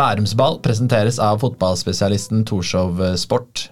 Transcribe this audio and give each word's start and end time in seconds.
Bærumsball 0.00 0.62
presenteres 0.64 1.18
av 1.20 1.42
fotballspesialisten 1.42 2.46
Torshov 2.48 3.02
Sport. 3.20 3.66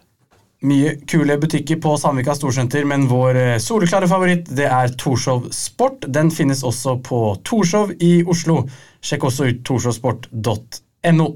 Mye 0.69 0.97
kule 1.09 1.39
butikker 1.41 1.79
på 1.81 1.95
Sandvika 1.97 2.35
Storsenter, 2.37 2.85
men 2.85 3.07
vår 3.09 3.39
eh, 3.39 3.61
soleklare 3.63 4.09
favoritt 4.11 4.51
det 4.59 4.67
er 4.67 4.93
Torshov 5.01 5.47
Sport. 5.55 6.05
Den 6.13 6.33
finnes 6.35 6.65
også 6.67 6.97
på 7.07 7.21
Torshov 7.49 7.95
i 8.03 8.19
Oslo. 8.29 8.65
Sjekk 9.01 9.29
også 9.31 9.49
ut 9.49 9.63
torshovsport.no. 9.71 11.29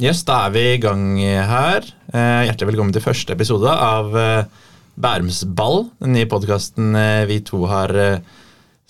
Yes, 0.00 0.24
da 0.26 0.42
er 0.48 0.54
vi 0.56 0.66
i 0.72 0.82
gang 0.82 1.06
her. 1.20 1.90
Eh, 2.10 2.46
hjertelig 2.48 2.72
velkommen 2.72 2.96
til 2.96 3.04
første 3.04 3.36
episode 3.36 3.70
av 3.70 4.16
Bærums 4.96 5.44
Ball, 5.44 5.84
den 6.00 6.16
nye 6.16 6.28
podkasten 6.28 6.96
vi 7.28 7.42
to 7.46 7.68
har 7.70 7.94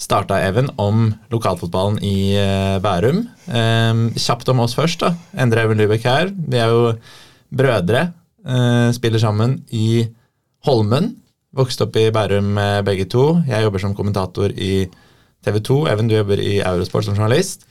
starta, 0.00 0.40
Even, 0.40 0.70
om 0.80 1.10
lokalfotballen 1.32 2.00
i 2.04 2.32
uh, 2.40 2.78
Bærum. 2.82 3.24
Um, 3.46 4.06
kjapt 4.16 4.48
om 4.48 4.62
oss 4.64 4.76
først. 4.78 5.02
da. 5.04 5.12
Endre 5.36 5.66
Even 5.66 5.80
Lubek 5.80 6.06
her. 6.08 6.32
Vi 6.32 6.60
er 6.60 6.72
jo 6.72 6.94
brødre. 7.52 8.10
Uh, 8.40 8.88
spiller 8.96 9.20
sammen 9.20 9.60
i 9.70 10.06
Holmen. 10.64 11.12
Vokste 11.56 11.84
opp 11.84 11.98
i 12.00 12.08
Bærum 12.14 12.56
uh, 12.56 12.80
begge 12.86 13.04
to. 13.12 13.42
Jeg 13.48 13.66
jobber 13.66 13.82
som 13.82 13.94
kommentator 13.96 14.54
i 14.56 14.88
TV 15.44 15.60
2. 15.68 15.82
Even, 15.92 16.08
du 16.08 16.16
jobber 16.16 16.40
i 16.40 16.58
Eurosport 16.60 17.04
som 17.04 17.16
journalist. 17.16 17.66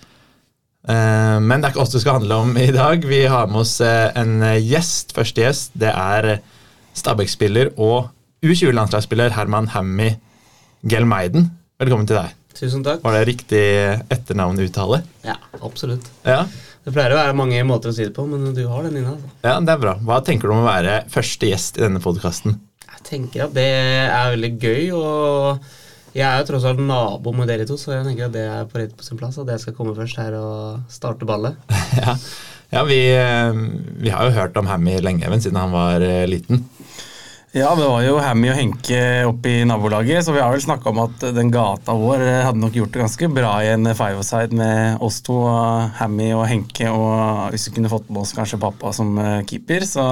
men 0.90 1.60
det 1.60 1.68
er 1.68 1.74
ikke 1.74 1.82
oss 1.84 1.92
det 1.92 2.00
skal 2.02 2.16
handle 2.18 2.36
om 2.36 2.56
i 2.58 2.72
dag. 2.72 3.04
Vi 3.06 3.26
har 3.28 3.48
med 3.48 3.60
oss 3.62 3.76
en 3.82 4.40
gjest. 4.64 5.12
Første 5.14 5.42
gjest 5.44 5.76
det 5.78 5.92
er 5.92 6.40
Stabæk-spiller 6.98 7.76
og 7.78 8.10
U20-landslagsspiller 8.42 9.36
Herman 9.36 9.68
Hammy 9.68 10.14
Gelmeiden. 10.90 11.59
Velkommen 11.80 12.04
til 12.10 12.18
deg. 12.18 12.34
Tusen 12.58 12.82
takk. 12.84 13.00
Var 13.06 13.14
det 13.16 13.20
riktig 13.30 13.60
etternavnuttale? 14.12 14.98
Ja, 15.24 15.38
absolutt. 15.64 16.10
Ja. 16.28 16.42
Det 16.84 16.92
pleier 16.92 17.14
å 17.16 17.20
være 17.22 17.36
mange 17.40 17.62
måter 17.64 17.94
å 17.94 17.96
si 17.96 18.04
det 18.04 18.12
på, 18.18 18.26
men 18.28 18.50
du 18.52 18.60
har 18.68 18.84
den 18.84 18.98
inne. 19.00 19.14
Altså. 19.14 19.30
Ja, 19.48 19.54
det 19.64 19.72
er 19.72 19.80
bra. 19.86 19.94
Hva 20.10 20.18
tenker 20.28 20.52
du 20.52 20.58
om 20.58 20.66
å 20.66 20.68
være 20.68 20.98
første 21.14 21.48
gjest 21.48 21.80
i 21.80 21.86
denne 21.86 22.02
podkasten? 22.04 22.58
Jeg 22.84 23.06
tenker 23.08 23.46
at 23.46 23.56
det 23.56 23.64
er 23.70 24.34
veldig 24.34 24.52
gøy, 24.60 24.92
og 25.00 25.72
jeg 26.18 26.26
er 26.28 26.42
jo 26.42 26.50
tross 26.50 26.68
alt 26.68 26.84
nabo 26.84 27.32
med 27.38 27.48
dere 27.48 27.70
to, 27.70 27.80
så 27.80 27.96
jeg 27.96 28.10
tenker 28.10 28.28
at 28.28 28.36
det 28.36 28.44
er 28.58 28.68
på 28.68 28.82
rett 28.82 29.00
på 29.00 29.08
sin 29.08 29.22
plass, 29.22 29.40
at 29.40 29.56
jeg 29.56 29.64
skal 29.64 29.80
komme 29.80 29.96
først 29.96 30.20
her 30.20 30.36
og 30.36 30.92
starte 30.92 31.30
ballet. 31.32 31.56
ja, 32.04 32.18
ja 32.76 32.84
vi, 32.92 33.00
eh, 33.16 33.64
vi, 34.04 34.12
har 34.12 34.28
jo 34.28 34.36
hørt 34.36 34.60
om 34.60 34.68
Hammy 34.68 35.00
lenge, 35.00 35.32
men 35.32 35.40
siden 35.40 35.64
han 35.64 35.72
var 35.72 36.04
eh, 36.04 36.28
liten. 36.28 36.66
Ja, 37.50 37.72
det 37.74 37.86
var 37.90 38.04
jo 38.06 38.20
Hammy 38.22 38.52
og 38.52 38.58
Henke 38.60 38.98
oppe 39.26 39.50
i 39.50 39.62
nabolaget, 39.66 40.22
så 40.22 40.36
vi 40.36 40.42
har 40.42 40.52
vel 40.54 40.62
snakka 40.62 40.92
om 40.92 41.00
at 41.02 41.24
den 41.34 41.50
gata 41.50 41.96
vår 41.98 42.22
hadde 42.46 42.62
nok 42.62 42.76
gjort 42.78 42.92
det 42.94 43.02
ganske 43.02 43.30
bra 43.34 43.54
i 43.66 43.72
en 43.74 43.90
five-a-side 43.90 44.54
med 44.60 45.02
oss 45.02 45.18
to, 45.26 45.40
Hammy 45.98 46.28
og 46.38 46.44
Henke, 46.46 46.92
og 46.94 47.50
hvis 47.50 47.66
vi 47.66 47.74
kunne 47.80 47.90
fått 47.90 48.12
med 48.14 48.22
oss 48.22 48.36
kanskje 48.38 48.62
pappa 48.62 48.92
som 48.94 49.18
eh, 49.18 49.40
keeper. 49.50 49.82
Så 49.90 50.06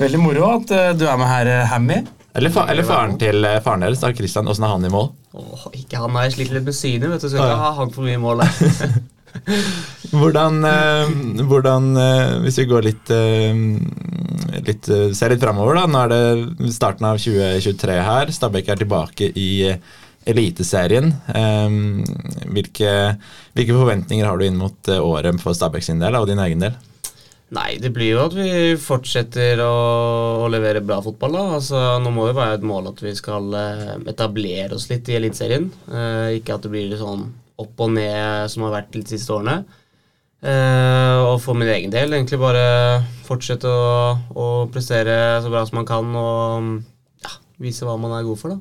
veldig 0.00 0.22
moro 0.22 0.46
at 0.54 0.72
eh, 0.72 0.94
du 0.96 1.04
er 1.04 1.20
med 1.20 1.28
her, 1.28 1.50
eh, 1.52 1.68
Hammy. 1.74 2.00
Eller, 2.36 2.52
fa 2.52 2.64
eller 2.72 2.88
faren 2.88 3.18
til 3.20 3.44
faren 3.64 3.84
deres, 3.84 4.00
da, 4.00 4.14
Christian. 4.16 4.48
Åssen 4.48 4.64
er 4.64 4.72
han 4.72 4.88
i 4.88 4.92
mål? 4.92 5.10
Åh, 5.36 5.68
ikke 5.82 6.00
han 6.00 6.16
har 6.16 6.32
slitt 6.32 6.52
litt 6.52 6.64
med 6.64 6.76
synet, 6.76 7.10
vet 7.12 7.28
du. 7.28 7.28
Så 7.28 7.36
ikke 7.36 7.60
ha 7.60 7.74
han 7.76 7.92
for 7.92 8.08
mye 8.08 8.22
mål 8.24 8.40
der. 8.46 8.96
hvordan, 10.10 10.64
eh, 10.64 11.10
hvordan 11.46 11.90
eh, 11.96 12.38
Hvis 12.44 12.58
vi 12.60 12.66
går 12.70 12.88
litt, 12.88 13.12
eh, 13.14 13.54
litt 14.66 14.88
ser 15.16 15.34
litt 15.34 15.44
framover, 15.44 15.80
da. 15.80 15.86
Nå 15.90 16.02
er 16.04 16.14
det 16.14 16.72
starten 16.74 17.06
av 17.08 17.20
2023 17.22 18.00
her. 18.08 18.32
Stabæk 18.34 18.72
er 18.72 18.82
tilbake 18.82 19.30
i 19.36 19.50
Eliteserien. 20.26 21.12
Hvilke, 22.50 22.90
hvilke, 23.54 23.76
forventninger 23.76 24.26
har 24.26 24.38
du 24.38 24.46
inn 24.46 24.58
mot 24.58 24.90
året 24.96 25.38
for 25.42 25.54
Stabæk 25.54 25.86
sin 25.86 26.02
del 26.02 26.18
og 26.18 26.26
din 26.30 26.42
egen 26.42 26.66
del? 26.66 26.74
Nei, 27.54 27.76
det 27.78 27.92
blir 27.94 28.16
jo 28.16 28.24
at 28.24 28.34
vi 28.34 28.74
fortsetter 28.82 29.60
å, 29.62 29.70
å 30.42 30.48
levere 30.50 30.82
bra 30.82 30.98
fotball. 31.04 31.36
da. 31.38 31.44
Altså, 31.60 31.82
nå 32.02 32.10
må 32.10 32.26
det 32.26 32.34
være 32.34 32.58
et 32.58 32.66
mål 32.66 32.90
at 32.90 33.04
vi 33.06 33.14
skal 33.14 33.54
etablere 34.02 34.74
oss 34.74 34.88
litt 34.90 35.06
i 35.12 35.20
Eliteserien. 35.20 35.70
Eh, 35.86 36.40
ikke 36.40 36.56
at 36.56 36.66
det 36.66 36.72
blir 36.74 36.98
sånn 36.98 37.28
opp 37.62 37.82
og 37.84 37.92
ned 37.96 38.50
som 38.52 38.66
har 38.66 38.74
vært 38.78 38.94
de 38.94 39.04
siste 39.08 39.32
årene. 39.34 39.60
Uh, 40.46 41.32
og 41.32 41.38
for 41.42 41.56
min 41.58 41.70
egen 41.72 41.90
del 41.90 42.12
egentlig 42.12 42.38
bare 42.38 42.66
fortsette 43.26 43.66
å, 43.66 44.12
å, 44.36 44.46
prestere 44.70 45.40
så 45.42 45.50
bra 45.50 45.62
som 45.66 45.80
man 45.80 45.88
kan 45.88 46.10
og 46.20 46.68
ja, 47.24 47.32
vise 47.62 47.88
hva 47.88 47.96
man 47.98 48.12
er 48.14 48.26
god 48.26 48.42
for. 48.42 48.52
da. 48.52 48.60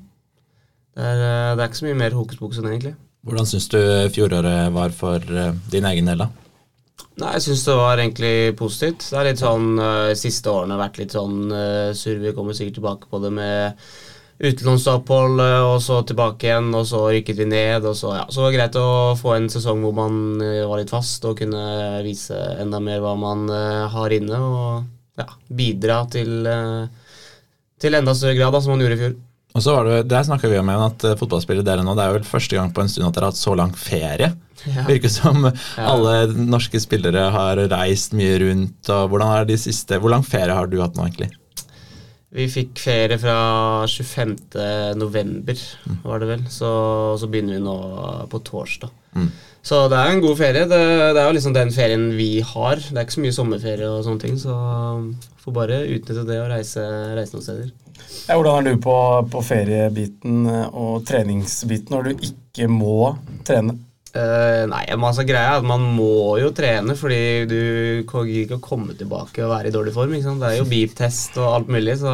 Det 0.96 1.12
er, 1.12 1.20
det 1.20 1.60
er 1.60 1.68
ikke 1.68 1.82
så 1.82 1.90
mye 1.90 2.00
mer 2.00 2.16
hokus 2.16 2.40
pokus 2.40 2.62
enn 2.62 2.72
egentlig. 2.72 2.96
Hvordan 3.26 3.48
syns 3.50 3.68
du 3.74 3.80
fjoråret 4.16 4.72
var 4.74 4.96
for 4.96 5.22
uh, 5.36 5.52
din 5.74 5.88
egen 5.92 6.10
del, 6.10 6.24
da? 6.24 6.32
Nei, 7.20 7.36
Jeg 7.38 7.46
syns 7.46 7.64
det 7.68 7.78
var 7.80 8.00
egentlig 8.00 8.36
positivt. 8.60 9.06
Det 9.12 9.20
er 9.20 9.30
litt 9.30 9.44
sånn, 9.44 9.70
uh, 9.80 10.16
Siste 10.20 10.52
årene 10.52 10.76
har 10.76 10.86
vært 10.88 11.00
litt 11.04 11.16
sånn 11.16 11.52
uh, 11.52 11.92
surr. 11.96 12.22
Vi 12.24 12.34
kommer 12.38 12.56
sikkert 12.56 12.80
tilbake 12.80 13.12
på 13.12 13.22
det 13.24 13.32
med 13.36 13.88
utenlandsopphold, 14.40 15.40
eh, 15.40 15.62
og 15.64 15.78
så 15.84 16.02
tilbake 16.08 16.50
igjen, 16.50 16.72
og 16.76 16.88
så 16.90 17.06
rykket 17.08 17.40
vi 17.40 17.48
ned. 17.50 17.86
og 17.88 17.96
Så, 17.96 18.12
ja. 18.18 18.26
så 18.30 18.44
var 18.44 18.52
det 18.52 18.60
greit 18.60 18.80
å 18.80 19.16
få 19.20 19.36
en 19.36 19.48
sesong 19.52 19.84
hvor 19.86 19.96
man 19.96 20.42
eh, 20.44 20.66
var 20.68 20.82
litt 20.82 20.92
fast 20.92 21.26
og 21.28 21.40
kunne 21.40 22.02
vise 22.06 22.36
enda 22.60 22.82
mer 22.84 23.04
hva 23.04 23.16
man 23.20 23.48
uh, 23.52 23.86
har 23.92 24.16
inne, 24.16 24.40
og 24.40 25.22
ja, 25.22 25.30
bidra 25.48 26.02
til, 26.12 26.50
til 27.80 27.96
enda 27.96 28.16
større 28.18 28.36
grad, 28.36 28.52
da, 28.52 28.60
som 28.60 28.76
man 28.76 28.84
gjorde 28.84 28.98
i 28.98 29.04
fjor. 29.06 29.14
Og 29.56 29.64
så 29.64 29.72
var 29.72 29.88
det, 29.88 30.00
Der 30.12 30.26
snakka 30.28 30.50
vi 30.52 30.58
om 30.60 30.68
igjen 30.68 30.84
at 30.90 31.06
fotballspillere 31.22 31.64
dere 31.64 31.86
nå, 31.88 31.94
det 31.96 32.04
er 32.04 32.18
vel 32.18 32.28
første 32.28 32.58
gang 32.58 32.74
på 32.76 32.84
en 32.84 32.92
stund 32.92 33.08
at 33.08 33.16
dere 33.16 33.30
har 33.30 33.32
hatt 33.32 33.40
så 33.40 33.56
lang 33.56 33.72
ferie. 33.80 34.34
Ja. 34.66 34.84
Virker 34.90 35.12
som 35.14 35.48
alle 35.48 36.16
norske 36.36 36.82
spillere 36.84 37.30
har 37.32 37.62
reist 37.72 38.16
mye 38.18 38.36
rundt. 38.44 38.92
og 38.92 39.14
hvordan 39.14 39.32
er 39.32 39.48
de 39.48 39.58
siste, 39.62 40.02
Hvor 40.02 40.12
lang 40.12 40.28
ferie 40.28 40.52
har 40.52 40.68
du 40.68 40.82
hatt 40.82 41.00
nå, 41.00 41.08
egentlig? 41.08 41.32
Vi 42.36 42.46
fikk 42.52 42.80
ferie 42.84 43.18
fra 43.20 43.38
25. 43.88 44.36
november, 45.00 45.60
mm. 45.88 46.00
var 46.04 46.20
det 46.20 46.28
vel. 46.34 46.42
Så, 46.52 46.70
så, 47.20 47.30
begynner 47.32 47.56
vi 47.56 47.64
nå 47.64 47.76
på 48.32 48.42
torsdag. 48.44 48.92
Mm. 49.16 49.30
Så 49.66 49.80
det 49.90 49.98
er 49.98 50.12
en 50.12 50.22
god 50.22 50.36
ferie. 50.38 50.66
Det, 50.68 50.82
det, 51.16 51.22
er 51.22 51.30
jo 51.30 51.38
liksom 51.38 51.56
den 51.56 51.72
ferien 51.74 52.10
vi 52.18 52.30
har. 52.44 52.82
Det 52.84 53.00
er 53.00 53.08
ikke 53.08 53.18
så 53.18 53.24
mye 53.24 53.38
sommerferie 53.40 53.88
og 53.88 54.04
sånne 54.06 54.26
ting, 54.26 54.36
så 54.42 54.58
får 55.46 55.56
bare 55.56 55.82
utnytte 55.88 56.28
det 56.28 56.42
og 56.44 56.52
reise, 56.52 56.84
reise 57.16 57.38
noen 57.38 57.48
steder. 57.48 57.74
Ja, 58.28 58.36
hvordan 58.36 58.60
er 58.60 58.76
du 58.76 58.84
på, 58.84 58.98
på 59.32 59.42
feriebiten 59.46 60.46
og 60.52 61.06
treningsbiten 61.08 61.96
når 61.96 62.10
du 62.10 62.28
ikke 62.30 62.68
må 62.70 63.14
trene? 63.48 63.78
Uh, 64.16 64.64
nei, 64.72 64.86
altså 64.96 65.26
greia 65.28 65.58
er 65.58 65.58
at 65.60 65.66
Man 65.68 65.82
må 65.98 66.38
jo 66.40 66.54
trene, 66.56 66.94
fordi 66.96 67.44
du 67.52 67.62
kan 68.08 68.30
ikke 68.32 68.62
komme 68.64 68.96
tilbake 68.96 69.44
og 69.44 69.52
være 69.52 69.72
i 69.72 69.76
dårlig 69.76 69.92
form. 69.96 70.14
Det 70.16 70.52
er 70.52 70.60
jo 70.62 70.68
beep-test 70.72 71.36
og 71.42 71.50
alt 71.50 71.74
mulig, 71.76 71.98
så 72.00 72.14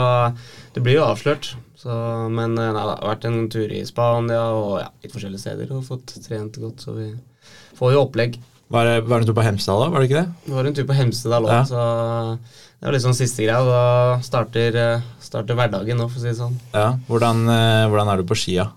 du 0.73 0.81
blir 0.81 0.97
jo 0.97 1.05
avslørt. 1.05 1.51
Så, 1.77 1.93
men 2.33 2.57
uh, 2.57 2.71
nei, 2.73 2.85
det 2.87 2.95
har 2.95 3.05
vært 3.05 3.27
en 3.29 3.43
tur 3.53 3.69
i 3.69 3.83
Spania 3.85 4.47
og 4.55 4.79
ja, 4.81 4.89
litt 5.03 5.13
forskjellige 5.13 5.43
steder 5.45 5.75
og 5.77 5.85
fått 5.85 6.15
trent 6.25 6.57
godt. 6.63 6.81
Så 6.87 6.95
vi 6.97 7.11
får 7.77 7.93
jo 7.93 8.03
opplegg. 8.07 8.41
Var 8.71 8.87
det, 8.87 8.97
var 9.05 9.19
det 9.19 9.27
en 9.27 9.29
tur 9.29 9.37
på 9.37 9.45
Hemsedal, 9.45 9.85
da? 9.85 9.93
Var 9.93 10.01
det 10.01 10.09
ikke 10.09 10.19
det? 10.23 10.43
Det 10.47 10.57
var 10.57 10.67
en 10.67 10.77
tur 10.77 10.89
på 10.89 10.97
Hemsedal 10.97 11.47
òg, 11.49 11.53
ja. 11.53 11.63
så 11.67 11.81
det 12.81 12.87
var 12.87 13.01
sånn 13.03 13.17
siste 13.17 13.43
greia. 13.43 13.61
Da 13.67 14.21
starter, 14.23 14.77
eh, 14.79 15.09
starter 15.21 15.57
hverdagen 15.59 15.99
nå, 15.99 16.07
for 16.07 16.17
å 16.17 16.23
si 16.23 16.31
det 16.31 16.37
sånn. 16.39 16.55
Ja, 16.71 16.93
Hvordan, 17.09 17.43
hvordan 17.91 18.13
er 18.13 18.21
du 18.21 18.29
på 18.31 18.37
skia? 18.39 18.71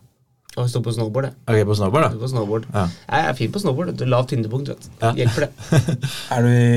Og 0.55 0.69
sto 0.71 0.79
på 0.87 0.93
snowboard, 0.95 1.25
jeg. 1.27 1.35
Ok, 1.51 1.57
på 1.67 1.75
snowboard, 1.75 2.05
da? 2.05 2.19
På 2.21 2.29
snowboard. 2.31 2.67
Ja. 2.71 2.85
Jeg 3.11 3.25
er 3.31 3.37
fin 3.41 3.51
på 3.51 3.59
snowboard. 3.59 4.03
Lavt 4.07 4.29
tyngdepunkt. 4.31 4.69
Ja. 5.03 5.11
Hjelper 5.19 5.45
det. 5.49 5.97
er 6.37 6.47
du 6.47 6.51
i, 6.53 6.69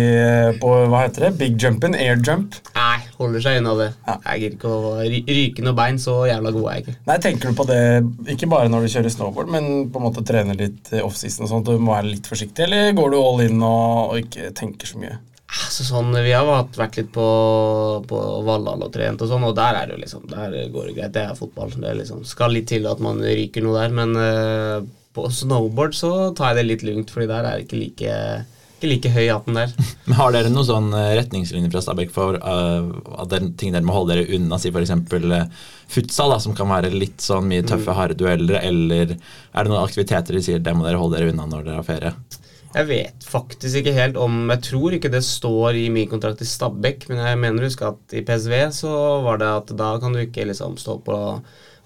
på 0.63 0.71
hva 0.89 1.03
heter 1.03 1.27
det? 1.27 1.29
Big 1.37 1.59
jumpen? 1.61 1.93
Air 1.93 2.17
jump? 2.25 2.57
Nei, 2.73 2.97
holder 3.19 3.45
seg 3.45 3.59
unna 3.61 3.75
det. 3.77 3.89
Ja. 4.07 4.15
Jeg 4.31 4.41
gir 4.41 4.55
ikke 4.57 4.71
å 4.73 4.95
ryke 5.05 5.67
noe 5.67 5.77
bein. 5.77 6.01
Så 6.01 6.15
jævla 6.31 6.55
god 6.57 6.65
er 6.71 6.79
jeg 6.79 6.87
ikke. 6.87 6.97
Nei, 7.11 7.19
Tenker 7.27 7.53
du 7.53 7.59
på 7.61 7.67
det 7.69 7.79
ikke 8.33 8.49
bare 8.55 8.73
når 8.73 8.87
du 8.87 8.93
kjører 8.95 9.13
snowboard, 9.13 9.53
men 9.53 9.69
på 9.93 10.01
en 10.01 10.07
måte 10.09 10.25
trener 10.25 10.57
litt 10.57 10.89
offseason 11.03 11.45
og 11.45 11.53
sånt? 11.53 11.69
Du 11.69 11.77
må 11.77 11.93
være 11.93 12.15
litt 12.15 12.29
forsiktig, 12.33 12.65
eller 12.65 12.95
går 12.97 13.13
du 13.13 13.19
all 13.21 13.45
in 13.45 13.61
og, 13.61 14.15
og 14.15 14.21
ikke 14.25 14.49
tenker 14.57 14.89
så 14.89 14.97
mye? 15.05 15.19
Altså 15.47 15.85
sånn, 15.87 16.11
Vi 16.25 16.33
har 16.35 16.43
vært 16.75 16.97
litt 16.99 17.09
på, 17.15 17.27
på 18.07 18.17
Valhall 18.43 18.83
og 18.83 18.91
trent, 18.91 19.21
og 19.23 19.29
sånn, 19.31 19.45
og 19.47 19.55
der 19.55 19.79
er 19.79 19.87
det 19.87 19.95
jo 19.95 20.01
liksom, 20.01 20.25
der 20.27 20.57
går 20.73 20.89
det 20.89 20.97
greit. 20.97 21.13
Det 21.15 21.23
er 21.23 21.39
fotball. 21.39 21.71
Det 21.71 21.87
er 21.87 21.99
liksom, 22.01 22.25
skal 22.27 22.51
litt 22.55 22.67
til 22.71 22.87
at 22.89 23.01
man 23.03 23.23
ryker 23.23 23.63
noe 23.63 23.79
der, 23.79 23.95
men 23.95 24.11
uh, 24.19 24.83
på 25.15 25.31
snowboard 25.31 25.95
så 25.97 26.11
tar 26.37 26.51
jeg 26.51 26.59
det 26.59 26.67
litt 26.67 26.85
lugnt, 26.89 27.13
fordi 27.13 27.29
der 27.31 27.47
er 27.47 27.57
det 27.57 27.65
ikke 27.65 27.79
like, 27.79 28.17
ikke 28.75 28.91
like 28.91 29.11
høy 29.15 29.23
hatten 29.31 29.57
der. 29.57 29.71
Men 30.07 30.17
Har 30.19 30.35
dere 30.35 30.51
noen 30.51 30.67
sånn 30.67 30.91
eh, 30.93 31.13
retningslinjer 31.17 31.71
fra 31.73 31.81
Stabæk 31.85 32.11
for 32.13 32.37
uh, 32.37 32.91
at 33.17 33.31
det 33.31 33.39
er 33.39 33.47
ting 33.57 33.73
dere 33.73 33.87
må 33.87 33.95
holde 33.95 34.13
dere 34.13 34.27
unna? 34.37 34.59
Si 34.61 34.69
f.eks. 34.69 34.93
Uh, 35.15 35.71
futsal, 35.89 36.35
da, 36.35 36.41
som 36.43 36.53
kan 36.57 36.69
være 36.69 36.91
litt 36.93 37.23
sånn 37.23 37.47
mye 37.49 37.65
tøffe, 37.65 37.89
mm. 37.89 37.97
harde 37.97 38.19
dueller, 38.19 38.59
eller 38.61 39.15
er 39.15 39.17
det 39.17 39.71
noen 39.71 39.81
aktiviteter 39.81 40.37
de 40.37 40.43
sier 40.43 40.61
det 40.61 40.75
må 40.75 40.85
dere 40.85 41.01
holde 41.01 41.17
dere 41.17 41.31
unna 41.33 41.47
når 41.49 41.65
dere 41.65 41.79
har 41.79 41.87
ferie? 41.87 42.13
Jeg 42.77 42.87
vet 42.91 43.23
faktisk 43.25 43.79
ikke 43.79 43.95
helt 43.95 44.17
om 44.21 44.51
Jeg 44.51 44.61
tror 44.67 44.95
ikke 44.97 45.09
det 45.13 45.23
står 45.25 45.79
i 45.79 45.87
min 45.93 46.09
kontrakt 46.11 46.43
i 46.43 46.49
Stabæk, 46.49 47.07
men 47.09 47.23
jeg 47.23 47.39
mener 47.41 47.65
husk 47.65 47.81
at 47.87 48.13
i 48.13 48.21
PSV 48.25 48.53
så 48.75 48.91
var 49.25 49.41
det 49.41 49.47
at 49.49 49.73
da 49.79 49.95
kan 50.01 50.13
du 50.13 50.21
ikke 50.21 50.45
liksom 50.45 50.77
stå 50.77 50.99
på 51.05 51.17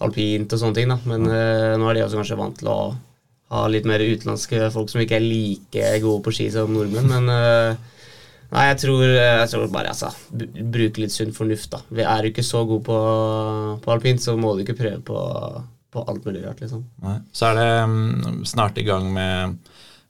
alpint 0.01 0.51
og 0.51 0.61
sånne 0.61 0.77
ting, 0.77 0.91
da. 0.91 0.97
Men 1.07 1.29
uh, 1.29 1.77
nå 1.79 1.87
er 1.87 1.97
de 1.97 2.03
også 2.05 2.19
kanskje 2.19 2.39
vant 2.39 2.59
til 2.59 2.71
å 2.71 2.79
ha 3.51 3.63
litt 3.67 3.87
mer 3.87 4.03
utenlandske 4.03 4.69
folk 4.73 4.91
som 4.91 5.01
ikke 5.03 5.17
er 5.19 5.25
like 5.25 5.89
gode 6.03 6.23
på 6.25 6.35
ski 6.35 6.47
som 6.53 6.71
nordmenn. 6.73 7.09
Men 7.11 7.27
uh, 7.31 8.05
nei, 8.53 8.65
jeg 8.71 8.79
tror, 8.85 9.03
jeg 9.05 9.51
tror 9.53 9.73
bare 9.73 9.93
altså, 9.93 10.11
bruke 10.31 11.03
litt 11.03 11.15
sunn 11.15 11.35
fornuft. 11.35 11.71
da. 11.75 11.83
Vi 11.91 12.07
er 12.07 12.25
jo 12.25 12.33
ikke 12.33 12.47
så 12.47 12.63
gode 12.67 12.85
på, 12.87 13.01
på 13.83 13.93
alpint, 13.95 14.23
så 14.23 14.37
må 14.39 14.55
du 14.55 14.65
ikke 14.65 14.79
prøve 14.79 15.03
på, 15.07 15.19
på 15.93 16.05
alt 16.07 16.27
mulig 16.27 16.45
rart. 16.45 16.63
liksom. 16.63 16.85
Nei. 17.05 17.19
Så 17.35 17.51
er 17.51 17.59
det 17.59 17.69
um, 17.85 18.41
snart 18.47 18.79
i 18.81 18.87
gang 18.87 19.11
med, 19.13 19.59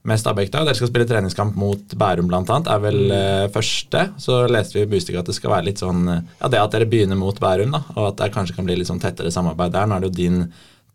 med 0.07 0.19
Stabæk. 0.19 0.49
da. 0.51 0.63
Dere 0.65 0.77
skal 0.77 0.89
spille 0.89 1.07
treningskamp 1.09 1.57
mot 1.59 1.95
Bærum 1.97 2.29
bl.a. 2.29 2.41
er 2.41 2.81
vel 2.81 3.01
eh, 3.13 3.47
første. 3.53 4.07
Så 4.21 4.39
leste 4.49 4.79
vi 4.79 4.85
i 4.85 4.89
Bustik 4.89 5.19
at 5.19 5.29
det 5.29 5.35
skal 5.37 5.53
være 5.53 5.69
litt 5.69 5.83
sånn 5.83 6.07
eh, 6.09 6.23
Ja, 6.39 6.49
det 6.49 6.61
at 6.61 6.75
dere 6.75 6.89
begynner 6.89 7.19
mot 7.19 7.37
Bærum, 7.41 7.75
da, 7.75 7.83
og 7.95 8.11
at 8.11 8.21
det 8.21 8.31
kanskje 8.35 8.57
kan 8.57 8.67
bli 8.67 8.79
litt 8.79 8.89
sånn 8.89 9.01
tettere 9.03 9.33
samarbeid 9.33 9.75
der. 9.75 9.89
Nå 9.89 9.97
er 9.97 10.05
det 10.05 10.11
jo 10.11 10.17
din 10.21 10.41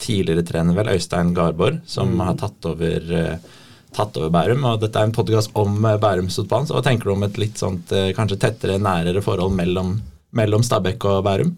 tidligere 0.02 0.44
trener, 0.44 0.76
vel, 0.76 0.90
Øystein 0.92 1.32
Garborg, 1.36 1.78
som 1.88 2.18
har 2.20 2.34
tatt 2.40 2.66
over 2.68 3.14
eh, 3.20 3.54
tatt 3.96 4.18
over 4.20 4.32
Bærum, 4.34 4.66
og 4.68 4.82
dette 4.82 5.00
er 5.00 5.08
en 5.08 5.14
podkast 5.14 5.54
om 5.56 5.78
Bærumsfotballen. 5.80 6.66
Så 6.68 6.76
hva 6.76 6.82
tenker 6.84 7.08
du 7.08 7.14
om 7.14 7.24
et 7.24 7.38
litt 7.40 7.62
sånt 7.62 7.94
eh, 7.94 8.10
kanskje 8.16 8.40
tettere, 8.42 8.80
nærere 8.82 9.22
forhold 9.24 9.54
mellom, 9.56 9.94
mellom 10.36 10.66
Stabæk 10.66 11.06
og 11.08 11.22
Bærum? 11.24 11.54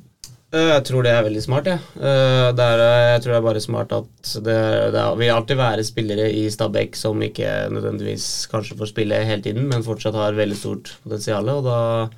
Eh, 0.52 0.70
Jeg 0.78 0.84
tror 0.88 1.04
det 1.04 1.12
er 1.12 1.24
veldig 1.26 1.42
smart, 1.44 1.66
jeg. 1.68 1.80
Eh, 2.00 2.52
Det 2.56 2.64
er, 2.64 2.80
eh, 2.80 3.08
jeg 3.14 3.22
tror 3.22 3.32
det 3.34 3.38
er 3.38 3.46
bare 3.48 3.60
smart 3.60 3.92
at 3.92 4.30
det, 4.46 4.92
det 4.94 5.02
vil 5.20 5.32
alltid 5.34 5.56
være 5.60 5.84
spillere 5.84 6.28
i 6.32 6.46
Stabæk 6.48 6.96
som 6.96 7.20
ikke 7.20 7.68
nødvendigvis 7.74 8.46
kanskje 8.48 8.78
får 8.78 8.88
spille 8.94 9.24
hele 9.28 9.42
tiden, 9.44 9.68
men 9.68 9.84
fortsatt 9.84 10.14
har 10.16 10.32
veldig 10.38 10.56
stort 10.56 10.94
potensial. 11.04 11.48
Og 11.52 11.64
da 11.68 12.08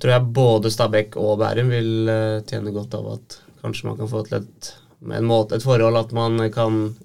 tror 0.00 0.14
jeg 0.14 0.32
både 0.32 0.72
Stabæk 0.72 1.16
og 1.20 1.38
Bærum 1.42 1.68
vil 1.70 1.90
tjene 2.48 2.72
godt 2.72 2.94
av 2.96 3.12
at 3.18 3.38
kanskje 3.62 3.84
man 3.90 3.96
kan 4.00 4.08
få 4.08 4.24
til 4.26 4.38
et, 4.40 4.72
måte, 5.20 5.56
et 5.56 5.62
forhold 5.62 5.96
at 6.00 6.12
man 6.16 6.38
kan 6.50 6.96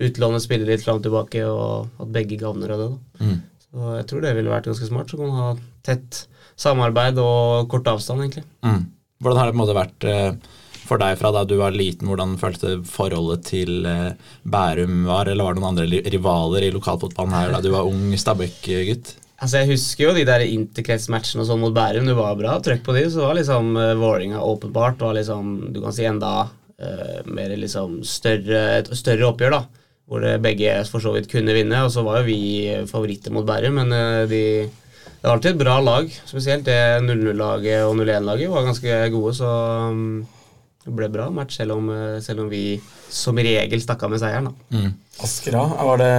utlåne 0.00 0.40
spillere 0.40 0.70
litt 0.76 0.84
fram 0.84 0.96
og 1.00 1.02
tilbake, 1.04 1.42
og 1.44 1.88
at 2.00 2.12
begge 2.14 2.38
gagner 2.38 2.70
av 2.70 2.78
det. 2.78 2.88
da. 2.94 3.26
Mm. 3.26 3.42
Så 3.70 3.96
jeg 3.98 4.06
tror 4.06 4.22
det 4.22 4.34
ville 4.36 4.50
vært 4.50 4.70
ganske 4.70 4.86
smart. 4.88 5.10
Så 5.10 5.18
kan 5.18 5.26
man 5.28 5.42
ha 5.42 5.50
tett 5.82 6.26
samarbeid 6.56 7.18
og 7.18 7.68
kort 7.68 7.86
avstand, 7.90 8.22
egentlig. 8.22 8.44
Mm. 8.64 8.86
Hvordan 9.20 9.36
har 9.36 9.48
det 9.48 9.52
på 9.52 9.58
en 9.58 9.60
måte 9.60 9.76
vært 9.76 10.04
eh, 10.08 10.58
for 10.88 11.00
deg 11.00 11.18
fra 11.20 11.30
da 11.34 11.42
du 11.44 11.58
var 11.60 11.74
liten? 11.76 12.08
Hvordan 12.08 12.38
følte 12.40 12.78
forholdet 12.88 13.42
til 13.50 13.84
eh, 13.88 14.14
Bærum 14.48 15.02
var, 15.08 15.28
eller 15.28 15.44
var 15.44 15.56
det 15.56 15.60
noen 15.60 15.74
andre 15.74 16.04
rivaler 16.14 16.64
i 16.64 16.70
lokalfotballen 16.72 17.36
her 17.36 17.52
da 17.52 17.60
du 17.60 17.68
var 17.74 17.88
ung 17.88 18.14
Stabæk-gutt? 18.16 19.12
Altså 19.40 19.60
Jeg 19.60 19.70
husker 19.74 20.06
jo 20.06 20.14
de 20.16 20.24
der 20.28 20.44
interkretsmatchene 20.44 21.44
og 21.44 21.50
sånn 21.50 21.60
mot 21.60 21.76
Bærum. 21.76 22.08
Det 22.08 22.16
var 22.16 22.38
bra 22.38 22.56
trøkk 22.64 22.82
på 22.84 22.96
de. 22.96 23.04
Så 23.12 23.24
var 23.24 23.36
liksom 23.36 23.70
uh, 23.76 23.92
Vålerenga 24.00 24.40
åpenbart 24.44 25.04
var 25.04 25.16
liksom, 25.16 25.54
du 25.72 25.80
kan 25.84 25.96
si 25.96 26.08
enda 26.08 26.32
uh, 26.48 27.20
mer 27.28 27.54
liksom 27.56 28.02
større, 28.04 28.64
et 28.80 28.90
større 28.96 29.30
oppgjør, 29.30 29.56
da. 29.56 29.62
Hvor 30.10 30.26
begge 30.42 30.74
for 30.90 31.04
så 31.04 31.14
vidt 31.14 31.30
kunne 31.32 31.56
vinne. 31.56 31.84
Og 31.86 31.92
så 31.94 32.04
var 32.04 32.20
jo 32.20 32.28
vi 32.28 32.68
favoritter 32.90 33.32
mot 33.32 33.48
Bærum, 33.48 33.80
men 33.80 33.96
uh, 33.96 34.28
de 34.28 34.42
det 35.20 35.28
var 35.28 35.36
alltid 35.36 35.50
et 35.52 35.60
bra 35.60 35.76
lag. 35.84 36.12
Spesielt 36.24 36.64
det 36.64 36.78
0-0-laget 37.04 37.84
og 37.84 37.96
0-1-laget 38.00 38.52
var 38.52 38.68
ganske 38.68 39.00
gode, 39.12 39.34
så 39.36 39.50
um, 39.92 40.22
det 40.86 40.94
ble 40.96 41.10
bra 41.12 41.26
match, 41.34 41.58
selv 41.60 41.76
om, 41.76 41.90
eh, 41.92 42.20
selv 42.24 42.46
om 42.46 42.48
vi 42.48 42.80
som 43.12 43.36
regel 43.36 43.82
stakk 43.84 44.06
av 44.06 44.14
med 44.14 44.22
seieren. 44.22 44.48
da. 44.48 44.78
Mm. 44.78 44.94
Asker, 45.20 45.52
da? 45.58 45.66
Var 45.90 46.00
det, 46.00 46.14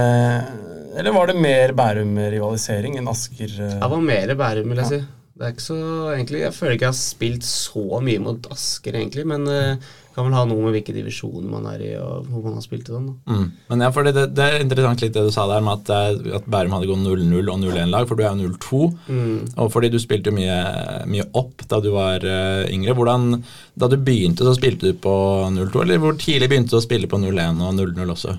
eller 1.02 1.16
var 1.16 1.26
det 1.32 1.34
mer 1.42 1.74
Bærum-rivalisering 1.74 3.00
enn 3.00 3.10
Asker? 3.10 3.50
eh? 3.58 3.74
Det 3.80 3.90
var 3.90 4.06
mer 4.06 4.34
Bærum, 4.38 4.70
vil 4.70 4.84
jeg 4.84 4.92
si. 4.92 5.00
Det 5.32 5.46
er 5.46 5.54
ikke 5.54 5.64
så, 5.64 5.80
egentlig, 6.12 6.42
Jeg 6.42 6.54
føler 6.54 6.76
ikke 6.76 6.84
jeg 6.84 6.92
har 6.92 6.98
spilt 6.98 7.46
så 7.48 8.00
mye 8.04 8.20
mot 8.20 8.48
Asker, 8.52 8.98
egentlig, 8.98 9.24
men 9.26 9.46
uh, 9.48 9.92
kan 10.12 10.26
vel 10.26 10.36
ha 10.36 10.42
noe 10.44 10.60
med 10.66 10.74
hvilke 10.76 10.92
divisjoner 10.92 11.48
man 11.48 11.66
er 11.70 11.84
i, 11.86 11.90
og 11.96 12.26
hvor 12.28 12.44
man 12.44 12.58
har 12.58 12.64
spilt 12.64 12.90
i 12.90 12.92
den. 12.92 13.06
Mm. 13.24 13.46
Men 13.70 13.84
ja, 13.86 13.88
for 13.94 14.04
det, 14.04 14.26
det 14.36 14.44
er 14.44 14.60
interessant 14.60 15.00
litt 15.04 15.14
det 15.16 15.24
du 15.24 15.32
sa 15.32 15.46
der 15.48 15.64
med 15.64 15.80
at, 15.80 15.92
eh, 15.96 16.36
at 16.36 16.48
Bærum 16.52 16.76
hadde 16.76 16.90
gått 16.90 17.00
0-0 17.06 17.48
og 17.48 17.62
0-1-lag, 17.62 18.08
for 18.10 18.20
du 18.20 18.26
er 18.26 18.36
jo 18.36 18.52
0-2. 18.52 18.82
Mm. 19.08 19.38
Og 19.64 19.72
fordi 19.72 19.92
du 19.94 19.98
spilte 20.02 20.28
jo 20.28 20.36
mye, 20.36 20.60
mye 21.08 21.28
opp 21.38 21.64
da 21.70 21.80
du 21.80 21.88
var 21.96 22.28
uh, 22.28 22.68
yngre. 22.68 22.96
Hvordan, 22.98 23.40
Da 23.72 23.88
du 23.88 23.96
begynte, 23.96 24.44
så 24.44 24.52
spilte 24.52 24.92
du 24.92 25.00
på 25.00 25.16
0-2, 25.48 25.86
eller 25.86 26.02
hvor 26.02 26.18
tidlig 26.20 26.50
begynte 26.52 26.76
du 26.76 26.82
å 26.82 26.84
spille 26.84 27.08
på 27.08 27.20
0-1 27.22 27.64
og 27.64 27.78
0-0 27.80 28.12
også? 28.12 28.36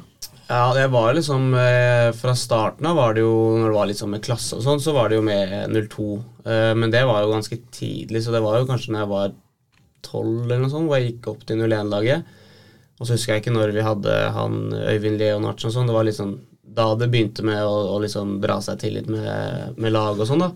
Ja, 0.48 0.74
det 0.76 0.88
var 0.92 1.14
liksom 1.16 1.54
eh, 1.56 2.10
Fra 2.20 2.36
starten 2.36 2.86
av 2.90 2.98
var 3.00 3.16
det 3.16 3.24
jo 3.24 3.34
Når 3.58 3.70
det 3.70 3.78
var 3.78 3.88
litt 3.90 4.00
sånn 4.02 4.12
med 4.12 4.24
klasse 4.26 4.58
og 4.58 4.66
sånn, 4.66 4.82
så 4.84 4.94
var 4.96 5.10
det 5.10 5.20
jo 5.20 5.26
med 5.26 5.72
02. 5.72 6.08
Eh, 6.44 6.72
men 6.78 6.92
det 6.94 7.06
var 7.08 7.24
jo 7.24 7.32
ganske 7.32 7.58
tidlig, 7.72 8.26
så 8.26 8.34
det 8.36 8.44
var 8.44 8.60
jo 8.60 8.68
kanskje 8.70 8.94
når 8.94 9.06
jeg 9.06 9.12
var 9.14 9.36
12 10.04 10.32
eller 10.44 10.64
noe 10.66 10.74
sånt, 10.74 10.90
hvor 10.90 11.00
jeg 11.00 11.14
gikk 11.14 11.30
opp 11.32 11.46
til 11.48 11.64
01-laget. 11.64 12.28
Og 13.00 13.08
så 13.08 13.16
husker 13.16 13.34
jeg 13.34 13.44
ikke 13.44 13.56
når 13.56 13.72
vi 13.76 13.86
hadde 13.88 14.18
han 14.36 14.60
Øyvind 14.76 15.22
Leonardsen 15.22 15.72
og 15.72 15.76
sånn. 15.78 15.90
Det 15.90 15.96
var 15.96 16.08
liksom 16.08 16.36
da 16.74 16.86
det 16.98 17.10
begynte 17.14 17.46
med 17.46 17.64
å, 17.64 17.74
å 17.96 17.98
liksom 18.04 18.38
dra 18.44 18.60
seg 18.64 18.80
til 18.82 18.98
litt 18.98 19.10
med, 19.12 19.78
med 19.78 19.94
lag 19.94 20.18
og 20.18 20.28
sånn, 20.28 20.44
da. 20.44 20.52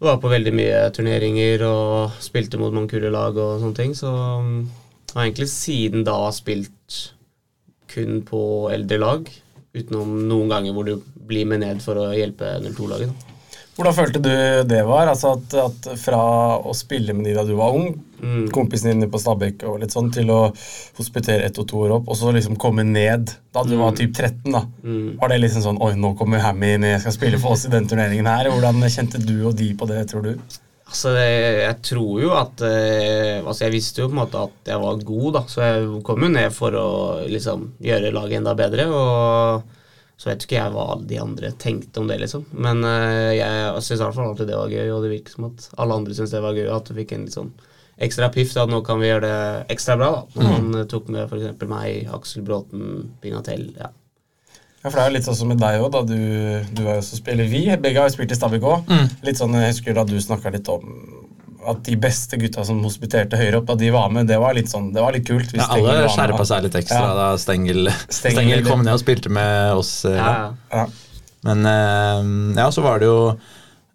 Jeg 0.00 0.08
var 0.08 0.20
på 0.22 0.30
veldig 0.32 0.52
mye 0.56 0.76
turneringer 0.96 1.62
og 1.68 2.20
spilte 2.24 2.56
mot 2.60 2.72
mange 2.72 2.94
kule 2.94 3.10
lag 3.12 3.36
og 3.36 3.58
sånne 3.60 3.76
ting. 3.76 3.92
Så 3.96 4.08
jeg 4.08 5.12
har 5.12 5.26
egentlig 5.26 5.50
siden 5.52 6.06
da 6.08 6.16
spilt 6.32 7.00
kun 7.90 8.20
på 8.26 8.42
eldre 8.74 8.98
lag, 9.02 9.30
utenom 9.76 10.16
noen 10.28 10.50
ganger 10.50 10.74
hvor 10.76 10.86
du 10.88 10.96
blir 11.30 11.46
med 11.46 11.62
ned 11.62 11.82
for 11.84 11.98
å 12.00 12.10
hjelpe 12.16 12.56
02-laget. 12.64 13.26
Hvordan 13.78 13.94
følte 13.96 14.20
du 14.20 14.30
det 14.68 14.80
var? 14.84 15.08
Altså 15.08 15.30
at, 15.38 15.54
at 15.56 15.86
Fra 16.02 16.18
å 16.58 16.72
spille 16.76 17.14
med 17.16 17.24
de 17.24 17.32
da 17.38 17.44
du 17.48 17.54
var 17.58 17.76
ung, 17.76 17.92
Mm. 18.20 18.50
kompisene 18.52 18.92
dine 18.92 19.06
på 19.08 19.16
Stabæk 19.16 19.62
og 19.64 19.78
litt 19.80 19.94
sånn, 19.94 20.10
til 20.12 20.28
å 20.28 20.50
hospitere 20.98 21.46
ett 21.46 21.56
og 21.56 21.64
to 21.70 21.78
år 21.86 21.94
opp, 21.94 22.10
og 22.12 22.18
så 22.20 22.28
liksom 22.36 22.58
komme 22.60 22.84
ned 22.84 23.30
da 23.54 23.62
du 23.64 23.72
var 23.80 23.94
typ 23.96 24.12
13, 24.12 24.52
da. 24.52 24.60
Mm. 24.84 25.14
Var 25.22 25.32
det 25.32 25.38
liksom 25.40 25.62
sånn 25.64 25.78
Oi, 25.80 25.94
nå 25.96 26.10
kommer 26.18 26.42
Hammy 26.44 26.74
inn, 26.74 26.84
jeg 26.84 27.00
skal 27.00 27.14
spille 27.16 27.40
for 27.40 27.56
oss 27.56 27.64
i 27.64 27.70
den 27.72 27.88
turneringen 27.88 28.28
her. 28.28 28.50
Hvordan 28.52 28.84
kjente 28.92 29.22
du 29.24 29.38
og 29.48 29.56
de 29.56 29.70
på 29.72 29.88
det, 29.88 30.02
tror 30.12 30.26
du? 30.28 30.34
Altså, 30.90 31.12
jeg 31.14 31.74
tror 31.86 32.14
jo 32.18 32.30
at 32.34 32.62
eh, 32.66 33.36
Altså, 33.44 33.62
jeg 33.68 33.74
visste 33.76 34.02
jo 34.02 34.08
på 34.10 34.16
en 34.16 34.22
måte 34.24 34.40
at 34.42 34.70
jeg 34.72 34.82
var 34.82 35.04
god, 35.06 35.28
da, 35.36 35.42
så 35.46 35.62
jeg 35.62 36.00
kom 36.06 36.24
jo 36.26 36.30
ned 36.34 36.50
for 36.54 36.74
å 36.74 36.88
liksom 37.30 37.68
gjøre 37.84 38.10
laget 38.16 38.40
enda 38.40 38.56
bedre. 38.58 38.88
Og 38.90 39.76
så 40.20 40.28
vet 40.32 40.42
ikke 40.44 40.58
jeg 40.58 40.72
hva 40.74 40.86
de 41.08 41.16
andre 41.22 41.52
tenkte 41.62 42.02
om 42.02 42.10
det, 42.10 42.18
liksom. 42.24 42.42
Men 42.52 42.82
eh, 42.84 43.38
jeg 43.38 43.84
syns 43.86 44.00
i 44.00 44.02
hvert 44.02 44.18
fall 44.18 44.32
alltid 44.32 44.50
det 44.50 44.58
var 44.58 44.74
gøy, 44.74 44.90
og 44.92 45.06
det 45.06 45.12
virker 45.14 45.36
som 45.36 45.46
at 45.52 45.68
alle 45.80 46.00
andre 46.00 46.16
syntes 46.18 46.34
det 46.34 46.42
var 46.44 46.58
gøy. 46.58 46.66
At 46.74 46.90
du 46.90 46.98
fikk 46.98 47.14
en 47.16 47.24
litt 47.28 47.38
sånn 47.38 47.54
ekstra 48.00 48.28
piff. 48.34 48.52
da, 48.56 48.66
At 48.66 48.74
nå 48.74 48.82
kan 48.84 49.00
vi 49.00 49.08
gjøre 49.12 49.30
det 49.30 49.72
ekstra 49.76 49.96
bra, 50.00 50.10
da. 50.18 50.26
Når 50.34 50.50
man 50.50 50.82
eh, 50.82 50.90
tok 50.90 51.08
med 51.14 51.30
f.eks. 51.30 51.64
meg, 51.70 52.10
Aksel 52.18 52.44
Bråten, 52.50 53.14
Pinatel. 53.22 53.70
ja. 53.78 53.94
Ja, 54.82 54.88
for 54.88 54.96
det 54.96 55.02
er 55.04 55.10
jo 55.10 55.14
litt 55.18 55.26
sånn 55.28 55.36
som 55.36 55.48
med 55.52 55.58
deg 55.60 55.80
òg, 55.84 55.90
da. 55.92 56.00
Du, 56.08 56.16
du 56.72 56.82
er 56.86 56.94
jo 56.94 57.00
også 57.02 57.18
spiller 57.20 57.44
vi. 57.50 57.66
Begge 57.76 58.00
har 58.00 58.08
jo 58.08 58.14
spilt 58.14 58.32
i 58.32 58.38
Stabæk 58.38 58.62
òg. 58.64 58.92
Litt 59.26 59.36
sånn, 59.40 59.52
jeg 59.60 59.74
husker 59.74 59.96
da 59.98 60.04
du 60.08 60.14
snakka 60.24 60.52
litt 60.54 60.68
om 60.72 60.86
at 61.68 61.82
de 61.84 61.92
beste 62.00 62.38
gutta 62.40 62.62
som 62.64 62.78
hospiterte 62.80 63.36
høyere 63.36 63.58
opp, 63.60 63.66
da 63.68 63.74
de 63.76 63.90
var 63.92 64.08
med, 64.08 64.24
det 64.30 64.38
var 64.40 64.54
litt 64.56 64.70
sånn, 64.72 64.86
det 64.94 65.02
var 65.04 65.12
litt 65.12 65.26
kult. 65.28 65.50
hvis 65.52 65.60
Ja, 65.60 65.66
alle 65.76 65.98
var 66.06 66.14
skjerpa 66.14 66.46
seg 66.48 66.62
litt 66.64 66.78
ekstra 66.80 67.02
Ja. 67.04 67.14
da 67.18 67.26
Stengel, 67.36 67.90
Stengel- 68.08 68.32
Stengel 68.38 68.64
kom 68.64 68.80
ned 68.86 68.94
og 68.96 69.02
spilte 69.02 69.28
med 69.28 69.74
oss. 69.76 70.06
eh, 70.08 70.16
Ja, 70.16 70.32
ja. 70.32 70.54
Ja. 70.72 70.86
Men 71.44 71.66
eh, 71.66 72.56
ja, 72.62 72.70
så 72.72 72.80
var 72.82 72.98
det 73.00 73.10
jo 73.12 73.36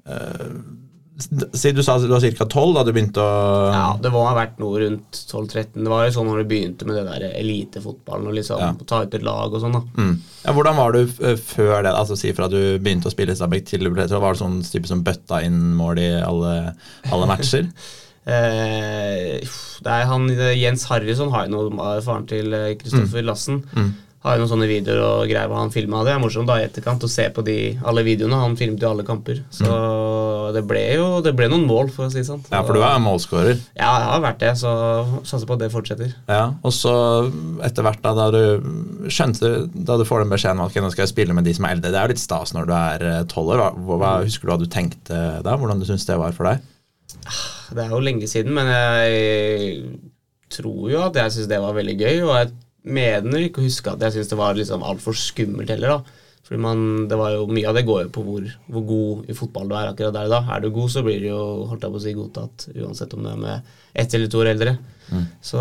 eh, 0.06 0.46
Si 1.18 1.72
du 1.72 1.80
sa 1.86 1.94
du 1.98 2.10
var 2.12 2.20
ca. 2.20 2.46
12 2.46 2.74
da 2.76 2.82
du 2.84 2.92
begynte 2.92 3.24
å 3.24 3.72
Ja, 3.72 3.86
det 4.04 4.12
må 4.12 4.26
ha 4.28 4.34
vært 4.36 4.58
noe 4.60 4.82
rundt 4.82 5.16
12-13. 5.32 5.78
Det 5.86 5.92
var 5.94 6.04
jo 6.06 6.12
sånn 6.18 6.28
når 6.28 6.42
du 6.44 6.50
begynte 6.50 6.88
med 6.90 6.98
det 7.00 7.06
der 7.08 7.28
elitefotballen 7.40 8.28
og 8.28 8.36
liksom 8.36 8.60
Ja. 8.60 8.74
ta 8.86 9.04
ut 9.06 9.14
et 9.16 9.24
lag 9.24 9.54
og 9.54 9.62
sånn. 9.64 9.72
da. 9.78 9.82
Mm. 9.96 10.16
Ja, 10.44 10.52
hvordan 10.52 10.76
var 10.76 10.92
du 10.92 11.00
eh, 11.06 11.36
før 11.40 11.84
det? 11.84 11.94
Altså 11.96 12.18
Si 12.20 12.34
fra 12.34 12.50
du 12.52 12.78
begynte 12.80 13.08
å 13.08 13.16
spille 13.16 13.32
i 13.32 13.40
Stabæk 13.40 13.66
til 13.66 13.80
du 13.88 13.90
ble 13.92 14.08
så 14.12 14.20
Var 14.20 14.34
det 14.34 14.42
sånn 14.44 14.60
type 14.64 14.88
som 14.92 15.04
bøtta 15.04 15.42
inn 15.46 15.74
mål 15.76 16.00
i 16.04 16.10
alle, 16.22 16.76
alle 17.12 17.28
matcher? 17.32 17.70
Eh, 18.26 19.38
det 19.86 19.92
er 19.92 20.08
han, 20.10 20.24
eh, 20.34 20.56
Jens 20.58 20.86
Harrison 20.90 21.30
har 21.30 21.46
jo 21.46 21.70
noe, 21.70 22.02
faren 22.02 22.26
til 22.26 22.50
Kristoffer 22.50 22.80
Kristoffer 22.82 23.24
Lassen. 23.28 23.60
Mm. 23.76 23.92
Har 24.26 24.38
jo 24.40 24.42
noen 24.42 24.50
sånne 24.50 24.68
videoer 24.68 25.02
og 25.06 25.28
greier 25.30 25.46
hvor 25.52 25.60
han 25.62 25.70
filma 25.70 26.00
det. 26.04 26.16
Er 26.16 26.24
morsomt 26.24 26.50
da 26.50 26.56
i 26.58 26.66
etterkant 26.66 27.04
å 27.06 27.10
se 27.12 27.28
på 27.30 27.44
de, 27.46 27.58
alle 27.86 28.02
videoene. 28.02 28.40
Han 28.42 28.56
filmet 28.58 28.82
jo 28.82 28.90
alle 28.90 29.06
kamper. 29.06 29.44
Så 29.54 29.70
det 30.54 30.62
ble 30.68 30.82
jo 30.98 31.06
det 31.26 31.34
ble 31.38 31.48
noen 31.52 31.66
mål, 31.70 31.90
for 31.94 32.06
å 32.06 32.12
si 32.14 32.20
det 32.20 32.28
sånn. 32.28 32.44
Ja, 32.52 32.62
for 32.68 32.78
du 32.78 32.84
er 32.86 33.00
målskårer. 33.02 33.58
Ja, 33.78 33.90
jeg 34.02 34.10
har 34.12 34.24
vært 34.26 34.42
det, 34.44 34.52
så 34.60 34.72
satser 35.24 35.48
på 35.50 35.58
at 35.58 35.64
det 35.64 35.72
fortsetter. 35.74 36.14
Ja, 36.30 36.44
og 36.62 36.76
så 36.76 36.94
etter 37.66 37.86
hvert, 37.88 38.02
da, 38.04 38.14
da 38.18 38.28
du 38.34 39.10
skjønte 39.12 39.54
Da 39.74 39.98
du 40.00 40.06
får 40.08 40.24
den 40.24 40.34
beskjeden 40.34 40.62
om 40.62 40.70
at 40.70 40.78
nå 40.82 40.92
skal 40.94 41.06
jeg 41.06 41.14
spille 41.14 41.36
med 41.38 41.48
de 41.48 41.54
som 41.56 41.68
er 41.68 41.76
eldre 41.76 41.92
Det 41.94 42.00
er 42.00 42.08
jo 42.08 42.14
litt 42.16 42.24
stas 42.24 42.54
når 42.56 42.70
du 42.70 42.74
er 42.78 43.06
eh, 43.10 43.22
tolv 43.32 43.54
år. 43.56 43.64
Hva, 43.90 44.12
husker 44.26 44.48
du 44.48 44.54
hva 44.54 44.60
du 44.62 44.68
tenkte 44.72 45.22
da? 45.46 45.56
Hvordan 45.58 45.82
du 45.82 45.88
syntes 45.88 46.08
det 46.10 46.20
var 46.22 46.36
for 46.36 46.50
deg? 46.50 46.64
Det 47.76 47.82
er 47.82 47.94
jo 47.94 48.04
lenge 48.04 48.28
siden, 48.30 48.54
men 48.54 48.70
jeg 48.70 49.96
tror 50.54 50.92
jo 50.92 51.02
at 51.08 51.18
jeg 51.20 51.34
syns 51.36 51.50
det 51.52 51.62
var 51.64 51.76
veldig 51.78 51.98
gøy. 52.00 52.20
Og 52.28 52.36
jeg 52.38 52.54
mener 52.96 53.48
ikke 53.48 53.64
å 53.64 53.66
huske 53.66 53.96
at 53.96 54.04
jeg 54.06 54.18
syns 54.18 54.32
det 54.32 54.40
var 54.40 54.58
liksom 54.58 54.86
altfor 54.86 55.18
skummelt 55.18 55.72
heller, 55.74 55.98
da. 55.98 56.15
Fordi 56.46 56.60
man, 56.62 56.80
det 57.10 57.18
var 57.18 57.32
jo 57.34 57.48
Mye 57.50 57.68
av 57.72 57.74
det 57.78 57.86
går 57.88 58.04
jo 58.04 58.10
på 58.14 58.22
hvor, 58.22 58.44
hvor 58.70 58.84
god 58.86 59.30
i 59.32 59.36
fotball 59.38 59.70
du 59.72 59.76
er 59.80 59.90
akkurat 59.90 60.14
der 60.14 60.30
da. 60.30 60.44
Er 60.54 60.62
du 60.62 60.70
god, 60.76 60.92
så 60.94 61.02
blir 61.06 61.20
du 61.24 61.32
jo 61.32 61.42
holdt 61.72 61.82
jeg 61.88 61.94
på 61.96 61.98
å 61.98 62.04
si 62.04 62.14
godtatt 62.14 62.68
uansett 62.76 63.14
om 63.18 63.24
du 63.26 63.30
er 63.32 63.40
med 63.42 63.72
ett 63.98 64.14
eller 64.14 64.30
to 64.30 64.44
år 64.44 64.52
eldre. 64.54 64.76
Så 65.42 65.60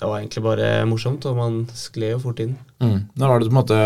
det 0.00 0.08
var 0.08 0.18
egentlig 0.22 0.42
bare 0.46 0.68
morsomt, 0.88 1.26
og 1.28 1.36
man 1.36 1.58
skled 1.76 2.14
jo 2.14 2.20
fort 2.22 2.40
inn. 2.40 2.54
Mm. 2.80 3.02
Når 3.20 3.28
var 3.34 3.40
det 3.42 3.48
du 3.48 3.50
på 3.50 3.56
en 3.56 3.60
måte 3.60 3.80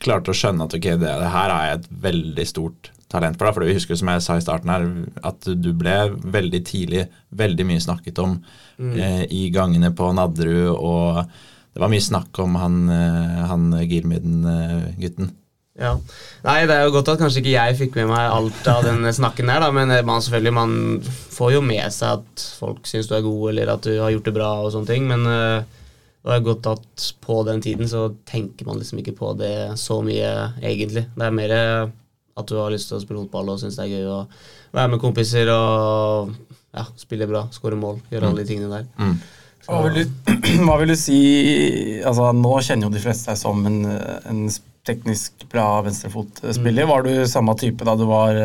klarte 0.00 0.32
å 0.32 0.36
skjønne 0.36 0.66
at 0.66 0.74
ok, 0.74 0.88
det, 0.98 1.12
det 1.22 1.30
her 1.34 1.52
er 1.54 1.76
et 1.76 1.86
veldig 2.02 2.46
stort 2.48 2.90
talent 3.10 3.38
for? 3.38 3.46
deg? 3.46 3.54
for 3.54 3.66
Vi 3.68 3.76
husker 3.76 3.98
som 4.00 4.10
jeg 4.10 4.24
sa 4.24 4.36
i 4.38 4.42
starten 4.44 4.72
her, 4.72 4.88
at 5.30 5.46
du 5.62 5.70
ble 5.78 5.94
veldig 6.16 6.62
tidlig 6.66 7.06
veldig 7.38 7.68
mye 7.70 7.86
snakket 7.86 8.18
om 8.26 8.40
Mm. 8.80 8.94
eh, 8.96 9.24
i 9.36 9.50
gangene 9.52 9.90
på 9.92 10.06
Nadderud, 10.16 10.70
og 10.72 11.26
det 11.74 11.82
var 11.82 11.90
mye 11.92 12.02
snakk 12.02 12.38
om 12.42 12.56
han, 12.58 12.80
eh, 12.90 13.42
han 13.50 13.68
Girmiden-gutten. 13.86 15.30
Ja. 15.80 15.94
Nei, 16.44 16.56
det 16.68 16.74
er 16.76 16.84
jo 16.84 16.94
godt 16.98 17.08
at 17.12 17.20
kanskje 17.22 17.40
ikke 17.40 17.54
jeg 17.54 17.76
fikk 17.78 17.94
med 17.96 18.10
meg 18.10 18.26
alt 18.28 18.66
av 18.68 18.82
den 18.84 19.06
snakken 19.16 19.48
der, 19.48 19.62
da, 19.62 19.70
men 19.72 19.92
eh, 19.94 20.04
man 20.06 20.20
selvfølgelig 20.20 20.54
man 20.56 20.74
får 21.06 21.54
jo 21.54 21.62
med 21.64 21.86
seg 21.94 22.20
at 22.20 22.44
folk 22.60 22.90
syns 22.90 23.08
du 23.08 23.14
er 23.16 23.24
god, 23.24 23.44
eller 23.52 23.72
at 23.76 23.86
du 23.86 23.94
har 23.94 24.12
gjort 24.12 24.28
det 24.28 24.36
bra 24.36 24.50
og 24.64 24.74
sånne 24.74 24.90
ting, 24.90 25.06
men 25.08 25.24
uh, 25.24 25.62
det 26.26 26.34
er 26.36 26.44
godt 26.44 26.68
at 26.68 27.06
på 27.24 27.38
den 27.48 27.64
tiden 27.64 27.88
så 27.88 28.10
tenker 28.28 28.68
man 28.68 28.82
liksom 28.82 29.00
ikke 29.00 29.16
på 29.16 29.32
det 29.40 29.54
så 29.80 30.02
mye, 30.04 30.28
egentlig. 30.60 31.06
Det 31.14 31.26
er 31.26 31.38
mer 31.38 31.56
at 31.56 32.50
du 32.50 32.58
har 32.60 32.72
lyst 32.74 32.90
til 32.90 32.98
å 32.98 33.02
spille 33.02 33.22
fotball 33.22 33.54
og 33.54 33.62
syns 33.62 33.78
det 33.78 33.86
er 33.86 33.94
gøy 33.94 34.10
å 34.10 34.20
være 34.76 34.92
med 34.92 35.00
kompiser 35.02 35.48
og 35.54 36.34
ja, 36.76 36.84
spille 37.00 37.28
bra, 37.30 37.46
skåre 37.54 37.78
mål, 37.78 38.02
gjøre 38.12 38.28
alle 38.28 38.44
de 38.44 38.50
tingene 38.52 38.82
der. 38.82 38.90
Mm. 39.00 39.16
Hva 39.66 39.82
vil, 39.86 40.00
du, 40.00 40.32
hva 40.66 40.78
vil 40.80 40.92
du 40.92 40.96
si 40.98 41.20
altså 42.06 42.30
Nå 42.36 42.56
kjenner 42.64 42.88
jo 42.88 42.94
de 42.94 43.02
fleste 43.02 43.30
deg 43.30 43.38
som 43.40 43.60
en, 43.68 43.80
en 43.86 44.42
teknisk 44.88 45.44
bra 45.52 45.82
venstrefotspiller. 45.84 46.88
Var 46.88 47.04
du 47.04 47.12
samme 47.28 47.54
type 47.60 47.84
da 47.86 47.94
du 47.98 48.06
var 48.08 48.38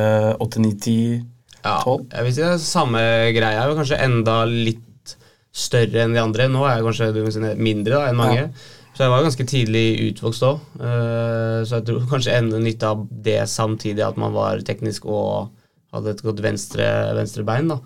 8-9-10-12? 0.43 1.23
Ja, 1.65 1.77
jeg 1.87 2.25
vil 2.27 2.33
si 2.35 2.43
det 2.43 2.49
er 2.51 2.61
samme 2.61 3.03
greia. 3.33 3.61
Jeg 3.61 3.71
var 3.71 3.79
kanskje 3.79 4.01
enda 4.05 4.35
litt 4.49 5.15
større 5.55 6.03
enn 6.03 6.13
de 6.13 6.21
andre. 6.21 6.49
Nå 6.51 6.65
er 6.67 6.81
jeg 6.81 6.85
kanskje 6.89 7.53
mindre 7.55 7.95
da, 7.95 8.09
enn 8.11 8.19
mange. 8.19 8.49
Så 8.95 9.03
jeg 9.03 9.11
var 9.11 9.25
ganske 9.25 9.45
tidlig 9.49 9.85
utvokst 10.11 10.43
òg. 10.47 10.59
så 10.79 11.79
jeg 11.79 11.85
tror 11.89 12.05
kanskje 12.11 12.35
enda 12.37 12.61
nytte 12.63 12.91
av 12.93 13.01
det 13.25 13.41
samtidig 13.51 14.05
at 14.05 14.19
man 14.19 14.35
var 14.35 14.61
teknisk 14.67 15.07
og 15.11 15.49
hadde 15.95 16.13
et 16.13 16.23
godt 16.23 16.39
venstre, 16.43 16.85
venstre 17.17 17.43
bein. 17.47 17.71
da. 17.73 17.79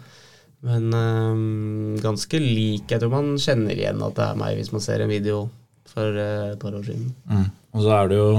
Men 0.67 0.89
øh, 0.93 1.99
ganske 2.03 2.41
lik. 2.41 2.89
Jeg 2.91 3.01
tror 3.01 3.13
man 3.13 3.37
kjenner 3.39 3.77
igjen 3.77 4.01
at 4.03 4.17
det 4.17 4.25
er 4.25 4.39
meg 4.39 4.57
hvis 4.59 4.73
man 4.75 4.83
ser 4.83 5.03
en 5.03 5.11
video 5.11 5.45
for 5.89 6.19
eh, 6.19 6.51
et 6.53 6.59
par 6.59 6.75
år 6.75 6.83
siden. 6.87 7.13
Mm. 7.29 7.47
Og 7.75 7.85
så 7.85 7.93
er 7.95 8.11
det 8.11 8.19
jo 8.19 8.29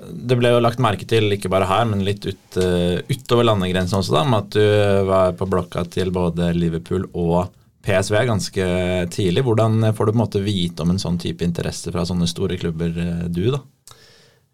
Det 0.00 0.36
ble 0.40 0.48
jo 0.54 0.62
lagt 0.64 0.80
merke 0.80 1.04
til, 1.04 1.28
ikke 1.36 1.50
bare 1.52 1.68
her, 1.68 1.84
men 1.86 2.02
litt 2.06 2.24
ut, 2.24 2.58
eh, 2.58 3.02
utover 3.12 3.46
landegrensen 3.46 4.00
også, 4.00 4.16
da, 4.16 4.26
med 4.26 4.46
at 4.46 4.54
du 4.56 5.08
var 5.10 5.34
på 5.36 5.48
blokka 5.50 5.84
til 5.92 6.12
både 6.14 6.54
Liverpool 6.56 7.04
og 7.12 7.52
PSV 7.84 8.16
ganske 8.28 8.64
tidlig. 9.12 9.44
Hvordan 9.44 9.92
får 9.96 10.06
du 10.06 10.12
på 10.12 10.16
en 10.16 10.22
måte 10.22 10.42
vite 10.44 10.84
om 10.84 10.92
en 10.92 11.00
sånn 11.00 11.18
type 11.20 11.44
interesse 11.44 11.92
fra 11.92 12.04
sånne 12.08 12.28
store 12.28 12.58
klubber, 12.60 12.96
eh, 12.96 13.28
du, 13.28 13.46
da? 13.54 13.62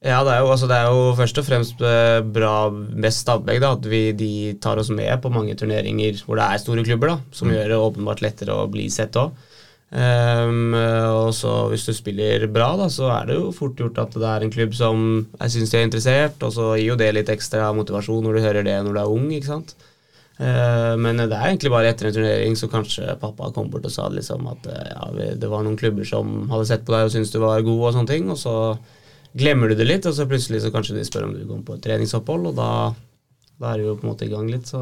Ja, 0.05 0.21
det 0.27 0.35
er, 0.35 0.43
jo, 0.45 0.51
altså 0.53 0.69
det 0.69 0.77
er 0.77 0.91
jo 0.93 1.05
først 1.17 1.39
og 1.41 1.47
fremst 1.47 1.81
eh, 1.81 2.21
bra 2.21 2.69
med 2.71 3.15
Stabæk 3.15 3.63
da, 3.63 3.73
at 3.79 3.87
vi, 3.89 4.01
de 4.13 4.31
tar 4.63 4.77
oss 4.79 4.91
med 4.93 5.09
på 5.23 5.33
mange 5.33 5.57
turneringer 5.57 6.21
hvor 6.27 6.37
det 6.37 6.45
er 6.47 6.61
store 6.63 6.85
klubber, 6.85 7.15
da, 7.15 7.17
som 7.35 7.51
gjør 7.51 7.73
det 7.73 7.79
åpenbart 7.81 8.21
lettere 8.23 8.55
å 8.55 8.69
bli 8.71 8.91
sett 8.93 9.17
òg. 9.17 9.33
og 9.97 11.31
så 11.35 11.53
hvis 11.73 11.87
du 11.89 11.95
spiller 11.97 12.45
bra, 12.53 12.75
da, 12.77 12.91
så 12.93 13.09
er 13.15 13.31
det 13.31 13.39
jo 13.39 13.55
fort 13.57 13.81
gjort 13.81 13.99
at 14.05 14.15
det 14.21 14.29
er 14.29 14.45
en 14.45 14.53
klubb 14.53 14.77
som 14.77 15.27
jeg 15.41 15.55
syns 15.55 15.73
de 15.73 15.79
er 15.81 15.89
interessert, 15.89 16.45
og 16.45 16.53
så 16.53 16.75
gir 16.77 16.91
jo 16.93 17.01
det 17.01 17.15
litt 17.17 17.33
ekstra 17.33 17.73
motivasjon 17.73 18.23
når 18.29 18.37
du 18.37 18.45
hører 18.45 18.69
det 18.69 18.77
når 18.85 18.93
du 18.93 19.01
er 19.01 19.15
ung, 19.17 19.31
ikke 19.33 19.55
sant. 19.55 19.77
Uh, 20.37 20.93
men 21.01 21.17
det 21.17 21.33
er 21.33 21.49
egentlig 21.49 21.73
bare 21.73 21.89
etter 21.89 22.11
en 22.11 22.13
turnering 22.13 22.57
så 22.61 22.69
kanskje 22.69 23.15
pappa 23.23 23.49
kom 23.57 23.71
bort 23.73 23.87
og 23.89 23.93
sa 23.95 24.11
liksom 24.13 24.45
at 24.51 24.67
eh, 24.69 24.91
ja, 24.91 25.31
det 25.41 25.49
var 25.49 25.63
noen 25.65 25.79
klubber 25.81 26.05
som 26.05 26.43
hadde 26.51 26.67
sett 26.69 26.85
på 26.85 26.93
deg 26.93 27.07
og 27.07 27.15
syntes 27.15 27.33
du 27.33 27.39
var 27.41 27.65
god, 27.65 27.81
og 27.81 27.95
sånne 27.97 28.11
ting, 28.11 28.29
og 28.29 28.37
så 28.37 28.57
glemmer 29.37 29.69
du 29.69 29.77
det 29.79 29.87
litt, 29.89 30.07
og 30.09 30.15
så 30.17 30.27
plutselig 30.29 30.63
så 30.65 30.71
kanskje 30.75 30.97
de 30.97 31.05
spør 31.07 31.27
om 31.29 31.35
du 31.37 31.45
går 31.49 31.61
på 31.67 31.77
et 31.77 31.85
treningsopphold, 31.87 32.49
og 32.51 32.57
da, 32.59 32.69
da 33.61 33.73
er 33.75 33.83
du 33.83 33.91
jo 33.91 33.97
på 34.01 34.07
en 34.07 34.13
måte 34.15 34.27
i 34.29 34.33
gang 34.33 34.49
litt. 34.51 34.67
Så 34.71 34.81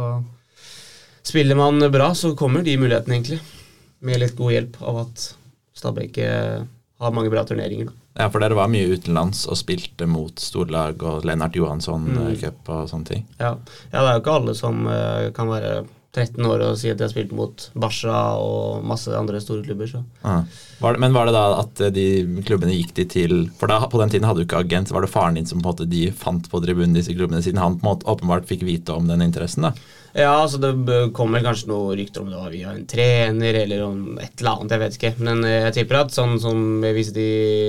spiller 1.25 1.57
man 1.59 1.81
bra, 1.91 2.13
så 2.15 2.35
kommer 2.39 2.63
de 2.67 2.77
mulighetene, 2.79 3.19
egentlig. 3.19 3.41
Med 4.05 4.21
litt 4.21 4.37
god 4.37 4.53
hjelp 4.53 4.81
av 4.85 5.03
at 5.07 5.29
Stabæk 5.75 6.19
har 7.03 7.15
mange 7.17 7.31
bra 7.33 7.43
turneringer. 7.49 7.89
Da. 7.91 8.01
Ja, 8.23 8.29
for 8.31 8.39
dere 8.45 8.55
var 8.55 8.69
mye 8.71 8.93
utenlands 8.95 9.41
og 9.51 9.57
spilte 9.59 10.07
mot 10.07 10.39
storlag 10.39 11.01
og 11.03 11.25
Lennart 11.27 11.57
Johansson 11.59 12.05
Mm. 12.15 12.29
eh, 12.37 12.51
og 12.71 12.89
sånne 12.89 13.09
ting. 13.09 13.25
Ja. 13.41 13.57
ja, 13.91 13.99
det 13.99 14.07
er 14.07 14.15
jo 14.15 14.23
ikke 14.23 14.37
alle 14.39 14.55
som 14.55 14.87
eh, 14.87 15.31
kan 15.35 15.49
være 15.51 15.73
13 16.15 16.47
år 16.47 16.63
og 16.69 16.77
si 16.79 16.91
at 16.93 17.01
de 17.01 17.07
har 17.07 17.13
spilt 17.13 17.33
mot 17.35 17.67
Barca 17.75 18.19
og 18.39 18.85
masse 18.87 19.11
andre 19.15 19.41
store 19.43 19.65
klubber. 19.67 19.91
Så. 19.91 20.03
Ja. 20.23 20.37
Var 20.81 20.95
det, 20.95 21.03
men 21.03 21.17
var 21.17 21.29
det 21.29 21.35
da 21.37 21.45
at 21.59 21.83
eh, 21.83 21.93
de 21.95 22.07
klubbene 22.47 22.77
gikk 22.77 22.95
de 22.99 23.07
til 23.11 23.35
For 23.59 23.71
da, 23.71 23.81
på 23.91 24.01
den 24.01 24.13
tiden 24.13 24.29
hadde 24.29 24.43
du 24.43 24.47
ikke 24.47 24.63
agent, 24.63 24.93
var 24.95 25.05
det 25.05 25.13
faren 25.13 25.39
din 25.39 25.49
som 25.49 25.61
på 25.61 25.67
en 25.67 25.73
måte 25.73 25.91
de 25.91 26.07
fant 26.15 26.49
på 26.51 26.63
tribunen 26.63 26.97
disse 26.97 27.15
klubbene, 27.17 27.43
siden 27.45 27.63
han 27.63 27.79
på 27.79 27.87
en 27.87 27.91
måte 27.91 28.09
åpenbart 28.11 28.49
fikk 28.51 28.65
vite 28.69 28.95
om 28.95 29.11
den 29.11 29.25
interessen? 29.27 29.69
da? 29.69 29.75
Ja, 30.15 30.31
altså 30.45 30.61
det 30.63 30.99
kommer 31.17 31.43
kanskje 31.43 31.73
noen 31.73 31.99
rykter 31.99 32.23
om 32.23 32.31
det 32.31 32.39
var 32.39 32.53
via 32.53 32.71
en 32.71 32.85
trener 32.87 33.57
eller 33.65 33.83
om 33.83 34.19
et 34.23 34.39
eller 34.39 34.53
annet, 34.61 34.75
jeg 34.75 34.83
vet 34.85 34.99
ikke. 35.01 35.15
Men 35.27 35.43
eh, 35.49 35.61
jeg 35.67 35.79
tipper 35.81 36.05
at 36.05 36.15
sånn 36.15 36.39
som 36.43 36.85
hvis 36.85 37.11
de 37.17 37.29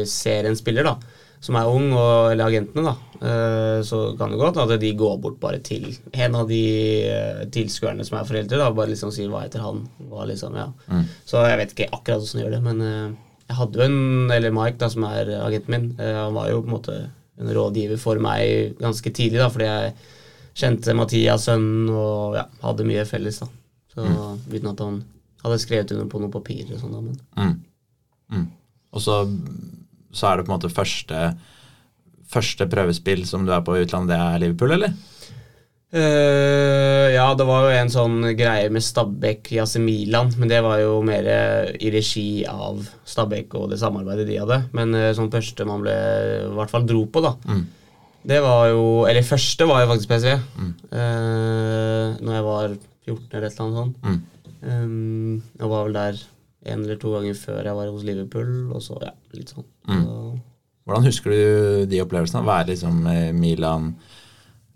ser 0.09 0.45
en 0.45 0.57
spiller 0.57 0.85
da, 0.85 0.99
som 1.45 1.57
er 1.59 1.69
ung, 1.69 1.91
og, 1.93 2.31
eller 2.31 2.49
agentene, 2.49 2.89
da, 2.89 3.19
eh, 3.29 3.79
så 3.85 3.99
kan 4.17 4.31
det 4.33 4.39
godt 4.41 4.57
at 4.63 4.71
de 4.81 4.89
går 4.97 5.19
bort 5.21 5.35
bare 5.43 5.59
til 5.65 5.91
en 6.11 6.37
av 6.39 6.47
de 6.49 6.61
eh, 7.05 7.43
tilskuerne 7.53 8.05
som 8.07 8.17
er 8.17 8.25
foreldre, 8.25 8.57
da, 8.63 8.71
bare 8.73 8.89
liksom 8.93 9.13
sier 9.13 9.29
hva 9.29 9.43
heter 9.43 9.61
han, 9.61 9.83
hva 10.09 10.25
liksom, 10.29 10.57
ja. 10.57 10.71
Så 11.29 11.43
jeg 11.45 11.59
vet 11.61 11.75
ikke 11.75 11.91
akkurat 11.93 12.23
hvordan 12.23 12.39
de 12.39 12.43
gjør 12.45 12.55
det, 12.57 12.63
men 12.65 12.81
eh, 12.87 13.13
jeg 13.45 13.59
hadde 13.59 13.77
jo 13.77 13.85
en, 13.85 13.99
eller 14.33 14.55
Mike 14.57 14.81
da, 14.81 14.89
som 14.89 15.05
er 15.05 15.29
agenten 15.43 15.75
min, 15.75 15.87
han 16.01 16.33
var 16.33 16.49
jo 16.49 16.63
på 16.63 16.69
en 16.71 16.75
måte 16.79 16.97
en 17.35 17.51
rådgiver 17.53 17.99
for 18.01 18.17
meg 18.23 18.77
ganske 18.81 19.11
tidlig, 19.13 19.37
da, 19.43 19.51
fordi 19.53 19.67
jeg 19.69 19.93
kjente 20.55 20.95
Mathias 20.95 21.45
sønnen 21.49 21.89
og 21.91 22.37
ja, 22.39 22.45
hadde 22.63 22.85
mye 22.87 23.03
felles. 23.05 23.41
da. 23.43 23.49
Så 23.91 24.05
Uten 24.49 24.69
at 24.71 24.81
han 24.81 25.01
hadde 25.43 25.57
skrevet 25.61 25.91
under 25.93 26.07
på 26.09 26.21
noen 26.23 26.31
papirer 26.33 26.77
og 26.77 26.81
sånn. 26.81 26.95
da, 26.95 27.01
men 27.03 27.19
Mm. 27.35 27.55
Mm. 28.31 28.45
Og 28.95 29.03
så, 29.03 29.17
så 30.15 30.29
er 30.31 30.37
det 30.39 30.45
på 30.47 30.53
en 30.53 30.57
måte 30.57 30.71
første, 30.73 31.25
første 32.31 32.67
prøvespill 32.71 33.25
som 33.29 33.43
du 33.45 33.51
er 33.55 33.61
på 33.67 33.75
i 33.77 33.83
utlandet, 33.85 34.15
det 34.15 34.21
er 34.23 34.41
Liverpool, 34.45 34.71
eller? 34.79 34.95
Uh, 35.95 37.07
ja, 37.13 37.27
det 37.37 37.45
var 37.47 37.67
jo 37.69 37.75
en 37.77 37.91
sånn 37.93 38.17
greie 38.35 38.67
med 38.73 38.83
Stabæk 38.83 39.51
i 39.55 39.59
AC 39.63 39.77
Milan, 39.79 40.33
men 40.41 40.49
det 40.51 40.57
var 40.65 40.81
jo 40.81 40.97
mer 41.07 41.27
i 41.79 41.91
regi 41.93 42.43
av 42.49 42.81
Stabæk 43.07 43.53
og 43.55 43.69
det 43.71 43.79
samarbeidet 43.79 44.25
de 44.27 44.39
hadde. 44.41 44.57
Men 44.75 44.91
uh, 44.97 45.11
sånn 45.15 45.31
første 45.31 45.67
man 45.69 45.85
ble 45.85 45.93
i 45.95 46.51
hvert 46.57 46.73
fall 46.73 46.87
dro 46.89 47.05
på, 47.07 47.23
da, 47.23 47.35
Mm. 47.45 47.63
det 48.27 48.41
var 48.43 48.67
jo 48.73 49.05
Eller 49.07 49.21
første 49.23 49.67
var 49.69 49.83
jo 49.85 49.91
faktisk 49.93 50.09
PSV. 50.09 50.35
Mm. 50.59 50.73
når 52.25 52.33
jeg 52.39 52.43
var 52.49 52.67
14 53.05 53.27
eller 53.31 53.45
et 53.47 53.53
eller 53.53 53.65
annet 53.65 53.79
sånt. 53.79 53.97
Mm. 54.03 54.21
Um, 54.65 55.43
jeg 55.59 55.69
var 55.69 55.83
vel 55.85 55.93
der 55.93 56.21
en 56.65 56.83
eller 56.83 56.99
to 57.01 57.13
ganger 57.13 57.37
før 57.37 57.61
jeg 57.61 57.77
var 57.77 57.93
hos 57.93 58.05
Liverpool, 58.07 58.51
og 58.73 58.83
så 58.83 58.97
ja, 59.03 59.13
litt 59.37 59.53
sånn. 59.53 59.67
Så, 59.85 60.19
Hvordan 60.85 61.07
husker 61.07 61.33
du 61.33 61.89
de 61.89 62.01
opplevelsene? 62.03 62.43
Å 62.43 62.47
være 62.49 62.71
liksom 62.73 63.05
eh, 63.09 63.31
Milan, 63.33 63.89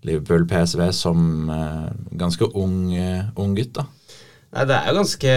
Liverpool, 0.08 0.48
PSV 0.50 0.88
som 0.96 1.50
eh, 1.54 1.88
ganske 2.18 2.50
ung, 2.58 2.78
eh, 2.98 3.28
ung 3.38 3.54
gutt, 3.58 3.76
da? 3.78 3.86
Nei, 4.56 4.66
det 4.66 4.78
er 4.78 4.90
jo 4.90 5.02
ganske 5.04 5.34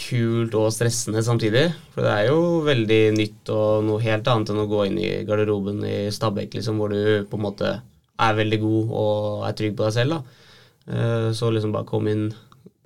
kult 0.00 0.54
og 0.60 0.68
stressende 0.74 1.24
samtidig. 1.26 1.64
For 1.94 2.06
det 2.06 2.12
er 2.14 2.28
jo 2.30 2.60
veldig 2.66 3.00
nytt 3.16 3.50
og 3.50 3.88
noe 3.88 4.02
helt 4.04 4.30
annet 4.30 4.52
enn 4.52 4.62
å 4.62 4.68
gå 4.70 4.84
inn 4.86 5.00
i 5.02 5.10
garderoben 5.26 5.82
i 5.82 5.96
Stabæk, 6.14 6.54
liksom, 6.60 6.78
hvor 6.78 6.94
du 6.94 7.26
på 7.26 7.40
en 7.40 7.46
måte 7.48 7.72
er 8.20 8.38
veldig 8.38 8.60
god 8.62 8.94
og 9.00 9.48
er 9.48 9.58
trygg 9.58 9.74
på 9.74 9.88
deg 9.88 9.96
selv. 9.96 10.20
da. 10.20 11.32
Så 11.36 11.50
liksom 11.52 11.74
bare 11.74 11.88
komme 11.88 12.14
inn, 12.14 12.24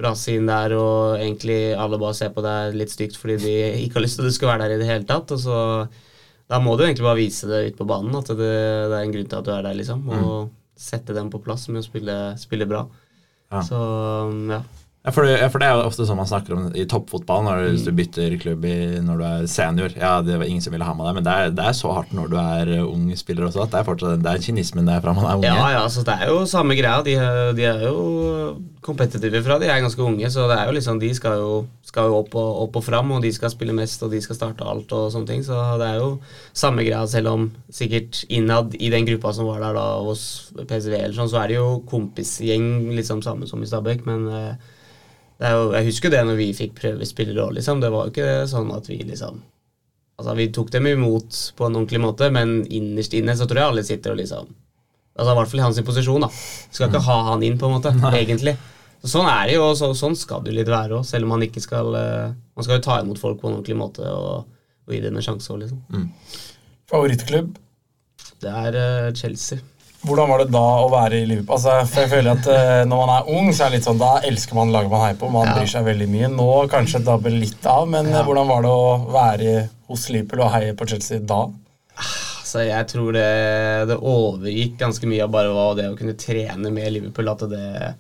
brase 0.01 0.35
inn 0.35 0.49
der, 0.51 0.75
og 0.79 1.21
egentlig 1.21 1.75
alle 1.79 2.01
bare 2.03 2.17
ser 2.19 2.33
på 2.35 2.43
deg 2.45 2.75
litt 2.79 2.93
stygt 2.93 3.19
fordi 3.21 3.39
de 3.45 3.55
ikke 3.85 4.01
har 4.01 4.07
lyst 4.07 4.19
til 4.19 4.27
at 4.27 4.33
du 4.33 4.37
skal 4.37 4.53
være 4.53 4.67
der 4.67 4.77
i 4.77 4.83
det 4.83 4.91
hele 4.91 5.09
tatt. 5.09 5.35
Og 5.35 5.41
så 5.45 5.61
da 6.51 6.61
må 6.61 6.75
du 6.77 6.85
egentlig 6.85 7.07
bare 7.07 7.23
vise 7.23 7.49
det 7.49 7.63
ute 7.71 7.79
på 7.79 7.89
banen, 7.89 8.15
at 8.19 8.29
det, 8.29 8.37
det 8.39 8.99
er 8.99 9.01
en 9.01 9.15
grunn 9.15 9.31
til 9.31 9.41
at 9.41 9.47
du 9.47 9.53
er 9.55 9.65
der, 9.65 9.79
liksom. 9.79 10.05
Og 10.13 10.51
sette 10.77 11.15
dem 11.17 11.31
på 11.33 11.41
plass 11.43 11.69
med 11.71 11.81
å 11.81 11.87
spille, 11.87 12.17
spille 12.41 12.69
bra. 12.69 12.83
Ja. 13.53 13.63
Så 13.65 13.79
ja. 14.51 14.61
Ja, 15.05 15.13
for, 15.13 15.27
det, 15.29 15.37
for 15.53 15.61
det 15.61 15.67
er 15.69 15.77
jo 15.77 15.85
ofte 15.85 16.07
sånn 16.09 16.17
man 16.17 16.29
snakker 16.29 16.55
om 16.57 16.69
i 16.73 16.87
toppfotball, 16.89 17.43
når 17.45 17.59
du, 17.61 17.67
hvis 17.75 17.83
du 17.85 17.91
bytter 17.93 18.37
klubb 18.41 18.63
i, 18.65 18.77
når 19.05 19.19
du 19.21 19.25
er 19.29 19.43
senior. 19.53 19.93
Ja, 20.01 20.15
det 20.25 20.39
var 20.41 20.49
ingen 20.49 20.65
som 20.65 20.73
ville 20.73 20.87
ha 20.89 20.95
med 20.97 21.05
deg, 21.05 21.19
men 21.19 21.27
det 21.27 21.35
er, 21.35 21.51
det 21.53 21.67
er 21.69 21.75
så 21.77 21.91
hardt 21.93 22.15
når 22.17 22.31
du 22.33 22.39
er 22.41 22.71
eh, 22.79 22.87
ung 22.89 23.11
spiller 23.21 23.45
også. 23.45 23.67
At 23.67 23.75
det 23.75 23.83
er 23.83 23.89
fortsatt 23.91 24.23
det 24.25 24.33
er 24.33 24.47
kynismen 24.47 24.89
der 24.89 25.03
fra 25.05 25.13
man 25.13 25.29
er 25.29 25.43
unge. 25.43 25.51
Ja, 25.51 25.67
ja, 25.75 25.83
så 25.93 26.07
det 26.09 26.15
er 26.17 26.33
jo 26.33 26.47
samme 26.49 26.79
greia. 26.79 27.03
De, 27.05 27.19
de 27.59 27.67
er 27.69 27.85
jo 27.85 27.99
kompetitive 28.85 29.45
fra 29.45 29.59
de 29.61 29.69
er 29.69 29.85
ganske 29.85 30.01
unge, 30.09 30.31
så 30.33 30.47
det 30.49 30.57
er 30.57 30.71
jo 30.71 30.77
liksom, 30.79 30.99
de 31.03 31.11
skal 31.21 31.37
jo, 31.41 31.53
skal 31.85 32.09
jo 32.09 32.19
opp, 32.23 32.33
og, 32.41 32.51
opp 32.65 32.81
og 32.81 32.89
fram, 32.89 33.13
og 33.13 33.21
de 33.25 33.33
skal 33.37 33.53
spille 33.53 33.77
mest, 33.77 34.01
og 34.09 34.13
de 34.13 34.25
skal 34.25 34.39
starte 34.41 34.65
alt 34.65 34.93
og 34.97 35.11
sånne 35.13 35.29
ting. 35.29 35.45
Så 35.45 35.59
det 35.81 35.91
er 35.91 36.01
jo 36.01 36.15
samme 36.57 36.85
greia, 36.87 37.05
selv 37.13 37.35
om 37.35 37.51
sikkert 37.69 38.23
innad 38.33 38.73
i 38.81 38.89
den 38.93 39.05
gruppa 39.13 39.37
som 39.37 39.53
var 39.53 39.61
der 39.67 39.77
da 39.77 39.85
hos 40.01 40.25
PCV, 40.57 40.95
eller 40.97 41.19
sånn, 41.21 41.29
så 41.29 41.43
er 41.43 41.53
det 41.53 41.61
jo 41.61 41.75
kompisgjeng 41.93 42.95
liksom 42.97 43.21
samme 43.25 43.49
som 43.53 43.61
i 43.61 43.69
Stabæk, 43.69 44.09
men 44.09 44.31
eh, 44.33 44.73
jo, 45.43 45.73
Jeg 45.75 45.89
husker 45.89 46.13
det 46.15 46.23
når 46.27 46.39
vi 46.39 46.53
fikk 46.57 46.77
prøvespillere 46.79 47.49
òg, 47.49 47.57
liksom. 47.59 47.81
Det 47.83 47.91
var 47.93 48.07
jo 48.07 48.15
ikke 48.15 48.47
sånn 48.51 48.71
at 48.75 48.89
vi 48.91 49.01
liksom 49.03 49.43
Altså, 50.15 50.31
vi 50.39 50.45
tok 50.55 50.69
dem 50.71 50.87
imot 50.87 51.39
på 51.59 51.67
en 51.67 51.75
ordentlig 51.75 51.99
måte, 51.99 52.29
men 52.31 52.61
innerst 52.71 53.17
inne 53.19 53.35
så 53.35 53.49
tror 53.51 53.59
jeg 53.59 53.73
alle 53.73 53.83
sitter 53.87 54.13
og 54.13 54.21
liksom 54.21 54.53
Altså 55.15 55.33
I 55.33 55.39
hvert 55.39 55.51
fall 55.51 55.61
i 55.61 55.65
hans 55.65 55.81
posisjon. 55.87 56.23
da 56.27 56.31
Skal 56.35 56.89
ikke 56.89 57.03
ha 57.07 57.19
han 57.33 57.43
inn, 57.47 57.59
på 57.59 57.67
en 57.67 57.77
måte, 57.77 57.93
egentlig. 58.23 58.57
Så 59.03 59.11
sånn 59.13 59.29
er 59.31 59.51
det 59.51 59.59
jo, 59.59 59.67
og 59.69 59.77
så, 59.79 59.91
sånn 59.99 60.17
skal 60.19 60.43
det 60.43 60.53
jo 60.53 60.59
litt 60.61 60.71
være 60.71 60.99
òg, 60.99 61.05
selv 61.07 61.27
om 61.27 61.35
man 61.35 61.45
ikke 61.45 61.63
skal 61.63 61.95
eh, 61.99 62.33
Man 62.57 62.67
skal 62.67 62.79
jo 62.79 62.87
ta 62.87 63.01
imot 63.03 63.21
folk 63.21 63.41
på 63.43 63.51
en 63.51 63.59
ordentlig 63.59 63.77
måte 63.79 64.07
og, 64.07 64.47
og 64.87 64.95
gi 64.95 65.03
dem 65.05 65.19
en 65.19 65.27
sjanse 65.27 65.51
òg, 65.53 65.65
liksom. 65.65 65.83
Favorittklubb? 66.91 67.53
Det 68.43 68.51
er 68.51 68.79
uh, 68.79 69.13
Chelsea. 69.17 69.59
Hvordan 70.05 70.29
var 70.29 70.43
det 70.43 70.51
da 70.53 70.63
å 70.85 70.89
være 70.93 71.19
i 71.23 71.27
Liverpool? 71.29 71.57
Altså, 71.57 71.75
for 71.89 72.03
jeg 72.05 72.11
føler 72.13 72.31
at 72.37 72.47
uh, 72.51 72.83
Når 72.91 72.99
man 73.01 73.13
er 73.15 73.29
ung, 73.33 73.47
så 73.57 73.65
er 73.65 73.71
det 73.73 73.79
litt 73.79 73.87
sånn, 73.89 74.01
da 74.03 74.11
elsker 74.29 74.59
man 74.59 74.73
laget 74.75 74.93
man 74.93 75.01
heier 75.07 75.17
på. 75.21 75.31
Man 75.33 75.47
Ja. 75.49 75.55
bryr 75.57 75.71
seg 75.73 75.87
veldig 75.89 76.09
mye. 76.13 76.29
Nå 76.35 76.49
kanskje 76.73 77.01
dabber 77.07 77.33
litt 77.33 77.65
av, 77.71 77.87
men 77.89 78.11
eh, 78.11 78.19
Ja. 78.19 78.23
hvordan 78.27 78.49
var 78.51 78.63
det 78.67 78.73
å 78.73 79.13
være 79.15 79.55
hos 79.89 80.09
Liverpool 80.13 80.45
og 80.45 80.53
heie 80.53 80.75
på 80.77 80.87
Chelsea 80.93 81.19
da? 81.25 81.47
Så 82.45 82.63
jeg 82.69 82.87
tror 82.93 83.13
det, 83.17 83.25
det 83.91 83.97
overgikk 83.99 84.77
ganske 84.79 85.09
mye 85.11 85.25
av 85.25 85.31
bare 85.35 85.51
hva 85.57 85.71
det 85.79 85.89
å 85.91 85.97
kunne 85.99 86.15
trene 86.21 86.71
med 86.71 86.93
Liverpool. 86.95 87.29
At 87.33 87.43
det, 87.51 87.95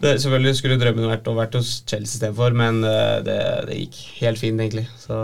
det 0.00 0.14
Selvfølgelig 0.22 0.54
skulle 0.56 0.78
drømmen 0.80 1.10
vært 1.10 1.28
å 1.28 1.34
vært 1.36 1.58
hos 1.58 1.82
Chelsea 1.84 2.14
istedenfor, 2.20 2.54
men 2.56 2.78
eh, 2.86 3.18
det, 3.26 3.40
det 3.68 3.80
gikk 3.82 3.98
helt 4.22 4.38
fint, 4.40 4.60
egentlig. 4.62 4.86
Så 5.02 5.18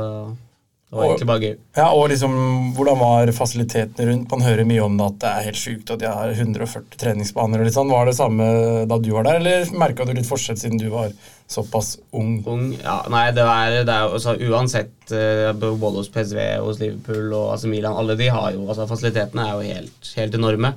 det 0.87 0.95
var 0.97 1.05
egentlig 1.09 1.27
bare 1.29 1.43
gøy. 1.43 1.55
Ja, 1.77 1.87
og 1.93 2.05
liksom, 2.13 2.35
Hvordan 2.77 2.99
var 3.01 3.31
fasilitetene 3.35 4.05
rundt? 4.11 4.31
Man 4.31 4.45
hører 4.47 4.65
mye 4.69 4.85
om 4.85 4.95
det 4.97 5.07
at 5.11 5.17
det 5.25 5.31
er 5.33 5.47
helt 5.49 5.59
sjukt 5.59 5.91
at 5.91 5.99
de 5.99 6.07
har 6.07 6.31
140 6.31 7.01
treningsbaner. 7.03 7.59
og 7.59 7.67
litt 7.67 7.75
sånn. 7.75 7.91
Var 7.91 8.07
det 8.07 8.15
samme 8.15 8.47
da 8.87 8.99
du 9.03 9.09
var 9.13 9.27
der, 9.27 9.41
eller 9.41 9.67
merka 9.75 10.07
du 10.07 10.13
litt 10.15 10.29
forskjell 10.29 10.57
siden 10.61 10.79
du 10.79 10.87
var 10.93 11.11
såpass 11.51 11.97
ung? 12.15 12.37
Ung, 12.47 12.69
ja, 12.79 13.01
nei, 13.11 13.25
det 13.35 13.43
er, 13.43 13.81
det 13.87 13.93
er 13.97 14.05
jo 14.07 14.15
altså, 14.21 14.37
Uansett, 14.47 14.95
eh, 15.11 15.51
både 15.59 15.91
hos 16.01 16.09
PSV 16.15 16.39
hos 16.63 16.79
Liverpool 16.83 17.35
og 17.35 17.51
altså 17.57 17.69
Milan, 17.71 17.99
alle 17.99 18.17
de 18.19 18.29
har 18.31 18.53
jo 18.55 18.65
altså 18.69 18.87
Fasilitetene 18.91 19.43
er 19.43 19.53
jo 19.59 19.75
helt, 19.75 20.13
helt 20.21 20.39
enorme. 20.39 20.73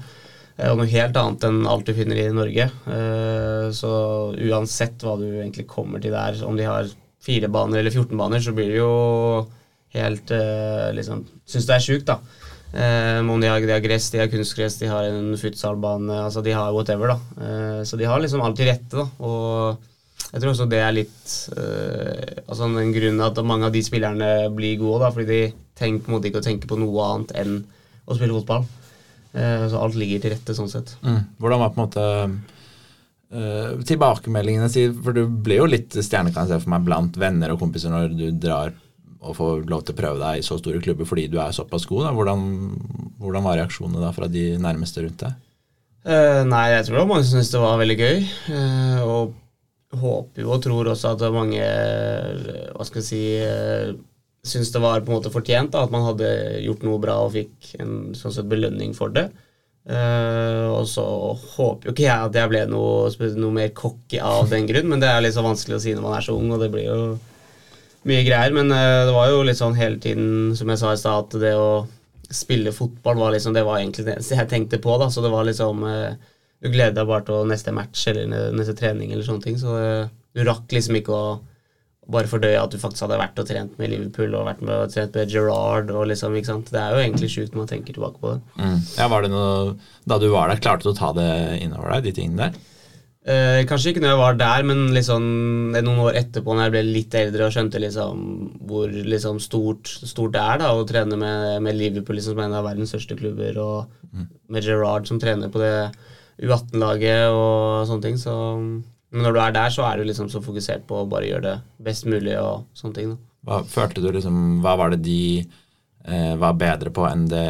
eh, 0.58 0.72
Og 0.72 0.78
noe 0.82 0.90
helt 0.90 1.18
annet 1.22 1.46
enn 1.50 1.62
alt 1.70 1.86
du 1.86 1.94
finner 1.94 2.18
i 2.18 2.28
Norge. 2.34 2.66
Eh, 2.90 3.70
Så 3.78 3.94
uansett 4.42 5.06
hva 5.06 5.16
du 5.22 5.28
egentlig 5.38 5.68
kommer 5.70 6.02
til 6.02 6.12
der, 6.18 6.42
om 6.50 6.58
de 6.58 6.66
har 6.66 6.90
fire 7.22 7.48
baner 7.48 7.80
eller 7.84 7.92
14 7.94 8.18
baner, 8.18 8.42
så 8.42 8.54
blir 8.58 8.74
det 8.74 8.82
jo 8.82 9.48
helt 9.96 10.32
uh, 10.36 10.90
liksom 10.94 11.26
Syns 11.50 11.66
det 11.66 11.76
er 11.76 11.86
sjukt, 11.86 12.10
da. 12.10 12.20
Eh, 12.70 13.20
om 13.20 13.42
de 13.42 13.48
har, 13.50 13.62
de 13.66 13.74
har 13.74 13.82
gress, 13.82 14.12
de 14.14 14.20
har 14.22 14.28
kunstgress, 14.30 14.78
de 14.78 14.90
har 14.90 15.08
en 15.10 15.32
futsalbane, 15.42 16.14
altså 16.28 16.44
de 16.46 16.54
har 16.54 16.74
whatever, 16.76 17.16
da. 17.16 17.18
Uh, 17.42 17.80
så 17.82 17.98
de 17.98 18.06
har 18.06 18.22
liksom 18.22 18.44
alt 18.46 18.60
til 18.60 18.70
rette, 18.70 18.94
da. 18.94 19.08
Og 19.26 20.30
jeg 20.30 20.44
tror 20.44 20.52
også 20.52 20.68
det 20.70 20.82
er 20.84 20.94
litt 20.94 21.32
uh, 21.58 22.44
altså 22.46 22.70
en 22.70 22.94
grunn 22.94 23.24
at 23.26 23.42
mange 23.42 23.66
av 23.66 23.74
de 23.74 23.82
spillerne 23.86 24.30
blir 24.54 24.78
gode, 24.82 25.02
da, 25.02 25.10
fordi 25.16 25.30
de 25.32 25.42
tenker 25.80 26.06
på 26.06 26.12
en 26.12 26.18
måte 26.18 26.30
ikke 26.30 26.44
å 26.44 26.46
tenke 26.46 26.70
på 26.70 26.78
noe 26.78 27.08
annet 27.08 27.34
enn 27.42 27.58
å 28.06 28.18
spille 28.18 28.38
fotball. 28.38 28.70
Uh, 29.34 29.66
så 29.72 29.82
alt 29.82 29.98
ligger 29.98 30.22
til 30.22 30.36
rette 30.36 30.58
sånn 30.58 30.70
sett. 30.70 30.94
Mm. 31.02 31.24
Hvordan 31.42 31.64
var 31.64 31.74
på 31.74 31.80
en 31.80 31.88
måte 31.88 32.06
uh, 33.34 33.82
tilbakemeldingene 33.90 34.70
si, 34.70 34.86
For 34.94 35.18
du 35.18 35.26
blir 35.26 35.64
jo 35.64 35.72
litt 35.74 35.98
stjerne, 35.98 36.30
kan 36.36 36.46
jeg 36.46 36.54
se 36.54 36.62
for 36.68 36.76
meg, 36.76 36.86
blant 36.86 37.18
venner 37.18 37.56
og 37.56 37.66
kompiser 37.66 37.94
når 37.94 38.14
du 38.14 38.28
drar 38.38 38.78
og 39.20 39.36
få 39.36 39.50
lov 39.68 39.84
til 39.84 39.96
å 39.96 40.00
prøve 40.00 40.22
deg 40.22 40.40
i 40.40 40.46
så 40.46 40.56
store 40.60 40.80
klubber 40.84 41.08
fordi 41.08 41.28
du 41.32 41.38
er 41.44 41.56
såpass 41.56 41.88
god. 41.90 42.08
Da. 42.08 42.16
Hvordan, 42.16 42.46
hvordan 43.20 43.46
var 43.46 43.60
reaksjonene 43.60 44.04
da 44.04 44.14
fra 44.16 44.30
de 44.32 44.54
nærmeste 44.62 45.04
rundt 45.04 45.26
deg? 45.26 45.38
Eh, 46.08 46.42
nei, 46.48 46.70
jeg 46.72 46.86
tror 46.88 46.96
det 46.96 47.02
var 47.02 47.10
mange 47.10 47.28
som 47.28 47.36
syntes 47.36 47.52
det 47.52 47.64
var 47.64 47.82
veldig 47.82 47.98
gøy. 48.00 48.22
eh, 48.56 49.02
og 49.04 49.36
håper 50.00 50.44
jo 50.44 50.54
og 50.54 50.64
tror 50.64 50.92
også 50.92 51.16
at 51.16 51.26
mange 51.34 51.60
eh, 51.60 52.70
Hva 52.76 52.86
skal 52.86 53.02
jeg 53.02 53.08
si 53.08 53.22
uh, 53.42 53.98
Syns 54.46 54.70
det 54.72 54.80
var 54.80 55.02
på 55.02 55.12
en 55.12 55.18
måte 55.18 55.32
fortjent 55.34 55.74
da, 55.74 55.82
at 55.84 55.92
man 55.92 56.06
hadde 56.06 56.30
gjort 56.64 56.84
noe 56.88 57.00
bra 57.02 57.18
og 57.26 57.34
fikk 57.34 57.74
en 57.84 58.14
sånn 58.16 58.32
sett 58.32 58.48
belønning 58.48 58.94
for 58.96 59.12
det. 59.12 59.26
Uh, 59.84 60.72
og 60.72 60.86
så 60.88 61.04
håper 61.58 61.90
jo 61.90 61.92
ikke 61.92 62.06
jeg 62.06 62.30
at 62.30 62.38
jeg 62.40 62.52
ble 62.54 62.62
noe, 62.72 63.10
noe 63.36 63.58
mer 63.58 63.74
cocky 63.76 64.22
av 64.24 64.48
den 64.48 64.70
grunn, 64.70 64.88
men 64.94 65.04
det 65.04 65.10
er 65.12 65.26
litt 65.26 65.36
så 65.36 65.44
vanskelig 65.44 65.76
å 65.76 65.82
si 65.84 65.92
når 65.98 66.06
man 66.06 66.16
er 66.16 66.24
så 66.24 66.38
ung, 66.40 66.54
og 66.56 66.64
det 66.64 66.72
blir 66.72 66.88
jo 66.88 67.02
mye 68.10 68.26
greier. 68.28 68.56
Men 68.56 68.74
eh, 68.76 69.06
det 69.08 69.16
var 69.16 69.30
jo 69.32 69.46
litt 69.48 69.60
sånn 69.60 69.78
hele 69.80 70.00
tiden, 70.02 70.56
som 70.58 70.72
jeg 70.72 70.82
sa 70.82 70.94
i 70.94 71.00
stad, 71.02 71.30
at 71.30 71.40
det 71.42 71.54
å 71.58 71.72
spille 72.30 72.70
fotball 72.76 73.18
var 73.18 73.32
liksom 73.34 73.56
Det 73.58 73.64
var 73.66 73.80
egentlig 73.80 74.04
det 74.06 74.12
eneste 74.14 74.38
jeg 74.38 74.50
tenkte 74.52 74.82
på, 74.82 74.98
da. 75.02 75.10
Så 75.14 75.24
det 75.26 75.32
var 75.34 75.48
liksom 75.48 75.86
eh, 75.90 76.18
Du 76.62 76.70
gleder 76.70 77.00
deg 77.02 77.10
bare 77.10 77.26
til 77.28 77.48
neste 77.50 77.74
match 77.74 78.08
eller 78.12 78.52
neste 78.54 78.76
trening 78.78 79.14
eller 79.14 79.26
sånne 79.26 79.46
ting. 79.46 79.58
Så 79.62 79.78
eh, 79.80 80.10
du 80.36 80.44
rakk 80.46 80.70
liksom 80.76 81.00
ikke 81.00 81.16
å 81.16 81.40
bare 82.10 82.30
fordøye 82.30 82.58
at 82.58 82.74
du 82.74 82.80
faktisk 82.82 83.06
hadde 83.06 83.20
vært 83.22 83.38
og 83.42 83.46
trent 83.46 83.76
med 83.78 83.92
Liverpool 83.92 84.34
og 84.34 84.48
vært 84.48 84.64
med 84.66 84.74
og 84.74 84.94
trent 84.94 85.14
med 85.14 85.30
Gerrard 85.30 85.92
og 85.94 86.08
liksom, 86.10 86.34
ikke 86.38 86.50
sant. 86.50 86.72
Det 86.74 86.82
er 86.82 86.96
jo 86.96 87.04
egentlig 87.04 87.30
sjukt 87.30 87.54
når 87.54 87.62
man 87.64 87.70
tenker 87.70 87.96
tilbake 87.98 88.22
på 88.22 88.32
det. 88.34 88.40
Mm. 88.58 88.80
Ja, 88.98 89.08
var 89.14 89.26
det 89.26 89.32
noe, 89.34 89.76
Da 90.10 90.18
du 90.22 90.26
var 90.34 90.50
der, 90.50 90.62
klarte 90.64 90.88
du 90.88 90.94
å 90.94 90.98
ta 90.98 91.12
det 91.18 91.30
innover 91.62 91.94
deg, 91.94 92.10
de 92.10 92.16
tingene 92.18 92.50
der? 92.50 92.66
Eh, 93.30 93.62
kanskje 93.70 93.92
ikke 93.92 94.02
når 94.02 94.14
jeg 94.14 94.20
var 94.24 94.38
der, 94.40 94.64
men 94.66 94.80
liksom 94.96 95.26
noen 95.76 96.04
år 96.08 96.16
etterpå, 96.18 96.56
når 96.56 96.66
jeg 96.66 96.74
ble 96.74 96.84
litt 96.88 97.18
eldre 97.20 97.46
og 97.46 97.54
skjønte 97.54 97.82
liksom 97.84 98.24
hvor 98.70 98.90
liksom 98.90 99.42
stort, 99.44 99.92
stort 100.02 100.34
det 100.34 100.42
er 100.42 100.62
da 100.64 100.72
å 100.74 100.86
trene 100.90 101.20
med, 101.20 101.60
med 101.66 101.78
Liverpool, 101.78 102.18
liksom, 102.18 102.34
som 102.34 102.42
er 102.42 102.50
en 102.50 102.58
av 102.58 102.66
verdens 102.66 102.96
største 102.96 103.20
klubber, 103.20 103.60
og 103.62 104.16
med 104.50 104.66
Gerrard 104.66 105.06
som 105.06 105.22
trener 105.22 105.52
på 105.54 105.62
det 105.62 105.76
U18-laget 106.42 107.30
og 107.36 107.86
sånne 107.90 108.08
ting. 108.08 108.18
Så, 108.18 108.34
men 108.58 109.26
når 109.26 109.36
du 109.36 109.42
er 109.44 109.56
der, 109.60 109.74
så 109.74 109.86
er 109.86 110.00
du 110.00 110.10
liksom 110.10 110.30
så 110.32 110.42
fokusert 110.44 110.88
på 110.90 111.04
å 111.04 111.08
bare 111.10 111.30
gjøre 111.30 111.46
det 111.46 111.86
best 111.86 112.10
mulig 112.10 112.36
og 112.40 112.66
sånne 112.78 112.98
ting. 112.98 113.14
da. 113.14 113.26
Hva 113.50 113.64
følte 113.64 114.02
du 114.04 114.10
liksom 114.12 114.60
Hva 114.64 114.74
var 114.80 114.92
det 114.92 115.04
de 115.06 115.22
eh, 115.40 116.34
var 116.40 116.58
bedre 116.60 116.92
på 116.92 117.06
enn 117.08 117.28
det 117.32 117.46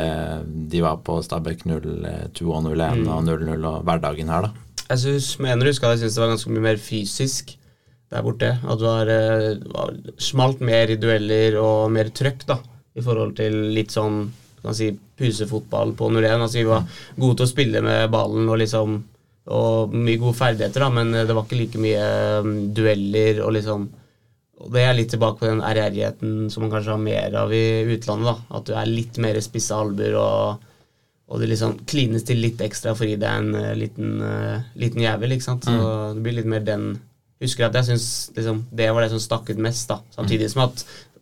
de 0.70 0.84
var 0.86 1.00
på 1.06 1.18
Stabæk 1.26 1.64
02 1.66 2.46
og 2.46 2.68
01 2.76 3.08
og 3.08 3.24
00 3.26 3.70
og 3.72 3.88
hverdagen 3.88 4.30
her, 4.30 4.50
da? 4.50 4.69
Jeg 4.90 5.02
synes, 5.04 5.26
mener 5.44 5.70
husker 5.70 5.94
jeg 5.94 6.04
synes 6.04 6.16
det 6.18 6.24
var 6.24 6.32
ganske 6.34 6.52
mye 6.54 6.66
mer 6.66 6.80
fysisk 6.82 7.54
der 8.10 8.26
borte. 8.26 8.50
At 8.66 8.80
det 8.82 8.88
var, 8.88 9.12
eh, 9.14 9.60
var 9.70 9.94
smalt 10.18 10.62
mer 10.66 10.90
i 10.90 10.98
dueller 10.98 11.60
og 11.62 11.92
mer 11.94 12.10
trøkk, 12.10 12.46
da. 12.48 12.58
I 12.98 13.06
forhold 13.06 13.36
til 13.38 13.54
litt 13.76 13.94
sånn 13.94 14.32
kan 14.64 14.76
si, 14.76 14.90
pusefotball 15.20 15.94
på 15.96 16.10
01. 16.12 16.42
Altså, 16.42 16.58
vi 16.60 16.68
var 16.68 16.88
gode 17.20 17.38
til 17.40 17.48
å 17.48 17.52
spille 17.54 17.82
med 17.86 18.12
ballen 18.12 18.50
og 18.50 18.62
liksom 18.64 19.02
Og 19.50 19.94
mye 19.96 20.20
gode 20.22 20.38
ferdigheter, 20.38 20.84
da, 20.84 20.90
men 20.94 21.10
det 21.26 21.34
var 21.34 21.46
ikke 21.48 21.58
like 21.58 21.80
mye 21.82 22.04
mm, 22.46 22.58
dueller 22.78 23.40
og 23.42 23.56
liksom 23.56 23.88
Det 24.70 24.84
er 24.84 24.94
litt 24.94 25.10
tilbake 25.10 25.40
på 25.40 25.48
den 25.48 25.64
ærgjerrigheten 25.66 26.52
som 26.52 26.62
man 26.62 26.70
kanskje 26.70 26.92
har 26.92 27.02
mer 27.02 27.38
av 27.40 27.54
i 27.56 27.82
utlandet. 27.96 28.28
da, 28.28 28.58
At 28.58 28.68
du 28.68 28.74
er 28.76 28.86
litt 28.86 29.18
mer 29.18 29.40
spisse 29.42 29.74
albuer 29.74 30.20
og 30.20 30.68
og 31.30 31.42
det 31.42 31.52
liksom 31.52 31.76
klines 31.90 32.26
til 32.26 32.42
litt 32.42 32.62
ekstra 32.66 32.96
fordi 32.98 33.16
det 33.22 33.28
er 33.30 33.44
en 33.44 33.54
uh, 33.54 33.74
liten, 33.78 34.18
uh, 34.24 34.66
liten 34.80 35.04
jævel. 35.04 35.36
ikke 35.36 35.46
sant? 35.46 35.68
Så 35.68 35.92
det 36.16 36.24
blir 36.26 36.40
litt 36.40 36.50
mer 36.50 36.66
den 36.66 36.92
Husker 37.40 37.70
at 37.70 37.76
jeg 37.78 37.88
syns 37.88 38.06
liksom, 38.36 38.66
det 38.76 38.90
var 38.92 39.06
det 39.06 39.14
som 39.14 39.22
stakk 39.24 39.48
ut 39.48 39.60
mest. 39.64 39.86
da. 39.88 40.02
Samtidig 40.12 40.50
som 40.52 40.66
at 40.66 40.82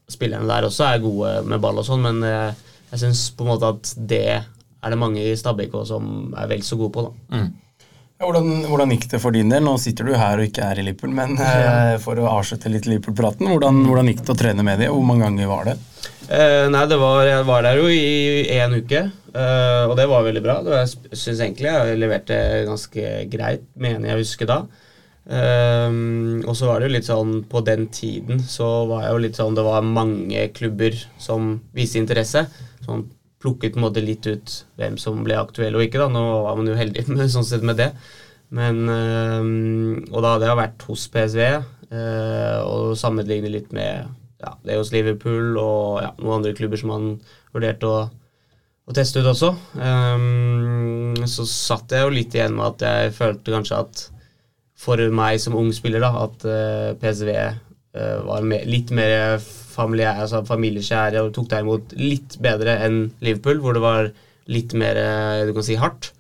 spillerne 0.10 0.50
der 0.50 0.66
også 0.66 0.88
er 0.88 1.04
gode 1.04 1.34
med 1.46 1.62
ball 1.62 1.78
og 1.78 1.86
sånn, 1.86 2.02
men 2.02 2.24
uh, 2.26 2.56
jeg 2.90 3.04
syns 3.04 3.28
på 3.38 3.46
en 3.46 3.52
måte 3.52 3.70
at 3.70 3.92
det 4.10 4.24
er 4.40 4.94
det 4.94 4.98
mange 4.98 5.22
i 5.22 5.36
Stabæk 5.38 5.76
som 5.86 6.34
er 6.34 6.50
vel 6.50 6.64
så 6.66 6.80
gode 6.80 6.96
på. 6.96 7.04
da. 7.06 7.38
Ja, 7.38 7.67
Hvordan, 8.18 8.64
hvordan 8.66 8.92
gikk 8.96 9.04
det 9.12 9.20
for 9.22 9.36
din 9.36 9.52
del? 9.52 9.62
Nå 9.62 9.76
sitter 9.78 10.08
du 10.08 10.16
her 10.18 10.40
og 10.42 10.48
ikke 10.48 10.66
er 10.66 10.80
i 10.82 10.86
Liverpool, 10.88 11.12
men 11.14 11.36
eh, 11.38 11.98
for 12.02 12.18
å 12.18 12.26
avslutte 12.32 12.72
litt 12.74 12.88
Liverpool-praten, 12.90 13.46
hvordan, 13.52 13.84
hvordan 13.86 14.10
gikk 14.10 14.24
det 14.26 14.34
å 14.34 14.38
trene 14.40 14.66
med 14.66 14.82
dem, 14.82 14.90
og 14.90 14.98
hvor 15.04 15.06
mange 15.12 15.28
ganger 15.28 15.52
var 15.52 15.68
det? 15.70 15.76
Eh, 16.34 16.66
nei, 16.74 16.82
det 16.90 16.98
var, 16.98 17.22
jeg 17.30 17.46
var 17.46 17.68
der 17.68 17.78
jo 17.78 17.92
i 17.94 18.48
én 18.58 18.74
uke, 18.74 19.04
eh, 19.38 19.84
og 19.86 19.94
det 20.00 20.08
var 20.10 20.26
veldig 20.26 20.44
bra. 20.48 20.56
Det 20.66 20.74
var- 20.74 20.82
Jeg 20.88 21.22
syns 21.22 21.44
egentlig 21.46 21.70
jeg 21.70 22.00
leverte 22.02 22.40
ganske 22.66 23.30
greit, 23.30 23.64
mener 23.78 24.10
jeg 24.10 24.24
husker 24.26 24.50
da. 24.50 24.60
Ehm, 25.30 26.42
og 26.48 26.56
så 26.56 26.68
var 26.72 26.80
det 26.80 26.88
jo 26.88 26.94
litt 26.94 27.04
sånn 27.10 27.44
På 27.52 27.60
den 27.62 27.88
tiden 27.92 28.38
så 28.40 28.88
var 28.88 29.02
jeg 29.04 29.12
jo 29.12 29.18
litt 29.26 29.36
sånn 29.36 29.56
Det 29.58 29.64
var 29.66 29.82
mange 29.84 30.46
klubber 30.56 30.96
som 31.20 31.60
viste 31.76 32.00
interesse. 32.00 32.46
Sånn 32.86 33.04
plukket 33.42 33.76
på 33.76 33.82
en 33.82 33.86
måte 33.86 34.04
litt 34.04 34.26
ut 34.28 34.54
hvem 34.80 34.98
som 35.02 35.20
ble 35.26 35.38
aktuell 35.38 35.78
og 35.78 35.86
ikke. 35.86 36.02
da 36.02 36.10
Nå 36.12 36.24
var 36.48 36.58
man 36.60 36.70
jo 36.72 36.78
heldig 36.78 37.08
med, 37.14 37.28
sånn 37.34 37.48
sett 37.48 37.66
med 37.66 37.80
det. 37.82 37.92
Men 38.58 38.86
ehm, 38.88 40.06
Og 40.12 40.22
da 40.24 40.36
hadde 40.36 40.48
jeg 40.48 40.62
vært 40.62 40.86
hos 40.88 41.08
PSV 41.12 41.42
eh, 41.44 42.60
og 42.64 42.96
sammenlignet 43.00 43.54
litt 43.54 43.76
med 43.76 44.08
ja, 44.38 44.54
det 44.64 44.78
hos 44.78 44.94
Liverpool 44.94 45.58
og 45.60 46.02
ja, 46.04 46.14
noen 46.22 46.40
andre 46.40 46.56
klubber 46.58 46.80
som 46.80 46.94
han 46.94 47.08
vurderte 47.56 47.90
å, 47.90 48.04
å 48.88 48.96
teste 48.96 49.24
ut 49.24 49.32
også. 49.32 49.50
Um, 49.76 51.18
så 51.28 51.48
satt 51.50 51.96
jeg 51.96 52.06
jo 52.06 52.14
litt 52.14 52.38
igjen 52.38 52.56
med 52.58 52.76
at 52.76 52.86
jeg 52.86 53.16
følte 53.18 53.56
kanskje 53.56 53.82
at 53.82 54.04
for 54.78 55.02
meg 55.10 55.40
som 55.42 55.58
ung 55.58 55.72
spiller, 55.74 56.06
da, 56.06 56.28
at 56.28 56.46
uh, 56.46 56.92
PSV 57.02 57.32
uh, 57.34 58.20
var 58.28 58.46
me 58.46 58.62
litt 58.70 58.94
mer 58.94 59.40
familiær, 59.78 60.24
altså 60.24 60.44
familiekjære 60.48 61.24
og 61.24 61.34
tok 61.36 61.50
deg 61.54 61.66
imot 61.66 61.96
litt 62.00 62.38
bedre 62.44 62.78
enn 62.86 63.00
Liverpool, 63.24 63.62
hvor 63.64 63.78
det 63.78 63.84
var 63.84 64.12
litt 64.52 64.76
mer 64.80 65.00
eh, 65.02 65.46
du 65.48 65.54
kan 65.56 65.66
si, 65.68 65.78
hardt. 65.80 66.12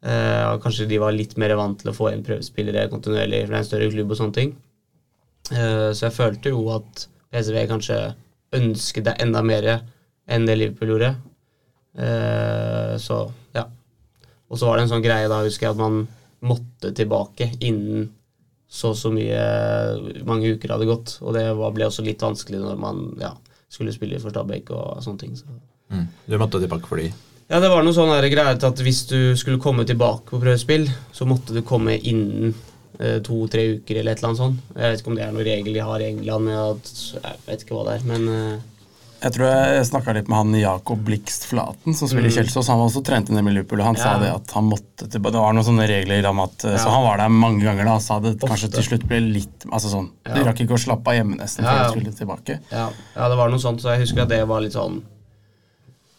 Eh, 0.00 0.56
kanskje 0.62 0.88
de 0.88 1.00
var 1.02 1.16
litt 1.16 1.36
mer 1.40 1.52
vant 1.58 1.80
til 1.80 1.92
å 1.92 1.96
få 1.96 2.10
inn 2.12 2.24
prøvespillere 2.24 2.88
kontinuerlig, 2.92 3.44
for 3.44 3.52
det 3.52 3.58
er 3.58 3.64
en 3.64 3.70
større 3.70 3.90
klubb 3.92 4.14
og 4.14 4.20
sånne 4.20 4.36
ting. 4.36 4.54
Eh, 5.50 5.88
så 5.92 6.06
jeg 6.06 6.16
følte 6.16 6.54
jo 6.54 6.64
at 6.76 7.06
PSV 7.30 7.64
kanskje 7.70 7.98
ønsket 8.56 9.06
deg 9.06 9.26
enda 9.26 9.42
mer 9.46 9.68
enn 10.30 10.46
det 10.48 10.56
Liverpool 10.58 10.94
gjorde. 10.94 11.10
Eh, 11.98 12.94
så 13.02 13.22
ja. 13.56 13.66
Og 14.50 14.58
så 14.58 14.66
var 14.66 14.78
det 14.78 14.86
en 14.86 14.94
sånn 14.94 15.04
greie 15.04 15.28
da, 15.30 15.42
husker 15.46 15.68
jeg, 15.68 15.76
at 15.76 15.82
man 15.82 16.04
måtte 16.46 16.94
tilbake 16.96 17.50
innen 17.60 18.08
så 18.70 18.92
så 18.94 19.10
mye 19.10 19.40
mange 20.28 20.54
uker 20.54 20.76
hadde 20.76 20.86
gått. 20.88 21.16
Og 21.24 21.34
det 21.34 21.48
var, 21.58 21.74
ble 21.74 21.88
også 21.90 22.04
litt 22.06 22.22
vanskelig 22.22 22.62
når 22.62 22.78
man 22.80 23.02
ja, 23.20 23.32
skulle 23.70 23.94
spille 23.94 24.20
for 24.22 24.30
Stabæk 24.30 24.70
og 24.76 25.02
sånne 25.02 25.24
ting. 25.24 25.34
Så. 25.38 25.50
Mm. 25.90 26.06
Du 26.30 26.38
måtte 26.38 26.62
tilbake 26.62 26.86
for 26.86 27.02
de? 27.02 27.10
Ja, 27.50 27.58
det 27.58 27.72
var 27.72 27.82
noe 27.82 27.96
sånn 27.96 28.12
greier 28.30 28.58
til 28.62 28.70
at 28.70 28.80
hvis 28.86 29.04
du 29.10 29.18
skulle 29.38 29.58
komme 29.62 29.82
tilbake 29.88 30.30
på 30.30 30.38
prøvespill, 30.38 30.86
så 31.10 31.26
måtte 31.26 31.56
du 31.56 31.64
komme 31.66 31.96
innen 31.98 32.52
eh, 33.00 33.18
to-tre 33.26 33.64
uker 33.80 33.98
eller 33.98 34.14
et 34.14 34.22
eller 34.22 34.30
annet 34.30 34.42
sånt. 34.44 34.60
Jeg 34.76 34.84
vet 34.84 35.02
ikke 35.02 35.10
om 35.10 35.18
det 35.18 35.24
er 35.26 35.34
noen 35.34 35.48
regel 35.48 35.74
de 35.74 35.82
har 35.88 36.04
i 36.04 36.12
England, 36.12 36.52
jeg 36.54 37.40
vet 37.48 37.64
ikke 37.64 37.74
hva 37.74 37.88
det 37.88 37.96
er, 37.96 38.06
men 38.06 38.28
eh, 38.30 38.68
Jeg 39.20 39.34
tror 39.36 39.44
jeg 39.50 39.84
snakka 39.84 40.14
litt 40.16 40.28
med 40.32 40.38
han 40.38 40.54
Jakob 40.56 41.00
Blikst 41.04 41.44
Flaten, 41.50 41.92
som 41.96 42.08
spiller 42.08 42.30
i 42.30 42.32
Kjelsås. 42.32 42.70
Han 42.72 42.78
var 42.80 42.86
også 42.88 43.02
trent 43.04 43.28
inn 43.28 43.36
i 43.36 43.42
Liverpool, 43.52 43.82
og 43.82 43.90
han 43.90 43.98
sa 44.00 44.14
Mm. 44.16 44.22
Det 44.22 44.30
at 44.34 44.50
han 44.56 44.64
måtte 44.64 45.08
tilbake. 45.12 45.32
Det 45.34 45.42
var 45.44 45.52
noen 45.52 45.66
sånne 45.66 45.86
regler 45.90 46.26
om 46.30 46.40
at 46.40 46.64
ja. 46.64 46.78
Så 46.80 46.88
han 46.88 47.04
var 47.04 47.18
der 47.20 47.28
mange 47.28 47.60
ganger 47.66 47.84
da, 47.84 47.94
og 47.98 48.02
sa 48.02 48.18
det 48.20 48.38
kanskje 48.40 48.70
til 48.72 48.82
slutt 48.88 49.04
ble 49.08 49.20
litt 49.20 49.66
Altså 49.70 49.92
sånn 49.92 50.08
De 50.24 50.40
Ja. 50.40 50.44
rakk 50.48 50.60
ikke 50.64 50.72
å 50.78 50.80
slappe 50.80 51.08
av 51.12 51.14
hjemme 51.18 51.36
nesten 51.36 51.64
Ja, 51.64 51.70
før 51.70 51.76
ja. 51.76 51.84
de 51.84 51.90
skulle 52.00 52.12
tilbake. 52.16 52.58
ja, 52.72 52.88
ja, 53.16 53.28
det 53.28 53.36
var 53.36 53.48
noe 53.50 53.58
sånt, 53.60 53.80
så 53.82 53.92
jeg 53.92 54.00
husker 54.06 54.22
at 54.22 54.28
det 54.32 54.46
var 54.48 54.60
litt 54.64 54.72
sånn 54.72 55.02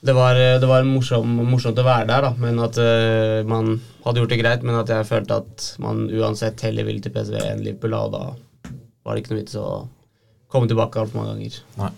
Det 0.04 0.14
var, 0.16 0.34
det 0.34 0.68
var 0.68 0.84
morsom, 0.84 1.28
morsomt 1.46 1.78
å 1.78 1.84
være 1.86 2.08
der, 2.08 2.22
da, 2.22 2.34
men 2.38 2.58
at 2.60 2.78
uh, 2.78 3.44
man 3.46 3.80
hadde 4.06 4.18
gjort 4.22 4.30
det 4.30 4.40
greit, 4.42 4.64
men 4.64 4.76
at 4.76 4.88
jeg 4.90 5.06
følte 5.06 5.36
at 5.44 5.76
man 5.80 6.08
uansett 6.10 6.60
heller 6.62 6.84
ville 6.88 7.02
til 7.02 7.12
PSV 7.14 7.36
enn 7.38 7.62
Liverpool, 7.62 7.94
og 7.94 8.12
da 8.16 8.24
var 9.06 9.14
det 9.16 9.22
ikke 9.24 9.36
noe 9.36 9.42
vits 9.44 9.56
å 9.62 9.88
komme 10.50 10.68
tilbake 10.68 10.98
altfor 10.98 11.22
mange 11.22 11.36
ganger. 11.36 11.60
Nei. 11.78 11.92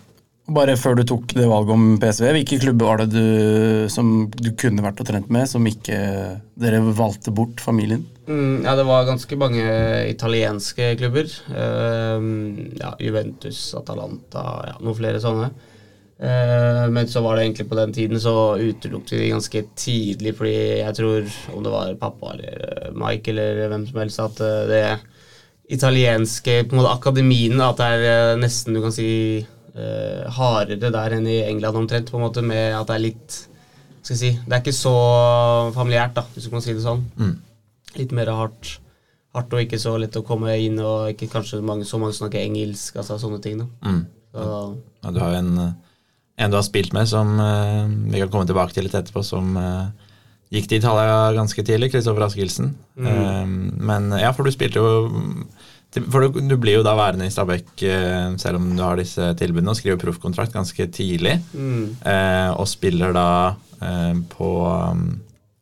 Bare 0.44 0.76
før 0.76 0.98
du 1.00 1.06
tok 1.08 1.32
det 1.38 1.46
valget 1.48 1.72
om 1.72 1.84
PSV, 2.02 2.26
hvilke 2.36 2.58
klubber 2.60 2.90
var 2.90 3.04
det 3.04 3.14
du, 3.14 3.88
som 3.92 4.26
du 4.28 4.50
kunne 4.60 4.84
vært 4.84 5.00
og 5.00 5.08
trent 5.08 5.30
med, 5.32 5.48
som 5.48 5.64
ikke 5.70 6.00
dere 6.60 6.82
valgte 6.98 7.32
bort 7.32 7.64
familien? 7.64 8.04
Mm, 8.28 8.66
ja, 8.66 8.74
det 8.76 8.84
var 8.88 9.08
ganske 9.08 9.38
mange 9.40 9.64
italienske 10.12 10.94
klubber. 11.00 11.32
Uh, 11.48 12.20
ja, 12.76 12.92
Juventus, 13.00 13.70
Atalanta, 13.80 14.44
ja, 14.68 14.76
noen 14.84 15.00
flere 15.00 15.24
sånne. 15.24 15.54
Eh, 16.24 16.90
men 16.90 17.08
så 17.08 17.22
var 17.22 17.36
det 17.36 17.44
egentlig 17.44 17.70
på 17.70 17.76
den 17.76 17.94
tiden 17.94 18.20
så 18.22 18.56
utelukket 18.56 19.16
vi 19.16 19.24
de 19.26 19.32
ganske 19.34 19.64
tidlig, 19.76 20.36
fordi 20.38 20.54
jeg 20.80 20.96
tror, 20.96 21.26
om 21.52 21.66
det 21.66 21.74
var 21.74 21.98
pappa 22.00 22.36
eller 22.36 22.62
eh, 22.70 22.94
Mike 22.96 23.34
eller 23.34 23.66
hvem 23.72 23.88
som 23.90 24.00
helst, 24.00 24.22
at 24.24 24.40
eh, 24.46 24.62
det 24.70 24.84
italienske 25.74 26.62
på 26.68 26.76
en 26.76 26.82
måte 26.82 26.94
akademiene, 26.94 27.66
at 27.66 27.82
det 27.82 27.90
er 27.90 28.06
eh, 28.12 28.40
nesten 28.40 28.78
du 28.78 28.84
kan 28.84 28.96
si 28.96 29.10
eh, 29.76 30.30
hardere 30.38 30.92
der 30.94 31.18
enn 31.18 31.28
i 31.28 31.42
England 31.48 31.78
omtrent, 31.84 32.12
på 32.12 32.20
en 32.20 32.26
måte 32.28 32.44
med 32.46 32.76
at 32.78 32.88
det 32.88 32.96
er 32.96 33.04
litt 33.08 33.40
skal 34.04 34.18
jeg 34.18 34.20
si, 34.20 34.32
Det 34.44 34.52
er 34.52 34.60
ikke 34.60 34.76
så 34.76 34.96
familiært, 35.76 36.14
da, 36.18 36.26
hvis 36.34 36.44
du 36.44 36.52
kan 36.52 36.62
si 36.62 36.74
det 36.76 36.84
sånn 36.84 37.06
Mm. 37.18 37.38
litt 37.96 38.12
mer 38.12 38.32
hardt, 38.36 38.80
hardt 39.34 39.54
og 39.54 39.62
ikke 39.64 39.80
så 39.80 39.98
lett 39.98 40.18
å 40.20 40.26
komme 40.26 40.52
inn, 40.60 40.80
og 40.80 41.14
ikke 41.14 41.32
kanskje 41.32 41.62
mange, 41.64 41.86
så 41.86 42.00
mange 42.02 42.14
snakker 42.18 42.42
engelsk, 42.42 42.98
altså 42.98 43.20
sånne 43.22 43.42
ting. 43.42 43.58
da. 43.60 43.66
Mm. 43.86 44.06
Så, 44.34 44.78
Ja, 45.04 45.12
du 45.12 45.20
har 45.20 45.32
jo 45.32 45.38
en, 45.40 45.76
en 46.38 46.52
du 46.52 46.58
har 46.58 46.64
spilt 46.64 46.92
med 46.94 47.08
som 47.08 47.40
uh, 47.40 47.88
vi 48.12 48.20
kan 48.20 48.30
komme 48.30 48.46
tilbake 48.50 48.74
til 48.74 48.84
litt 48.84 48.94
etterpå, 48.96 49.24
som 49.24 49.56
uh, 49.56 49.88
gikk 50.52 50.68
til 50.68 50.80
Italia 50.82 51.32
ganske 51.34 51.64
tidlig, 51.64 51.92
Kristoffer 51.94 52.26
Askildsen. 52.28 52.76
Mm. 52.98 53.08
Uh, 53.08 53.46
men 53.80 54.12
ja, 54.20 54.32
for 54.34 54.44
du 54.44 54.52
spilte 54.52 54.82
jo 54.84 55.08
For 55.94 56.26
du, 56.26 56.40
du 56.50 56.56
blir 56.58 56.80
jo 56.80 56.86
da 56.86 56.96
værende 56.98 57.28
i 57.28 57.34
Stabæk 57.34 57.84
eh, 57.86 58.34
selv 58.42 58.58
om 58.60 58.72
du 58.74 58.82
har 58.82 58.98
disse 58.98 59.28
tilbudene, 59.40 59.74
og 59.74 59.78
skriver 59.78 60.02
proffkontrakt 60.02 60.56
ganske 60.56 60.88
tidlig. 60.94 61.38
mm, 61.54 61.84
eh, 62.06 62.50
og 62.56 62.68
spiller 62.72 63.14
da 63.14 63.28
eh, 63.82 64.14
på 64.34 64.50
um, 64.68 65.08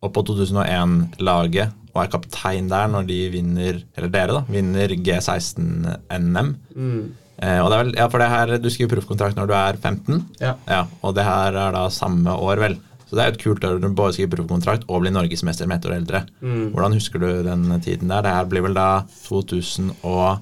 på 0.01 0.23
2001-laget 0.25 1.77
og 1.91 1.99
er 2.01 2.09
kaptein 2.09 2.69
der 2.71 2.87
når 2.89 3.03
de 3.05 3.17
vinner 3.33 3.81
Eller 3.97 4.09
dere, 4.09 4.37
da. 4.39 4.43
Vinner 4.49 4.95
G16-NM. 4.95 6.55
mm, 6.75 7.09
Eh, 7.41 7.57
og 7.57 7.71
det 7.71 7.77
er 7.77 7.81
vel, 7.81 7.95
ja, 7.97 8.05
for 8.11 8.21
det 8.21 8.29
her, 8.29 8.51
Du 8.61 8.69
skriver 8.69 8.91
proffkontrakt 8.95 9.37
når 9.39 9.49
du 9.49 9.53
er 9.57 9.77
15, 9.81 10.19
ja. 10.43 10.53
ja, 10.69 10.83
og 11.01 11.15
det 11.17 11.25
her 11.25 11.57
er 11.57 11.73
da 11.73 11.87
samme 11.89 12.35
år, 12.37 12.61
vel. 12.61 12.75
Så 13.11 13.17
det 13.17 13.23
er 13.23 13.27
jo 13.27 13.35
et 13.35 13.41
kult 13.41 13.65
år 13.67 13.81
du 13.83 13.89
både 13.91 14.15
skriver 14.15 14.37
proffkontrakt 14.37 14.85
og 14.87 15.01
blir 15.03 15.11
norgesmester 15.11 15.67
med 15.67 15.81
ett 15.81 15.87
år 15.89 15.97
eldre. 15.97 16.21
Mm. 16.39 16.69
Hvordan 16.71 16.93
husker 16.95 17.19
du 17.19 17.27
den 17.43 17.65
tiden 17.83 18.07
der? 18.07 18.23
Det 18.23 18.31
her 18.31 18.45
blir 18.47 18.63
vel 18.63 18.77
da 18.77 18.85
2000 19.25 19.89
og 20.07 20.39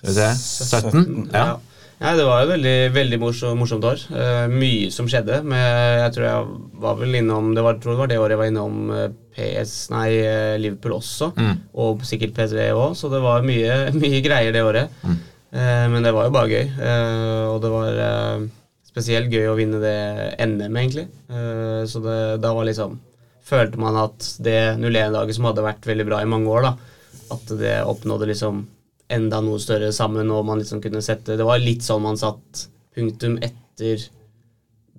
Skal 0.00 0.08
vi 0.08 0.14
se 0.16 0.30
17? 0.80 1.28
Ja. 1.34 1.44
Ja. 1.44 1.58
Nei, 2.02 2.14
det 2.18 2.24
var 2.26 2.40
et 2.42 2.50
veldig, 2.50 2.76
veldig 2.96 3.18
morsomt, 3.20 3.58
morsomt 3.60 3.84
år. 3.86 4.00
Uh, 4.08 4.48
mye 4.50 4.88
som 4.90 5.06
skjedde. 5.10 5.42
Men 5.44 5.60
jeg 6.00 6.14
tror 6.16 6.26
jeg 6.26 6.48
var 6.86 6.96
vel 7.02 7.20
innom 7.20 7.52
Det 7.54 7.66
var, 7.68 7.76
tror 7.76 7.92
det 7.92 8.00
var 8.00 8.10
det 8.10 8.18
året 8.22 8.34
jeg 8.34 8.40
var 8.40 8.50
innom 8.50 8.80
eh, 8.96 9.04
PS, 9.36 9.76
nei, 9.92 10.08
eh, 10.24 10.56
Liverpool 10.64 10.96
også. 10.96 11.30
Mm. 11.36 11.60
Og 11.84 12.02
sikkert 12.08 12.32
PSV 12.40 12.64
òg, 12.72 12.96
så 12.98 13.12
det 13.12 13.20
var 13.22 13.44
mye, 13.44 13.76
mye 14.02 14.24
greier 14.24 14.56
det 14.56 14.64
året. 14.64 14.96
Mm. 15.04 15.20
Uh, 15.52 15.86
men 15.92 16.08
det 16.08 16.16
var 16.16 16.26
jo 16.30 16.34
bare 16.40 16.50
gøy. 16.56 16.74
Uh, 16.80 17.46
og 17.52 17.62
det 17.62 17.76
var 17.76 18.02
spesielt 18.92 19.32
gøy 19.32 19.48
å 19.48 19.56
vinne 19.56 19.80
det 19.82 19.96
NM, 20.44 20.76
egentlig. 20.76 21.08
Eh, 21.32 21.82
så 21.88 22.02
det, 22.04 22.20
da 22.44 22.52
var 22.56 22.68
liksom 22.68 23.00
Følte 23.42 23.76
man 23.76 23.96
at 23.98 24.22
det 24.40 24.78
01-laget 24.78 25.34
som 25.34 25.48
hadde 25.48 25.64
vært 25.66 25.84
veldig 25.84 26.04
bra 26.06 26.20
i 26.22 26.28
mange 26.30 26.46
år, 26.48 26.62
da, 26.62 26.70
at 27.34 27.50
det 27.58 27.72
oppnådde 27.90 28.28
liksom 28.30 28.60
enda 29.12 29.40
noe 29.42 29.58
større 29.60 29.90
sammen, 29.92 30.30
og 30.30 30.46
man 30.46 30.60
liksom 30.62 30.80
kunne 30.80 31.02
sette 31.04 31.34
Det 31.36 31.44
var 31.44 31.60
litt 31.60 31.82
sånn 31.84 32.04
man 32.04 32.16
satt 32.16 32.62
punktum 32.94 33.34
etter 33.42 34.06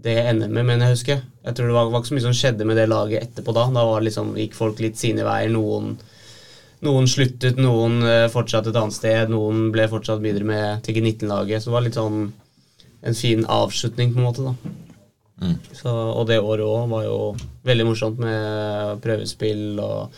det 0.03 0.17
NM-et, 0.36 0.65
men 0.67 0.84
jeg 0.84 0.97
husker. 0.97 1.23
Jeg 1.45 1.56
tror 1.56 1.69
det 1.71 1.75
var, 1.77 1.89
var 1.93 2.03
ikke 2.03 2.12
så 2.12 2.17
mye 2.17 2.25
som 2.25 2.36
skjedde 2.36 2.67
med 2.67 2.77
det 2.77 2.89
laget 2.91 3.23
etterpå 3.23 3.56
da. 3.56 3.69
Da 3.71 3.86
liksom, 4.03 4.34
gikk 4.38 4.58
folk 4.58 4.84
litt 4.84 4.99
sine 4.99 5.23
veier. 5.23 5.51
Noen, 5.53 5.93
noen 6.84 7.08
sluttet, 7.08 7.60
noen 7.63 8.01
eh, 8.03 8.27
fortsatte 8.34 8.73
et 8.73 8.79
annet 8.79 8.97
sted, 8.97 9.32
noen 9.32 9.69
ble 9.73 9.88
fortsatt 9.91 10.19
videre 10.23 10.47
med 10.47 10.84
til 10.84 10.99
G19-laget. 10.99 11.63
Så 11.63 11.71
det 11.71 11.77
var 11.77 11.88
litt 11.88 11.99
sånn 11.99 12.25
en 13.03 13.17
fin 13.17 13.45
avslutning, 13.51 14.13
på 14.13 14.21
en 14.21 14.27
måte. 14.29 14.47
da. 14.47 14.55
Mm. 15.43 15.57
Så, 15.75 15.91
og 15.91 16.27
det 16.29 16.39
året 16.39 16.65
òg 16.65 16.87
var 16.91 17.07
jo 17.07 17.17
veldig 17.67 17.89
morsomt 17.89 18.21
med 18.21 19.01
prøvespill 19.03 19.81
og 19.83 20.13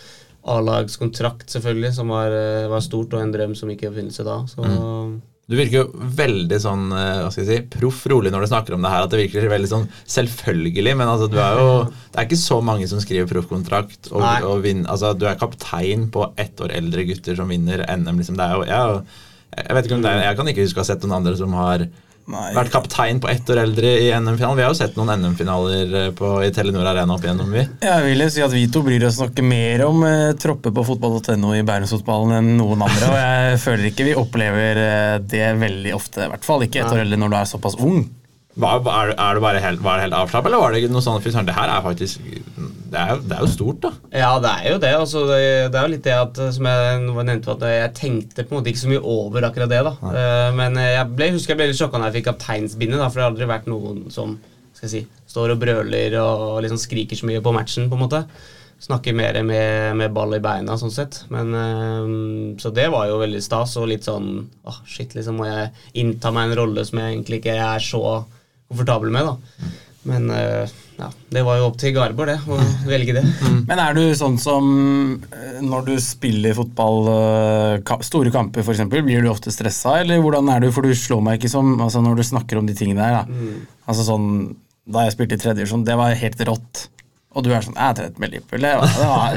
A-lagskontrakt, 0.46 1.48
selvfølgelig, 1.50 1.96
som 1.96 2.12
var, 2.14 2.34
eh, 2.34 2.68
var 2.70 2.84
stort, 2.86 3.14
og 3.14 3.22
en 3.22 3.32
drøm 3.34 3.56
som 3.58 3.72
gikk 3.72 3.86
i 3.86 3.88
oppfyllelse 3.90 4.26
da. 4.28 4.44
Så 4.46 5.22
Du 5.46 5.54
virker 5.54 5.84
jo 5.84 6.06
veldig 6.18 6.58
sånn 6.58 6.86
eh, 6.90 7.22
hva 7.22 7.30
skal 7.30 7.44
jeg 7.44 7.50
si, 7.50 7.66
proff 7.70 8.00
rolig 8.10 8.32
når 8.34 8.46
du 8.46 8.48
snakker 8.50 8.74
om 8.74 8.82
det 8.82 8.90
her. 8.90 9.04
At 9.06 9.12
det 9.14 9.20
virker 9.20 9.50
veldig 9.50 9.70
sånn 9.70 9.84
selvfølgelig. 10.10 10.96
Men 10.98 11.08
altså, 11.08 11.28
du 11.30 11.38
er 11.38 11.60
jo 11.60 11.68
Det 11.86 12.18
er 12.18 12.26
ikke 12.26 12.42
så 12.42 12.58
mange 12.66 12.88
som 12.90 13.02
skriver 13.02 13.30
proffkontrakt. 13.30 14.10
Og, 14.12 14.26
og 14.46 14.64
vinner, 14.66 14.90
altså, 14.90 15.14
du 15.14 15.28
er 15.30 15.38
kaptein 15.38 16.10
på 16.10 16.32
ett 16.38 16.62
år 16.62 16.74
eldre 16.74 17.06
gutter 17.06 17.38
som 17.38 17.54
vinner 17.54 17.86
NM. 17.86 18.18
Liksom. 18.22 18.38
Det 18.38 18.46
er 18.46 18.58
jo 18.58 18.66
jeg, 18.66 19.06
jeg 19.62 19.78
vet 19.78 19.86
ikke 19.86 20.00
om 20.00 20.02
det 20.06 20.16
er, 20.16 20.24
jeg 20.26 20.40
kan 20.40 20.50
ikke 20.50 20.66
huske 20.66 20.82
å 20.82 20.84
ha 20.84 20.90
sett 20.90 21.06
noen 21.06 21.20
andre 21.20 21.38
som 21.38 21.54
har 21.58 21.86
Nei. 22.26 22.56
vært 22.56 22.72
kaptein 22.74 23.20
på 23.22 23.30
ett 23.30 23.50
år 23.54 23.60
eldre 23.62 23.92
i 24.02 24.08
NM-finalen. 24.10 24.58
Vi 24.58 24.64
har 24.66 24.72
jo 24.74 24.78
sett 24.80 24.96
noen 24.98 25.22
NM-finaler 25.22 25.94
eh, 26.00 26.48
i 26.48 26.52
Telenor 26.56 26.88
Arena 26.90 27.14
opp 27.14 27.26
igjennom, 27.26 27.52
vi. 27.54 27.66
Jeg 27.86 28.06
vil 28.08 28.26
si 28.34 28.42
at 28.42 28.54
vi 28.56 28.66
to 28.74 28.82
bryr 28.86 29.06
oss 29.06 29.20
nok 29.22 29.42
mer 29.46 29.86
om 29.86 30.02
eh, 30.08 30.34
tropper 30.42 30.74
på 30.74 30.86
fotball.no 30.90 31.54
i 31.54 31.64
Bærumsfotballen 31.68 32.40
enn 32.40 32.52
noen 32.58 32.82
andre, 32.88 33.12
og 33.12 33.20
jeg 33.22 33.60
føler 33.68 33.90
ikke 33.92 34.10
vi 34.10 34.18
opplever 34.18 34.82
eh, 34.82 35.16
det 35.22 35.48
veldig 35.62 35.94
ofte. 35.98 36.26
I 36.26 36.34
hvert 36.34 36.48
fall 36.48 36.66
ikke 36.66 36.82
ett 36.82 36.94
år 36.96 37.06
eldre 37.06 37.22
når 37.22 37.36
du 37.36 37.40
er 37.44 37.52
såpass 37.54 37.78
ung. 37.78 38.08
Var, 38.56 38.86
er, 38.88 39.10
er 39.20 39.36
det 39.36 39.44
bare 39.44 39.62
helt, 39.64 39.82
var 39.84 39.98
det 39.98 40.06
helt 40.06 40.16
avslappet, 40.16 40.48
eller 40.48 40.62
var 40.64 40.76
det 40.76 40.92
noe 40.92 41.04
sånn 41.04 41.20
at 41.20 41.48
det 41.50 41.58
her 41.58 41.72
er 41.74 41.84
faktisk 41.84 42.22
det 42.96 43.02
er, 43.02 43.20
det 43.28 43.36
er 43.36 43.44
jo 43.44 43.50
stort, 43.52 43.80
da. 43.84 43.92
Ja, 44.14 44.30
det 44.40 44.52
er 44.52 44.68
jo 44.70 44.80
det. 44.80 44.92
Altså, 44.96 45.26
det, 45.28 45.40
det 45.74 45.80
er 45.80 45.88
jo 45.88 45.92
litt 45.92 46.06
det 46.06 46.16
at, 46.16 46.40
som 46.56 46.68
jeg 46.70 47.02
nevnte, 47.04 47.56
at 47.58 47.66
jeg 47.68 47.94
tenkte 47.98 48.46
på 48.46 48.54
en 48.54 48.62
måte 48.62 48.72
ikke 48.72 48.84
så 48.86 48.92
mye 48.94 49.02
over 49.04 49.48
akkurat 49.50 49.72
det. 49.74 49.82
da. 49.84 49.94
Uh, 50.00 50.50
Men 50.56 50.80
jeg 50.80 51.10
ble, 51.12 51.32
husker 51.36 51.56
jeg 51.56 51.60
ble 51.60 51.68
litt 51.72 51.80
sjokka 51.82 52.00
da 52.00 52.08
jeg 52.08 52.22
fikk 52.22 52.30
kapteinsbindet, 52.30 53.02
da, 53.02 53.10
for 53.10 53.20
det 53.20 53.26
har 53.26 53.34
aldri 53.34 53.50
vært 53.50 53.68
noen 53.72 54.06
som 54.14 54.38
skal 54.76 54.88
jeg 54.88 54.94
si, 54.94 55.24
står 55.32 55.56
og 55.56 55.64
brøler 55.64 56.16
og 56.22 56.62
liksom 56.64 56.80
skriker 56.80 57.20
så 57.20 57.28
mye 57.28 57.44
på 57.44 57.54
matchen. 57.56 57.90
på 57.92 57.98
en 57.98 58.06
måte. 58.06 58.22
Snakker 58.86 59.16
mer 59.16 59.40
med, 59.48 59.96
med 59.98 60.14
ball 60.14 60.36
i 60.36 60.42
beina, 60.44 60.76
sånn 60.78 60.94
sett. 60.94 61.22
Men, 61.32 61.52
eh, 61.56 62.10
så 62.62 62.72
det 62.76 62.90
var 62.94 63.08
jo 63.10 63.22
veldig 63.22 63.44
stas, 63.44 63.76
og 63.80 63.90
litt 63.92 64.08
sånn 64.08 64.46
åh, 64.68 64.80
shit, 64.88 65.16
liksom 65.16 65.40
må 65.40 65.48
jeg 65.48 65.72
innta 66.04 66.32
meg 66.36 66.52
en 66.52 66.60
rolle 66.60 66.84
som 66.88 67.00
jeg 67.02 67.16
egentlig 67.16 67.42
ikke 67.42 67.56
er 67.56 67.84
så 67.84 68.04
komfortabel 68.72 69.14
med. 69.14 69.32
da. 69.32 69.72
Men 70.06 70.30
eh, 70.30 70.74
ja, 71.00 71.08
det 71.34 71.42
var 71.44 71.58
jo 71.60 71.70
opp 71.72 71.78
til 71.82 71.94
Garborg, 71.96 72.30
det, 72.30 72.38
å 72.46 72.60
velge 72.88 73.16
det. 73.18 73.24
Men 73.66 73.82
er 73.82 73.96
du 73.98 74.04
sånn 74.18 74.38
som 74.42 74.68
eh, 75.34 75.62
når 75.66 75.88
du 75.90 75.94
spiller 76.04 76.56
fotball, 76.58 77.10
eh, 77.12 77.96
store 78.06 78.34
kamper 78.34 78.62
f.eks., 78.62 78.84
blir 78.94 79.26
du 79.26 79.32
ofte 79.32 79.54
stressa, 79.54 79.98
eller 80.04 80.22
hvordan 80.24 80.52
er 80.54 80.66
du? 80.66 80.70
For 80.76 80.86
du 80.86 80.94
slår 80.98 81.24
meg 81.26 81.40
ikke 81.40 81.52
som 81.56 81.74
altså 81.82 82.04
Når 82.06 82.20
du 82.20 82.28
snakker 82.28 82.62
om 82.62 82.70
de 82.70 82.78
tingene 82.78 83.02
der, 83.02 83.24
da. 83.26 83.56
Altså 83.90 84.06
sånn 84.08 84.28
Da 84.86 85.06
jeg 85.06 85.16
spilte 85.16 85.38
i 85.38 85.42
tredje 85.42 85.64
divisjon, 85.64 85.86
det 85.88 85.98
var 85.98 86.14
helt 86.18 86.46
rått 86.46 86.86
og 87.36 87.44
du 87.44 87.50
er 87.52 87.66
sånn 87.66 87.76
Jeg 87.76 87.92
er 87.92 87.98
trett 88.00 88.20
med 88.22 88.32
Liverpool. 88.32 88.64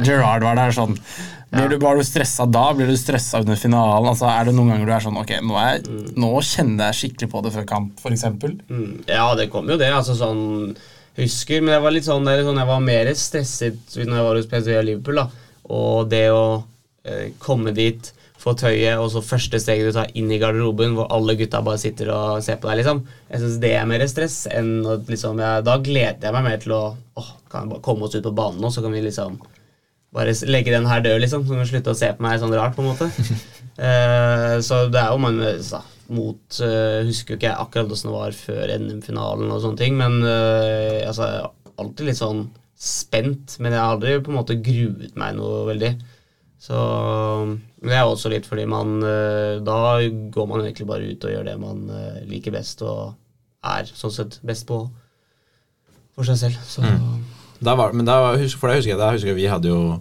Gerard 0.06 0.44
var, 0.46 0.58
der 0.58 0.74
sånn. 0.76 0.94
Blir 1.50 1.72
du, 1.72 1.78
var 1.82 1.96
du 1.98 2.04
stressa 2.06 2.44
da? 2.46 2.66
Blir 2.76 2.90
du 2.90 2.96
stressa 3.00 3.40
under 3.42 3.56
finalen? 3.58 4.06
Altså, 4.12 4.28
er 4.30 4.46
det 4.48 4.54
noen 4.54 4.70
ganger 4.74 4.86
du 4.86 4.92
er 4.94 5.04
sånn 5.06 5.18
Ok, 5.18 5.32
nå, 5.42 5.56
er, 5.58 5.80
nå 6.20 6.30
kjenner 6.44 6.90
jeg 6.90 6.98
skikkelig 7.00 7.30
på 7.32 7.42
det 7.46 7.52
før 7.56 7.66
kamp, 7.70 8.02
f.eks.? 8.04 8.26
Mm, 8.68 8.92
ja, 9.08 9.26
det 9.38 9.48
kom 9.52 9.70
jo 9.72 9.78
det. 9.80 9.90
altså 9.96 10.16
sånn 10.18 10.76
Husker, 11.18 11.64
men 11.64 11.74
jeg 11.74 11.82
var 11.82 11.94
litt 11.96 12.06
sånn, 12.06 12.28
det 12.28 12.36
er 12.36 12.44
sånn 12.46 12.60
jeg 12.60 12.68
var 12.68 12.84
mer 12.84 13.08
stresset 13.18 13.96
når 13.98 14.14
jeg 14.20 14.26
var 14.28 14.38
hos 14.38 14.50
PSV 14.52 14.76
og 14.78 14.84
Liverpool. 14.86 15.18
da, 15.18 15.24
Og 15.74 16.12
det 16.12 16.26
å 16.30 16.44
eh, 17.02 17.32
komme 17.42 17.72
dit, 17.74 18.12
få 18.38 18.54
tøyet, 18.58 19.00
og 19.00 19.10
så 19.12 19.22
første 19.24 19.58
steget 19.60 19.88
du 19.88 19.94
tar 19.96 20.12
inn 20.18 20.30
i 20.30 20.38
garderoben, 20.40 20.94
hvor 20.96 21.10
alle 21.14 21.34
gutta 21.38 21.60
bare 21.66 21.80
sitter 21.82 22.12
og 22.14 22.42
ser 22.46 22.60
på 22.62 22.70
deg, 22.70 22.80
liksom. 22.80 23.02
Jeg 23.32 23.42
syns 23.42 23.60
det 23.62 23.74
er 23.74 23.88
mer 23.90 24.04
stress 24.10 24.40
enn 24.52 24.72
å 24.86 24.98
liksom 25.08 25.42
jeg, 25.42 25.64
Da 25.66 25.76
gleder 25.82 26.28
jeg 26.28 26.36
meg 26.36 26.46
mer 26.46 26.62
til 26.62 26.74
å 26.76 26.82
åh, 27.18 27.30
kan 27.50 27.66
jeg 27.66 27.72
bare 27.74 27.84
komme 27.84 28.06
oss 28.06 28.14
ut 28.14 28.24
på 28.24 28.34
banen 28.38 28.62
nå, 28.62 28.70
så 28.70 28.84
kan 28.84 28.94
vi 28.94 29.02
liksom 29.04 29.40
bare 30.14 30.32
legge 30.48 30.72
den 30.72 30.88
her 30.88 31.02
død, 31.04 31.18
liksom. 31.24 31.44
Så 31.44 31.54
kan 31.54 31.64
vi 31.64 31.70
slutte 31.72 31.94
å 31.94 31.98
se 31.98 32.12
på 32.14 32.24
meg 32.24 32.40
sånn 32.40 32.54
rart, 32.56 32.76
på 32.76 32.84
en 32.84 32.92
måte. 32.92 33.10
uh, 33.10 34.56
så 34.68 34.84
det 34.92 35.02
er 35.02 35.10
jo 35.12 35.24
mange 35.24 35.56
så, 35.64 35.82
mot 36.08 36.60
uh, 36.64 37.04
Husker 37.04 37.34
jo 37.34 37.40
ikke 37.40 37.50
jeg 37.50 37.60
akkurat 37.60 37.90
hvordan 37.90 38.08
det 38.08 38.14
var 38.14 38.38
før 38.38 38.72
NM-finalen 38.78 39.50
og 39.52 39.64
sånne 39.64 39.82
ting, 39.82 39.98
men 39.98 40.22
uh, 40.22 41.04
altså, 41.08 41.28
jeg 41.28 41.42
er 41.42 41.82
alltid 41.82 42.08
litt 42.08 42.20
sånn 42.22 42.46
spent, 42.78 43.58
men 43.58 43.74
jeg 43.74 43.82
har 43.82 43.96
aldri 43.96 44.14
på 44.22 44.30
en 44.30 44.38
måte 44.38 44.56
gruet 44.62 45.18
meg 45.18 45.34
noe 45.34 45.66
veldig. 45.66 45.92
Så 46.58 46.78
men 47.78 47.92
det 47.92 47.98
er 47.98 48.08
også 48.08 48.30
litt 48.32 48.46
fordi 48.48 48.64
man 48.66 48.98
eh, 49.06 49.58
Da 49.62 49.78
går 50.34 50.48
man 50.50 50.64
egentlig 50.64 50.88
bare 50.88 51.06
ut 51.06 51.26
og 51.26 51.34
gjør 51.34 51.46
det 51.46 51.56
man 51.62 51.84
eh, 51.94 52.22
liker 52.26 52.54
best, 52.54 52.82
og 52.82 53.14
er 53.68 53.90
sånn 53.90 54.14
sett 54.14 54.38
best 54.46 54.66
på 54.68 54.82
for 56.18 56.26
seg 56.26 56.40
selv. 56.40 56.62
Så 56.66 56.82
Da 57.62 57.74
var, 57.78 57.94
men 57.94 58.06
da, 58.06 58.18
for 58.58 58.70
det 58.70 58.80
husker 58.80 58.94
jeg, 58.94 58.98
da 59.00 59.12
husker 59.14 59.32
jeg 59.32 59.38
vi 59.38 59.50
hadde 59.50 59.70
jo 59.70 59.98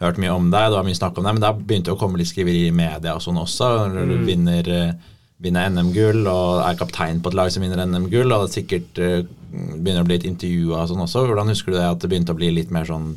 hørt 0.00 0.18
mye 0.22 0.34
om 0.34 0.48
deg, 0.50 0.70
det 0.70 0.78
var 0.78 0.86
mye 0.86 0.98
snakk 0.98 1.18
om 1.18 1.26
deg, 1.26 1.36
men 1.36 1.44
da 1.44 1.52
begynte 1.54 1.90
det 1.90 1.96
å 1.96 2.00
komme 2.00 2.18
litt 2.18 2.30
skriveri 2.30 2.68
i 2.68 2.74
media 2.74 3.16
og 3.16 3.22
sånn 3.22 3.38
også. 3.38 3.68
Når 3.92 4.10
du 4.10 4.14
vinner, 4.26 4.70
eh, 4.74 5.10
vinner 5.42 5.70
NM-gull 5.70 6.24
og 6.30 6.62
er 6.64 6.78
kaptein 6.78 7.20
på 7.22 7.30
et 7.30 7.38
lag 7.38 7.50
som 7.54 7.62
vinner 7.66 7.82
NM-gull, 7.86 8.30
og 8.34 8.46
det 8.46 8.56
sikkert 8.56 8.98
begynner 8.98 10.02
å 10.02 10.08
bli 10.08 10.18
litt 10.18 10.30
intervjua 10.30 10.82
og 10.82 10.90
sånn 10.90 11.04
også. 11.06 11.26
Hvordan 11.28 11.52
husker 11.52 11.74
du 11.74 11.78
det 11.78 11.86
at 11.86 12.02
det 12.02 12.10
begynte 12.10 12.34
å 12.34 12.38
bli 12.38 12.50
litt 12.54 12.74
mer 12.74 12.88
sånn 12.88 13.12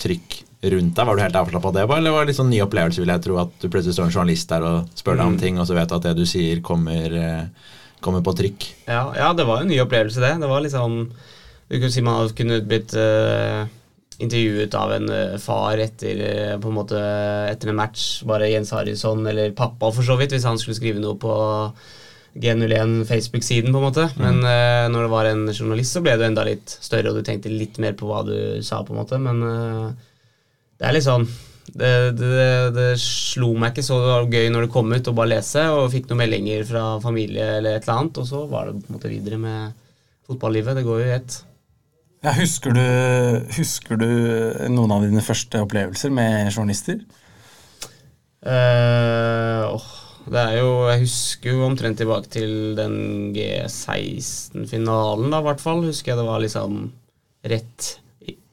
trykk 0.00 0.40
rundt 0.62 0.94
deg? 0.96 1.08
Var 1.08 1.18
du 1.18 1.22
helt 1.24 1.38
avslappa 1.40 1.70
av 1.70 1.76
det, 1.76 1.84
eller 1.96 2.14
var 2.14 2.24
det 2.24 2.32
liksom 2.32 2.46
sånn 2.46 2.54
ny 2.54 2.62
opplevelse, 2.64 3.02
vil 3.02 3.12
jeg 3.14 3.24
tro, 3.26 3.36
at 3.42 3.52
du 3.58 3.68
plutselig 3.68 3.96
står 3.96 4.08
en 4.08 4.16
journalist 4.16 4.54
der 4.54 4.66
og 4.68 4.96
spør 4.98 5.18
deg 5.18 5.32
om 5.32 5.38
ting, 5.40 5.60
og 5.60 5.68
så 5.68 5.76
vet 5.78 5.90
du 5.90 5.96
at 5.98 6.08
det 6.08 6.16
du 6.20 6.24
sier, 6.28 6.62
kommer, 6.64 7.18
eh, 7.18 7.70
kommer 8.04 8.24
på 8.24 8.34
trykk? 8.38 8.66
ja, 8.86 9.04
ja, 9.18 9.30
det 9.36 9.46
var 9.48 9.62
en 9.62 9.70
ny 9.72 9.80
opplevelse, 9.82 10.22
det. 10.22 10.34
Det 10.42 10.50
var 10.50 10.64
liksom 10.64 10.98
Du 11.70 11.78
kunne 11.78 11.94
si 11.94 12.02
man 12.04 12.28
kunne 12.36 12.58
blitt 12.68 12.92
uh, 12.92 13.64
intervjuet 14.20 14.74
av 14.76 14.92
en 14.92 15.08
eh, 15.08 15.38
far 15.40 15.80
etter 15.80 16.18
på 16.60 16.68
en 16.68 16.76
måte 16.76 16.98
etter 17.48 17.70
en 17.72 17.78
match, 17.78 18.22
bare 18.28 18.50
Jens 18.50 18.74
Harrison, 18.76 19.24
eller 19.26 19.54
pappa 19.56 19.88
for 19.90 20.04
så 20.04 20.18
vidt, 20.20 20.34
hvis 20.36 20.44
han 20.44 20.60
skulle 20.60 20.76
skrive 20.76 21.00
noe 21.00 21.16
på 21.16 21.32
G01 22.34 23.04
Facebook-siden, 23.04 23.72
på 23.72 23.80
en 23.80 23.84
måte. 23.84 24.06
Men 24.16 24.40
eh, 24.44 24.88
når 24.92 25.04
det 25.04 25.12
var 25.12 25.28
en 25.28 25.44
journalist, 25.52 25.96
så 25.96 26.02
ble 26.04 26.16
du 26.16 26.24
enda 26.26 26.44
litt 26.48 26.76
større, 26.80 27.10
og 27.10 27.20
du 27.20 27.26
tenkte 27.26 27.52
litt 27.52 27.80
mer 27.82 27.96
på 27.98 28.08
hva 28.08 28.22
du 28.24 28.36
sa, 28.64 28.80
på 28.84 28.94
en 28.94 29.00
måte. 29.02 29.18
Men 29.20 29.42
eh, 29.48 30.08
det 30.82 30.88
er 30.88 30.96
litt 30.96 31.06
sånn 31.06 31.28
det, 31.72 31.90
det, 32.18 32.46
det 32.74 32.86
slo 33.00 33.52
meg 33.54 33.70
ikke 33.70 33.84
så 33.86 33.98
gøy 34.26 34.48
når 34.50 34.66
det 34.66 34.72
kom 34.74 34.90
ut 34.90 35.08
å 35.08 35.14
bare 35.14 35.30
lese, 35.36 35.62
og 35.70 35.92
fikk 35.92 36.10
noen 36.10 36.24
meldinger 36.24 36.66
fra 36.68 36.82
familie 37.00 37.46
eller 37.60 37.78
et 37.78 37.86
eller 37.86 38.00
annet, 38.00 38.18
og 38.18 38.26
så 38.28 38.42
var 38.50 38.68
det 38.68 38.82
på 38.82 38.90
en 38.90 38.98
måte 38.98 39.12
videre 39.12 39.38
med 39.40 39.72
fotballivet. 40.26 40.76
Det 40.76 40.84
går 40.84 41.00
jo 41.00 41.06
i 41.06 41.14
ett. 41.14 41.38
Ja, 42.26 42.34
husker, 42.36 42.74
du, 42.74 42.82
husker 43.56 43.98
du 43.98 44.10
noen 44.74 44.92
av 44.94 45.06
dine 45.06 45.22
første 45.24 45.62
opplevelser 45.64 46.12
med 46.14 46.50
journalister? 46.50 47.00
Uh, 48.42 49.70
oh, 49.70 49.88
det 50.26 50.40
er 50.40 50.56
jo 50.58 50.70
Jeg 50.90 51.04
husker 51.04 51.54
jo 51.54 51.66
omtrent 51.68 52.00
tilbake 52.02 52.26
til 52.34 52.74
den 52.78 53.30
G16-finalen, 53.36 55.30
da, 55.30 55.40
i 55.40 55.46
hvert 55.46 55.62
fall. 55.62 55.86
Husker 55.86 56.12
jeg 56.12 56.20
det 56.20 56.28
var 56.28 56.42
liksom 56.42 56.84
rett 57.54 57.96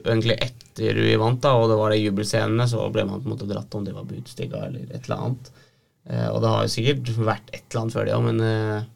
egentlig 0.05 0.37
etter 0.41 0.99
vi 1.03 1.15
vant, 1.19 1.41
da, 1.43 1.55
og 1.59 1.71
det 1.71 1.79
var 1.79 1.93
de 1.93 2.01
jubelscenene, 2.01 2.67
så 2.69 2.85
ble 2.93 3.05
man 3.07 3.21
på 3.21 3.29
en 3.29 3.35
måte 3.35 3.49
dratt 3.49 3.75
om 3.75 3.85
det 3.85 3.95
var 3.95 4.07
Budstiga 4.07 4.65
eller 4.67 4.85
et 4.87 5.03
eller 5.07 5.17
annet. 5.17 5.51
Eh, 6.09 6.27
og 6.29 6.39
det 6.43 6.53
har 6.53 6.63
jo 6.65 6.73
sikkert 6.75 7.11
vært 7.17 7.51
et 7.53 7.63
eller 7.65 7.83
annet 7.83 7.97
før 7.97 8.07
det 8.07 8.15
òg, 8.15 8.27
men 8.29 8.43
eh, 8.45 8.87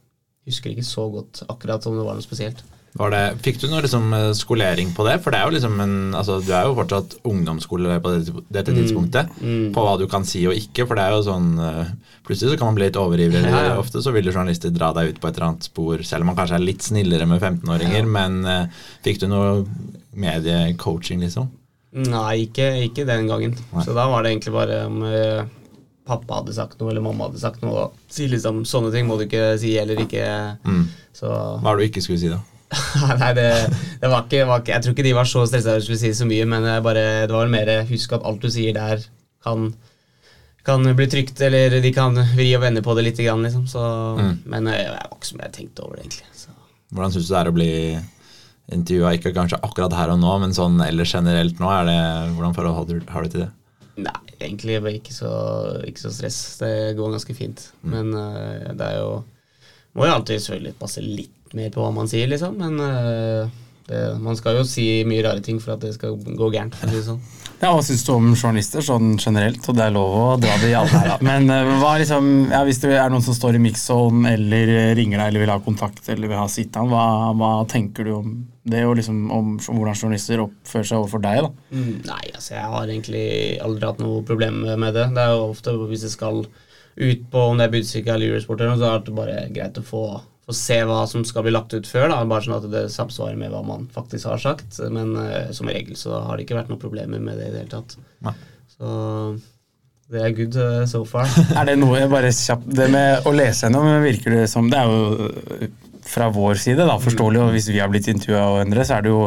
husker 0.50 0.74
ikke 0.74 0.88
så 0.88 1.08
godt 1.12 1.44
akkurat 1.50 1.90
om 1.90 2.00
det 2.00 2.08
var 2.08 2.18
noe 2.18 2.26
spesielt. 2.26 2.64
Var 2.94 3.10
det, 3.10 3.22
fikk 3.42 3.58
du 3.58 3.66
noe 3.72 3.82
liksom, 3.82 4.12
eh, 4.14 4.32
skolering 4.38 4.92
på 4.94 5.06
det? 5.08 5.16
For 5.24 5.34
det 5.34 5.40
er 5.40 5.48
jo 5.50 5.56
liksom 5.56 5.80
en, 5.82 5.96
altså, 6.14 6.36
du 6.46 6.52
er 6.54 6.68
jo 6.68 6.76
fortsatt 6.78 7.16
ungdomsskole 7.26 7.96
på 8.04 8.12
dette, 8.14 8.44
dette 8.54 8.76
tidspunktet. 8.76 9.32
På 9.74 9.86
hva 9.86 9.96
du 9.98 10.06
kan 10.12 10.28
si 10.30 10.44
og 10.46 10.54
ikke. 10.54 10.86
For 10.86 11.00
det 11.00 11.08
er 11.08 11.16
jo 11.18 11.24
sånn 11.26 11.48
eh, 11.58 11.94
Plutselig 12.24 12.54
så 12.54 12.60
kan 12.60 12.70
man 12.70 12.78
bli 12.78 12.86
litt 12.86 12.96
overivrig. 12.96 13.42
Ja, 13.44 13.64
ja. 13.66 13.72
Ofte 13.82 14.00
så 14.00 14.14
vil 14.16 14.30
journalister 14.30 14.72
dra 14.72 14.94
deg 14.96 15.10
ut 15.12 15.18
på 15.20 15.28
et 15.28 15.36
eller 15.36 15.50
annet 15.50 15.66
spor, 15.68 16.06
selv 16.08 16.24
om 16.24 16.30
man 16.32 16.38
kanskje 16.38 16.56
er 16.56 16.64
litt 16.64 16.86
snillere 16.86 17.26
med 17.28 17.42
15-åringer. 17.42 18.06
Men 18.08 18.38
eh, 18.48 18.86
fikk 19.04 19.20
du 19.24 19.28
noe 19.28 19.66
mediecoaching, 20.16 21.20
liksom? 21.26 21.50
Nei, 21.98 22.46
ikke, 22.46 22.70
ikke 22.86 23.04
den 23.10 23.28
gangen. 23.28 23.58
Nei. 23.74 23.84
Så 23.84 23.98
da 23.98 24.06
var 24.08 24.24
det 24.24 24.32
egentlig 24.32 24.54
bare 24.56 24.80
om 24.88 25.04
pappa 26.08 26.40
hadde 26.40 26.56
sagt 26.56 26.80
noe, 26.80 26.92
eller 26.94 27.04
mamma 27.04 27.28
hadde 27.28 27.42
sagt 27.42 27.62
noe. 27.64 27.90
Si 28.12 28.30
liksom 28.32 28.64
sånne 28.68 28.92
ting 28.94 29.08
må 29.10 29.18
du 29.20 29.26
ikke 29.28 29.54
si, 29.60 29.76
eller 29.80 30.00
ikke 30.04 30.24
Mm. 30.64 30.88
Så 31.14 31.28
Hva 31.28 31.74
er 31.74 31.78
det 31.78 31.84
du 31.84 31.92
ikke 31.92 32.02
skulle 32.02 32.22
si, 32.24 32.32
da? 32.32 32.40
Nei, 33.22 33.32
det, 33.38 33.48
det 34.02 34.10
var, 34.12 34.26
ikke, 34.26 34.46
var 34.50 34.62
ikke 34.64 34.74
Jeg 34.76 34.84
tror 34.86 34.96
ikke 34.96 35.06
de 35.08 35.16
var 35.18 35.30
så 35.30 35.46
stressa 35.50 35.76
over 35.78 35.96
å 35.96 36.00
si 36.00 36.14
så 36.18 36.28
mye, 36.30 36.46
men 36.50 36.68
bare, 36.86 37.04
det 37.30 37.36
var 37.36 37.52
mer 37.52 37.74
husk 37.90 38.16
at 38.18 38.26
alt 38.28 38.44
du 38.44 38.50
sier 38.54 38.76
der, 38.78 39.04
kan, 39.44 39.70
kan 40.68 40.88
bli 40.96 41.08
trygt, 41.12 41.42
eller 41.44 41.80
de 41.84 41.94
kan 41.96 42.18
vri 42.36 42.50
og 42.58 42.64
vende 42.64 42.84
på 42.86 42.96
det 42.98 43.08
litt, 43.10 43.22
grann, 43.24 43.46
liksom. 43.46 43.68
Så, 43.70 43.84
Mm. 44.14 44.36
Men 44.50 44.70
jeg, 44.72 44.86
jeg 44.86 44.96
var 44.96 45.18
ikke 45.18 45.30
så 45.30 45.38
mye 45.38 45.48
jeg 45.48 45.56
tenkte 45.58 45.86
over 45.86 45.98
det, 45.98 46.06
egentlig. 46.08 46.30
Så. 46.38 46.54
Hvordan 46.94 47.16
syns 47.16 47.28
du 47.28 47.34
det 47.34 47.40
er 47.42 47.50
å 47.50 47.56
bli 47.58 47.72
intervjua, 48.74 49.12
ikke 49.18 49.34
kanskje 49.36 49.60
akkurat 49.66 49.96
her 49.98 50.14
og 50.14 50.22
nå, 50.22 50.32
men 50.44 50.56
sånn 50.56 50.80
ellers 50.86 51.14
generelt 51.16 51.60
nå? 51.62 51.70
Er 51.74 51.90
det, 51.90 52.00
hvordan 52.38 52.56
forhold 52.58 52.78
har 52.78 52.90
du, 52.90 53.12
har 53.12 53.26
du 53.26 53.34
til 53.34 53.46
det? 53.46 53.52
Nei, 54.04 54.20
egentlig 54.40 54.80
ikke 54.98 55.14
så, 55.14 55.32
ikke 55.86 56.06
så 56.06 56.14
stress. 56.16 56.40
Det 56.62 56.96
går 56.98 57.14
ganske 57.14 57.36
fint. 57.38 57.68
Men 57.86 58.10
uh, 58.16 58.72
det 58.74 58.88
er 58.88 59.00
jo 59.04 59.22
Må 59.94 60.08
jo 60.08 60.14
alltid 60.16 60.42
selvfølgelig 60.42 60.80
passe 60.80 61.04
litt 61.06 61.43
mer 61.58 61.72
på 61.74 61.84
hva 61.84 61.92
man 61.96 62.10
sier, 62.12 62.30
liksom. 62.32 62.58
Men 62.60 62.80
eh, 62.84 63.54
det, 63.90 64.04
man 64.24 64.38
skal 64.40 64.62
jo 64.62 64.68
si 64.68 64.88
mye 65.08 65.24
rare 65.26 65.44
ting 65.44 65.60
for 65.64 65.76
at 65.76 65.84
det 65.84 65.96
skal 65.98 66.16
gå 66.18 66.52
gærent. 66.54 66.76
For 66.80 66.88
å 66.88 66.94
si 66.94 67.02
det 67.02 67.08
sånn. 67.12 67.24
Ja, 67.64 67.70
Hva 67.72 67.84
syns 67.86 68.02
du 68.04 68.10
om 68.12 68.26
journalister 68.36 68.84
sånn 68.84 69.14
generelt? 69.16 69.64
Og 69.72 69.76
det 69.78 69.86
er 69.86 69.94
lov 69.96 70.16
å 70.20 70.24
dra 70.36 70.56
det 70.60 70.74
i 70.74 70.74
alle 70.76 71.00
her. 71.00 71.22
Men 71.24 71.46
eh, 71.54 71.70
hva 71.80 71.94
liksom, 72.02 72.26
ja, 72.52 72.60
hvis 72.68 72.82
det 72.84 72.92
er 73.00 73.14
noen 73.14 73.24
som 73.24 73.38
står 73.38 73.56
i 73.56 73.62
mix-on 73.64 74.26
eller 74.28 74.72
eh, 74.74 74.90
ringer 74.98 75.22
deg 75.22 75.30
eller 75.32 75.44
vil 75.46 75.52
ha 75.54 75.56
kontakt 75.64 76.10
eller 76.12 76.28
vil 76.28 76.42
ha 76.42 76.50
sit-down, 76.52 76.92
hva, 76.92 77.06
hva 77.40 77.52
tenker 77.72 78.10
du 78.10 78.12
om 78.18 78.34
det, 78.68 78.82
og 78.84 78.98
liksom 79.00 79.32
om 79.32 79.54
hvordan 79.62 79.96
journalister 79.96 80.44
oppfører 80.44 80.90
seg 80.90 81.00
overfor 81.06 81.24
deg? 81.24 81.40
da? 81.46 81.54
Mm, 81.72 81.96
Nei, 82.10 82.26
altså 82.34 82.58
jeg 82.58 82.68
har 82.76 82.92
egentlig 82.98 83.26
aldri 83.64 83.90
hatt 83.94 84.04
noe 84.04 84.28
problem 84.28 84.60
med 84.68 85.00
det. 85.00 85.08
Det 85.16 85.24
er 85.24 85.32
jo 85.38 85.48
ofte 85.54 85.78
hvis 85.88 86.04
jeg 86.10 86.16
skal 86.18 86.44
ut 86.44 87.24
på 87.32 87.48
om 87.48 87.58
det 87.60 87.70
er 87.70 87.74
Budstikka 87.78 88.18
eller 88.18 88.34
Eurosport, 88.34 88.68
så 88.76 88.90
er 88.92 89.08
det 89.08 89.16
bare 89.18 89.40
greit 89.56 89.80
å 89.80 89.86
få, 89.88 90.04
få 90.44 90.56
se 90.58 90.80
hva 90.88 91.04
som 91.08 91.24
skal 91.28 91.46
bli 91.46 91.54
lagt 91.56 91.74
ut 91.76 91.88
før. 91.88 92.10
da, 92.12 92.20
Bare 92.28 92.44
sånn 92.46 92.58
at 92.58 92.68
det 92.72 92.84
samsvarer 92.92 93.40
med 93.40 93.54
hva 93.54 93.64
man 93.66 93.88
faktisk 93.94 94.28
har 94.32 94.42
sagt. 94.44 94.80
Men 94.92 95.16
uh, 95.16 95.52
som 95.56 95.72
regel 95.72 95.96
så 96.00 96.20
har 96.26 96.36
det 96.36 96.48
ikke 96.48 96.60
vært 96.60 96.74
noen 96.74 96.84
problemer 96.84 97.24
med 97.24 97.40
det 97.40 97.50
i 97.50 97.54
det 97.54 97.64
hele 97.64 97.74
tatt. 97.78 97.98
Nei. 98.26 98.36
Så 98.74 98.90
det 100.14 100.20
er 100.22 100.36
good 100.36 100.58
uh, 100.60 100.84
so 100.90 101.06
far. 101.08 101.30
Er 101.60 101.72
det 101.72 101.78
noe 101.80 102.04
bare 102.12 102.34
kjapt 102.36 102.68
Det 102.76 102.90
med 102.92 103.26
å 103.30 103.32
lese 103.34 103.66
gjennom 103.66 103.88
virker 104.04 104.36
det 104.36 104.44
som 104.52 104.68
Det 104.70 104.78
er 104.78 104.92
jo 104.92 105.30
øh, 105.30 105.64
fra 106.04 106.28
vår 106.34 106.60
side 106.60 106.84
da, 106.84 106.98
forståelig, 107.00 107.40
og 107.40 107.54
hvis 107.56 107.70
vi 107.72 107.80
har 107.80 107.88
blitt 107.90 108.10
intervjua 108.12 108.42
og 108.52 108.60
endre, 108.66 108.84
så 108.86 108.98
er 108.98 109.06
det 109.06 109.14
jo 109.14 109.22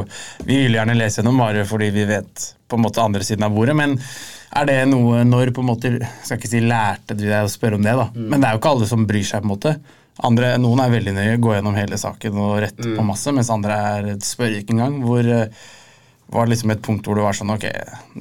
Vi 0.45 0.61
vil 0.67 0.77
gjerne 0.77 0.99
lese 0.99 1.23
gjennom 1.23 1.41
bare 1.41 1.65
fordi 1.67 1.89
vi 1.95 2.05
vet 2.07 2.45
på 2.69 2.77
en 2.77 2.85
måte 2.85 3.01
andre 3.01 3.25
siden 3.25 3.47
av 3.47 3.57
bordet, 3.57 3.75
men 3.79 3.97
er 4.57 4.69
det 4.69 4.77
noe 4.91 5.23
når 5.27 5.55
på 5.57 5.63
en 5.65 5.69
måte 5.71 5.93
Skal 6.21 6.37
ikke 6.37 6.51
si 6.51 6.61
lærte 6.63 7.17
du 7.17 7.25
deg 7.25 7.47
å 7.47 7.51
spørre 7.51 7.81
om 7.81 7.87
det, 7.87 7.95
da, 7.97 8.11
men 8.15 8.37
det 8.37 8.49
er 8.49 8.55
jo 8.55 8.61
ikke 8.61 8.75
alle 8.77 8.91
som 8.91 9.09
bryr 9.09 9.25
seg, 9.25 9.41
på 9.41 9.49
en 9.49 9.55
måte. 9.55 9.75
Andre, 10.25 10.55
noen 10.61 10.81
er 10.81 10.93
veldig 10.95 11.13
nøye, 11.13 11.41
går 11.45 11.59
gjennom 11.59 11.77
hele 11.77 11.99
saken 12.01 12.39
og 12.41 12.55
retter 12.65 12.95
på 12.97 13.05
masse, 13.05 13.33
mens 13.37 13.53
andre 13.53 13.81
er, 13.91 14.07
spør 14.25 14.55
ikke 14.63 14.73
engang. 14.73 15.03
Hvor 15.05 15.29
øh, 15.29 15.67
var 16.33 16.47
det 16.47 16.57
liksom 16.57 16.73
et 16.75 16.83
punkt 16.83 17.07
hvor 17.07 17.19
du 17.19 17.23
var 17.23 17.37
sånn 17.39 17.53
Ok, 17.55 17.67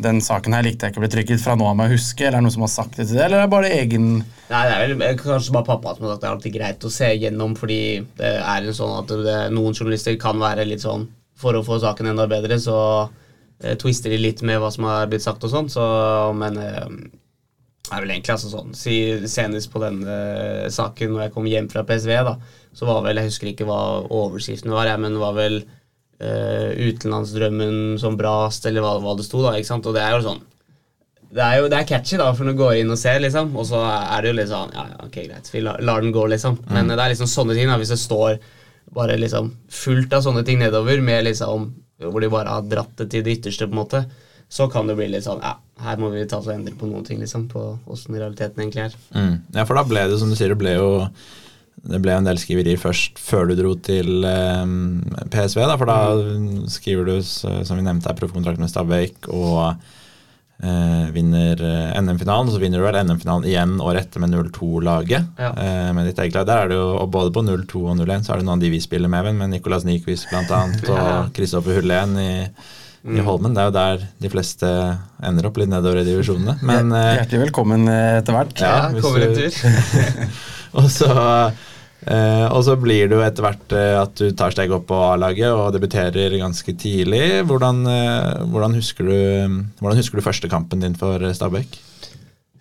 den 0.03 0.19
saken 0.21 0.53
her 0.53 0.65
likte 0.65 0.85
jeg 0.85 0.93
ikke 0.93 1.01
å 1.01 1.05
bli 1.05 1.11
trykket. 1.15 1.41
Fra 1.41 1.55
nå 1.57 1.65
av 1.69 1.77
må 1.77 1.87
jeg 1.87 1.97
huske, 1.97 2.25
eller 2.25 2.37
er 2.37 2.43
det 2.43 2.45
noen 2.45 2.55
som 2.57 2.65
har 2.67 2.73
sagt 2.75 2.99
det 2.99 3.07
til 3.07 3.17
deg, 3.17 3.25
eller 3.25 3.39
er 3.41 3.47
det 3.47 3.53
bare 3.55 3.71
egen 3.79 4.07
Nei, 4.19 4.61
det 4.61 4.75
er 4.75 4.81
vel 4.83 5.05
eh, 5.07 5.17
kanskje 5.19 5.55
bare 5.55 5.69
pappa 5.71 5.95
som 5.95 6.05
har 6.05 6.13
sagt 6.13 6.25
det 6.25 6.29
er 6.29 6.35
alltid 6.35 6.57
greit 6.59 6.85
å 6.85 6.93
se 6.93 7.11
gjennom, 7.15 7.55
fordi 7.57 7.81
det 8.19 8.33
er 8.37 8.67
en 8.67 8.77
sånn 8.77 8.95
at 8.99 9.13
det, 9.25 9.37
noen 9.55 9.77
journalister 9.77 10.17
kan 10.21 10.41
være 10.41 10.67
litt 10.69 10.85
sånn 10.85 11.07
For 11.39 11.57
å 11.57 11.65
få 11.65 11.79
saken 11.83 12.11
enda 12.11 12.27
bedre, 12.29 12.59
så 12.61 12.77
eh, 13.63 13.73
twister 13.81 14.13
de 14.13 14.21
litt 14.21 14.45
med 14.45 14.61
hva 14.61 14.69
som 14.75 14.85
har 14.91 15.09
blitt 15.09 15.25
sagt 15.25 15.47
og 15.47 15.55
sånn, 15.55 15.71
så 15.71 15.85
Men 16.37 16.61
eh, 16.61 16.89
er 17.93 18.03
vel 18.03 18.13
egentlig 18.15 18.33
altså 18.35 18.51
sånn 18.51 18.75
si, 18.77 18.95
Senest 19.29 19.71
på 19.73 19.81
den 19.83 20.01
eh, 20.07 20.65
saken 20.73 21.13
når 21.13 21.25
jeg 21.25 21.33
kom 21.35 21.49
hjem 21.49 21.69
fra 21.71 21.83
PSV, 21.87 22.13
da, 22.27 22.35
så 22.75 22.87
var 22.89 23.03
vel 23.05 23.21
Jeg 23.21 23.31
husker 23.31 23.51
ikke 23.51 23.67
hva 23.69 23.79
overskriften 24.07 24.73
var, 24.73 24.89
jeg, 24.89 25.01
men 25.03 25.19
var 25.21 25.35
vel 25.37 25.61
uh, 25.61 26.71
utenlandsdrømmen 26.75 27.95
som 28.01 28.17
brast, 28.19 28.67
eller 28.67 28.83
hva, 28.83 28.97
hva 29.03 29.15
det 29.19 29.27
sto, 29.27 29.43
da. 29.45 29.55
ikke 29.55 29.69
sant? 29.69 29.87
Og 29.87 29.95
det 29.95 30.03
er 30.03 30.17
jo 30.17 30.25
sånn 30.29 30.43
det 31.35 31.43
er 31.43 31.57
jo 31.59 31.69
det 31.71 31.79
er 31.81 31.87
catchy, 31.89 32.15
da, 32.19 32.29
for 32.31 32.47
når 32.47 32.55
du 32.55 32.59
går 32.61 32.77
inn 32.79 32.93
og 32.93 32.99
ser, 32.99 33.17
liksom. 33.19 33.49
Og 33.59 33.65
så 33.67 33.81
er 33.83 34.21
det 34.23 34.29
jo 34.29 34.35
litt 34.37 34.51
sånn 34.51 34.69
Ja, 34.75 34.85
ja, 34.93 34.99
ok, 35.03 35.17
greit, 35.25 35.49
vi 35.51 35.63
lar, 35.65 35.81
lar 35.83 36.03
den 36.03 36.13
gå, 36.15 36.21
liksom. 36.31 36.61
Men 36.71 36.87
det 36.91 36.95
er 36.95 37.11
liksom 37.11 37.27
sånne 37.27 37.57
ting, 37.57 37.67
da. 37.67 37.75
Hvis 37.81 37.91
det 37.91 37.99
står 37.99 38.37
bare 38.95 39.17
liksom 39.19 39.49
fullt 39.73 40.13
av 40.15 40.23
sånne 40.23 40.45
ting 40.47 40.61
nedover, 40.61 41.01
med 41.03 41.25
liksom 41.27 41.73
hvor 42.03 42.23
de 42.23 42.31
bare 42.31 42.51
har 42.51 42.67
dratt 42.67 42.93
det 42.99 43.09
til 43.11 43.23
det 43.25 43.37
ytterste, 43.39 43.67
på 43.67 43.75
en 43.75 43.81
måte, 43.81 44.01
så 44.51 44.67
kan 44.71 44.87
det 44.87 44.97
bli 44.99 45.09
litt 45.11 45.25
sånn 45.25 45.41
Ja, 45.43 45.55
her 45.83 45.97
må 45.99 46.11
vi 46.13 46.23
ta 46.29 46.39
oss 46.39 46.47
og 46.47 46.55
endre 46.55 46.75
på 46.79 46.87
noen 46.87 47.03
ting, 47.07 47.19
liksom. 47.19 47.47
På 47.51 47.65
åssen 47.91 48.15
realiteten 48.15 48.61
egentlig 48.63 48.85
er. 48.87 48.93
Mm. 49.15 49.33
Ja, 49.57 49.65
for 49.67 49.75
da 49.75 49.83
ble 49.87 50.05
det, 50.11 50.19
som 50.21 50.31
du 50.31 50.37
sier, 50.37 50.53
det 50.53 50.59
ble 50.61 50.77
jo 50.77 50.91
det 51.85 51.99
ble 52.01 52.15
en 52.15 52.25
del 52.25 52.39
skriverier 52.41 52.79
først 52.81 53.19
før 53.21 53.49
du 53.51 53.57
dro 53.59 53.73
til 53.83 54.23
eh, 54.25 54.63
PSV. 55.33 55.59
Da, 55.67 55.75
for 55.77 55.89
da 55.91 55.97
skriver 56.71 57.11
du, 57.11 57.17
som 57.21 57.75
vi 57.77 57.83
nevnte, 57.85 58.09
her, 58.09 58.17
proffkontrakt 58.17 58.61
med 58.61 58.71
Stabæk 58.71 59.27
og 59.29 59.75
eh, 60.63 61.03
vinner 61.13 61.61
eh, 61.61 61.91
NM-finalen. 61.99 62.49
Så 62.55 62.61
vinner 62.63 62.81
du 62.81 62.87
vel 62.87 62.97
NM-finalen 63.03 63.45
igjen 63.51 63.75
året 63.85 64.07
etter 64.07 64.23
med 64.23 64.33
0-2-laget. 64.33 65.27
Ja. 65.37 65.51
Eh, 65.51 65.91
med 65.93 66.09
ditt 66.09 66.23
eget 66.23 66.39
lag. 66.39 66.47
Der 66.49 66.63
er 66.63 66.71
det 66.73 66.79
jo, 66.79 66.87
og 67.03 67.11
både 67.13 67.35
på 67.35 67.43
0-2 67.45 67.83
og 67.83 67.99
0-1 68.01 68.25
så 68.25 68.33
er 68.33 68.41
det 68.41 68.47
noen 68.47 68.57
av 68.57 68.65
de 68.65 68.73
vi 68.73 68.81
spiller 68.81 69.11
med, 69.11 69.29
med 69.43 69.53
Nicolas 69.53 69.85
Nyquist 69.85 70.31
Ja. 70.33 70.41
og 70.95 71.35
Kristoffer 71.37 71.77
Hullén 71.81 72.17
i, 72.23 72.31
i 73.05 73.21
Holmen. 73.21 73.53
Det 73.53 73.61
er 73.61 73.69
jo 73.69 73.75
der 73.75 74.03
de 74.23 74.31
fleste 74.33 74.69
ender 75.25 75.45
opp, 75.49 75.59
litt 75.61 75.69
nedover 75.69 76.01
i 76.01 76.07
divisjonene. 76.07 76.57
Men 76.65 76.89
eh, 76.95 77.11
Hjertelig 77.19 77.43
velkommen 77.47 77.85
eh, 77.91 78.17
etter 78.21 78.33
hvert. 78.37 78.57
Ja, 78.63 78.89
Ja, 78.89 79.01
kommer 79.03 79.25
en 79.27 79.35
tur. 79.37 79.53
og 80.81 80.87
så, 80.91 81.09
eh, 82.09 82.45
og 82.49 82.61
så 82.65 82.75
blir 82.81 83.09
det 83.11 83.19
jo 83.19 83.23
etter 83.25 83.45
hvert 83.45 83.75
at 84.01 84.15
du 84.21 84.29
tar 84.37 84.55
steg 84.55 84.73
opp 84.75 84.87
på 84.89 84.97
A-laget 85.11 85.53
og 85.53 85.73
debuterer 85.75 86.33
ganske 86.41 86.73
tidlig. 86.81 87.23
Hvordan, 87.45 87.83
eh, 87.91 88.45
hvordan, 88.49 88.77
husker 88.81 89.11
du, 89.11 89.17
hvordan 89.81 90.01
husker 90.01 90.17
du 90.21 90.25
første 90.25 90.49
kampen 90.51 90.81
din 90.85 90.97
for 90.97 91.21
Stabæk? 91.37 91.77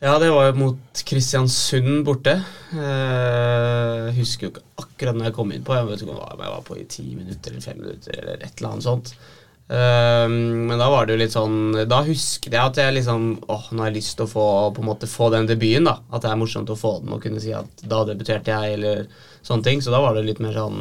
Ja, 0.05 0.19
det 0.21 0.29
var 0.35 0.51
jo 0.51 0.59
mot 0.61 1.01
Kristiansund 1.09 2.03
borte. 2.05 2.35
Eh, 2.77 4.11
Jeg 4.11 4.19
husker 4.19 4.47
jo 4.47 4.51
ikke 4.53 4.65
akkurat 4.83 5.17
når 5.17 5.31
jeg 5.31 5.37
kom 5.39 5.55
inn 5.55 5.65
på. 5.65 5.73
Jeg 5.79 5.89
vet 5.89 6.03
ikke 6.05 6.13
om 6.13 6.43
jeg 6.45 6.53
var 6.53 6.61
på 6.67 6.77
i 6.77 6.85
ti 6.91 7.07
minutter 7.17 7.55
eller 7.55 7.65
fem 7.65 7.81
minutter 7.81 8.19
eller 8.21 8.45
et 8.45 8.53
eller 8.59 8.75
annet 8.75 8.85
sånt. 8.85 9.15
Eh, 9.71 10.29
Men 10.29 10.77
da 10.79 10.91
var 10.93 11.07
det 11.07 11.15
jo 11.15 11.21
litt 11.23 11.33
sånn 11.33 11.87
Da 11.89 12.03
husket 12.05 12.53
jeg 12.53 12.61
at 12.61 12.77
jeg 12.77 12.99
liksom 12.99 13.23
Åh, 13.49 13.71
nå 13.73 13.81
har 13.81 13.89
jeg 13.89 13.97
lyst 13.97 14.17
til 14.19 14.27
å 14.27 14.29
få, 14.29 14.45
på 14.77 14.83
en 14.83 14.89
måte, 14.91 15.09
få 15.09 15.31
den 15.33 15.47
debuten. 15.49 15.87
da 15.89 15.95
At 16.13 16.21
det 16.27 16.31
er 16.33 16.37
morsomt 16.41 16.69
å 16.69 16.77
få 16.77 16.99
den 17.01 17.15
og 17.17 17.23
kunne 17.25 17.41
si 17.41 17.55
at 17.57 17.81
da 17.89 18.03
debuterte 18.05 18.53
jeg, 18.53 18.75
eller 18.77 19.07
sånne 19.43 19.65
ting. 19.65 19.81
Så 19.81 19.91
da 19.95 20.03
var 20.05 20.15
det 20.19 20.27
litt 20.29 20.43
mer 20.45 20.53
sånn 20.53 20.81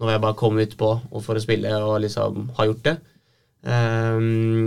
Nå 0.00 0.06
Når 0.06 0.14
jeg 0.14 0.24
bare 0.24 0.38
kom 0.40 0.56
utpå 0.64 0.90
og 1.12 1.20
for 1.26 1.36
å 1.36 1.42
spille 1.44 1.74
og 1.84 1.98
liksom 2.00 2.50
har 2.56 2.70
gjort 2.70 2.84
det. 2.88 2.96
Eh, 3.68 4.20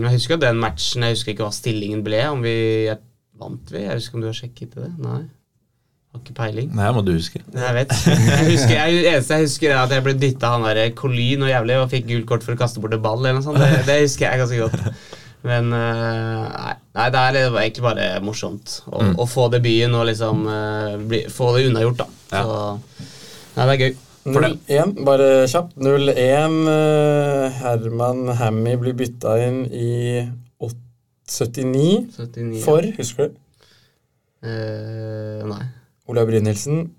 Jeg 0.06 0.14
husker 0.20 0.38
den 0.38 0.62
matchen, 0.62 1.02
jeg 1.02 1.16
husker 1.18 1.34
ikke 1.34 1.48
hva 1.48 1.56
stillingen 1.58 2.04
ble. 2.06 2.22
Om 2.30 2.42
vi 2.46 2.58
jeg 2.92 3.00
Vant 3.42 3.72
vi? 3.74 3.80
Jeg 3.82 3.98
husker 3.98 4.16
om 4.20 4.22
du 4.22 4.28
har 4.30 4.38
sjekket 4.38 4.76
det? 4.78 4.92
Nei. 5.02 5.24
Har 6.14 6.22
ikke 6.22 6.36
peiling. 6.38 6.70
Nei, 6.78 6.92
må 6.94 7.02
du 7.06 7.12
huske. 7.16 7.40
Nei, 7.56 7.64
Jeg 7.66 7.76
vet. 7.80 7.94
Jeg 8.06 8.46
husker, 8.52 8.74
jeg, 8.78 9.00
eneste 9.10 9.34
jeg 9.40 9.48
husker, 9.48 9.72
er 9.74 9.80
at 9.82 9.96
jeg 9.96 10.04
ble 10.06 10.14
dytta 10.22 10.52
han 10.54 10.68
der 10.68 10.92
Colin 10.98 11.42
og 11.42 11.50
jævlig 11.50 11.80
og 11.82 11.90
fikk 11.90 12.06
gult 12.12 12.28
kort 12.30 12.46
for 12.46 12.54
å 12.54 12.60
kaste 12.60 12.84
bort 12.84 12.94
en 12.94 13.02
ball. 13.02 13.20
eller 13.26 13.40
noe 13.40 13.46
sånt. 13.48 13.58
Det, 13.58 13.82
det 13.90 13.96
husker 14.04 14.28
jeg 14.30 14.44
ganske 14.44 14.62
godt. 14.62 15.10
Men 15.44 15.74
eh, 15.76 16.44
nei, 16.54 16.76
nei, 16.96 17.08
det 17.12 17.20
er 17.26 17.50
var 17.52 17.66
egentlig 17.66 17.84
bare 17.84 18.06
morsomt 18.24 18.78
å, 18.88 19.02
Mm. 19.04 19.16
å 19.20 19.26
få 19.28 19.50
debuten 19.52 19.98
og 20.00 20.06
liksom 20.08 20.46
eh, 20.48 20.94
bli, 21.10 21.24
få 21.34 21.50
det 21.58 21.66
unnagjort, 21.68 21.98
da. 22.06 22.08
Ja. 22.32 22.44
Så 22.46 22.62
nei, 23.58 23.66
det 23.66 23.74
er 23.74 23.82
gøy. 23.84 23.98
0-1, 24.24 24.94
bare 25.04 25.26
kjapt. 25.52 25.74
0-1. 25.84 26.56
eh, 26.72 27.58
Herman 27.60 28.22
Hammy 28.40 28.78
blir 28.80 28.96
bytta 29.02 29.34
inn 29.50 29.64
i 29.68 29.90
8 30.64 30.78
79 31.28 32.14
79. 32.22 32.62
for, 32.64 32.88
husker 33.02 33.28
du? 33.34 33.40
Uh, 34.44 35.44
nei. 35.48 35.64
Olav 36.12 36.28
Brynildsen. 36.28 36.90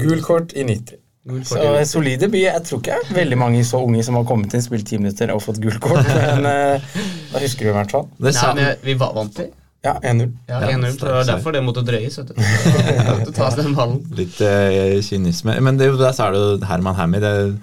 Gul 0.00 0.20
kort 0.24 0.52
i 0.52 0.64
90. 0.68 0.98
Så 1.44 1.60
solide 1.86 2.24
debut. 2.26 2.40
Jeg 2.42 2.62
tror 2.64 2.80
ikke 2.80 2.96
er 2.96 3.14
veldig 3.14 3.36
mange 3.38 3.60
så 3.68 3.80
unge 3.84 4.02
som 4.04 4.16
har 4.16 4.24
kommet 4.28 4.54
inn, 4.56 4.62
spilt 4.64 4.86
ti 4.88 4.98
minutter 4.98 5.30
og 5.34 5.42
fått 5.44 5.60
gult 5.62 5.80
kort, 5.84 6.04
men 6.08 6.46
eh, 6.50 6.92
da 7.32 7.42
husker 7.44 7.68
du 7.68 7.72
i 7.72 7.76
hvert 7.76 7.92
fall. 7.92 8.06
Det 8.20 8.32
sa, 8.36 8.52
Nei, 8.56 8.70
vi 8.84 8.94
var 9.00 9.12
vant 9.16 9.34
til. 9.36 9.50
Ja, 9.84 9.94
1-0. 10.04 10.26
Ja, 10.48 10.58
Ja, 10.60 10.72
1-0. 10.76 10.96
så 10.98 11.06
Det 11.06 11.12
var 11.16 11.28
derfor 11.30 11.54
det 11.56 11.62
måtte 11.64 11.84
drøyes. 11.88 12.18
vet 12.20 12.32
du. 12.32 12.34
Det 12.40 13.04
måtte 13.20 13.32
tas 13.36 13.54
den 13.56 13.76
ballen. 13.76 14.00
litt 14.16 14.40
uh, 14.44 14.96
kynisme. 15.06 15.54
Men 15.64 15.78
det, 15.80 15.86
er 15.86 15.94
jo- 15.94 16.00
der 16.02 16.12
sa 16.16 16.28
du 16.34 16.66
Herman 16.68 16.98
Hammy. 16.98 17.20
Det 17.22 17.30
er 17.30 17.54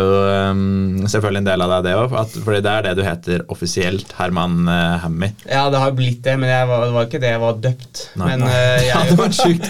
jo 0.00 0.12
um, 0.48 1.02
selvfølgelig 1.04 1.42
en 1.42 1.48
del 1.48 1.62
av 1.64 1.72
deg, 1.74 1.82
det 1.84 1.94
òg. 2.00 2.14
Fordi 2.40 2.60
det 2.64 2.70
er 2.72 2.86
det 2.86 2.92
du 2.96 3.02
heter 3.04 3.42
offisielt. 3.52 4.14
Herman 4.16 4.62
uh, 4.64 4.96
Hammy. 5.02 5.28
Ja, 5.44 5.66
det 5.72 5.82
har 5.82 5.92
blitt 5.96 6.22
det, 6.24 6.38
men 6.40 6.48
jeg 6.48 6.68
var, 6.70 6.86
det 6.88 6.94
var 6.94 7.08
ikke 7.08 7.20
det 7.20 7.32
jeg 7.34 7.42
var 7.42 7.58
døpt. 7.66 8.04
Nei. 8.16 8.28
Men 8.30 8.46
nei. 8.46 8.54
Uh, 8.54 8.84
jeg, 8.88 9.04
det 9.10 9.18
var 9.20 9.36
sjukt. 9.36 9.68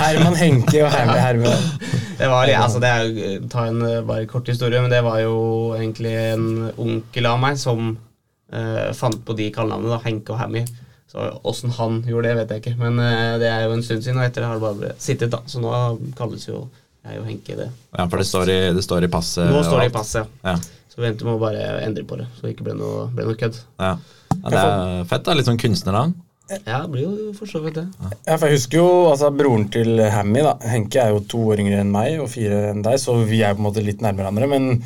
Herman 0.00 0.38
Henke 0.40 0.82
og 0.82 0.90
Hammy 0.96 1.18
Herman. 1.22 1.68
det 2.20 2.32
var 2.34 2.50
litt- 2.50 2.58
altså 2.58 2.82
det 2.82 2.90
er 2.90 3.46
ta 3.52 3.68
en 3.70 3.80
eh, 3.86 4.00
bare 4.06 4.26
kort 4.30 4.50
historie, 4.50 4.82
men 4.82 4.90
det 4.90 5.02
var 5.06 5.22
jo 5.22 5.36
egentlig 5.78 6.16
en 6.32 6.48
onkel 6.82 7.30
av 7.30 7.38
meg 7.46 7.62
som 7.62 7.94
uh, 7.94 8.88
fant 8.98 9.22
på 9.22 9.38
de 9.38 9.50
kallenavnene, 9.54 10.02
Henke 10.02 10.34
og 10.34 10.42
Hammy. 10.42 10.66
Så 11.12 11.28
Åssen 11.46 11.70
han 11.76 12.02
gjorde 12.08 12.32
det, 12.32 12.36
vet 12.40 12.52
jeg 12.54 12.62
ikke, 12.64 12.78
men 12.80 12.96
det 13.38 13.46
er 13.46 13.66
jo 13.66 13.74
en 13.76 13.82
stund 13.84 14.00
siden, 14.00 14.16
og 14.16 14.24
etter 14.24 14.40
det 14.42 14.48
har 14.48 14.56
det 14.56 14.64
bare 14.64 14.94
sittet, 14.96 15.28
da. 15.34 15.42
Så 15.44 15.60
nå 15.60 15.72
kalles 16.16 16.46
jo 16.48 16.62
jeg 17.06 17.18
jo 17.18 17.24
Henke 17.26 17.58
det. 17.58 17.68
Ja, 17.96 18.06
for 18.06 18.22
det 18.22 18.26
står 18.28 18.52
i, 18.52 18.58
det 18.76 18.84
står 18.86 19.06
i 19.06 19.10
passet. 19.12 19.48
Nå 19.50 19.62
står 19.66 19.82
det 19.82 19.90
i 19.90 19.94
passet. 19.94 20.34
Ja. 20.46 20.56
Så 20.92 21.00
vi 21.00 21.08
endte 21.08 21.24
med 21.24 21.38
å 21.38 21.40
bare 21.40 21.62
endre 21.82 22.04
på 22.04 22.18
det, 22.20 22.28
så 22.36 22.46
det 22.46 22.52
ikke 22.54 22.66
ble 22.68 22.76
noe, 22.76 23.06
ble 23.14 23.24
noe 23.26 23.38
kødd. 23.40 23.56
Ja. 23.80 23.94
ja, 24.36 24.52
Det 24.52 24.60
er 24.60 25.08
fett, 25.08 25.24
da. 25.26 25.34
Litt 25.38 25.48
sånn 25.48 25.60
kunstnernavn. 25.60 26.12
Ja, 26.52 26.82
det 26.82 26.90
blir 26.92 27.06
jo 27.06 27.30
for 27.36 27.48
så 27.48 27.62
vidt 27.64 27.78
det. 27.78 27.86
Ja, 28.26 28.34
for 28.36 28.50
jeg 28.50 28.58
husker 28.58 28.76
jo 28.76 28.88
altså, 29.08 29.30
broren 29.32 29.68
til 29.72 29.96
Hammy. 30.12 30.42
da 30.44 30.56
Henke 30.68 31.00
er 31.00 31.14
jo 31.14 31.22
to 31.32 31.40
år 31.54 31.62
yngre 31.62 31.78
enn 31.80 31.92
meg 31.94 32.20
og 32.20 32.28
fire 32.32 32.58
enn 32.72 32.82
deg, 32.84 32.98
så 33.00 33.14
vi 33.24 33.40
er 33.40 33.54
på 33.56 33.62
en 33.62 33.68
måte 33.70 33.84
litt 33.84 34.02
nærmere 34.04 34.28
hverandre. 34.28 34.50
Men 34.50 34.82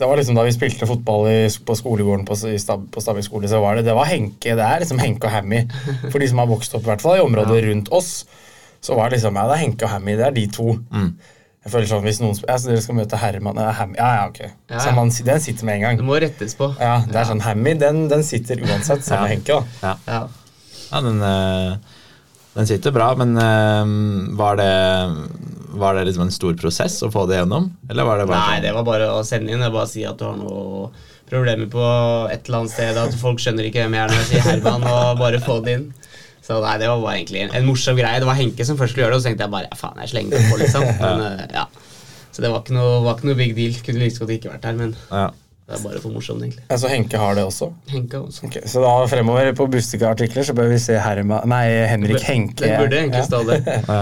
det 0.00 0.08
var 0.10 0.18
liksom 0.18 0.34
da 0.34 0.46
vi 0.48 0.54
spilte 0.56 0.88
fotball 0.90 1.28
i, 1.30 1.36
på 1.46 1.76
skolegården 1.78 2.26
på, 2.26 2.38
Stab, 2.58 2.88
på 2.90 3.04
Stabæk 3.04 3.28
skole, 3.28 3.50
så 3.50 3.60
var 3.62 3.78
det, 3.78 3.86
det 3.86 3.94
var 3.94 4.10
Henke. 4.10 4.56
Det 4.58 4.64
er 4.66 4.82
liksom 4.82 5.02
Henke 5.02 5.28
og 5.30 5.36
Hammy. 5.36 5.62
For 6.08 6.18
de 6.18 6.30
som 6.32 6.42
har 6.42 6.50
vokst 6.50 6.74
opp 6.74 6.82
i 6.88 6.90
hvert 6.90 7.04
fall 7.04 7.20
i 7.20 7.24
området 7.28 7.62
rundt 7.68 7.92
oss, 7.94 8.10
så 8.84 8.98
var 8.98 9.08
det 9.12 9.20
liksom 9.20 9.38
ja, 9.38 9.46
det 9.52 9.54
er 9.54 9.64
Henke 9.68 9.86
og 9.86 9.94
Hammy. 9.94 10.18
Det 10.18 10.26
er 10.26 10.34
de 10.34 10.48
to. 10.56 10.74
Mm. 10.90 11.12
Jeg 11.64 11.72
føler 11.72 11.88
sånn 11.88 12.04
hvis 12.04 12.20
noen 12.20 12.36
spør 12.36 12.50
ja, 12.52 12.58
så 12.60 12.68
dere 12.68 12.82
skal 12.84 12.96
møte 12.98 13.16
Herman 13.16 13.56
ja, 13.56 13.70
Hammy. 13.78 13.96
Ja, 13.96 14.08
ja, 14.18 14.24
ok. 14.28 14.40
Ja, 14.68 14.82
ja. 14.84 14.92
man, 14.98 15.08
den 15.28 15.40
sitter 15.40 15.64
med 15.64 15.78
en 15.78 15.84
gang. 15.86 15.96
Det 16.00 16.04
må 16.04 16.18
rettes 16.20 16.52
på. 16.58 16.68
Ja, 16.76 16.98
det 17.08 17.16
er 17.22 17.28
sånn 17.30 17.40
Hammy, 17.44 17.72
den, 17.80 18.04
den 18.12 18.24
sitter 18.26 18.60
uansett, 18.60 19.04
sammen 19.08 19.30
med 19.30 19.36
Henke. 19.38 19.60
da 19.80 19.88
Ja, 19.88 19.94
Ja. 20.12 20.22
ja 20.90 21.00
den, 21.08 21.22
eh, 21.24 21.96
den 22.54 22.68
sitter 22.68 22.92
bra, 22.94 23.14
men 23.18 23.32
eh, 23.40 24.36
var 24.38 24.60
det 24.60 24.72
var 25.74 25.96
det 25.96 26.04
liksom 26.06 26.28
en 26.28 26.30
stor 26.30 26.54
prosess 26.54 27.00
å 27.02 27.10
få 27.10 27.24
det 27.26 27.40
gjennom? 27.40 27.72
Eller 27.90 28.06
var 28.06 28.20
det 28.20 28.28
bare 28.30 28.38
Nei, 28.44 28.58
sånn? 28.58 28.62
det 28.68 28.74
var 28.76 28.84
bare 28.86 29.08
å 29.10 29.24
sende 29.26 29.50
inn. 29.50 29.62
Det 29.64 29.66
er 29.72 29.74
bare 29.74 29.90
si 29.90 30.04
at 30.06 30.20
du 30.20 30.24
har 30.28 30.36
noe 30.38 30.90
problemer 31.30 31.66
på 31.72 31.82
et 32.30 32.46
eller 32.46 32.60
annet 32.60 32.74
sted. 32.76 33.00
At 33.00 33.16
folk 33.18 33.42
skjønner 33.42 33.66
ikke 33.66 33.82
hvem 33.82 33.96
jeg 33.96 34.04
er 34.04 34.12
når 34.12 34.20
jeg 34.22 34.28
sier 34.30 34.46
Herman, 34.52 34.86
og 34.86 35.18
bare 35.18 35.40
få 35.42 35.58
det 35.64 35.78
inn. 35.80 35.88
Så 36.44 36.58
nei, 36.60 36.74
det 36.82 36.88
var 36.90 37.00
bare 37.00 37.14
egentlig 37.22 37.40
en, 37.46 37.54
en 37.56 37.64
morsom 37.64 37.96
greie. 37.96 38.18
Det 38.20 38.26
var 38.28 38.36
Henke 38.36 38.64
som 38.68 38.76
først 38.76 38.92
skulle 38.92 39.06
gjøre 39.06 39.14
det, 39.14 39.20
og 39.20 39.22
så 39.24 39.30
tenkte 39.30 39.46
jeg 39.46 39.52
bare 39.54 39.68
ja, 39.70 39.78
faen, 39.80 40.00
jeg 40.04 40.10
slenger 40.12 40.36
det 40.36 40.50
på, 40.50 40.58
liksom. 40.60 40.84
Men, 41.00 41.22
eh, 41.40 41.46
ja. 41.56 41.64
Så 42.34 42.42
det 42.44 42.50
var 42.52 42.60
ikke 42.64 42.74
noe, 42.76 42.98
var 43.06 43.16
ikke 43.16 43.30
noe 43.30 43.38
big 43.38 43.54
deal. 43.56 43.78
Kunne 43.86 44.02
like 44.02 44.18
godt 44.20 44.34
ikke 44.36 44.50
vært 44.52 44.64
her, 44.68 44.76
men 44.76 44.92
Ja. 45.08 45.28
det 45.70 45.76
er 45.78 45.82
bare 45.86 46.00
for 46.02 46.12
morsomt, 46.12 46.42
egentlig. 46.44 46.64
Ja, 46.68 46.76
så 46.82 46.90
Henke 46.92 47.20
har 47.22 47.36
det 47.38 47.44
også. 47.48 47.70
Henke 47.92 48.18
også. 48.20 48.44
Ok, 48.50 48.58
så 48.68 48.82
da 48.84 48.92
fremover 49.08 49.52
på 49.56 49.68
Bustika-artikler 49.72 50.44
så 50.44 50.52
bør 50.58 50.68
vi 50.74 50.80
se 50.82 50.98
Herman, 51.00 51.46
nei, 51.48 51.64
Henrik 51.88 52.20
Henke. 52.26 52.60
Det 52.66 52.74
burde 52.82 52.98
egentlig 53.04 53.22
Ja. 53.22 53.28
stå 53.30 53.44
det. 53.48 53.60
Ja. 53.88 54.00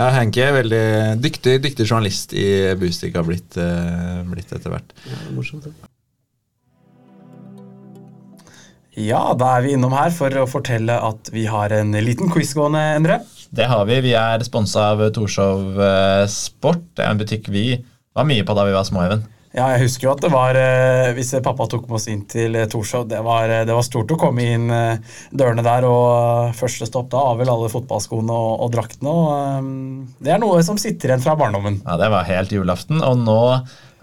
ja, 0.00 0.08
Henke 0.18 0.42
er 0.48 0.56
veldig 0.58 0.82
dyktig, 1.24 1.58
dyktig 1.68 1.86
journalist 1.86 2.32
i 2.36 2.48
Bustika 2.80 3.20
har 3.22 3.28
blitt, 3.28 3.54
eh, 3.60 4.24
blitt 4.32 4.50
etter 4.56 4.72
hvert. 4.74 4.96
Ja, 5.06 5.12
det 5.20 5.28
er 5.30 5.36
morsomt, 5.38 5.68
det. 5.68 5.76
Ja, 8.96 9.34
da 9.36 9.58
er 9.58 9.66
vi 9.66 9.74
innom 9.76 9.92
her 9.92 10.08
for 10.14 10.32
å 10.40 10.46
fortelle 10.48 10.94
at 11.04 11.28
vi 11.28 11.42
har 11.52 11.72
en 11.76 11.92
liten 12.00 12.30
quiz 12.32 12.54
gående, 12.56 12.80
Endre. 12.96 13.18
Det 13.52 13.68
har 13.68 13.84
vi. 13.84 13.98
Vi 14.06 14.14
er 14.16 14.44
sponsa 14.46 14.90
av 14.94 15.02
Torshov 15.12 15.76
eh, 15.84 16.24
Sport. 16.32 16.80
Det 16.96 17.04
er 17.04 17.12
en 17.12 17.20
butikk 17.20 17.50
vi 17.52 17.66
var 18.16 18.24
mye 18.24 18.46
på 18.48 18.56
da 18.56 18.64
vi 18.64 18.72
var 18.72 18.86
små, 18.88 19.04
Even. 19.04 19.26
Ja, 19.56 19.68
jeg 19.72 19.86
husker 19.86 20.08
jo 20.08 20.12
at 20.12 20.20
det 20.20 20.28
var 20.32 20.56
eh, 20.60 21.14
Hvis 21.16 21.30
pappa 21.44 21.64
tok 21.70 21.86
med 21.88 21.96
oss 21.96 22.08
inn 22.12 22.24
til 22.28 22.56
eh, 22.56 22.66
Torshov, 22.72 23.04
det 23.12 23.20
var, 23.24 23.52
det 23.68 23.76
var 23.76 23.84
stort 23.84 24.16
å 24.16 24.18
komme 24.20 24.48
inn 24.56 24.72
dørene 24.72 25.64
der, 25.64 25.84
og 25.88 26.56
første 26.56 26.88
stopp 26.88 27.12
da 27.12 27.20
var 27.28 27.40
vel 27.42 27.52
alle 27.52 27.72
fotballskoene 27.72 28.32
og, 28.32 28.52
og 28.64 28.72
draktene. 28.78 29.12
Og, 29.12 30.14
det 30.24 30.32
er 30.32 30.40
noe 30.40 30.64
som 30.64 30.80
sitter 30.80 31.12
igjen 31.12 31.24
fra 31.24 31.36
barndommen. 31.36 31.82
Ja, 31.84 32.00
Det 32.00 32.08
var 32.16 32.32
helt 32.32 32.56
julaften, 32.56 33.04
og 33.04 33.20
nå 33.28 33.42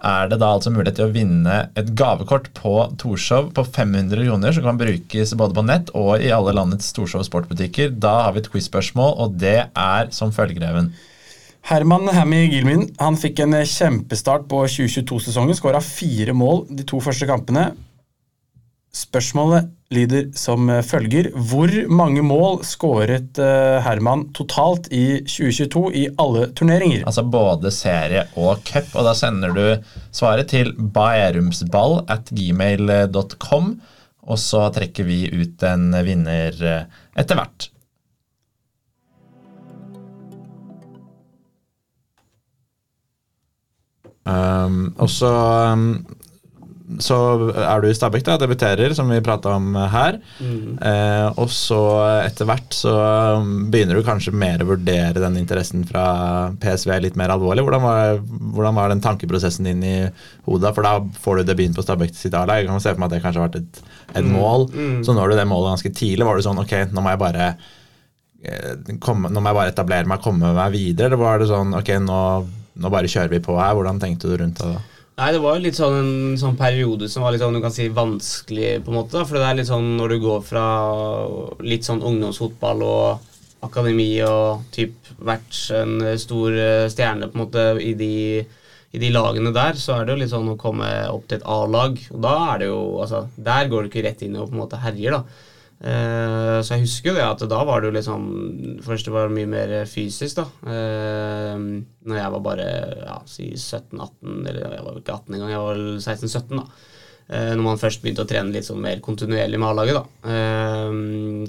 er 0.03 0.27
det 0.31 0.39
da 0.41 0.51
altså 0.55 0.71
mulighet 0.73 0.97
til 0.99 1.07
å 1.07 1.13
vinne 1.13 1.57
et 1.79 1.93
gavekort 1.97 2.49
på 2.57 2.73
Torshov 2.99 3.53
på 3.55 3.63
500 3.65 4.27
kroner, 4.27 4.55
som 4.55 4.65
kan 4.67 4.79
brukes 4.79 5.33
både 5.39 5.57
på 5.57 5.63
nett 5.67 5.93
og 5.97 6.23
i 6.23 6.31
alle 6.35 6.55
landets 6.55 6.91
Torshov 6.95 7.23
sportbutikker. 7.27 7.95
Da 8.03 8.17
har 8.25 8.35
vi 8.35 8.43
et 8.43 8.51
quiz-spørsmål, 8.51 9.15
og 9.23 9.39
det 9.41 9.57
er 9.69 10.11
som 10.15 10.33
følger, 10.35 10.63
Even. 10.67 10.91
Herman 11.63 12.09
Hammy 12.11 12.41
Gilmin 12.51 12.89
han 12.99 13.15
fikk 13.15 13.45
en 13.45 13.55
kjempestart 13.55 14.49
på 14.51 14.65
2022-sesongen. 14.67 15.55
Skåra 15.55 15.79
fire 15.83 16.35
mål 16.35 16.65
de 16.75 16.83
to 16.87 16.99
første 17.03 17.27
kampene. 17.29 17.69
Spørsmålet 18.93 19.71
lyder 19.93 20.29
som 20.37 20.69
følger. 20.85 21.29
Hvor 21.49 21.71
mange 21.89 22.23
mål 22.25 22.61
skåret 22.67 23.39
eh, 23.41 23.79
Herman 23.85 24.27
totalt 24.35 24.89
i 24.93 25.21
2022 25.25 25.83
i 25.99 26.05
alle 26.21 26.47
turneringer? 26.57 27.03
Altså 27.07 27.25
både 27.25 27.71
serie 27.73 28.25
og 28.39 28.63
cup, 28.67 28.89
og 28.93 29.07
da 29.09 29.15
sender 29.17 29.53
du 29.55 29.65
svaret 30.13 30.51
til 30.53 30.73
bærumsball 30.73 32.01
at 32.11 32.33
gmail.com, 32.33 33.75
og 34.23 34.39
så 34.39 34.67
trekker 34.73 35.07
vi 35.07 35.21
ut 35.33 35.63
en 35.67 35.91
vinner 36.05 36.65
eh, 36.73 37.05
etter 37.19 37.39
hvert. 37.39 37.69
Um, 44.23 44.93
og 45.03 45.09
så 45.11 45.29
um, 45.75 45.89
så 47.01 47.17
er 47.57 47.81
du 47.81 47.87
i 47.89 47.93
Stabæk, 47.95 48.23
da, 48.27 48.35
debuterer, 48.41 48.93
som 48.93 49.09
vi 49.09 49.17
prata 49.23 49.53
om 49.55 49.71
her. 49.93 50.19
Mm. 50.43 50.77
Eh, 50.77 51.27
og 51.39 51.49
så 51.53 51.79
etter 52.25 52.45
hvert 52.49 52.75
så 52.77 52.93
um, 53.39 53.69
begynner 53.73 53.97
du 53.97 54.03
kanskje 54.05 54.33
mer 54.35 54.61
å 54.61 54.67
vurdere 54.73 55.21
den 55.23 55.37
interessen 55.39 55.85
fra 55.89 56.03
PSV 56.61 56.93
litt 57.07 57.17
mer 57.19 57.33
alvorlig. 57.33 57.63
Hvordan 57.65 57.83
var, 57.85 58.17
hvordan 58.57 58.77
var 58.77 58.93
den 58.93 59.01
tankeprosessen 59.05 59.69
din 59.71 59.83
i 59.87 59.95
hodet? 60.45 60.73
For 60.75 60.85
da 60.85 60.97
får 61.23 61.41
du 61.41 61.47
debuten 61.53 61.77
på 61.77 61.85
Stabæk 61.87 62.13
sitt 62.19 62.33
A-lag. 62.37 62.61
Jeg 62.63 62.69
kan 62.69 62.83
se 62.83 62.93
for 62.93 63.01
meg 63.01 63.09
at 63.11 63.17
det 63.17 63.23
kanskje 63.25 63.41
har 63.43 63.49
vært 63.49 63.61
et, 63.63 63.83
et 64.13 64.23
Mm. 64.23 64.33
mål. 64.37 64.67
Mm. 64.73 64.99
Så 65.07 65.13
når 65.17 65.29
du 65.33 65.35
det 65.39 65.47
målet 65.49 65.73
ganske 65.77 65.93
tidlig, 65.97 66.25
var 66.27 66.35
du 66.37 66.45
sånn 66.45 66.59
ok, 66.61 66.73
nå 66.93 67.01
må 67.01 67.09
jeg 67.15 67.19
bare 67.23 67.47
eh, 68.43 68.73
komme, 69.03 69.29
nå 69.31 69.41
må 69.41 69.49
jeg 69.51 69.57
bare 69.59 69.73
etablere 69.73 70.09
meg, 70.09 70.21
komme 70.23 70.53
meg 70.55 70.73
videre? 70.75 71.09
Eller 71.11 71.21
var 71.21 71.39
det 71.41 71.49
sånn 71.51 71.73
ok, 71.79 71.91
nå, 72.03 72.19
nå 72.83 72.91
bare 72.93 73.09
kjører 73.11 73.31
vi 73.33 73.39
på 73.43 73.55
her? 73.59 73.73
Hvordan 73.77 74.01
tenkte 74.03 74.29
du 74.31 74.37
rundt 74.43 74.59
det 74.61 74.73
da? 74.75 74.81
Nei, 75.13 75.27
det 75.29 75.43
var 75.43 75.59
jo 75.59 75.61
litt 75.61 75.77
sånn 75.77 75.95
en 75.99 76.37
sånn 76.41 76.55
periode 76.57 77.05
som 77.11 77.21
var 77.21 77.35
litt 77.35 77.43
sånn, 77.43 77.53
du 77.53 77.61
kan 77.61 77.73
si 77.73 77.85
vanskelig, 77.93 78.79
på 78.81 78.89
en 78.89 78.97
måte. 78.97 79.21
For 79.29 79.37
det 79.37 79.45
er 79.45 79.59
litt 79.59 79.69
sånn 79.69 79.91
når 79.99 80.15
du 80.15 80.23
går 80.23 80.41
fra 80.47 80.65
litt 81.61 81.85
sånn 81.85 82.01
ungdomsfotball 82.01 82.81
og 82.87 83.29
akademi 83.63 84.09
og 84.25 84.65
typ 84.73 85.13
vært 85.23 85.59
en 85.77 86.01
stor 86.19 86.57
eh, 86.57 86.87
stjerne 86.91 87.29
på 87.29 87.37
en 87.37 87.43
måte 87.43 87.67
i 87.85 87.93
de, 87.99 88.15
i 88.41 89.03
de 89.03 89.11
lagene 89.13 89.53
der, 89.55 89.77
så 89.79 89.99
er 89.99 90.07
det 90.07 90.15
jo 90.15 90.21
litt 90.23 90.33
sånn 90.33 90.49
å 90.51 90.57
komme 90.59 90.89
opp 91.13 91.29
til 91.29 91.37
et 91.39 91.47
A-lag. 91.59 92.01
Og 92.09 92.19
da 92.25 92.33
er 92.49 92.63
det 92.63 92.71
jo 92.73 92.81
Altså, 93.03 93.27
der 93.37 93.69
går 93.69 93.85
du 93.85 93.91
ikke 93.91 94.07
rett 94.07 94.25
inn 94.25 94.39
og 94.39 94.49
på 94.49 94.57
en 94.57 94.63
måte 94.65 94.81
herjer, 94.81 95.19
da. 95.19 95.52
Eh, 95.83 96.57
så 96.63 96.77
jeg 96.77 96.85
husker 96.85 97.11
jo 97.11 97.17
det 97.17 97.25
at 97.27 97.41
da 97.51 97.59
var 97.67 97.81
det 97.83 97.89
jo 97.89 97.95
liksom 97.97 98.27
Først 98.85 99.09
det 99.09 99.11
var 99.11 99.33
mye 99.35 99.49
mer 99.51 99.73
fysisk, 99.89 100.37
da. 100.39 100.45
Uh, 100.63 101.83
når 102.07 102.19
jeg 102.19 102.33
var 102.35 102.43
bare 102.45 102.67
ja, 103.03 103.17
si 103.27 103.49
17-18, 103.51 104.47
eller 104.47 104.61
jeg 104.63 104.85
var 104.87 104.99
ikke 104.99 105.17
18 105.17 105.35
engang, 105.35 105.51
jeg 105.51 105.63
var 105.67 105.81
16-17, 105.99 106.61
da. 106.61 106.89
Eh, 107.31 107.53
når 107.55 107.63
man 107.63 107.79
først 107.79 108.01
begynte 108.03 108.25
å 108.25 108.27
trene 108.27 108.51
litt 108.51 108.67
sånn 108.67 108.81
mer 108.83 108.99
kontinuerlig 109.03 109.59
med 109.59 109.69
A-laget, 109.69 109.99
da. 109.99 110.31
Eh, 110.33 110.97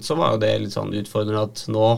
så 0.06 0.18
var 0.18 0.34
jo 0.34 0.42
det 0.44 0.52
litt 0.62 0.74
sånn 0.74 0.94
utfordrende 0.94 1.46
at 1.48 1.64
nå 1.74 1.88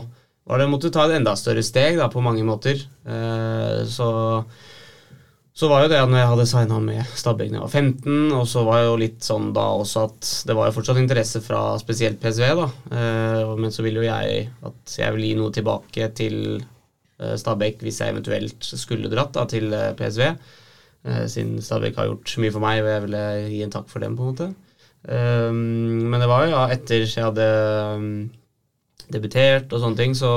var 0.47 0.61
det 0.61 0.69
måtte 0.71 0.91
ta 0.93 1.05
et 1.05 1.17
enda 1.17 1.35
større 1.37 1.63
steg, 1.65 1.99
da, 1.99 2.07
på 2.09 2.23
mange 2.23 2.45
måter. 2.47 2.79
Eh, 3.05 3.81
så 3.91 4.09
så 5.57 5.65
var 5.71 5.83
jo 5.83 5.89
det 5.89 5.99
når 6.05 6.19
jeg 6.19 6.29
hadde 6.29 6.43
signa 6.51 6.77
med 6.83 7.13
Stabæk 7.17 7.49
da 7.49 7.57
jeg 7.57 7.63
var 7.63 7.71
15, 7.79 8.33
og 8.37 8.43
så 8.45 8.61
var 8.67 8.83
jo 8.83 8.97
litt 9.01 9.25
sånn 9.25 9.49
da 9.55 9.63
også 9.79 10.03
at 10.05 10.27
det 10.45 10.55
var 10.57 10.69
jo 10.69 10.75
fortsatt 10.75 10.99
interesse 11.01 11.41
fra 11.41 11.61
spesielt 11.81 12.19
PSV, 12.21 12.45
da. 12.59 12.67
Eh, 12.93 13.53
men 13.57 13.73
så 13.73 13.85
ville 13.85 14.03
jo 14.03 14.05
jeg 14.05 14.43
at 14.69 14.97
jeg 14.99 15.15
ville 15.15 15.31
gi 15.31 15.39
noe 15.39 15.55
tilbake 15.55 16.11
til 16.19 16.37
eh, 16.59 17.33
Stabæk 17.41 17.81
hvis 17.81 18.03
jeg 18.03 18.13
eventuelt 18.13 18.69
skulle 18.69 19.09
dratt 19.09 19.33
da, 19.33 19.47
til 19.49 19.73
eh, 19.73 19.95
PSV. 19.97 20.29
Eh, 21.09 21.25
siden 21.25 21.57
Stabæk 21.65 21.97
har 21.97 22.11
gjort 22.11 22.37
mye 22.43 22.53
for 22.53 22.67
meg, 22.67 22.83
og 22.83 22.91
jeg 22.93 23.05
ville 23.07 23.25
gi 23.55 23.63
en 23.65 23.73
takk 23.79 23.89
for 23.89 24.05
dem, 24.05 24.13
på 24.19 24.27
en 24.27 24.33
måte. 24.35 24.51
Men 25.07 26.19
det 26.19 26.27
var 26.27 26.43
jo 26.43 26.51
ja, 26.51 26.63
etter 26.73 27.05
jeg 27.05 27.23
hadde 27.23 27.45
um, 27.95 28.07
debutert 29.13 29.71
og 29.71 29.79
sånne 29.79 29.95
ting, 30.01 30.15
så 30.17 30.31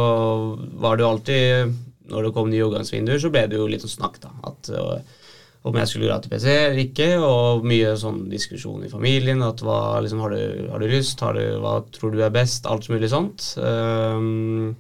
var 0.79 0.95
det 0.95 1.03
jo 1.03 1.09
alltid 1.11 1.73
Når 2.11 2.27
det 2.27 2.35
kom 2.37 2.51
nye 2.51 2.67
overgangsvinduer, 2.67 3.23
så 3.23 3.33
ble 3.33 3.47
det 3.51 3.59
jo 3.59 3.69
litt 3.71 3.87
sånn 3.87 3.97
snakk, 3.97 4.21
da. 4.23 4.35
At, 4.51 4.71
øh, 4.75 5.17
om 5.69 5.77
jeg 5.77 5.91
skulle 5.91 6.09
dra 6.09 6.17
til 6.23 6.33
PC 6.33 6.47
eller 6.51 6.83
ikke, 6.83 7.09
og 7.21 7.67
mye 7.69 7.93
sånn 8.01 8.23
diskusjon 8.33 8.87
i 8.87 8.93
familien. 8.93 9.43
At 9.45 9.61
hva 9.65 10.01
liksom, 10.01 10.23
har 10.25 10.33
du, 10.33 10.69
har 10.73 10.81
du 10.81 10.89
lyst? 10.89 11.21
Har 11.21 11.37
du, 11.37 11.43
hva 11.61 11.79
tror 11.95 12.15
du 12.15 12.23
er 12.25 12.33
best? 12.35 12.69
Alt 12.71 12.89
mulig 12.93 13.11
sånt. 13.13 13.53
Um, 13.61 14.73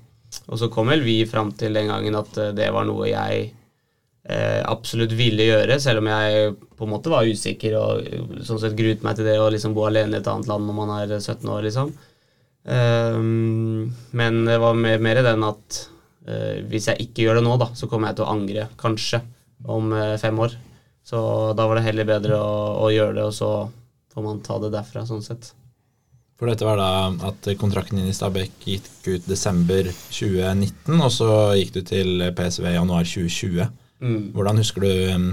og 0.46 0.60
så 0.60 0.70
kom 0.72 0.90
vel 0.92 1.02
vi 1.04 1.22
fram 1.28 1.52
til 1.58 1.74
den 1.76 1.90
gangen 1.90 2.16
at 2.18 2.36
eh, 2.38 2.52
det 2.56 2.68
var 2.74 2.86
noe 2.86 3.08
jeg 3.10 3.48
eh, 4.30 4.60
absolutt 4.62 5.14
ville 5.18 5.48
gjøre, 5.48 5.78
selv 5.82 6.02
om 6.02 6.10
jeg 6.10 6.52
på 6.78 6.86
en 6.86 6.92
måte 6.92 7.12
var 7.12 7.28
usikker 7.28 7.76
og 7.78 8.06
eh, 8.06 8.36
sånn 8.46 8.60
sett 8.62 8.76
gruet 8.78 9.02
meg 9.06 9.18
til 9.18 9.26
det 9.26 9.38
å 9.40 9.50
liksom 9.52 9.74
bo 9.76 9.88
alene 9.88 10.18
i 10.18 10.22
et 10.22 10.30
annet 10.30 10.50
land 10.50 10.68
når 10.68 10.78
man 10.78 10.94
er 11.00 11.16
17 11.18 11.50
år, 11.50 11.64
liksom. 11.66 11.92
Um, 12.60 13.88
men 14.12 14.42
det 14.44 14.58
var 14.60 14.76
mer, 14.76 14.98
mer 15.00 15.22
den 15.24 15.46
at 15.48 15.78
eh, 15.80 15.99
hvis 16.70 16.90
jeg 16.90 17.06
ikke 17.06 17.24
gjør 17.24 17.40
det 17.40 17.44
nå, 17.46 17.54
da, 17.60 17.70
så 17.76 17.88
kommer 17.90 18.10
jeg 18.10 18.20
til 18.20 18.26
å 18.26 18.32
angre, 18.34 18.66
kanskje, 18.80 19.22
om 19.68 19.92
eh, 19.96 20.18
fem 20.20 20.38
år. 20.40 20.56
Så 21.06 21.20
da 21.56 21.66
var 21.66 21.78
det 21.78 21.86
heller 21.88 22.08
bedre 22.08 22.36
å, 22.38 22.52
å 22.84 22.90
gjøre 22.92 23.16
det, 23.16 23.24
og 23.24 23.34
så 23.34 23.50
får 24.12 24.26
man 24.26 24.42
ta 24.44 24.58
det 24.62 24.72
derfra, 24.74 25.06
sånn 25.08 25.24
sett. 25.24 25.52
For 26.40 26.48
dette 26.48 26.64
var 26.64 26.78
da 26.80 27.10
at 27.28 27.50
kontrakten 27.60 27.98
din 28.00 28.08
i 28.08 28.16
Stabæk 28.16 28.64
gikk 28.64 28.86
ut 29.10 29.26
desember 29.28 29.90
2019, 30.08 30.94
og 30.96 31.10
så 31.12 31.30
gikk 31.58 31.74
du 31.74 31.82
til 31.84 32.24
PSV 32.36 32.70
i 32.70 32.76
januar 32.78 33.04
2020. 33.04 33.68
Mm. 34.00 34.22
Hvordan 34.32 34.60
husker 34.62 34.86
du, 34.86 34.92
um, 35.12 35.26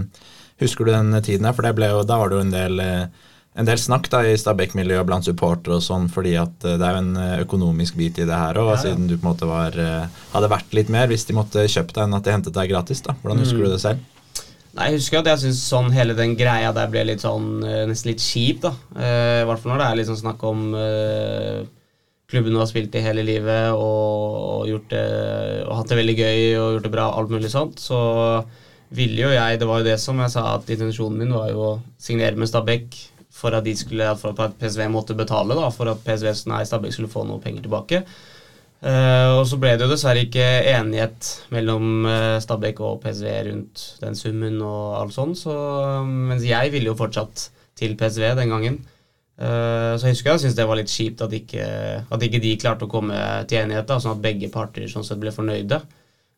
husker 0.59 0.83
du 0.83 0.91
den 0.91 1.15
tiden 1.23 1.47
her? 1.47 1.55
For 1.55 1.63
det 1.63 1.77
ble 1.77 1.93
da 2.03 2.19
var 2.19 2.31
det 2.31 2.39
jo 2.39 2.43
en 2.43 2.51
del, 2.51 2.83
eh, 2.83 3.26
en 3.57 3.65
del 3.65 3.79
snakk 3.81 4.05
da 4.13 4.19
i 4.29 4.35
Stabæk-miljøet 4.37 5.05
blant 5.09 5.25
supportere 5.25 5.79
og 5.79 5.81
sånn, 5.85 6.07
fordi 6.13 6.35
at 6.37 6.65
eh, 6.67 6.75
det 6.77 6.85
er 6.85 6.93
jo 6.97 7.01
en 7.03 7.15
eh, 7.17 7.39
økonomisk 7.45 7.95
bit 7.97 8.19
i 8.21 8.27
det 8.29 8.37
her 8.37 8.59
òg, 8.61 8.67
Ja, 8.69 8.75
ja. 8.75 8.81
siden 8.83 9.07
du 9.09 9.15
på 9.17 9.23
en 9.25 9.31
måte 9.31 9.49
var, 9.49 9.73
eh, 9.81 10.19
hadde 10.35 10.49
vært 10.51 10.75
litt 10.77 10.91
mer 10.93 11.07
hvis 11.09 11.25
de 11.25 11.33
måtte 11.37 11.63
kjøpt 11.65 11.95
deg 11.97 12.03
enn 12.05 12.13
at 12.19 12.23
de 12.27 12.35
hentet 12.35 12.53
deg 12.53 12.69
gratis. 12.69 13.01
da. 13.01 13.15
Hvordan 13.23 13.41
husker 13.41 13.57
Mm. 13.57 13.65
du 13.65 13.71
det 13.73 13.81
selv? 13.81 13.99
Nei, 14.77 14.91
Jeg 14.91 14.99
husker 14.99 15.17
at 15.19 15.25
jeg 15.25 15.39
syns 15.47 15.63
sånn 15.71 15.91
hele 15.91 16.13
den 16.13 16.35
greia 16.37 16.71
der 16.71 16.87
ble 16.87 17.03
litt 17.09 17.21
sånn 17.25 17.61
nesten 17.89 18.11
litt 18.11 18.21
kjip, 18.21 18.61
da. 18.61 18.75
I 18.93 19.41
hvert 19.49 19.57
fall 19.63 19.71
når 19.73 19.79
det 19.81 19.87
er 20.05 20.13
sånn 20.13 20.21
snakk 20.21 20.43
om 20.45 20.75
uh, 20.75 21.65
klubben 22.29 22.53
du 22.53 22.59
har 22.59 22.67
spilt 22.69 22.93
i 22.93 23.01
hele 23.01 23.23
livet 23.25 23.71
og, 23.73 24.61
og 24.61 24.67
gjort 24.69 24.89
det 24.91 25.03
og 25.65 25.75
hatt 25.79 25.89
det 25.89 25.97
veldig 25.97 26.17
gøy 26.19 26.39
og 26.61 26.71
gjort 26.75 26.83
det 26.83 26.91
bra, 26.93 27.07
alt 27.17 27.29
mulig 27.33 27.49
sånt. 27.49 27.79
Så 27.81 27.97
ville 28.93 29.17
jo 29.25 29.29
jeg 29.33 29.57
Det 29.59 29.67
var 29.67 29.79
jo 29.81 29.89
det 29.89 29.97
som 29.99 30.19
jeg 30.19 30.29
sa, 30.29 30.45
at 30.59 30.69
intensjonen 30.69 31.17
min 31.17 31.33
var 31.33 31.49
jo 31.49 31.63
å 31.71 31.81
signere 31.97 32.37
med 32.37 32.47
Stabæk 32.47 32.93
for 33.37 33.53
at 33.57 33.67
skulle 33.77 34.09
for 34.17 34.33
at 34.43 34.57
PSV 34.59 34.87
måtte 34.91 35.17
betale, 35.17 35.55
da, 35.57 35.69
for 35.73 35.91
at 35.91 36.01
PSV 36.05 36.49
nei, 36.49 36.63
Stabæk 36.65 36.95
skulle 36.95 37.11
få 37.11 37.25
noe 37.27 37.41
penger 37.43 37.65
tilbake. 37.65 38.03
Uh, 38.77 39.39
og 39.39 39.47
så 39.49 39.57
ble 39.57 39.71
det 39.73 39.87
jo 39.87 39.89
dessverre 39.89 40.21
ikke 40.27 40.43
enighet 40.69 41.31
mellom 41.49 42.05
uh, 42.05 42.35
Stabæk 42.43 42.81
og 42.85 42.99
PSV 43.01 43.31
rundt 43.47 43.85
den 44.03 44.17
summen 44.17 44.59
og 44.61 44.99
alt 44.99 45.15
sånn, 45.15 45.33
så, 45.37 45.55
mens 46.05 46.45
jeg 46.45 46.73
ville 46.75 46.91
jo 46.91 46.99
fortsatt 46.99 47.47
til 47.77 47.95
PSV 47.97 48.35
den 48.37 48.53
gangen. 48.53 48.77
Uh, 49.37 49.97
så 49.97 50.07
jeg 50.07 50.17
husker 50.17 50.33
jeg 50.33 50.43
syntes 50.43 50.57
det 50.57 50.67
var 50.69 50.77
litt 50.77 50.93
kjipt 50.93 51.23
at 51.25 51.33
ikke, 51.33 51.65
at 52.05 52.25
ikke 52.25 52.41
de 52.41 52.53
klarte 52.61 52.85
å 52.85 52.91
komme 52.91 53.17
til 53.49 53.63
enighet, 53.63 53.89
da, 53.89 53.97
sånn 54.01 54.17
at 54.17 54.23
begge 54.23 54.49
parter 54.53 54.85
sånn 54.89 55.05
sett 55.05 55.21
ble 55.21 55.33
fornøyde. 55.33 55.81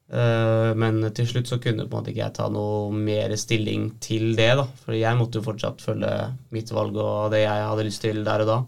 Eh, 0.10 0.72
men 0.80 1.04
til 1.14 1.28
slutt 1.30 1.50
så 1.52 1.60
kunne 1.62 1.86
på 1.86 1.94
en 1.94 2.02
måte 2.02 2.10
ikke 2.14 2.24
jeg 2.24 2.36
ta 2.40 2.48
noe 2.50 2.90
mer 2.96 3.34
stilling 3.38 3.92
til 4.02 4.32
det, 4.38 4.52
da. 4.58 4.66
For 4.84 4.98
jeg 4.98 5.18
måtte 5.20 5.40
jo 5.40 5.46
fortsatt 5.46 5.84
følge 5.86 6.14
mitt 6.56 6.72
valg 6.74 6.98
og 6.98 7.30
det 7.34 7.44
jeg 7.44 7.68
hadde 7.70 7.86
lyst 7.86 8.02
til 8.06 8.24
der 8.26 8.46
og 8.46 8.50
da. 8.50 8.60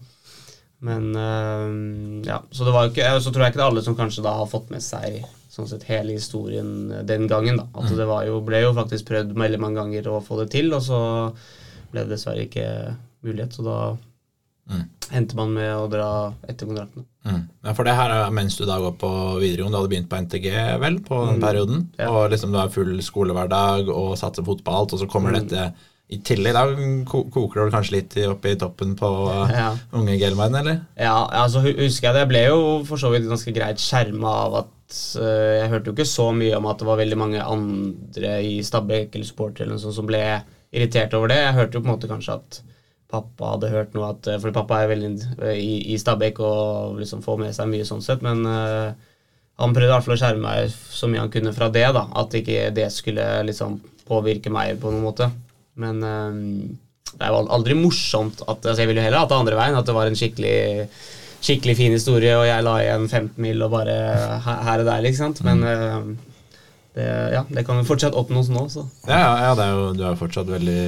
Men 0.86 1.12
øh, 1.14 2.26
ja, 2.26 2.40
så 2.52 2.66
det 2.66 2.74
var 2.74 2.88
jo 2.88 2.90
ikke 2.90 3.10
Så 3.22 3.30
tror 3.30 3.44
jeg 3.46 3.52
ikke 3.54 3.60
det 3.60 3.66
er 3.68 3.70
alle 3.70 3.84
som 3.86 3.98
kanskje 3.98 4.24
da 4.26 4.32
har 4.34 4.48
fått 4.50 4.72
med 4.74 4.82
seg 4.82 5.20
sånn 5.52 5.68
sett 5.70 5.84
hele 5.86 6.16
historien 6.16 7.04
den 7.06 7.28
gangen. 7.30 7.60
da 7.60 7.68
At 7.78 7.92
det 7.94 8.08
var 8.08 8.24
jo, 8.26 8.40
ble 8.46 8.64
jo 8.64 8.72
faktisk 8.74 9.10
prøvd 9.10 9.36
veldig 9.38 9.60
mange 9.62 9.82
ganger 9.82 10.08
å 10.10 10.22
få 10.24 10.40
det 10.40 10.48
til, 10.56 10.72
og 10.74 10.82
så 10.86 11.02
ble 11.92 12.06
det 12.06 12.16
dessverre 12.16 12.48
ikke 12.48 12.70
mulighet. 13.26 13.58
Så 13.58 13.66
da 13.68 13.82
Mm. 14.72 14.84
Endte 15.14 15.36
man 15.36 15.54
med 15.54 15.70
å 15.76 15.90
dra 15.92 16.34
etter 16.48 16.66
kontrakten. 16.70 17.06
Mm. 17.26 17.44
Ja, 17.66 17.74
for 17.78 17.84
det 17.86 17.94
her 17.96 18.10
er 18.16 18.32
mens 18.32 18.56
du 18.58 18.66
da 18.66 18.78
går 18.80 18.96
på 18.98 19.10
videregående, 19.42 19.76
du 19.76 19.82
hadde 19.82 19.92
begynt 19.94 20.10
på 20.10 20.20
NTG 20.26 20.80
vel 20.82 21.00
på 21.06 21.26
den 21.28 21.40
Mm. 21.40 21.42
perioden, 21.46 21.88
Ja. 22.00 22.10
og 22.10 22.32
liksom 22.32 22.52
du 22.52 22.58
har 22.58 22.70
full 22.70 22.98
skolehverdag 23.02 23.90
og 23.90 24.18
satser 24.18 24.44
fotball, 24.44 24.88
og 24.92 25.00
så 25.00 25.08
kommer 25.10 25.32
Mm. 25.32 25.48
dette 25.48 25.74
i 26.10 26.18
tillegg. 26.18 26.54
Da 26.54 26.66
koker 27.32 27.66
det 27.66 27.74
kanskje 27.74 27.92
litt 27.92 28.18
opp 28.28 28.46
i 28.46 28.56
toppen 28.56 28.96
på 28.96 29.50
Ja. 29.50 29.76
unge 29.94 30.18
Gelmein, 30.20 30.56
eller? 30.60 30.82
Ja, 30.98 31.28
altså 31.32 31.62
husker 31.62 32.08
jeg 32.08 32.14
det. 32.14 32.22
Jeg 32.22 32.30
ble 32.30 32.46
jo 32.48 32.84
for 32.84 32.98
så 32.98 33.12
vidt 33.12 33.30
ganske 33.30 33.54
greit 33.54 33.78
skjerma 33.78 34.28
av 34.28 34.56
at 34.56 34.68
øh, 35.16 35.62
Jeg 35.62 35.70
hørte 35.70 35.86
jo 35.86 35.94
ikke 35.94 36.06
så 36.06 36.34
mye 36.36 36.58
om 36.58 36.66
at 36.66 36.78
det 36.80 36.86
var 36.86 36.98
veldig 36.98 37.18
mange 37.18 37.40
andre 37.40 38.44
i 38.44 38.60
Stabæk 38.62 39.16
eller 39.16 39.24
supportere 39.26 39.62
eller 39.62 39.76
noe 39.78 39.80
sånt 39.80 39.96
som 39.96 40.06
ble 40.06 40.44
irritert 40.74 41.14
over 41.14 41.28
det. 41.30 41.38
Jeg 41.38 41.54
hørte 41.56 41.74
jo 41.76 41.80
på 41.82 41.88
en 41.88 41.96
måte 41.98 42.10
kanskje 42.10 42.34
at 42.34 42.62
pappa 43.12 43.54
hadde 43.54 43.72
hørt 43.72 43.96
noe 43.96 44.12
at 44.14 44.28
For 44.42 44.54
pappa 44.56 44.82
er 44.82 44.92
veldig 44.92 45.12
øh, 45.38 45.56
i, 45.56 45.94
i 45.94 46.00
Stabekk 46.02 46.42
og 46.46 47.00
liksom 47.02 47.24
får 47.26 47.40
med 47.44 47.56
seg 47.58 47.70
mye 47.72 47.88
sånn 47.88 48.04
sett, 48.06 48.24
men 48.26 48.46
uh, 48.48 48.92
han 49.62 49.76
prøvde 49.76 49.90
i 49.90 49.94
hvert 49.94 50.08
fall 50.08 50.16
å 50.16 50.20
skjerme 50.22 50.46
meg 50.46 50.72
så 50.72 51.10
mye 51.12 51.22
han 51.22 51.34
kunne 51.34 51.54
fra 51.56 51.70
det. 51.74 51.86
da, 51.94 52.08
At 52.18 52.34
ikke 52.38 52.70
det 52.74 52.88
skulle 52.96 53.26
liksom 53.46 53.78
påvirke 54.08 54.52
meg 54.54 54.80
på 54.82 54.90
noen 54.90 55.06
måte. 55.06 55.28
Men 55.82 56.02
eh, 56.04 56.40
det 57.12 57.30
jo 57.30 57.44
aldri 57.54 57.76
morsomt 57.78 58.42
at 58.48 58.66
altså 58.66 58.82
Jeg 58.82 58.90
ville 58.90 59.04
jo 59.04 59.06
heller 59.06 59.22
hatt 59.22 59.30
det 59.32 59.38
andre 59.38 59.60
veien. 59.60 59.78
At 59.78 59.86
det 59.86 59.96
var 59.96 60.10
en 60.10 60.18
skikkelig 60.18 60.58
skikkelig 61.42 61.74
fin 61.78 61.94
historie, 61.94 62.34
og 62.38 62.46
jeg 62.46 62.66
la 62.66 62.74
igjen 62.84 63.08
15 63.08 63.42
mil 63.42 63.64
og 63.66 63.72
bare 63.74 63.96
her, 64.46 64.82
og 64.82 64.86
der, 64.86 65.00
liksom. 65.06 65.34
Men 65.46 65.64
mm. 65.66 66.12
Det, 66.92 67.08
ja, 67.32 67.46
det 67.48 67.64
kan 67.64 67.78
jo 67.80 67.86
fortsatt 67.88 68.16
oppnås 68.20 68.50
nå, 68.52 68.66
så. 68.72 68.84
Ja, 69.08 69.20
ja 69.40 69.52
er 69.56 69.70
jo, 69.72 69.84
du 69.96 70.02
er 70.04 70.10
jo 70.10 70.20
fortsatt 70.20 70.50
veldig, 70.52 70.82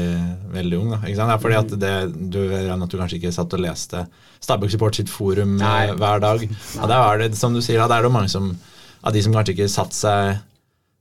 veldig 0.52 0.80
ung, 0.82 0.90
da. 0.92 1.00
Ikke 1.06 1.20
sant? 1.22 1.32
Ja, 1.32 1.38
fordi 1.40 1.60
at 1.62 1.76
det, 1.80 1.94
du, 2.34 2.42
at 2.52 2.92
du 2.92 2.98
kanskje 3.00 3.22
ikke 3.22 3.32
satt 3.32 3.56
og 3.56 3.64
leste 3.64 4.04
Stabæk 4.44 4.74
Support 4.74 5.00
sitt 5.00 5.12
forum 5.12 5.56
Nei. 5.62 5.86
Eh, 5.88 5.96
hver 6.00 6.20
dag. 6.20 6.44
Ja, 6.44 6.90
der 6.92 6.98
er 6.98 7.24
det, 7.24 7.30
som 7.40 7.56
du 7.56 7.62
sier, 7.64 7.80
da, 7.80 7.88
det 7.88 8.02
er 8.02 8.10
det 8.10 8.16
mange 8.18 8.32
som, 8.34 8.52
av 9.00 9.16
de 9.16 9.24
som 9.24 9.36
kanskje 9.36 9.56
ikke 9.56 9.70
satte 9.72 9.96
seg 9.96 10.42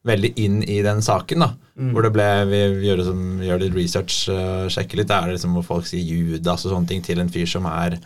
veldig 0.06 0.32
inn 0.42 0.62
i 0.66 0.80
den 0.82 1.02
saken. 1.04 1.44
da, 1.44 1.48
mm. 1.78 1.90
Hvor 1.94 2.06
det 2.06 2.12
ble, 2.14 2.28
vi, 2.50 2.60
gjør, 2.88 3.04
som, 3.06 3.22
gjør, 3.42 3.62
litt 3.62 3.76
research, 3.76 4.16
uh, 4.32 4.66
sjekker 4.72 4.98
litt. 4.98 5.10
Det 5.10 5.18
er 5.18 5.34
liksom 5.36 5.56
hvor 5.58 5.66
folk 5.66 5.88
sier 5.88 6.02
Judas 6.02 6.66
og 6.66 6.74
sånne 6.74 6.90
ting 6.90 7.04
til 7.06 7.22
en 7.22 7.30
fyr 7.32 7.48
som 7.48 7.68
er 7.70 7.98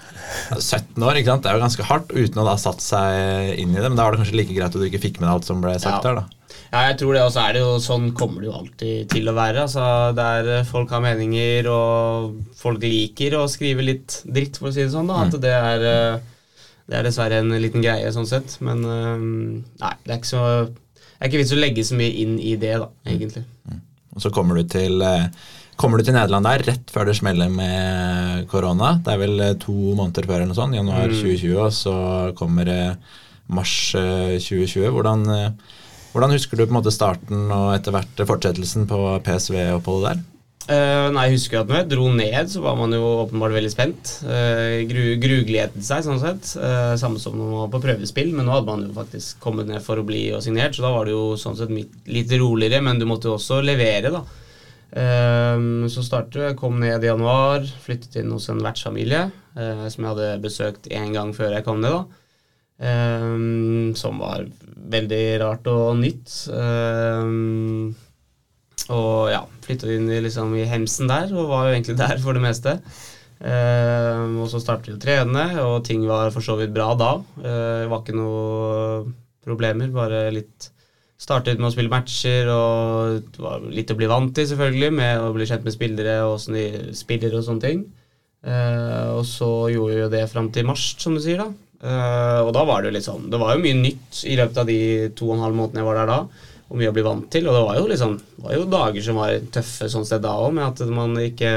17 0.59 1.01
år. 1.01 1.21
ikke 1.21 1.33
sant, 1.33 1.47
Det 1.47 1.53
er 1.53 1.59
jo 1.59 1.65
ganske 1.65 1.91
hardt 1.91 2.13
uten 2.13 2.43
å 2.43 2.47
da 2.47 2.57
ha 2.57 2.61
satt 2.61 2.85
seg 2.85 3.57
inn 3.57 3.73
i 3.73 3.81
det. 3.81 3.89
Men 3.89 3.97
da 3.97 4.07
var 4.07 4.17
det 4.17 4.25
kanskje 4.25 4.41
like 4.43 4.57
greit 4.57 4.69
at 4.69 4.77
du 4.77 4.89
ikke 4.89 5.05
fikk 5.09 5.23
med 5.23 5.31
deg 5.31 5.39
alt 5.39 5.49
som 5.49 5.65
ble 5.65 5.77
sagt 5.81 6.05
ja. 6.05 6.05
der. 6.11 6.21
da. 6.21 6.37
Ja, 6.67 6.87
jeg 6.91 7.01
tror 7.01 7.17
det. 7.17 7.25
Og 7.25 7.33
så 7.33 7.43
er 7.47 7.57
det 7.57 7.65
jo 7.65 7.75
sånn 7.81 8.13
kommer 8.17 8.45
det 8.45 8.51
jo 8.51 8.61
alltid 8.61 9.11
til 9.17 9.33
å 9.33 9.37
være. 9.41 9.67
altså 9.67 9.89
Der 10.21 10.55
eh, 10.59 10.69
folk 10.69 10.93
har 10.93 11.05
meninger, 11.05 11.73
og 11.73 12.57
folk 12.61 12.85
liker 12.85 13.41
å 13.41 13.47
skrive 13.51 13.89
litt 13.89 14.21
dritt, 14.29 14.61
for 14.61 14.69
å 14.69 14.77
si 14.77 14.85
det 14.85 14.93
sånn. 14.93 15.09
da, 15.09 15.25
At 15.25 15.33
mm. 15.33 15.45
det 15.49 15.59
er, 15.59 15.91
eh, 15.91 16.65
det 16.93 16.99
er 16.99 17.09
dessverre 17.09 17.41
en 17.41 17.57
liten 17.57 17.85
greie 17.85 18.13
sånn 18.13 18.29
sett. 18.29 18.61
Men 18.61 18.85
nei, 18.85 19.95
det 20.05 20.13
er 20.13 20.21
ikke 20.21 20.37
så 20.37 20.43
er 21.19 21.31
ikke 21.31 21.43
vits 21.43 21.55
å 21.55 21.61
legge 21.61 21.85
så 21.87 21.99
mye 21.99 22.14
inn 22.23 22.37
i 22.41 22.57
det, 22.61 22.75
da, 22.83 22.89
egentlig. 23.09 23.45
Mm. 23.69 23.81
Og 24.17 24.25
Så 24.25 24.33
kommer 24.33 24.59
du 24.59 24.67
til 24.69 25.03
eh, 25.05 25.29
Kommer 25.77 26.01
du 26.01 26.07
til 26.07 26.14
Nederland 26.17 26.47
der 26.49 26.62
rett 26.64 26.89
før 26.89 27.05
det 27.05 27.19
smeller 27.19 27.51
med 27.53 28.47
korona. 28.49 28.95
Det 29.05 29.12
er 29.12 29.19
vel 29.21 29.43
eh, 29.45 29.57
to 29.61 29.75
måneder 29.75 30.25
før 30.25 30.39
eller 30.39 30.49
noe 30.49 30.57
sånt, 30.57 30.77
januar 30.79 31.11
mm. 31.11 31.19
2020, 31.19 31.59
og 31.61 31.75
så 31.77 31.97
kommer 32.39 32.69
det 32.69 32.81
mars 33.53 33.75
2020. 33.93 34.87
Eh, 34.87 34.95
hvordan, 34.95 35.27
hvordan, 36.14 36.33
husker 36.33 36.57
du 36.57 36.64
på 36.64 36.73
en 36.73 36.79
måte 36.79 36.95
starten 36.95 37.51
og 37.53 37.75
etter 37.75 37.93
hvert 37.93 38.25
fortsettelsen 38.33 38.89
på 38.89 39.03
PSV-oppholdet 39.27 40.14
der? 40.14 40.25
Uh, 40.67 41.12
nei, 41.14 41.29
jeg 41.29 41.37
husker 41.37 41.61
at 41.61 41.69
når 41.71 41.77
jeg 41.79 41.89
dro 41.93 42.05
ned, 42.11 42.49
så 42.51 42.59
var 42.64 42.75
man 42.75 42.91
jo 42.91 42.99
åpenbart 43.23 43.55
veldig 43.55 43.71
spent. 43.71 44.09
Uh, 44.27 44.83
gru, 44.91 45.37
seg, 45.79 46.01
sånn 46.03 46.19
sett. 46.19 46.49
Uh, 46.59 46.97
samme 46.99 47.23
som 47.23 47.37
når 47.39 47.53
man 47.53 47.61
var 47.61 47.69
på 47.77 47.81
prøvespill, 47.85 48.33
men 48.35 48.49
nå 48.49 48.57
hadde 48.57 48.73
man 48.73 48.83
jo 48.89 48.97
faktisk 48.97 49.39
kommet 49.45 49.71
ned 49.71 49.85
for 49.85 50.03
å 50.03 50.07
bli 50.07 50.25
og 50.35 50.43
signert, 50.43 50.75
så 50.75 50.89
da 50.89 50.91
var 50.97 51.07
det 51.07 51.14
jo 51.14 51.37
sånn 51.39 51.55
sett 51.59 51.71
litt 51.71 52.35
roligere, 52.35 52.81
men 52.83 52.99
du 52.99 53.07
måtte 53.07 53.31
jo 53.31 53.37
også 53.37 53.61
levere, 53.62 54.11
da. 54.11 54.25
Uh, 54.97 55.87
så 55.93 56.03
startet 56.03 56.49
jeg, 56.49 56.59
kom 56.59 56.81
ned 56.83 57.05
i 57.05 57.12
januar, 57.12 57.62
flyttet 57.87 58.19
inn 58.19 58.35
hos 58.35 58.51
en 58.51 58.64
vertsfamilie 58.64 59.29
som 59.57 60.05
jeg 60.05 60.11
hadde 60.11 60.43
besøkt 60.45 60.89
én 60.93 61.14
gang 61.14 61.31
før 61.33 61.55
jeg 61.55 61.64
kom 61.64 61.79
ned, 61.81 61.95
da. 61.95 62.03
som 63.97 64.19
var 64.21 64.43
veldig 64.93 65.23
rart 65.41 65.71
og 65.73 65.95
nytt. 66.03 66.29
Uh, 66.53 67.95
og 68.95 69.32
ja, 69.32 69.43
flytta 69.66 69.91
inn 69.93 70.09
i, 70.11 70.22
liksom, 70.24 70.55
i 70.59 70.66
hemsen 70.68 71.11
der, 71.11 71.32
og 71.34 71.51
var 71.51 71.68
jo 71.68 71.76
egentlig 71.76 71.99
der 72.05 72.22
for 72.22 72.37
det 72.37 72.45
meste. 72.45 72.78
Eh, 73.37 74.22
og 74.41 74.49
så 74.49 74.62
startet 74.62 74.93
vi 74.93 74.97
å 74.97 75.03
trene, 75.03 75.45
og 75.64 75.82
ting 75.87 76.07
var 76.09 76.32
for 76.34 76.45
så 76.45 76.57
vidt 76.61 76.72
bra 76.76 76.93
da. 76.99 77.12
Eh, 77.43 77.82
det 77.84 77.91
var 77.93 78.03
ikke 78.03 78.16
noe 78.16 79.05
problemer, 79.47 79.93
bare 79.95 80.28
litt 80.34 80.72
Startet 81.16 81.57
med 81.57 81.70
å 81.70 81.72
spille 81.72 81.89
matcher, 81.89 82.45
og 82.53 83.22
det 83.32 83.41
var 83.41 83.62
litt 83.72 83.89
å 83.89 83.95
bli 83.97 84.09
vant 84.11 84.34
til, 84.37 84.45
selvfølgelig, 84.51 84.91
med 84.99 85.22
å 85.24 85.30
bli 85.32 85.47
kjent 85.49 85.62
med 85.64 85.72
spillere 85.72 86.16
og 86.26 86.34
åssen 86.34 86.59
de 86.59 86.64
spiller 86.93 87.32
og 87.39 87.47
sånne 87.47 87.62
ting. 87.64 87.78
Eh, 88.45 89.07
og 89.14 89.22
så 89.24 89.49
gjorde 89.72 89.95
vi 89.95 90.03
jo 90.03 90.11
det 90.12 90.20
fram 90.28 90.51
til 90.53 90.68
mars, 90.68 90.91
som 91.01 91.16
du 91.16 91.22
sier, 91.24 91.41
da. 91.41 91.49
Eh, 91.80 92.43
og 92.43 92.53
da 92.53 92.66
var 92.68 92.84
det 92.84 92.91
jo 92.91 92.97
litt 92.97 93.05
sånn 93.05 93.26
Det 93.28 93.37
var 93.37 93.51
jo 93.53 93.61
mye 93.61 93.76
nytt 93.76 94.22
i 94.24 94.37
løpet 94.39 94.61
av 94.62 94.68
de 94.68 94.78
to 95.12 95.26
og 95.28 95.34
en 95.34 95.43
halv 95.45 95.59
månedene 95.59 95.82
jeg 95.82 95.89
var 95.89 95.99
der 95.99 96.09
da 96.09 96.20
og 96.67 96.81
mye 96.81 96.91
å 96.91 96.97
bli 96.97 97.07
vant 97.07 97.31
til. 97.31 97.47
Og 97.47 97.57
det 97.57 97.62
var 97.69 97.79
jo, 97.79 97.87
liksom, 97.93 98.19
var 98.43 98.57
jo 98.57 98.69
dager 98.71 99.07
som 99.07 99.21
var 99.21 99.39
tøffe 99.55 99.89
sånn 99.93 100.07
sted 100.09 100.25
da 100.25 100.35
òg, 100.43 100.53
med 100.57 100.67
at 100.69 100.85
man 100.91 101.17
ikke 101.23 101.53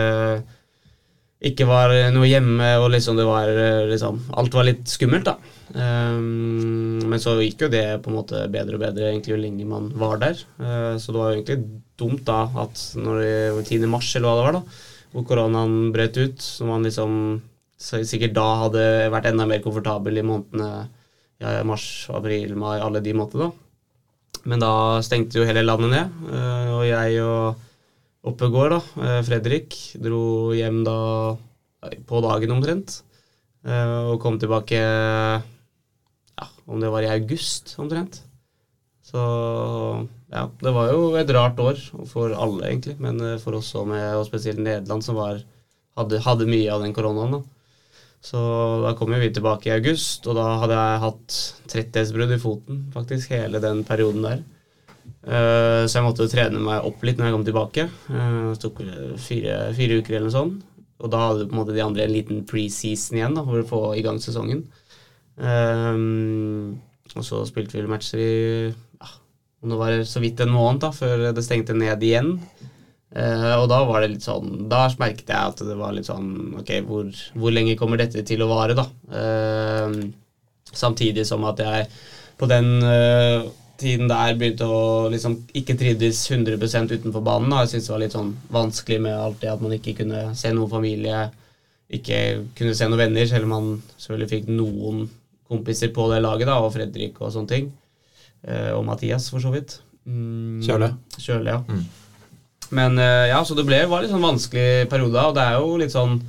ikke 1.39 1.64
var 1.70 1.93
noe 2.12 2.28
hjemme, 2.28 2.68
og 2.82 2.89
liksom 2.91 3.16
det 3.16 3.24
var 3.24 3.47
liksom 3.88 4.18
Alt 4.41 4.55
var 4.57 4.66
litt 4.68 4.89
skummelt, 4.91 5.30
da. 5.30 5.38
Um, 5.70 6.99
men 7.07 7.22
så 7.22 7.38
gikk 7.39 7.64
jo 7.64 7.70
det 7.72 7.84
på 8.03 8.12
en 8.12 8.18
måte 8.18 8.41
bedre 8.51 8.76
og 8.76 8.84
bedre 8.84 9.12
egentlig 9.12 9.36
jo 9.36 9.39
lenge 9.39 9.68
man 9.70 9.88
var 10.01 10.20
der. 10.20 10.41
Uh, 10.60 10.97
så 10.99 11.14
det 11.14 11.22
var 11.22 11.32
jo 11.32 11.38
egentlig 11.38 11.60
dumt 11.99 12.26
da 12.28 12.41
at 12.66 12.84
når 12.99 13.22
det 13.24 13.38
var 13.55 13.70
10. 13.70 13.88
mars, 13.93 14.10
eller 14.18 14.28
hva 14.28 14.36
det 14.36 14.45
var, 14.47 14.57
da, 14.60 14.99
hvor 15.14 15.28
koronaen 15.32 15.78
brøt 15.95 16.20
ut, 16.20 16.43
så 16.43 16.68
man 16.68 16.84
liksom 16.84 17.14
sikkert 17.80 18.36
da 18.36 18.47
hadde 18.66 18.86
vært 19.14 19.30
enda 19.30 19.47
mer 19.47 19.64
komfortabel 19.64 20.20
i 20.20 20.26
månedene 20.28 20.72
ja, 21.39 21.62
mars, 21.64 21.88
april, 22.12 22.57
mai, 22.60 22.82
alle 22.84 22.99
de 22.99 23.16
månedene. 23.16 23.47
da. 23.47 23.68
Men 24.48 24.62
da 24.64 24.72
stengte 25.04 25.40
jo 25.40 25.48
hele 25.48 25.66
landet 25.66 25.92
ned, 25.92 26.22
eh, 26.32 26.70
og 26.76 26.86
jeg 26.88 27.20
og 27.24 27.66
Oppegård, 28.30 28.74
da, 28.76 28.80
eh, 29.04 29.20
Fredrik, 29.24 29.76
dro 30.04 30.52
hjem 30.52 30.82
da 30.84 30.96
på 32.08 32.20
dagen 32.24 32.52
omtrent. 32.52 33.02
Eh, 33.64 34.12
og 34.12 34.20
kom 34.20 34.40
tilbake 34.40 34.80
ja, 34.80 36.48
om 36.68 36.80
det 36.80 36.92
var 36.92 37.04
i 37.04 37.12
august 37.12 37.76
omtrent. 37.80 38.22
Så 39.04 39.20
ja, 40.30 40.46
det 40.62 40.74
var 40.76 40.92
jo 40.92 41.16
et 41.18 41.32
rart 41.34 41.60
år 41.60 41.80
for 42.08 42.36
alle, 42.36 42.68
egentlig. 42.68 43.00
Men 43.00 43.40
for 43.40 43.58
oss 43.58 43.72
og, 43.80 43.88
med, 43.90 44.04
og 44.20 44.28
spesielt 44.28 44.60
Nederland, 44.62 45.04
som 45.04 45.18
var, 45.18 45.40
hadde, 45.98 46.20
hadde, 46.22 46.50
mye 46.52 46.70
av 46.72 46.84
den 46.84 46.94
koronaen. 46.94 47.40
da. 47.40 47.59
Så 48.20 48.39
da 48.84 48.93
kom 48.99 49.13
vi 49.15 49.32
tilbake 49.32 49.70
i 49.70 49.76
august, 49.78 50.28
og 50.28 50.36
da 50.36 50.45
hadde 50.61 50.78
jeg 50.78 51.03
hatt 51.05 51.36
trettighetsbrudd 51.72 52.34
i 52.36 52.39
foten 52.41 52.82
faktisk 52.93 53.32
hele 53.36 53.61
den 53.63 53.86
perioden 53.88 54.26
der. 54.26 54.41
Uh, 55.20 55.84
så 55.88 55.99
jeg 55.99 56.05
måtte 56.05 56.28
trene 56.32 56.61
meg 56.63 56.86
opp 56.88 57.01
litt 57.03 57.20
når 57.20 57.30
jeg 57.30 57.36
kom 57.36 57.45
tilbake. 57.47 57.86
Uh, 58.09 58.51
det 58.51 58.59
tok 58.63 58.82
fire, 59.24 59.55
fire, 59.78 59.99
uker 59.99 60.17
eller 60.17 60.28
noe 60.28 60.36
sånt. 60.36 60.67
Og 60.99 61.11
da 61.13 61.22
hadde 61.30 61.47
på 61.47 61.55
en 61.55 61.61
måte 61.61 61.76
de 61.76 61.84
andre 61.84 62.03
en 62.05 62.11
liten 62.13 62.43
preseason 62.47 63.20
igjen 63.20 63.38
da, 63.38 63.45
for 63.47 63.61
å 63.61 63.67
få 63.67 63.82
i 63.95 64.03
gang 64.03 64.20
sesongen. 64.20 64.65
Um, 65.39 66.80
og 67.15 67.24
så 67.26 67.45
spilte 67.47 67.80
vi 67.80 67.88
matcher 67.88 68.20
i 68.20 68.34
ja, 68.67 69.11
det 69.72 69.78
var 69.80 69.95
så 70.07 70.20
vidt 70.24 70.43
en 70.43 70.51
måned 70.51 70.84
da, 70.84 70.91
før 70.95 71.30
det 71.36 71.45
stengte 71.45 71.78
ned 71.78 72.03
igjen. 72.03 72.36
Uh, 73.10 73.55
og 73.57 73.70
da 73.72 73.80
var 73.89 74.03
det 74.03 74.12
litt 74.12 74.22
sånn 74.22 74.68
Da 74.70 74.84
merket 75.01 75.32
jeg 75.34 75.34
at 75.34 75.62
det 75.66 75.74
var 75.80 75.95
litt 75.95 76.05
sånn 76.05 76.60
Ok, 76.60 76.68
hvor, 76.86 77.07
hvor 77.34 77.53
lenge 77.55 77.74
kommer 77.80 77.97
dette 77.97 78.22
til 78.22 78.43
å 78.45 78.49
vare, 78.51 78.76
da? 78.78 78.84
Uh, 79.10 79.95
samtidig 80.70 81.24
som 81.26 81.47
at 81.49 81.64
jeg 81.64 81.88
på 82.38 82.45
den 82.51 82.68
uh, 82.86 83.47
tiden 83.82 84.12
der 84.12 84.38
begynte 84.38 84.68
å 84.70 85.07
liksom 85.10 85.39
ikke 85.57 85.74
trivdes 85.80 86.22
100 86.30 86.60
utenfor 86.60 87.24
banen. 87.26 87.49
Da. 87.49 87.64
Jeg 87.64 87.72
syntes 87.72 87.88
det 87.89 87.93
var 87.95 88.03
litt 88.03 88.16
sånn 88.16 88.30
vanskelig 88.53 88.99
med 89.07 89.18
alt 89.18 89.41
det 89.41 89.49
at 89.51 89.64
man 89.64 89.74
ikke 89.76 89.95
kunne 89.97 90.22
se 90.38 90.51
noen 90.53 90.72
familie, 90.72 91.24
ikke 91.99 92.20
kunne 92.55 92.78
se 92.78 92.88
noen 92.88 93.01
venner, 93.01 93.28
selv 93.28 93.49
om 93.49 93.55
man 93.55 93.72
selvfølgelig 93.97 94.32
fikk 94.36 94.51
noen 94.53 95.01
kompiser 95.49 95.91
på 95.95 96.05
det 96.14 96.22
laget, 96.24 96.47
da, 96.47 96.60
og 96.62 96.72
Fredrik 96.76 97.20
og 97.20 97.34
sånne 97.36 97.51
ting. 97.51 97.72
og 98.76 98.86
Mathias, 98.88 99.32
for 99.34 99.43
så 99.43 99.51
vidt. 99.55 99.80
Mm, 100.05 100.62
Kjøle. 100.64 100.93
Kjøle, 101.18 101.57
ja. 101.57 101.64
Mm. 101.68 102.09
Men 102.76 102.99
eh, 103.01 103.30
ja, 103.32 103.39
så 103.45 103.57
det 103.57 103.65
ble, 103.67 103.82
var 103.89 104.03
litt 104.03 104.13
sånn 104.13 104.26
vanskelig 104.26 104.89
periode, 104.91 105.24
og 105.30 105.38
det 105.38 105.45
er 105.45 105.57
jo 105.57 105.80
litt 105.82 105.95
sånn 105.95 106.20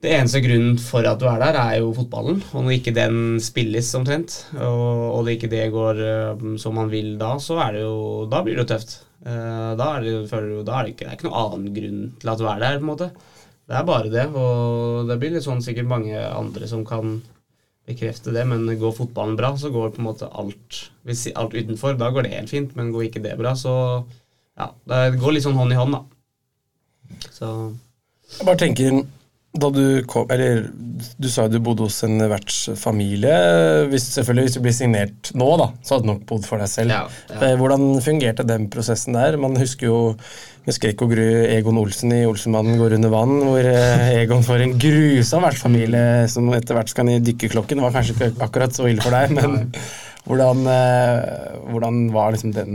det 0.00 0.14
eneste 0.16 0.40
grunnen 0.40 0.78
for 0.80 1.04
at 1.04 1.20
du 1.20 1.26
er 1.28 1.42
der, 1.42 1.58
er 1.60 1.80
jo 1.82 1.92
fotballen. 1.96 2.38
Og 2.54 2.64
når 2.64 2.78
ikke 2.78 2.96
den 2.96 3.36
spilles 3.44 3.90
omtrent, 3.98 4.38
og, 4.56 5.02
og 5.18 5.28
ikke 5.28 5.50
det 5.52 5.66
går 5.74 6.00
uh, 6.00 6.44
som 6.60 6.78
man 6.80 6.88
vil 6.92 7.18
da, 7.20 7.34
så 7.42 7.58
er 7.66 7.76
det 7.76 7.82
jo 7.84 7.98
Da 8.32 8.40
blir 8.44 8.56
det 8.56 8.64
jo 8.64 8.70
tøft. 8.70 8.94
Uh, 9.20 9.76
da, 9.76 9.90
er 9.98 10.06
det, 10.06 10.14
føler 10.30 10.64
da 10.64 10.78
er 10.78 10.88
det, 10.88 10.94
ikke, 10.94 11.04
det 11.04 11.10
er 11.10 11.18
ikke 11.18 11.28
noen 11.28 11.42
annen 11.42 11.74
grunn 11.76 12.00
til 12.22 12.32
at 12.32 12.40
du 12.40 12.46
er 12.48 12.64
der, 12.64 12.78
på 12.78 12.86
en 12.86 12.92
måte. 12.94 13.10
Det 13.68 13.76
er 13.76 13.84
bare 13.86 14.14
det, 14.14 14.24
og 14.40 15.10
det 15.10 15.18
blir 15.20 15.36
litt 15.36 15.44
sånn 15.44 15.60
sikkert 15.62 15.92
mange 15.92 16.16
andre 16.16 16.70
som 16.70 16.80
kan 16.88 17.20
bekrefte 17.90 18.32
det, 18.32 18.46
men 18.48 18.64
går 18.80 18.96
fotballen 18.96 19.36
bra, 19.38 19.52
så 19.60 19.68
går 19.74 19.92
på 19.92 20.00
en 20.00 20.08
måte 20.08 20.30
alt, 20.32 20.80
alt 21.36 21.54
utenfor. 21.54 22.00
Da 22.00 22.08
går 22.14 22.24
det 22.24 22.32
helt 22.38 22.52
fint, 22.52 22.72
men 22.78 22.90
går 22.94 23.10
ikke 23.10 23.22
det 23.24 23.36
bra, 23.38 23.52
så 23.58 23.74
ja, 24.60 24.66
det 24.92 25.00
går 25.20 25.36
litt 25.38 25.46
sånn 25.46 25.56
hånd 25.58 25.72
i 25.72 25.78
hånd, 25.80 25.96
da. 25.96 26.04
Så 27.34 27.48
Jeg 28.38 28.46
bare 28.46 28.60
tenker 28.60 29.00
da 29.60 29.66
du 29.74 30.04
kom 30.06 30.28
Eller 30.30 30.68
du 31.18 31.26
sa 31.28 31.48
jo 31.48 31.50
du 31.56 31.58
bodde 31.64 31.82
hos 31.88 31.96
en 32.06 32.20
vertsfamilie. 32.30 33.32
Hvis, 33.90 34.04
selvfølgelig 34.14 34.44
hvis 34.46 34.56
du 34.56 34.60
blir 34.62 34.74
signert 34.76 35.30
nå, 35.34 35.48
da, 35.58 35.66
så 35.82 35.96
hadde 35.96 36.06
du 36.06 36.10
nok 36.12 36.22
bodd 36.28 36.46
for 36.46 36.62
deg 36.62 36.70
selv. 36.70 36.92
Ja, 36.94 37.00
ja. 37.32 37.38
Eh, 37.48 37.56
hvordan 37.58 37.88
fungerte 38.04 38.46
den 38.46 38.68
prosessen 38.70 39.18
der? 39.18 39.34
Man 39.42 39.58
husker 39.58 39.88
jo 39.90 39.98
skrekk 40.70 41.02
og 41.02 41.10
gru 41.16 41.24
Egon 41.50 41.80
Olsen 41.80 42.12
i 42.14 42.20
Olsenmannen 42.28 42.78
går 42.78 42.94
under 43.00 43.10
vann, 43.10 43.32
hvor 43.48 43.66
eh, 43.66 44.12
Egon 44.20 44.44
får 44.46 44.62
en 44.68 44.76
grusom 44.78 45.42
vertsfamilie 45.48 46.04
som 46.30 46.46
etter 46.54 46.78
hvert 46.78 46.92
skal 46.92 47.08
ned 47.08 47.18
i 47.24 47.32
dykkerklokken. 47.32 47.80
Det 47.80 47.86
var 47.88 47.96
kanskje 47.96 48.14
ikke 48.20 48.46
akkurat 48.46 48.76
så 48.76 48.86
ille 48.92 49.02
for 49.02 49.16
deg, 49.18 49.34
men 49.40 49.74
Hvordan, 50.30 50.58
eh, 50.68 51.54
hvordan 51.72 52.00
var 52.14 52.34
liksom 52.36 52.52
den 52.54 52.74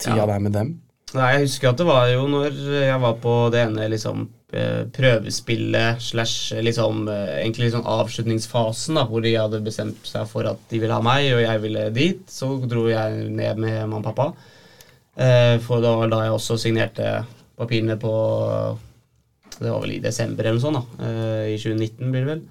tida 0.00 0.16
Ja. 0.24 0.26
der 0.26 0.40
med 0.42 0.54
dem? 0.56 0.70
Nei, 1.16 1.28
Jeg 1.36 1.46
husker 1.46 1.70
at 1.70 1.78
det 1.80 1.86
var 1.88 2.08
jo 2.10 2.26
når 2.28 2.56
jeg 2.84 2.98
var 3.02 3.14
på 3.22 3.34
det 3.54 3.62
ene 3.64 3.86
liksom 3.92 4.26
eh, 4.52 4.82
prøvespillet 4.96 6.02
slash 6.02 6.56
liksom 6.66 7.06
eh, 7.12 7.38
egentlig 7.42 7.68
liksom 7.70 7.86
avslutningsfasen, 7.88 8.98
da, 8.98 9.04
hvor 9.08 9.24
de 9.24 9.32
hadde 9.36 9.62
bestemt 9.64 10.04
seg 10.08 10.26
for 10.30 10.48
at 10.50 10.60
de 10.70 10.80
ville 10.82 10.92
ha 10.96 11.02
meg, 11.04 11.30
og 11.34 11.40
jeg 11.44 11.62
ville 11.64 11.86
dit. 11.96 12.20
Så 12.30 12.50
dro 12.68 12.86
jeg 12.90 13.30
ned 13.32 13.62
med 13.62 13.78
mamma 13.86 14.02
og 14.02 14.08
pappa. 14.10 14.28
Eh, 15.16 15.56
For 15.64 15.80
det 15.80 15.94
var 15.96 16.12
da 16.12 16.24
jeg 16.26 16.36
også 16.36 16.58
signerte 16.60 17.06
papirene 17.56 17.96
på 17.96 18.12
Det 19.56 19.70
var 19.72 19.80
vel 19.80 19.94
i 19.96 20.02
desember 20.04 20.44
eller 20.44 20.58
noe 20.58 20.66
sånt. 20.66 20.76
da, 21.00 21.06
eh, 21.06 21.54
I 21.54 21.56
2019 21.56 22.10
blir 22.12 22.26
det 22.26 22.32
vel. 22.34 22.42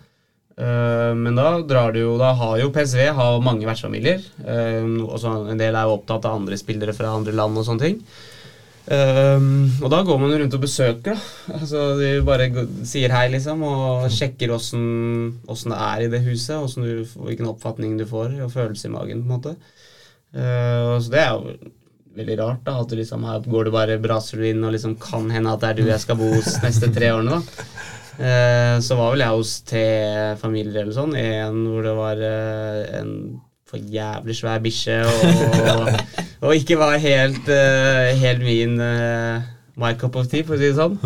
Eh, 0.57 1.13
Men 1.13 1.35
da 1.37 1.59
drar 1.61 1.91
du 1.93 1.99
jo 1.99 2.17
Da 2.17 2.31
har 2.33 2.57
jo 2.57 2.71
PSV 2.73 3.11
har 3.13 3.41
mange 3.45 3.67
vertsfamilier. 3.69 4.23
eh, 4.41 4.81
En 4.81 5.57
del 5.61 5.75
er 5.75 5.83
jo 5.85 5.97
opptatt 5.99 6.25
av 6.25 6.39
andre 6.39 6.57
spillere 6.57 6.95
fra 6.95 7.13
andre 7.13 7.33
land 7.35 7.57
og 7.57 7.65
sånne 7.67 7.85
ting. 7.85 8.01
Um, 8.85 9.71
og 9.81 9.89
da 9.89 10.03
går 10.05 10.19
man 10.21 10.33
rundt 10.37 10.53
og 10.53 10.61
besøker. 10.61 11.15
da 11.17 11.55
Altså 11.57 11.85
De 11.97 12.09
bare 12.25 12.49
sier 12.85 13.13
hei, 13.15 13.23
liksom, 13.33 13.63
og 13.65 14.05
sjekker 14.13 14.53
åssen 14.53 15.71
det 15.71 15.79
er 15.87 16.03
i 16.05 16.11
det 16.11 16.21
huset. 16.27 16.75
Du, 16.77 17.01
hvilken 17.25 17.49
oppfatning 17.49 17.97
du 17.97 18.05
får, 18.09 18.37
og 18.45 18.53
følelse 18.53 18.89
i 18.89 18.93
magen. 18.93 19.23
på 19.23 19.25
en 19.25 19.33
måte 19.39 19.55
uh, 20.37 20.99
Så 21.01 21.09
det 21.09 21.23
er 21.23 21.33
jo 21.33 21.57
veldig 22.15 22.37
rart. 22.43 22.61
da 22.67 22.77
At 22.81 22.93
du 22.93 22.95
liksom 22.99 23.25
her 23.25 23.41
går 23.49 23.65
du 23.65 23.73
bare 23.73 23.99
braser 24.01 24.37
du 24.37 24.47
inn, 24.51 24.63
og 24.63 24.75
liksom 24.77 24.95
kan 25.01 25.29
hende 25.33 25.51
at 25.51 25.65
det 25.65 25.71
er 25.71 25.81
du 25.81 25.89
jeg 25.89 26.05
skal 26.05 26.21
bo 26.21 26.29
hos 26.35 26.61
neste 26.65 26.93
tre 26.93 27.13
årene. 27.15 27.41
da 27.41 27.93
Uh, 28.15 28.79
Så 28.79 28.95
var 28.95 29.11
vel 29.11 29.25
jeg 29.25 29.35
hos 29.35 29.49
tre 29.67 29.87
familier 30.39 30.85
eller 30.85 30.95
sånn. 30.95 31.17
En 31.19 31.57
hvor 31.67 31.83
det 31.83 31.95
var 31.97 32.21
uh, 32.23 32.83
en 33.01 33.09
for 33.75 33.91
jævlig 33.95 34.37
svær 34.37 34.63
bikkje, 34.63 35.01
og, 35.05 35.89
og 36.47 36.55
ikke 36.55 36.79
var 36.79 36.95
helt, 37.03 37.51
eh, 37.51 38.15
helt 38.21 38.45
min 38.45 38.79
uh, 38.79 39.43
my 39.75 39.93
cup 39.99 40.15
of 40.15 40.29
tea, 40.31 40.45
for 40.47 40.55
å 40.55 40.61
si 40.61 40.71
det 40.71 40.79
sånn. 40.79 40.97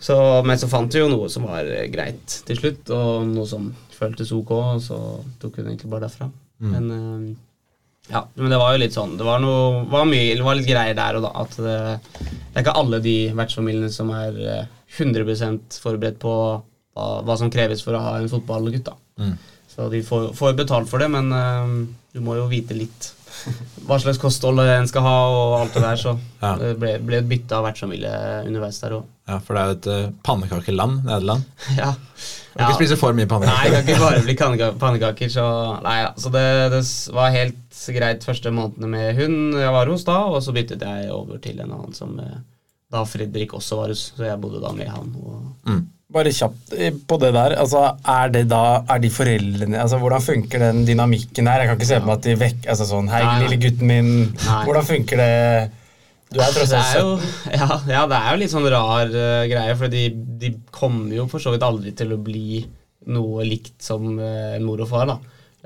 Så, 0.00 0.16
men 0.48 0.56
så 0.56 0.68
fant 0.70 0.94
vi 0.94 1.02
jo 1.02 1.10
noe 1.12 1.28
som 1.28 1.44
var 1.44 1.66
eh, 1.68 1.86
greit 1.92 2.40
til 2.48 2.56
slutt, 2.56 2.90
og 2.96 3.28
noe 3.28 3.46
som 3.48 3.68
føltes 3.92 4.32
ok, 4.32 4.50
og 4.56 4.82
så 4.82 4.98
tok 5.42 5.60
det 5.60 5.66
egentlig 5.68 5.90
bare 5.92 6.06
derfra. 6.08 6.30
Men 6.64 6.90
eh, 6.94 7.30
ja, 8.10 8.24
men 8.34 8.50
det 8.50 8.58
var 8.58 8.74
jo 8.74 8.80
litt 8.82 8.96
sånn 8.96 9.12
Det 9.16 9.24
var, 9.24 9.38
noe, 9.40 9.84
var, 9.88 10.02
mye, 10.08 10.34
det 10.34 10.44
var 10.44 10.56
litt 10.58 10.68
greier 10.68 10.96
der 10.96 11.18
og 11.18 11.22
da. 11.24 11.30
At 11.44 11.54
det, 11.60 11.76
det 12.18 12.56
er 12.56 12.64
ikke 12.64 12.74
alle 12.80 12.98
de 13.04 13.14
vertsfamiliene 13.38 13.92
som 13.92 14.10
er 14.16 14.40
eh, 14.40 14.74
100% 14.98 15.78
forberedt 15.84 16.18
på 16.20 16.34
hva, 16.34 17.06
hva 17.24 17.38
som 17.38 17.52
kreves 17.52 17.84
for 17.84 17.96
å 17.96 18.02
ha 18.02 18.16
en 18.18 18.32
fotballgutt. 18.32 18.88
da. 18.88 18.96
Mm. 19.20 19.36
Så 19.70 19.88
de 19.92 20.02
får, 20.04 20.32
får 20.36 20.56
betalt 20.58 20.90
for 20.90 21.04
det, 21.04 21.10
men 21.12 21.30
eh, 21.36 21.76
du 22.14 22.20
må 22.24 22.34
jo 22.38 22.48
vite 22.50 22.74
litt 22.76 23.12
hva 23.86 23.96
slags 24.02 24.18
kosthold 24.20 24.58
en 24.64 24.88
skal 24.90 25.04
ha 25.06 25.14
og 25.30 25.52
alt 25.60 25.76
det 25.76 25.82
der. 25.84 25.96
Så 26.00 26.12
Ja. 26.42 26.56
det 26.58 26.72
ble, 26.80 26.96
ble 27.06 27.20
et 27.22 27.28
bytte 27.30 27.56
av 27.56 27.64
vertsfamilie 27.68 28.10
underveis 28.48 28.80
der 28.82 28.96
òg. 28.98 29.04
Ja, 29.30 29.38
for 29.38 29.54
det 29.54 29.60
er 29.62 29.68
jo 29.70 29.76
et 29.78 29.88
uh, 30.08 30.12
pannekakeland, 30.26 31.04
Nederland. 31.06 31.44
Ja. 31.78 31.92
Du 32.50 32.58
kan 32.58 32.72
ikke 32.72 32.80
spise 32.80 32.96
for 32.98 33.14
mye 33.14 33.28
Nei, 33.46 33.70
det 33.70 33.84
kan 33.86 33.94
ikke 33.94 34.02
bare 34.02 34.22
bli 34.26 34.34
pannekaker. 34.82 35.30
Så, 35.30 35.44
nei, 35.86 36.00
ja. 36.02 36.10
så 36.18 36.32
det, 36.34 36.42
det 36.74 36.82
var 37.14 37.30
helt 37.30 37.84
greit 37.94 38.26
første 38.26 38.50
månedene 38.52 38.90
med 38.90 39.14
hun 39.20 39.36
jeg 39.54 39.72
var 39.72 39.86
hos 39.86 40.04
da, 40.04 40.18
og 40.26 40.42
så 40.42 40.52
byttet 40.52 40.82
jeg 40.82 41.12
over 41.14 41.38
til 41.38 41.62
en 41.62 41.70
annen 41.70 41.94
som 41.96 42.18
eh, 42.20 42.40
da 42.90 43.04
Fredrik 43.06 43.54
også 43.54 43.78
var 43.78 43.94
hos, 43.94 44.08
så 44.18 44.26
jeg 44.26 44.40
bodde 44.42 44.60
da 44.60 44.74
med 44.74 44.90
han. 44.90 45.14
Og 45.22 45.70
Mm. 45.70 45.86
Bare 46.10 46.32
kjapt 46.34 46.72
eh, 46.74 46.94
på 46.94 47.18
det 47.22 47.30
der. 47.36 47.54
altså 47.62 47.84
Er 48.02 48.32
det 48.34 48.46
da, 48.50 48.82
er 48.90 49.02
de 49.02 49.10
foreldrene 49.14 49.78
altså 49.78 50.00
Hvordan 50.02 50.24
funker 50.24 50.64
den 50.64 50.82
dynamikken 50.88 51.50
her? 51.50 51.62
Jeg 51.62 51.70
kan 51.70 51.78
ikke 51.78 51.90
se 51.90 52.00
på 52.00 52.08
meg 52.08 52.16
at 52.18 52.26
de 52.26 52.38
vekker 52.40 52.72
altså 52.74 52.86
sånn 52.88 53.10
Hei, 53.12 53.22
lille 53.44 53.60
gutten 53.62 53.90
min. 53.90 54.10
Nei. 54.34 54.62
Hvordan 54.66 54.88
funker 54.88 55.22
det? 55.22 55.34
Du 56.30 56.38
er 56.38 56.52
tross 56.54 56.72
alt 56.78 56.94
er 56.94 57.22
17. 57.22 57.30
ja, 57.58 57.68
ja, 57.90 58.02
det 58.10 58.18
er 58.18 58.28
jo 58.30 58.40
litt 58.42 58.52
sånn 58.52 58.68
rar 58.70 59.08
uh, 59.10 59.46
greie, 59.50 59.74
for 59.78 59.90
de, 59.90 60.04
de 60.38 60.52
kommer 60.70 61.14
jo 61.16 61.24
for 61.30 61.42
så 61.42 61.50
vidt 61.50 61.66
aldri 61.66 61.90
til 61.98 62.14
å 62.14 62.20
bli 62.22 62.60
noe 63.10 63.46
likt 63.48 63.80
som 63.82 64.12
uh, 64.14 64.54
mor 64.62 64.84
og 64.84 64.90
far. 64.92 65.10
da. 65.10 65.16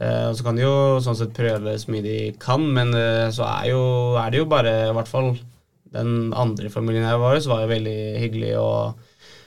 Uh, 0.00 0.30
og 0.30 0.38
Så 0.38 0.46
kan 0.46 0.56
de 0.56 0.64
jo 0.64 0.76
sånn 1.04 1.18
sett 1.18 1.36
prøve 1.36 1.76
så 1.80 1.92
mye 1.92 2.06
de 2.06 2.16
kan, 2.40 2.64
men 2.64 2.96
så 3.36 3.44
er, 3.50 3.74
jo, 3.74 3.82
er 4.22 4.32
det 4.32 4.40
jo 4.40 4.48
bare 4.48 4.72
I 4.88 4.94
hvert 4.96 5.12
fall 5.12 5.34
den 5.94 6.32
andre 6.32 6.72
familien 6.72 7.04
jeg 7.06 7.20
var 7.20 7.36
hos, 7.36 7.50
var 7.50 7.66
jo 7.66 7.70
veldig 7.74 7.98
hyggelig 8.24 8.54
og, 8.58 9.04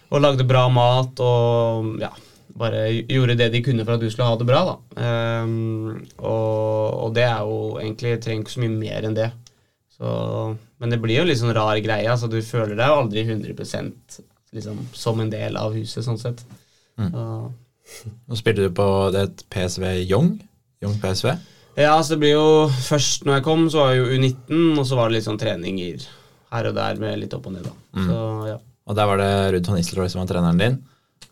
og 0.07 0.23
lagde 0.23 0.47
bra 0.47 0.67
mat 0.71 1.19
og 1.23 1.97
ja, 2.01 2.11
bare 2.57 2.85
gjorde 3.09 3.35
det 3.39 3.49
de 3.53 3.61
kunne 3.65 3.85
for 3.85 3.97
at 3.97 4.03
du 4.03 4.09
skulle 4.11 4.29
ha 4.29 4.37
det 4.39 4.47
bra. 4.47 4.61
da. 4.69 4.77
Um, 5.43 6.05
og, 6.17 7.03
og 7.03 7.11
det 7.17 7.27
er 7.27 7.43
jo 7.43 7.59
egentlig 7.81 8.15
trenger 8.23 8.45
ikke 8.45 8.55
så 8.55 8.63
mye 8.63 8.77
mer 8.77 9.07
enn 9.09 9.17
det. 9.17 9.29
Så, 9.97 10.07
men 10.77 10.93
det 10.93 10.99
blir 11.01 11.21
jo 11.21 11.27
litt 11.27 11.41
sånn 11.41 11.55
rar 11.57 11.77
greie. 11.81 12.09
altså 12.09 12.29
Du 12.29 12.37
føler 12.45 12.75
deg 12.77 12.91
jo 12.91 12.99
aldri 13.01 13.25
100 13.25 13.53
liksom, 14.53 14.81
som 14.93 15.21
en 15.21 15.31
del 15.33 15.57
av 15.59 15.75
huset, 15.77 16.05
sånn 16.05 16.21
sett. 16.21 16.43
Mm. 16.97 17.11
Så, 17.13 18.07
Nå 18.27 18.37
spilte 18.37 18.67
du 18.67 18.73
på 18.75 18.87
det 19.15 19.27
et 19.27 19.43
PSV 19.53 19.85
Young. 20.03 20.35
Young 20.83 20.97
PSV. 21.01 21.31
ja, 21.77 21.95
altså 21.95 22.13
det 22.13 22.19
blir 22.21 22.35
jo 22.35 22.67
Først 22.69 23.23
når 23.25 23.39
jeg 23.39 23.45
kom, 23.47 23.63
så 23.73 23.79
var 23.81 23.93
jeg 23.93 24.01
jo 24.01 24.17
U19, 24.17 24.63
og 24.77 24.85
så 24.85 24.97
var 24.99 25.09
det 25.09 25.17
litt 25.17 25.25
sånn 25.25 25.39
treninger 25.41 26.07
her 26.53 26.69
og 26.69 26.77
der 26.77 26.99
med 27.01 27.21
litt 27.21 27.33
opp 27.35 27.47
og 27.49 27.55
ned. 27.57 27.65
da. 27.65 27.73
Mm. 27.97 28.07
Så 28.07 28.19
ja. 28.51 28.57
Og 28.87 28.95
der 28.95 29.07
var 29.09 29.19
det 29.19 29.31
Ruud 29.55 29.67
van 29.67 29.79
Isleroy 29.81 30.09
som 30.11 30.21
var 30.23 30.29
treneren 30.31 30.61
din. 30.61 30.77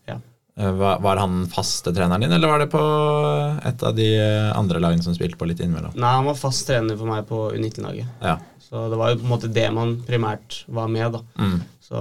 Ja. 0.10 0.18
Eh, 0.60 0.72
Var, 0.72 1.00
var 1.04 1.20
han 1.24 1.46
faste 1.52 1.94
treneren 1.96 2.22
din, 2.26 2.32
eller 2.36 2.48
var 2.52 2.60
det 2.64 2.70
på 2.72 2.82
et 3.68 3.84
av 3.84 3.96
de 3.96 4.10
eh, 4.20 4.50
andre 4.58 4.80
lagene 4.84 5.04
som 5.04 5.16
spilte 5.16 5.40
på 5.40 5.48
litt 5.50 5.60
innimellom? 5.64 5.96
Nei, 5.96 6.16
han 6.20 6.28
var 6.28 6.36
fast 6.40 6.68
trener 6.68 7.00
for 7.00 7.08
meg 7.12 7.26
på 7.30 7.46
U19-laget. 7.56 8.12
Ja. 8.24 8.38
Så 8.66 8.88
det 8.92 8.98
var 9.00 9.12
jo 9.14 9.20
på 9.22 9.28
en 9.28 9.32
måte 9.36 9.50
det 9.54 9.70
man 9.72 9.98
primært 10.08 10.64
var 10.74 10.88
med, 10.92 11.14
da. 11.16 11.22
Mm. 11.40 11.60
Så 11.86 12.00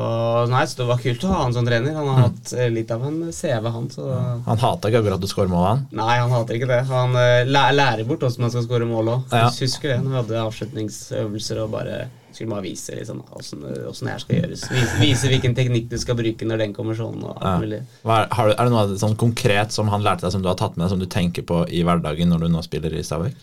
nei, 0.49 0.63
så 0.65 0.79
det 0.81 0.87
var 0.89 1.03
kult 1.03 1.25
å 1.27 1.31
ha 1.35 1.43
han 1.43 1.53
som 1.53 1.67
trener. 1.69 1.93
Han 1.99 2.07
har 2.09 2.23
hatt 2.29 2.55
eh, 2.57 2.71
litt 2.73 2.91
av 2.95 3.03
en 3.05 3.19
CV, 3.37 3.69
han. 3.75 3.91
så... 3.93 4.07
Han 4.47 4.63
hata 4.63 4.89
ikke 4.91 5.03
akkurat 5.03 5.19
at 5.21 5.27
du 5.27 5.31
skårer 5.31 5.53
mål, 5.53 5.67
han. 5.69 5.83
Nei, 6.01 6.15
han 6.23 6.33
hater 6.33 6.57
ikke 6.59 6.71
det. 6.73 6.81
Han 6.89 7.13
lærer 7.53 8.03
bort 8.09 8.25
hvordan 8.25 8.47
man 8.47 8.55
skal 8.55 8.65
skåre 8.67 8.89
mål 8.89 9.13
òg. 9.19 9.35
Ja. 9.35 9.51
Husker 9.53 9.93
det 9.93 9.99
når 10.03 10.11
vi 10.15 10.21
hadde 10.23 10.45
avslutningsøvelser 10.49 11.63
og 11.67 11.75
bare 11.77 11.99
skulle 12.35 12.51
bare 12.53 12.65
vise 12.67 12.95
liksom, 12.99 13.23
åssen 13.39 13.63
det 13.65 14.13
her 14.13 14.19
skal 14.23 14.37
gjøres. 14.41 14.65
Vise, 14.75 14.99
vise 15.01 15.31
hvilken 15.33 15.55
teknikk 15.57 15.89
du 15.91 15.97
skal 16.03 16.19
bruke 16.19 16.47
når 16.49 16.59
den 16.65 16.75
kommer 16.77 16.95
sånn. 16.99 17.23
og 17.25 17.37
alt 17.39 17.49
Ja. 17.49 17.57
mulig. 17.63 17.81
Er, 18.05 18.29
har 18.31 18.49
du, 18.49 18.55
er 18.55 18.65
det 18.69 18.73
noe 18.75 18.99
sånn 19.01 19.17
konkret 19.17 19.73
som 19.73 19.89
han 19.89 20.03
lærte 20.05 20.27
deg, 20.27 20.33
som 20.37 20.43
du 20.45 20.49
har 20.51 20.59
tatt 20.61 20.77
med 20.77 20.85
deg, 20.87 20.91
som 20.95 21.03
du 21.03 21.07
tenker 21.07 21.43
på 21.47 21.65
i 21.71 21.83
hverdagen 21.87 22.29
når 22.35 22.45
du 22.47 22.49
nå 22.55 22.63
spiller 22.67 22.95
i 22.95 23.03
Stabæk? 23.07 23.35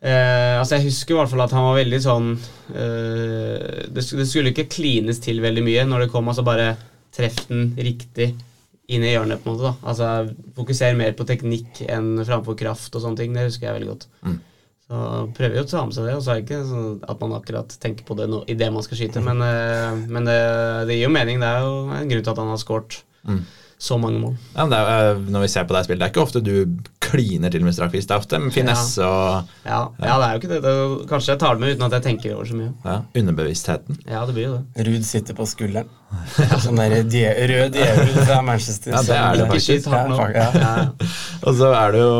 Eh, 0.00 0.54
altså 0.60 0.76
Jeg 0.78 0.84
husker 0.92 1.14
i 1.14 1.18
hvert 1.18 1.30
fall 1.32 1.40
at 1.42 1.50
han 1.56 1.64
var 1.66 1.78
veldig 1.80 1.98
sånn 2.04 2.28
eh, 2.88 3.86
det, 3.90 4.04
det 4.14 4.26
skulle 4.30 4.52
ikke 4.52 4.68
klines 4.70 5.18
til 5.24 5.40
veldig 5.42 5.64
mye 5.66 5.86
når 5.88 6.04
det 6.06 6.12
kom. 6.12 6.28
altså 6.30 6.44
Bare 6.46 6.68
treff 7.14 7.40
den 7.48 7.72
riktig 7.78 8.32
inn 8.88 9.02
i 9.04 9.10
hjørnet. 9.14 9.42
på 9.42 9.50
en 9.50 9.56
måte 9.56 9.66
da 9.68 9.74
Altså 9.90 10.34
Fokuser 10.56 10.94
mer 10.96 11.12
på 11.18 11.26
teknikk 11.28 11.82
enn 11.90 12.14
framfor 12.24 12.56
kraft 12.58 12.94
og 12.94 13.02
sånne 13.04 13.20
ting. 13.24 13.34
Det 13.36 13.48
husker 13.48 13.68
jeg 13.68 13.80
veldig 13.80 13.90
godt. 13.90 14.06
Mm. 14.24 14.38
Så 14.88 14.98
prøver 15.36 15.58
jo 15.58 15.66
å 15.66 15.68
ta 15.68 15.84
med 15.84 15.96
seg 15.96 16.06
det. 16.08 16.16
Og 16.16 16.24
så 16.24 16.32
er 16.32 16.38
det 16.38 16.46
ikke 16.46 16.62
sånn 16.64 17.02
at 17.12 17.20
man 17.20 17.36
akkurat 17.36 17.74
tenker 17.82 18.06
på 18.08 18.16
det 18.16 18.28
no, 18.32 18.40
i 18.48 18.56
det 18.56 18.70
man 18.72 18.84
skal 18.86 19.00
skyte, 19.02 19.20
men, 19.24 19.42
eh, 19.44 20.04
men 20.08 20.28
det, 20.28 20.38
det 20.88 20.96
gir 20.96 21.08
jo 21.08 21.14
mening. 21.14 21.42
Det 21.42 21.50
er 21.50 21.66
jo 21.66 21.74
en 21.92 22.12
grunn 22.12 22.24
til 22.24 22.32
at 22.32 22.40
han 22.40 22.52
har 22.54 22.62
skåret. 22.62 23.00
Mm. 23.28 23.42
Så 23.78 23.94
mange 24.00 24.18
mål. 24.18 24.32
Ja, 24.56 24.64
men 24.64 24.72
det 24.72 24.78
er, 24.78 25.10
eh, 25.12 25.18
når 25.30 25.44
vi 25.44 25.50
ser 25.52 25.66
på 25.68 25.74
deg 25.76 25.84
spille, 25.86 26.00
det 26.02 26.08
er 26.08 26.10
ikke 26.10 26.24
ofte 26.24 26.40
du 26.42 26.54
kliner 27.08 27.52
til 27.54 27.62
med 27.62 27.76
strakvis. 27.76 28.08
Det 28.08 28.16
er 28.16 28.22
ofte 28.24 28.40
med 28.42 28.52
finesse 28.52 29.04
og 29.06 29.46
Ja, 29.64 29.84
ja, 30.02 30.16
det 30.18 30.26
er 30.26 30.32
jo 30.32 30.40
ikke 30.40 30.50
det. 30.50 30.58
det 30.64 30.72
er, 30.72 30.94
kanskje 31.08 31.32
jeg 31.32 31.40
tar 31.44 31.54
det 31.54 31.62
med 31.62 31.76
uten 31.76 31.86
at 31.86 31.94
jeg 31.96 32.04
tenker 32.08 32.34
over 32.34 32.48
så 32.50 32.58
mye. 32.58 32.72
ja, 32.84 32.96
underbevisstheten. 33.22 34.00
Ja, 34.08 34.24
det 34.26 34.34
blir 34.34 34.48
jo 34.48 34.56
det. 34.58 34.86
Ruud 34.88 35.06
sitter 35.06 35.38
på 35.38 35.46
skulderen. 35.46 35.94
Sånn 36.64 36.80
der 36.80 37.02
die 37.04 37.22
rød 37.28 37.76
djevel 37.76 38.14
fra 38.24 38.40
Manchester. 38.42 38.96
Ja, 38.96 39.02
det 39.04 39.18
er 39.18 39.38
det 39.38 39.48
faktisk. 39.52 39.88
Og 41.46 41.58
så 41.60 41.68
er 41.76 41.92
det 41.92 42.00
jo 42.00 42.14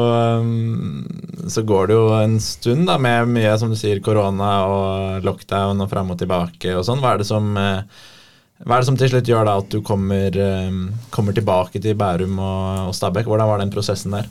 um, 0.44 1.06
Så 1.48 1.64
går 1.64 1.88
det 1.88 1.96
jo 1.96 2.04
en 2.18 2.36
stund 2.44 2.86
da 2.90 2.98
med 3.00 3.32
mye, 3.32 3.56
som 3.58 3.72
du 3.72 3.78
sier, 3.80 4.02
korona 4.04 4.52
og 4.68 5.26
lockdown 5.26 5.80
og 5.80 5.90
fram 5.90 6.12
og 6.14 6.20
tilbake 6.20 6.76
og 6.76 6.84
sånn. 6.86 7.00
Hva 7.02 7.16
er 7.16 7.22
det 7.22 7.28
som 7.28 7.50
eh, 7.58 8.04
hva 8.64 8.74
er 8.74 8.82
det 8.82 8.88
som 8.88 8.96
til 8.98 9.10
slutt 9.12 9.28
gjør 9.30 9.46
da 9.46 9.54
at 9.60 9.70
du 9.70 9.78
kommer, 9.86 10.34
um, 10.34 10.88
kommer 11.14 11.36
tilbake 11.36 11.78
til 11.82 11.94
Bærum 11.98 12.40
og, 12.42 12.88
og 12.88 12.96
Stabæk? 12.96 13.28
Hvordan 13.30 13.50
var 13.50 13.62
den 13.62 13.70
prosessen 13.70 14.16
der? 14.16 14.26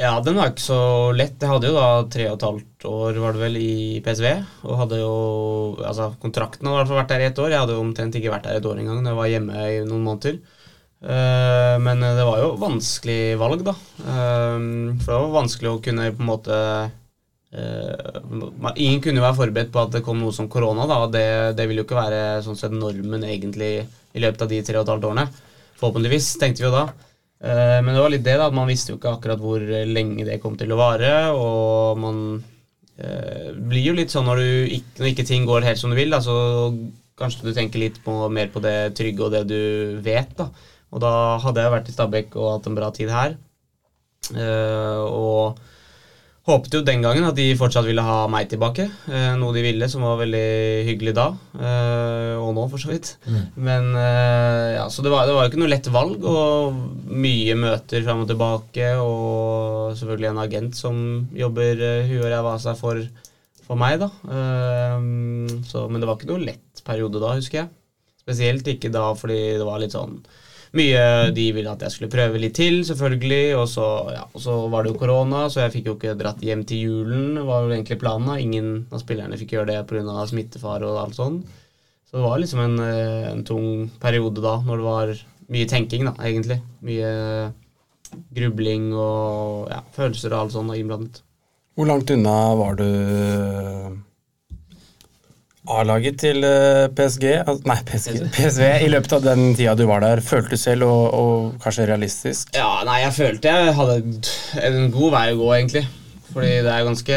Ja, 0.00 0.14
den 0.24 0.38
var 0.38 0.52
ikke 0.52 0.64
så 0.64 0.82
lett. 1.12 1.34
Jeg 1.42 1.50
hadde 1.50 1.68
jo 1.68 1.74
da 1.76 1.88
tre 2.08 2.28
og 2.30 2.38
et 2.38 2.44
halvt 2.46 2.86
år 2.88 3.18
var 3.20 3.34
det 3.36 3.42
vel 3.42 3.58
i 3.60 3.74
PSV. 4.04 4.28
Og 4.64 4.78
hadde 4.84 5.00
jo 5.02 5.10
Altså, 5.82 6.12
kontrakten 6.22 6.68
hadde 6.68 6.78
i 6.78 6.80
hvert 6.80 6.92
fall 6.92 7.00
vært 7.02 7.12
der 7.12 7.24
i 7.24 7.26
ett 7.28 7.42
år. 7.42 7.50
Jeg 7.52 7.62
hadde 7.64 7.76
jo 7.76 7.82
omtrent 7.82 8.16
ikke 8.16 8.32
vært 8.32 8.46
der 8.48 8.60
et 8.60 8.70
år 8.70 8.80
engang. 8.80 9.02
Jeg 9.04 9.18
var 9.18 9.28
hjemme 9.34 9.66
i 9.66 9.82
noen 9.84 10.06
måneder. 10.06 10.40
Eh, 11.00 11.76
men 11.84 12.06
det 12.06 12.24
var 12.28 12.40
jo 12.40 12.54
vanskelig 12.60 13.20
valg, 13.40 13.66
da. 13.66 13.74
Eh, 14.00 14.56
for 15.02 15.10
det 15.10 15.20
var 15.20 15.36
vanskelig 15.36 15.72
å 15.74 15.82
kunne 15.84 16.08
på 16.14 16.24
en 16.24 16.30
måte 16.30 16.62
man- 17.52 18.76
Ingen 18.76 19.00
kunne 19.02 19.18
jo 19.18 19.26
være 19.26 19.38
forberedt 19.40 19.72
på 19.74 19.82
at 19.82 19.90
det 19.96 20.04
kom 20.06 20.20
noe 20.20 20.32
som 20.32 20.48
korona. 20.48 20.86
da, 20.86 21.06
det, 21.06 21.56
det 21.56 21.66
vil 21.68 21.80
jo 21.80 21.84
ikke 21.84 21.98
være 21.98 22.42
sånn 22.44 22.58
sett 22.58 22.70
normen 22.72 23.24
egentlig 23.26 23.86
i 24.14 24.22
løpet 24.22 24.42
av 24.42 24.48
de 24.48 24.62
tre 24.62 24.78
og 24.78 24.84
et 24.84 24.92
halvt 24.92 25.08
årene. 25.10 25.26
Forhåpentligvis, 25.80 26.36
tenkte 26.38 26.62
vi 26.62 26.68
jo 26.68 26.74
da. 26.74 26.84
Uh, 27.40 27.80
men 27.80 27.94
det 27.94 28.00
var 28.02 28.12
litt 28.12 28.24
det, 28.26 28.36
da, 28.36 28.46
at 28.50 28.56
man 28.56 28.68
visste 28.68 28.92
jo 28.92 28.98
ikke 28.98 29.14
akkurat 29.16 29.40
hvor 29.40 29.62
lenge 29.64 30.26
det 30.28 30.40
kom 30.42 30.58
til 30.60 30.74
å 30.74 30.76
vare, 30.76 31.12
og 31.32 31.96
man 31.96 32.18
uh, 32.36 33.46
blir 33.56 33.86
jo 33.86 33.94
litt 33.96 34.12
sånn 34.12 34.28
når, 34.28 34.42
ikke, 34.76 34.98
når 35.00 35.08
ikke 35.14 35.28
ting 35.30 35.46
går 35.48 35.64
helt 35.64 35.80
som 35.80 35.92
du 35.92 35.96
vil, 35.96 36.12
da, 36.12 36.20
så 36.20 36.34
kanskje 37.16 37.48
du 37.48 37.54
tenker 37.56 37.80
litt 37.80 37.96
på, 38.04 38.12
mer 38.28 38.52
på 38.52 38.60
det 38.60 38.92
trygge 38.98 39.24
og 39.24 39.32
det 39.32 39.46
du 39.48 39.96
vet. 40.04 40.36
da. 40.36 40.50
Og 40.90 41.00
da 41.00 41.14
hadde 41.40 41.64
jeg 41.64 41.72
vært 41.72 41.88
i 41.88 41.96
Stabæk 41.96 42.36
og 42.36 42.52
hatt 42.52 42.68
en 42.68 42.76
bra 42.76 42.88
tid 42.92 43.10
her. 43.12 43.34
Og 45.06 45.58
håpet 46.48 46.74
jo 46.74 46.80
den 46.84 47.02
gangen 47.04 47.26
at 47.28 47.36
de 47.36 47.52
fortsatt 47.58 47.84
ville 47.86 48.02
ha 48.04 48.24
meg 48.32 48.48
tilbake. 48.50 48.86
Eh, 49.12 49.32
noe 49.38 49.54
de 49.54 49.64
ville, 49.64 49.88
som 49.92 50.04
var 50.06 50.18
veldig 50.22 50.46
hyggelig 50.88 51.14
da. 51.16 51.26
Eh, 51.58 52.34
og 52.40 52.54
nå, 52.56 52.64
for 52.72 52.80
så 52.80 52.92
vidt. 52.92 53.12
Men 53.56 53.90
eh, 53.98 54.76
ja, 54.78 54.86
Så 54.92 55.04
det 55.04 55.12
var, 55.12 55.28
det 55.28 55.36
var 55.36 55.46
jo 55.46 55.52
ikke 55.52 55.62
noe 55.62 55.72
lett 55.72 55.90
valg, 55.92 56.24
og 56.24 57.10
mye 57.10 57.56
møter 57.60 58.04
fram 58.06 58.24
og 58.24 58.30
tilbake. 58.30 58.92
Og 59.02 59.98
selvfølgelig 60.00 60.30
en 60.32 60.44
agent 60.46 60.78
som 60.78 61.02
jobber 61.36 61.84
uh, 61.84 62.08
huet 62.08 62.24
og 62.24 62.30
ræva 62.32 62.54
av 62.56 62.64
seg 62.64 62.78
for, 62.80 63.02
for 63.66 63.80
meg, 63.80 64.00
da. 64.02 64.10
Eh, 64.38 65.60
så, 65.68 65.86
men 65.90 66.00
det 66.00 66.08
var 66.08 66.18
ikke 66.18 66.32
noe 66.32 66.46
lett 66.48 66.84
periode 66.86 67.20
da, 67.22 67.36
husker 67.36 67.64
jeg. 67.64 67.74
Spesielt 68.20 68.68
ikke 68.68 68.92
da 68.92 69.10
fordi 69.16 69.40
det 69.58 69.66
var 69.66 69.80
litt 69.82 69.96
sånn 69.96 70.20
mye 70.76 71.04
de 71.34 71.46
ville 71.54 71.70
at 71.72 71.82
jeg 71.82 71.94
skulle 71.94 72.12
prøve 72.12 72.40
litt 72.42 72.54
til, 72.58 72.80
selvfølgelig. 72.86 73.56
Og 73.58 73.66
så, 73.70 73.86
ja, 74.14 74.26
og 74.26 74.44
så 74.44 74.56
var 74.72 74.84
det 74.84 74.92
jo 74.92 75.00
korona, 75.00 75.46
så 75.50 75.64
jeg 75.64 75.74
fikk 75.78 75.90
jo 75.90 75.96
ikke 75.98 76.18
dratt 76.20 76.44
hjem 76.46 76.66
til 76.68 76.84
julen. 76.86 77.40
var 77.46 77.64
jo 77.64 77.72
egentlig 77.74 77.98
planen. 78.02 78.30
Ingen 78.38 78.70
av 78.92 79.02
spillerne 79.02 79.38
fikk 79.40 79.56
gjøre 79.56 79.72
det 79.72 79.80
pga. 79.90 80.26
smittefare 80.30 80.86
og 80.86 81.00
alt 81.04 81.18
sånn. 81.18 81.40
Så 82.10 82.18
det 82.18 82.26
var 82.26 82.38
liksom 82.42 82.60
en, 82.60 82.78
eh, 82.82 83.30
en 83.30 83.44
tung 83.46 83.90
periode 84.02 84.42
da, 84.42 84.58
når 84.66 84.76
det 84.76 84.86
var 84.86 85.16
mye 85.50 85.66
tenking, 85.70 86.06
da, 86.06 86.14
egentlig. 86.18 86.60
Mye 86.82 87.10
grubling 88.34 88.90
og 88.94 89.70
ja, 89.70 89.82
følelser 89.94 90.32
og 90.34 90.40
alt 90.40 90.54
sånt 90.56 90.74
innblandet. 90.74 91.22
Hvor 91.78 91.86
langt 91.86 92.10
unna 92.10 92.36
var 92.58 92.74
du 92.80 92.88
A-laget 95.78 96.18
til 96.22 96.44
eh, 96.46 96.88
PSG, 96.96 97.24
nei 97.68 97.78
PSG, 97.86 98.18
PSV 98.34 98.66
i 98.86 98.90
løpet 98.90 99.14
av 99.18 99.24
den 99.24 99.54
tida 99.58 99.76
du 99.78 99.84
var 99.88 100.02
der? 100.04 100.22
Følte 100.24 100.56
du 100.56 100.60
selv, 100.60 100.88
og, 100.88 101.04
og 101.14 101.62
kanskje 101.62 101.88
realistisk? 101.90 102.52
Ja, 102.56 102.80
nei, 102.88 103.00
jeg 103.04 103.16
følte 103.16 103.54
jeg 103.54 103.76
hadde 103.78 103.98
en 104.66 104.90
god 104.94 105.14
vei 105.16 105.24
å 105.32 105.40
gå, 105.40 105.50
egentlig. 105.58 105.86
Fordi 106.30 106.50
det 106.62 106.70
er 106.70 106.86
ganske 106.86 107.16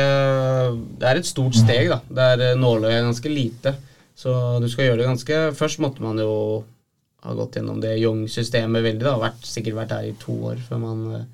Det 1.00 1.10
er 1.10 1.20
et 1.20 1.30
stort 1.30 1.58
steg, 1.58 1.90
da. 1.92 2.00
Det 2.10 2.30
er 2.34 2.46
eh, 2.50 2.60
nåløyet 2.60 3.06
ganske 3.10 3.32
lite. 3.32 3.76
Så 4.18 4.34
du 4.62 4.68
skal 4.70 4.88
gjøre 4.92 5.02
det 5.02 5.10
ganske 5.10 5.38
Først 5.58 5.82
måtte 5.82 6.04
man 6.06 6.20
jo 6.22 6.34
ha 7.24 7.34
gått 7.38 7.56
gjennom 7.58 7.80
det 7.82 7.96
Young-systemet 8.02 8.84
veldig. 8.84 9.06
da 9.06 9.16
vært, 9.22 9.46
Sikkert 9.48 9.78
vært 9.78 9.94
der 9.94 10.10
i 10.10 10.16
to 10.20 10.36
år 10.52 10.62
før 10.68 10.82
man 10.82 11.04
eh, 11.18 11.28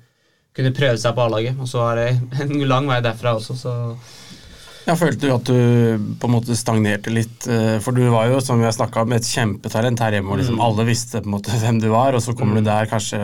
kunne 0.56 0.74
prøve 0.76 0.98
seg 1.00 1.16
på 1.16 1.24
A-laget. 1.26 1.58
Og 1.60 1.70
så 1.70 1.84
er 1.90 2.00
det 2.00 2.44
en 2.44 2.56
lang 2.70 2.88
vei 2.90 3.00
derfra 3.04 3.36
også, 3.38 3.56
så 3.58 3.74
Ja, 4.86 4.94
Følte 4.96 5.26
du 5.28 5.34
at 5.34 5.44
du 5.46 6.14
på 6.20 6.28
en 6.28 6.34
måte 6.34 6.56
stagnerte 6.58 7.12
litt? 7.12 7.46
eh, 7.46 7.78
For 7.84 7.92
du 7.96 8.02
var 8.10 8.30
jo, 8.32 8.40
som 8.44 8.58
vi 8.58 8.66
har 8.66 8.74
snakka 8.74 9.04
om, 9.04 9.12
et 9.12 9.28
kjempetalent 9.28 10.00
her 10.00 10.16
hjemme, 10.16 10.32
og 10.32 10.40
liksom 10.40 10.60
alle 10.64 10.86
visste 10.88 11.20
på 11.20 11.28
en 11.30 11.36
måte 11.36 11.54
hvem 11.60 11.80
du 11.82 11.90
var, 11.92 12.16
og 12.16 12.24
så 12.24 12.34
kommer 12.36 12.58
du 12.60 12.66
der 12.70 12.88
kanskje 12.90 13.20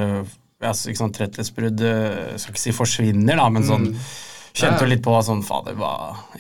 ja, 0.63 0.71
så 0.73 0.89
ikke 0.89 1.03
sånn 1.03 1.13
tretthetsbrudd 1.17 1.83
eh, 1.85 2.37
Skal 2.41 2.55
ikke 2.55 2.63
si 2.63 2.73
forsvinner, 2.77 3.37
da, 3.37 3.49
men 3.53 3.67
sånn 3.67 3.91
Kjente 4.57 4.87
du 4.87 4.89
litt 4.89 5.03
på 5.05 5.13
sånn 5.21 5.43
Fader, 5.45 5.75
hva 5.77 5.91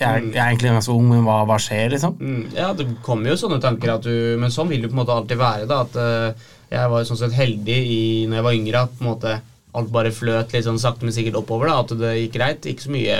jeg, 0.01 0.31
jeg 0.33 0.41
er 0.41 0.47
egentlig 0.47 0.71
ganske 0.73 0.95
ung, 0.95 1.11
men 1.11 1.27
hva, 1.27 1.43
hva 1.45 1.59
skjer, 1.61 1.91
liksom? 1.93 2.15
Mm, 2.17 2.47
ja, 2.57 2.71
det 2.73 2.87
kommer 3.05 3.29
jo 3.29 3.37
sånne 3.43 3.59
tanker 3.61 3.93
at 3.93 4.07
du 4.09 4.39
Men 4.41 4.55
sånn 4.55 4.71
vil 4.73 4.81
det 4.87 4.89
på 4.89 4.97
en 4.97 5.03
måte 5.03 5.13
alltid 5.13 5.37
være. 5.37 5.67
da 5.69 5.83
At 5.85 5.99
uh, 6.01 6.47
Jeg 6.73 6.93
var 6.95 7.03
jo 7.03 7.11
sånn 7.11 7.21
sett 7.21 7.37
heldig 7.37 7.77
i 7.77 7.99
når 8.25 8.39
jeg 8.39 8.47
var 8.49 8.57
yngre 8.57 8.83
at 8.87 8.95
på 8.97 9.05
en 9.05 9.11
måte 9.11 9.35
alt 9.77 9.93
bare 9.93 10.15
fløt 10.17 10.55
litt 10.57 10.65
sånn 10.65 10.81
sakte, 10.81 11.05
men 11.05 11.13
sikkert 11.13 11.37
oppover. 11.43 11.69
da 11.69 11.83
At 11.85 11.93
det 12.01 12.15
gikk 12.23 12.39
greit. 12.39 12.65
Ikke 12.73 12.87
så 12.87 12.95
mye 12.95 13.19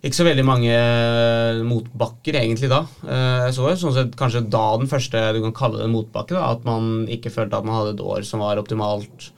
Ikke 0.00 0.16
så 0.16 0.24
veldig 0.24 0.44
mange 0.48 0.70
eh, 0.72 1.58
motbakker 1.66 2.38
egentlig 2.40 2.70
da. 2.72 2.80
Eh, 3.04 3.48
Jeg 3.50 3.56
så 3.58 3.66
jo 3.68 3.76
sånn 3.82 3.96
sett 3.98 4.14
kanskje 4.16 4.46
da 4.48 4.62
den 4.80 4.88
første 4.88 5.26
du 5.36 5.42
kan 5.44 5.56
kalle 5.58 5.82
det 5.82 5.88
en 5.90 5.92
motbakke. 5.92 6.32
da 6.38 6.54
At 6.54 6.64
man 6.64 7.04
ikke 7.12 7.32
følte 7.34 7.58
at 7.58 7.68
man 7.68 7.76
hadde 7.76 7.98
et 7.98 8.04
år 8.14 8.24
som 8.24 8.40
var 8.40 8.60
optimalt. 8.62 9.28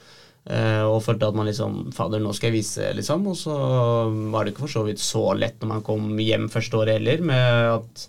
Eh, 0.46 0.82
og 0.86 1.02
følte 1.02 1.26
at 1.26 1.38
man 1.38 1.50
liksom 1.50 1.90
Fader, 1.94 2.22
nå 2.22 2.30
skal 2.34 2.52
jeg 2.52 2.60
vise, 2.60 2.92
liksom. 2.94 3.26
Og 3.32 3.40
så 3.42 3.56
var 4.30 4.44
det 4.46 4.54
ikke 4.54 4.68
for 4.68 4.76
så 4.76 4.86
vidt 4.86 5.02
så 5.02 5.24
lett 5.34 5.58
når 5.58 5.72
man 5.74 5.84
kom 5.86 6.12
hjem 6.22 6.46
første 6.52 6.78
året 6.78 7.00
heller, 7.00 7.22
med 7.32 7.78
at 7.80 8.08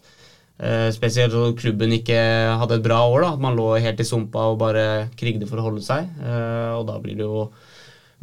spesielt 0.94 1.34
klubben 1.58 1.92
ikke 1.92 2.16
hadde 2.62 2.78
et 2.78 2.84
bra 2.86 3.00
år. 3.10 3.24
da 3.26 3.32
At 3.34 3.42
man 3.42 3.58
lå 3.58 3.72
helt 3.82 4.00
i 4.00 4.06
sumpa 4.06 4.46
og 4.52 4.60
bare 4.62 5.10
krigde 5.20 5.50
for 5.50 5.60
å 5.60 5.66
holde 5.66 5.82
seg. 5.84 6.06
Og 6.78 6.86
da 6.88 7.00
blir 7.02 7.18
det 7.18 7.26
jo 7.26 7.48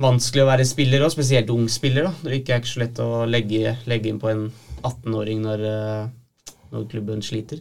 vanskelig 0.00 0.44
å 0.44 0.48
være 0.48 0.66
spiller, 0.68 1.04
og 1.04 1.12
spesielt 1.12 1.50
ung 1.52 1.66
spiller. 1.70 2.08
da 2.08 2.12
Det 2.22 2.30
er 2.30 2.38
ikke 2.40 2.60
så 2.68 2.82
lett 2.82 3.00
å 3.02 3.26
legge, 3.28 3.76
legge 3.90 4.10
inn 4.10 4.20
på 4.20 4.30
en 4.30 4.46
18-åring 4.82 5.42
når, 5.44 5.64
eh, 5.68 6.54
når 6.72 6.88
klubben 6.90 7.22
sliter. 7.22 7.60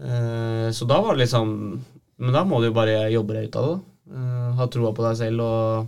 Eh, 0.00 0.68
så 0.72 0.86
da 0.88 1.00
var 1.00 1.14
det 1.14 1.26
liksom 1.26 1.80
Men 2.20 2.34
da 2.34 2.44
må 2.44 2.60
du 2.60 2.66
jo 2.66 2.76
bare 2.76 3.08
jobbe 3.08 3.32
deg 3.32 3.48
ut 3.48 3.56
av 3.56 3.66
det. 3.66 3.76
Eh, 4.12 4.48
ha 4.58 4.66
troa 4.68 4.92
på 4.92 5.04
deg 5.06 5.16
selv 5.16 5.40
og 5.40 5.86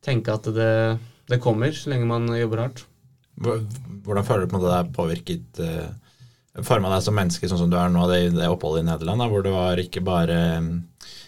tenke 0.00 0.30
at 0.30 0.46
det, 0.54 0.98
det 1.26 1.40
kommer 1.42 1.72
så 1.74 1.90
lenge 1.90 2.06
man 2.06 2.28
jobber 2.38 2.62
hardt. 2.62 2.84
Hvordan 3.42 4.22
føler 4.22 4.46
du 4.46 4.52
på 4.52 4.60
en 4.60 4.62
det 4.62 4.76
er 4.78 4.92
påvirket 4.94 5.62
Forma 6.62 6.86
deg 6.92 7.02
som 7.02 7.16
menneske 7.18 7.48
sånn 7.50 7.64
som 7.64 7.70
du 7.72 7.74
er 7.74 7.88
nå, 7.90 8.04
det, 8.06 8.30
det 8.36 8.46
oppholdet 8.46 8.84
i 8.84 8.86
Nederland, 8.86 9.18
da, 9.18 9.26
hvor 9.26 9.42
det 9.42 9.50
var 9.50 9.80
ikke 9.82 10.04
bare 10.06 10.36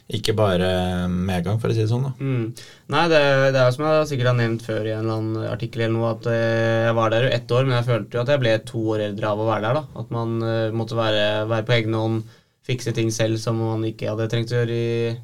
ikke 0.07 0.37
bare 0.39 0.67
medgang, 1.11 1.57
for 1.59 1.73
å 1.73 1.75
si 1.75 1.83
det 1.83 1.91
sånn. 1.91 2.05
da. 2.07 2.13
Mm. 2.23 2.67
Nei, 2.95 3.05
det, 3.11 3.21
det 3.57 3.63
er 3.63 3.73
som 3.75 3.87
jeg 3.89 4.09
sikkert 4.13 4.31
har 4.31 4.37
nevnt 4.39 4.63
før 4.63 4.87
i 4.87 4.93
en 4.95 5.01
eller 5.03 5.17
annen 5.17 5.47
artikkel 5.51 5.83
eller 5.83 5.97
noe, 5.97 6.11
at 6.15 6.29
eh, 6.31 6.83
jeg 6.87 6.97
var 6.99 7.11
der 7.11 7.27
jo 7.27 7.31
ett 7.35 7.55
år, 7.57 7.65
men 7.67 7.75
jeg 7.75 7.89
følte 7.89 8.19
jo 8.19 8.23
at 8.23 8.31
jeg 8.31 8.43
ble 8.45 8.53
to 8.71 8.83
år 8.95 9.03
eldre 9.09 9.33
av 9.33 9.43
å 9.43 9.49
være 9.49 9.65
der. 9.65 9.81
da. 9.81 10.03
At 10.03 10.13
man 10.15 10.37
uh, 10.45 10.75
måtte 10.79 10.99
være, 10.99 11.25
være 11.51 11.67
på 11.67 11.75
egen 11.81 11.97
hånd, 11.99 12.37
fikse 12.67 12.95
ting 12.95 13.11
selv 13.15 13.41
som 13.43 13.59
man 13.59 13.83
ikke 13.87 14.13
hadde 14.13 14.29
trengt 14.31 14.55
å 14.55 14.61
gjøre 14.61 14.77
i, 14.77 15.17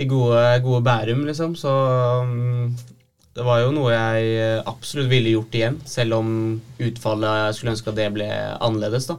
i 0.00 0.06
gode, 0.08 0.40
gode 0.64 0.80
Bærum, 0.86 1.26
liksom. 1.28 1.52
Så 1.60 1.72
um, 2.24 2.70
det 3.36 3.44
var 3.44 3.60
jo 3.60 3.74
noe 3.76 3.92
jeg 3.92 4.32
eh, 4.36 4.62
absolutt 4.68 5.08
ville 5.12 5.32
gjort 5.32 5.54
igjen, 5.56 5.76
selv 5.88 6.18
om 6.18 6.32
utfallet 6.80 7.36
jeg 7.38 7.58
skulle 7.58 7.72
ønske 7.76 7.92
at 7.92 8.00
det 8.00 8.08
ble 8.16 8.30
annerledes. 8.32 9.10
da. 9.12 9.18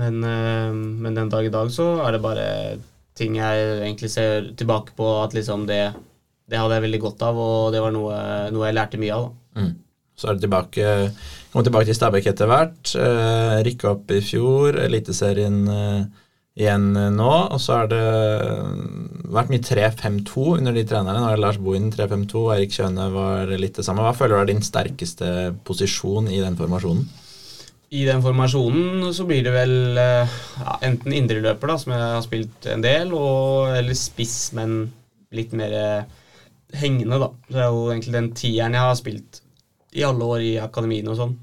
Men, 0.00 0.24
uh, 0.24 0.72
men 0.72 1.20
den 1.20 1.28
dag 1.32 1.44
i 1.44 1.52
dag 1.52 1.68
så 1.72 1.90
er 2.06 2.16
det 2.16 2.24
bare 2.24 2.48
ting 3.18 3.36
jeg 3.38 3.68
egentlig 3.82 4.10
ser 4.12 4.50
tilbake 4.58 4.96
på 4.96 5.08
at 5.20 5.36
liksom 5.36 5.66
det, 5.68 5.82
det 6.48 6.60
hadde 6.60 6.78
jeg 6.78 6.86
veldig 6.86 7.00
godt 7.06 7.24
av, 7.28 7.38
og 7.38 7.72
det 7.74 7.82
var 7.84 7.94
noe, 7.94 8.18
noe 8.54 8.68
jeg 8.68 8.78
lærte 8.78 9.00
mye 9.00 9.16
av. 9.16 9.28
da. 9.28 9.62
Mm. 9.62 9.72
Så 10.16 10.28
er 10.28 10.36
det 10.36 10.44
tilbake 10.44 10.88
Kom 11.52 11.64
tilbake 11.66 11.88
til 11.88 11.96
Stabæk 11.98 12.30
etter 12.30 12.48
hvert. 12.48 12.94
Eh, 12.96 13.58
Rykka 13.66 13.90
opp 13.90 14.12
i 14.14 14.22
fjor, 14.24 14.78
Eliteserien 14.80 15.58
eh, 15.68 16.04
igjen 16.56 16.86
eh, 16.96 17.10
nå. 17.12 17.32
Og 17.52 17.60
så 17.60 17.82
har 17.82 17.90
det 17.90 18.00
vært 19.32 19.52
mye 19.52 19.64
3-5-2 19.66 20.46
under 20.54 20.72
de 20.72 20.86
trenerne. 20.88 21.20
Nå 21.20 21.28
er 21.28 21.42
Lars 21.42 21.58
Bohin 21.60 21.90
3-5-2, 21.92 22.46
Eirik 22.54 22.72
Kjøne 22.72 23.10
var 23.12 23.52
litt 23.52 23.76
det 23.76 23.84
samme. 23.84 24.00
Hva 24.06 24.14
føler 24.16 24.38
du 24.38 24.40
er 24.40 24.48
din 24.54 24.64
sterkeste 24.64 25.28
posisjon 25.68 26.32
i 26.32 26.40
den 26.40 26.56
formasjonen? 26.56 27.04
I 27.92 28.06
den 28.08 28.22
formasjonen 28.24 29.04
så 29.12 29.26
blir 29.28 29.42
det 29.44 29.52
vel 29.52 29.98
eh, 30.00 30.36
ja, 30.62 30.78
enten 30.86 31.12
indreløper, 31.12 31.68
da, 31.68 31.76
som 31.76 31.92
jeg 31.92 32.00
har 32.00 32.24
spilt 32.24 32.68
en 32.72 32.84
del, 32.84 33.12
og, 33.12 33.74
eller 33.76 33.98
spiss, 33.98 34.36
men 34.56 34.86
litt 35.36 35.52
mer 35.56 35.74
eh, 35.76 36.20
hengende, 36.80 37.18
da. 37.20 37.28
Så 37.48 37.56
Det 37.56 37.64
er 37.64 37.68
jo 37.68 37.82
egentlig 37.90 38.14
den 38.16 38.30
tieren 38.38 38.78
jeg 38.78 38.88
har 38.88 38.96
spilt 38.96 39.42
i 39.92 40.06
alle 40.08 40.24
år 40.24 40.44
i 40.46 40.54
akademiene 40.62 41.12
og 41.12 41.20
sånn. 41.20 41.34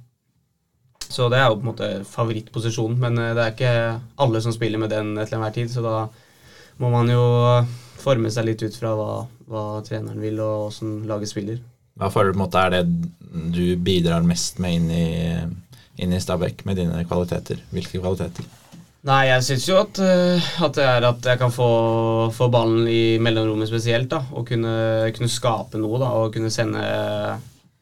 Så 1.09 1.29
det 1.29 1.37
er 1.37 1.47
jo 1.49 1.59
på 1.59 1.63
en 1.65 1.69
måte 1.71 1.91
favorittposisjonen, 2.09 2.97
men 3.01 3.21
eh, 3.21 3.35
det 3.37 3.45
er 3.45 3.53
ikke 3.53 3.75
alle 4.25 4.41
som 4.41 4.55
spiller 4.55 4.81
med 4.81 4.93
den 4.93 5.13
til 5.19 5.37
enhver 5.37 5.53
tid, 5.53 5.69
så 5.69 5.85
da 5.85 5.95
må 6.81 6.89
man 6.93 7.13
jo 7.13 7.23
forme 7.99 8.33
seg 8.33 8.47
litt 8.47 8.65
ut 8.65 8.77
fra 8.79 8.95
hva, 8.97 9.11
hva 9.51 9.63
treneren 9.85 10.21
vil, 10.23 10.41
og 10.41 10.71
åssen 10.71 11.03
laget 11.09 11.29
spiller. 11.29 11.61
Hva 11.99 12.09
føler 12.13 12.31
du 12.31 12.37
på 12.37 12.39
en 12.39 12.45
måte 12.47 12.61
er 12.63 12.77
det 12.77 12.83
du 13.53 13.65
bidrar 13.83 14.25
mest 14.25 14.61
med 14.63 14.77
inn 14.77 14.91
i, 14.95 15.07
inn 15.99 16.13
i 16.15 16.19
Stabæk 16.23 16.63
med 16.67 16.79
dine 16.79 17.03
kvaliteter? 17.07 17.59
Hvilke 17.75 17.99
kvaliteter? 18.01 18.47
Nei, 19.07 19.21
jeg 19.29 19.43
syns 19.47 19.65
jo 19.69 19.77
at, 19.79 19.99
eh, 20.03 20.47
at 20.65 20.75
det 20.75 20.83
er 20.83 21.05
at 21.07 21.27
jeg 21.31 21.39
kan 21.39 21.51
få, 21.55 21.67
få 22.35 22.49
ballen 22.51 22.87
i 22.91 23.17
mellomrommet 23.23 23.69
spesielt. 23.71 24.09
da, 24.11 24.23
Og 24.35 24.47
kunne, 24.49 24.73
kunne 25.15 25.31
skape 25.31 25.79
noe. 25.79 25.99
da, 26.01 26.09
Og 26.19 26.33
kunne 26.35 26.51
sende, 26.51 26.83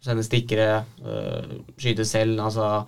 sende 0.05 0.24
stikkere, 0.26 0.84
øh, 1.05 1.57
skyte 1.78 2.05
selv. 2.05 2.38
altså 2.45 2.84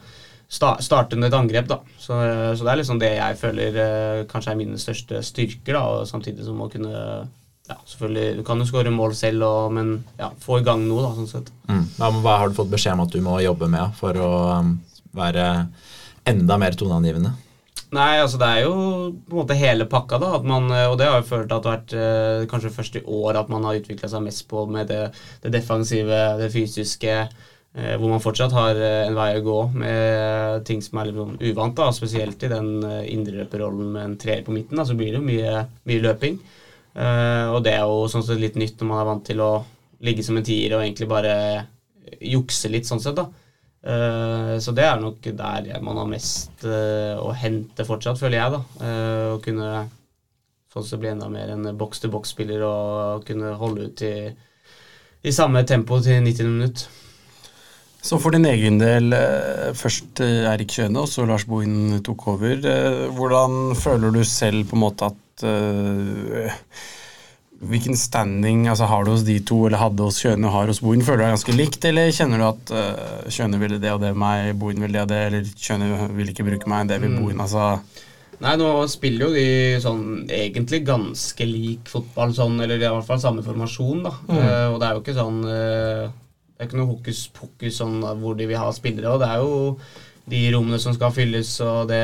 sta, 0.50 0.76
Starte 0.82 1.18
med 1.18 1.32
et 1.34 1.38
angrep. 1.40 1.68
da, 1.68 1.80
så, 1.98 2.20
så 2.56 2.64
det 2.64 2.72
er 2.72 2.80
liksom 2.84 3.00
det 3.02 3.12
jeg 3.18 3.38
føler 3.42 4.26
kanskje 4.30 4.52
er 4.54 4.62
mine 4.62 4.78
største 4.78 5.24
styrker. 5.26 5.74
da, 5.74 5.82
og 5.98 6.08
Samtidig 6.08 6.46
som 6.46 6.62
å 6.62 6.70
kunne 6.70 6.94
ja, 7.70 7.76
selvfølgelig, 7.86 8.38
Du 8.38 8.44
kan 8.44 8.58
jo 8.62 8.66
skåre 8.66 8.90
mål 8.94 9.16
selv, 9.18 9.44
og, 9.46 9.72
men 9.74 10.04
ja, 10.18 10.30
få 10.42 10.60
i 10.60 10.64
gang 10.66 10.86
noe. 10.88 11.02
da, 11.06 11.12
sånn 11.18 11.28
sett. 11.34 11.50
Mm. 11.70 11.84
Hva, 11.98 12.12
hva 12.22 12.38
har 12.44 12.50
du 12.50 12.56
fått 12.58 12.70
beskjed 12.72 12.94
om 12.94 13.04
at 13.08 13.14
du 13.14 13.22
må 13.26 13.40
jobbe 13.42 13.68
med 13.70 13.94
for 14.00 14.18
å 14.18 14.30
um, 14.60 14.72
være 15.22 15.46
enda 16.30 16.58
mer 16.62 16.76
toneangivende? 16.78 17.36
Nei, 17.90 18.20
altså 18.22 18.38
det 18.38 18.48
er 18.54 18.66
jo 18.68 18.74
på 19.26 19.34
en 19.34 19.40
måte 19.40 19.56
hele 19.58 19.88
pakka, 19.90 20.20
da. 20.22 20.36
Man, 20.46 20.68
og 20.70 20.98
det 21.00 21.08
har 21.10 21.24
jo 21.24 21.30
følt 21.30 21.50
at 21.50 21.64
det 21.64 21.72
har 21.72 21.78
vært 21.80 21.94
eh, 21.98 22.44
kanskje 22.52 22.74
først 22.76 23.00
i 23.00 23.06
år 23.18 23.40
at 23.40 23.50
man 23.50 23.66
har 23.66 23.80
utvikla 23.80 24.10
seg 24.12 24.22
mest 24.28 24.44
på 24.52 24.68
med 24.70 24.92
det, 24.92 25.08
det 25.42 25.54
defensive, 25.56 26.20
det 26.38 26.52
fysiske. 26.54 27.16
Eh, 27.74 27.96
hvor 27.98 28.12
man 28.12 28.22
fortsatt 28.22 28.54
har 28.54 28.78
eh, 28.78 29.08
en 29.08 29.18
vei 29.18 29.32
å 29.40 29.46
gå 29.46 29.58
med 29.82 30.68
ting 30.70 30.84
som 30.86 31.02
er 31.02 31.10
litt 31.10 31.18
sånn 31.18 31.42
uvant. 31.42 31.76
da, 31.82 31.90
Spesielt 31.98 32.46
i 32.46 32.52
den 32.54 32.70
indreløperrollen 32.86 33.90
med 33.96 34.06
en 34.06 34.16
treer 34.22 34.46
på 34.46 34.54
midten. 34.54 34.78
da, 34.78 34.86
Så 34.86 34.98
blir 35.00 35.16
det 35.16 35.24
jo 35.24 35.26
mye, 35.26 35.66
mye 35.90 36.06
løping. 36.06 36.38
Og 37.00 37.60
det 37.64 37.74
er 37.74 37.84
jo 37.88 38.08
sånn 38.12 38.26
sett 38.26 38.42
litt 38.42 38.58
nytt 38.60 38.82
når 38.82 38.88
man 38.90 39.02
er 39.02 39.06
vant 39.08 39.22
til 39.24 39.42
å 39.46 39.52
ligge 40.04 40.24
som 40.26 40.38
en 40.38 40.46
tier 40.46 40.74
og 40.74 40.82
egentlig 40.84 41.08
bare 41.10 41.34
jukse 42.22 42.70
litt, 42.70 42.90
sånn 42.90 43.02
sett. 43.02 43.18
da. 43.18 43.30
Uh, 43.80 44.58
så 44.60 44.74
det 44.76 44.84
er 44.84 45.00
nok 45.00 45.24
der 45.24 45.70
man 45.86 46.02
har 46.02 46.10
mest 46.10 46.66
å 46.68 47.32
hente 47.32 47.86
fortsatt, 47.88 48.20
føler 48.20 48.42
jeg. 48.42 48.58
da, 48.58 48.92
Å 49.36 49.40
kunne 49.44 49.70
sånn 50.74 50.86
sett 50.86 51.02
bli 51.02 51.10
enda 51.14 51.30
mer 51.32 51.50
en 51.54 51.72
boks-til-boks-spiller 51.78 52.64
og 52.66 53.26
kunne 53.28 53.56
holde 53.58 53.90
ut 53.90 54.04
i, 54.06 54.16
i 55.26 55.34
samme 55.34 55.64
tempo 55.68 55.98
til 56.04 56.22
90 56.26 56.52
minutter. 56.52 56.98
Så 58.02 58.16
for 58.22 58.32
din 58.32 58.48
egen 58.48 58.78
del, 58.80 59.12
eh, 59.12 59.72
først 59.76 60.22
eh, 60.24 60.46
Erik 60.48 60.72
Kjøne 60.72 61.02
og 61.02 61.10
så 61.12 61.26
Lars 61.28 61.44
Bohin 61.50 62.00
tok 62.06 62.28
over. 62.32 62.56
Eh, 62.56 63.08
hvordan 63.18 63.76
føler 63.76 64.14
du 64.16 64.22
selv 64.24 64.70
på 64.70 64.78
en 64.78 64.84
måte 64.86 65.10
at 65.10 65.44
Hvilken 67.60 67.98
standing 68.00 68.70
altså 68.72 68.88
har 68.88 69.04
du 69.04 69.12
hos 69.12 69.26
de 69.28 69.36
to, 69.44 69.66
eller 69.68 69.82
hadde 69.82 70.06
hos 70.06 70.22
Kjøne 70.24 70.48
og 70.48 70.54
har 70.56 70.70
hos 70.72 70.80
Bohin? 70.80 71.04
Føler 71.04 71.20
du 71.20 71.26
deg 71.26 71.34
ganske 71.36 71.56
likt, 71.58 71.88
eller 71.90 72.14
kjenner 72.16 72.40
du 72.40 72.46
at 72.48 72.72
uh, 72.72 73.26
Kjøne 73.28 73.60
ville 73.60 73.82
det 73.84 73.92
og 73.92 74.00
det 74.04 74.14
meg, 74.16 74.54
Bohin 74.60 74.80
ville 74.80 74.96
det 74.96 75.04
og 75.04 75.10
det, 75.12 75.20
eller 75.28 75.50
Kjøne 75.60 76.08
vil 76.16 76.32
ikke 76.32 76.46
bruke 76.48 76.72
meg, 76.72 76.88
det 76.92 77.02
vil 77.04 77.12
mm. 77.16 77.20
Bohin? 77.20 77.44
altså... 77.44 77.74
Nei, 78.40 78.54
nå 78.56 78.70
spiller 78.88 79.26
jo 79.26 79.36
de 79.36 79.82
sånn 79.84 80.04
egentlig 80.32 80.86
ganske 80.88 81.44
lik 81.44 81.90
fotball, 81.92 82.32
sånn, 82.38 82.56
eller 82.64 82.80
i 82.80 82.86
hvert 82.86 83.08
fall 83.10 83.20
samme 83.20 83.44
formasjon, 83.44 84.06
da. 84.08 84.14
Mm. 84.30 84.38
Uh, 84.40 84.68
og 84.70 84.78
det 84.80 84.88
er 84.88 84.96
jo 84.96 85.04
ikke 85.04 85.18
sånn 85.18 85.42
uh, 85.44 86.06
det 86.60 86.66
er 86.66 86.68
ikke 86.68 86.80
noe 86.82 86.90
hokus 86.90 87.20
pokus 87.32 87.78
sånn 87.80 88.02
hvor 88.20 88.34
de 88.36 88.48
vil 88.50 88.60
ha 88.60 88.68
spillere. 88.76 89.12
og 89.12 89.22
Det 89.22 89.28
er 89.32 89.44
jo 89.44 89.76
de 90.30 90.42
rommene 90.52 90.80
som 90.84 90.92
skal 90.92 91.14
fylles, 91.16 91.54
og 91.64 91.88
det 91.88 92.00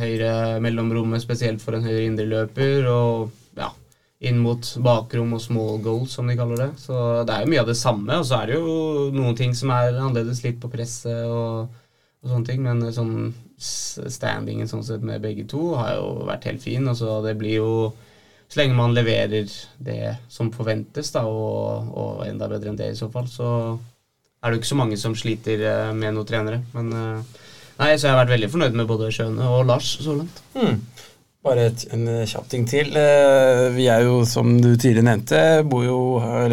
høyre 0.00 0.30
mellomrommet 0.62 1.22
spesielt 1.22 1.62
for 1.62 1.76
en 1.76 1.86
høyre 1.86 2.02
indreløper. 2.08 2.88
Og 2.90 3.30
inn 4.24 4.38
mot 4.40 4.68
bakrom 4.80 5.34
og 5.36 5.42
small 5.44 5.80
goals, 5.84 6.14
som 6.16 6.28
de 6.28 6.36
kaller 6.38 6.62
det. 6.62 6.70
Så 6.80 6.94
det 7.28 7.34
er 7.34 7.44
jo 7.44 7.50
mye 7.52 7.64
av 7.64 7.68
det 7.68 7.76
samme. 7.76 8.20
Og 8.20 8.28
så 8.28 8.40
er 8.40 8.50
det 8.52 8.60
jo 8.60 9.10
noen 9.14 9.36
ting 9.36 9.52
som 9.56 9.72
er 9.74 9.92
annerledes 9.92 10.40
litt 10.44 10.60
på 10.62 10.70
presset 10.72 11.26
og, 11.28 11.68
og 12.24 12.32
sånne 12.32 12.48
ting. 12.48 12.62
Men 12.64 12.80
sånn 12.96 13.34
standingen 13.56 14.68
sånn 14.68 14.84
sett 14.84 15.04
med 15.04 15.24
begge 15.24 15.46
to 15.48 15.74
har 15.76 15.96
jo 15.98 16.26
vært 16.28 16.48
helt 16.48 16.64
fin. 16.64 16.88
Og 16.88 16.96
så 16.98 17.20
det 17.26 17.36
blir 17.40 17.60
jo 17.60 17.70
så 18.48 18.60
lenge 18.60 18.78
man 18.78 18.94
leverer 18.94 19.48
det 19.82 20.14
som 20.30 20.52
forventes, 20.54 21.10
da, 21.14 21.24
og, 21.26 21.90
og, 21.90 22.22
enda 22.28 22.46
bedre 22.50 22.70
enn 22.70 22.78
det 22.78 22.92
i 22.92 22.98
så 22.98 23.08
fall, 23.10 23.26
så 23.26 23.48
er 23.74 24.46
det 24.46 24.54
jo 24.54 24.62
ikke 24.62 24.70
så 24.70 24.78
mange 24.78 24.98
som 25.00 25.16
sliter 25.18 25.64
eh, 25.66 25.90
med 25.96 26.14
noen 26.14 26.28
trenere. 26.28 26.60
Men 26.76 26.92
eh, 26.94 27.40
nei, 27.80 27.90
så 27.96 28.06
jeg 28.06 28.14
har 28.14 28.20
vært 28.22 28.36
veldig 28.36 28.52
fornøyd 28.52 28.78
med 28.78 28.90
både 28.90 29.10
Skjøne 29.14 29.50
og 29.50 29.66
Lars 29.66 29.96
så 29.98 30.14
langt. 30.14 30.38
Mm. 30.54 30.78
Bare 31.46 31.68
et, 31.70 31.84
en 31.94 32.06
kjapp 32.26 32.48
ting 32.50 32.64
til. 32.66 32.88
Eh, 32.98 33.68
vi 33.76 33.86
er 33.92 34.02
jo, 34.02 34.18
som 34.26 34.56
du 34.58 34.72
tidligere 34.72 35.06
nevnte, 35.06 35.42
jo, 35.86 35.98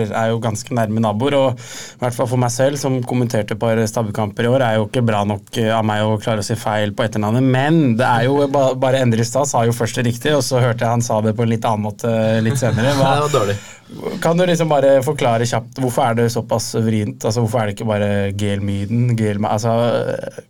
er 0.05 0.29
jo 0.29 0.41
ganske 0.43 0.75
nærme 0.77 1.01
naboer. 1.01 1.37
Og 1.39 1.63
i 1.63 2.03
hvert 2.03 2.17
fall 2.17 2.29
for 2.29 2.41
meg 2.41 2.53
selv, 2.53 2.77
som 2.81 2.99
kommenterte 3.09 3.57
et 3.57 3.61
par 3.61 3.81
stabbekamper 3.89 4.45
i 4.45 4.51
år, 4.51 4.65
er 4.67 4.77
jo 4.77 4.85
ikke 4.85 5.05
bra 5.07 5.23
nok 5.25 5.57
av 5.63 5.81
meg 5.89 6.05
å 6.05 6.19
klare 6.21 6.43
å 6.43 6.45
si 6.45 6.57
feil 6.59 6.93
på 6.93 7.07
etternavnet. 7.07 7.49
Men 7.55 7.97
det 7.97 8.05
er 8.05 8.27
jo 8.29 8.45
bare 8.53 9.01
Endre 9.03 9.25
i 9.25 9.27
stad 9.27 9.49
sa 9.49 9.65
jo 9.65 9.73
først 9.75 9.97
det 9.99 10.05
riktig, 10.11 10.35
og 10.37 10.45
så 10.45 10.61
hørte 10.61 10.85
jeg 10.85 10.93
han 10.93 11.03
sa 11.03 11.17
det 11.25 11.33
på 11.35 11.43
en 11.43 11.51
litt 11.55 11.65
annen 11.67 11.87
måte 11.89 12.13
litt 12.45 12.61
senere. 12.61 12.93
Hva, 12.99 13.15
det 13.17 13.25
var 13.25 13.39
dårlig. 13.39 13.57
Kan 14.23 14.39
du 14.39 14.45
liksom 14.47 14.71
bare 14.71 14.95
forklare 15.05 15.45
kjapt 15.47 15.79
hvorfor 15.81 16.05
er 16.05 16.17
det 16.17 16.25
såpass 16.33 16.71
vrient? 16.81 17.23
Altså, 17.25 17.43
hvorfor 17.43 17.61
er 17.61 17.69
det 17.69 17.75
ikke 17.75 17.87
bare 17.89 18.09
Gelmyden? 18.39 19.13
Gel, 19.19 19.41
altså, 19.45 19.73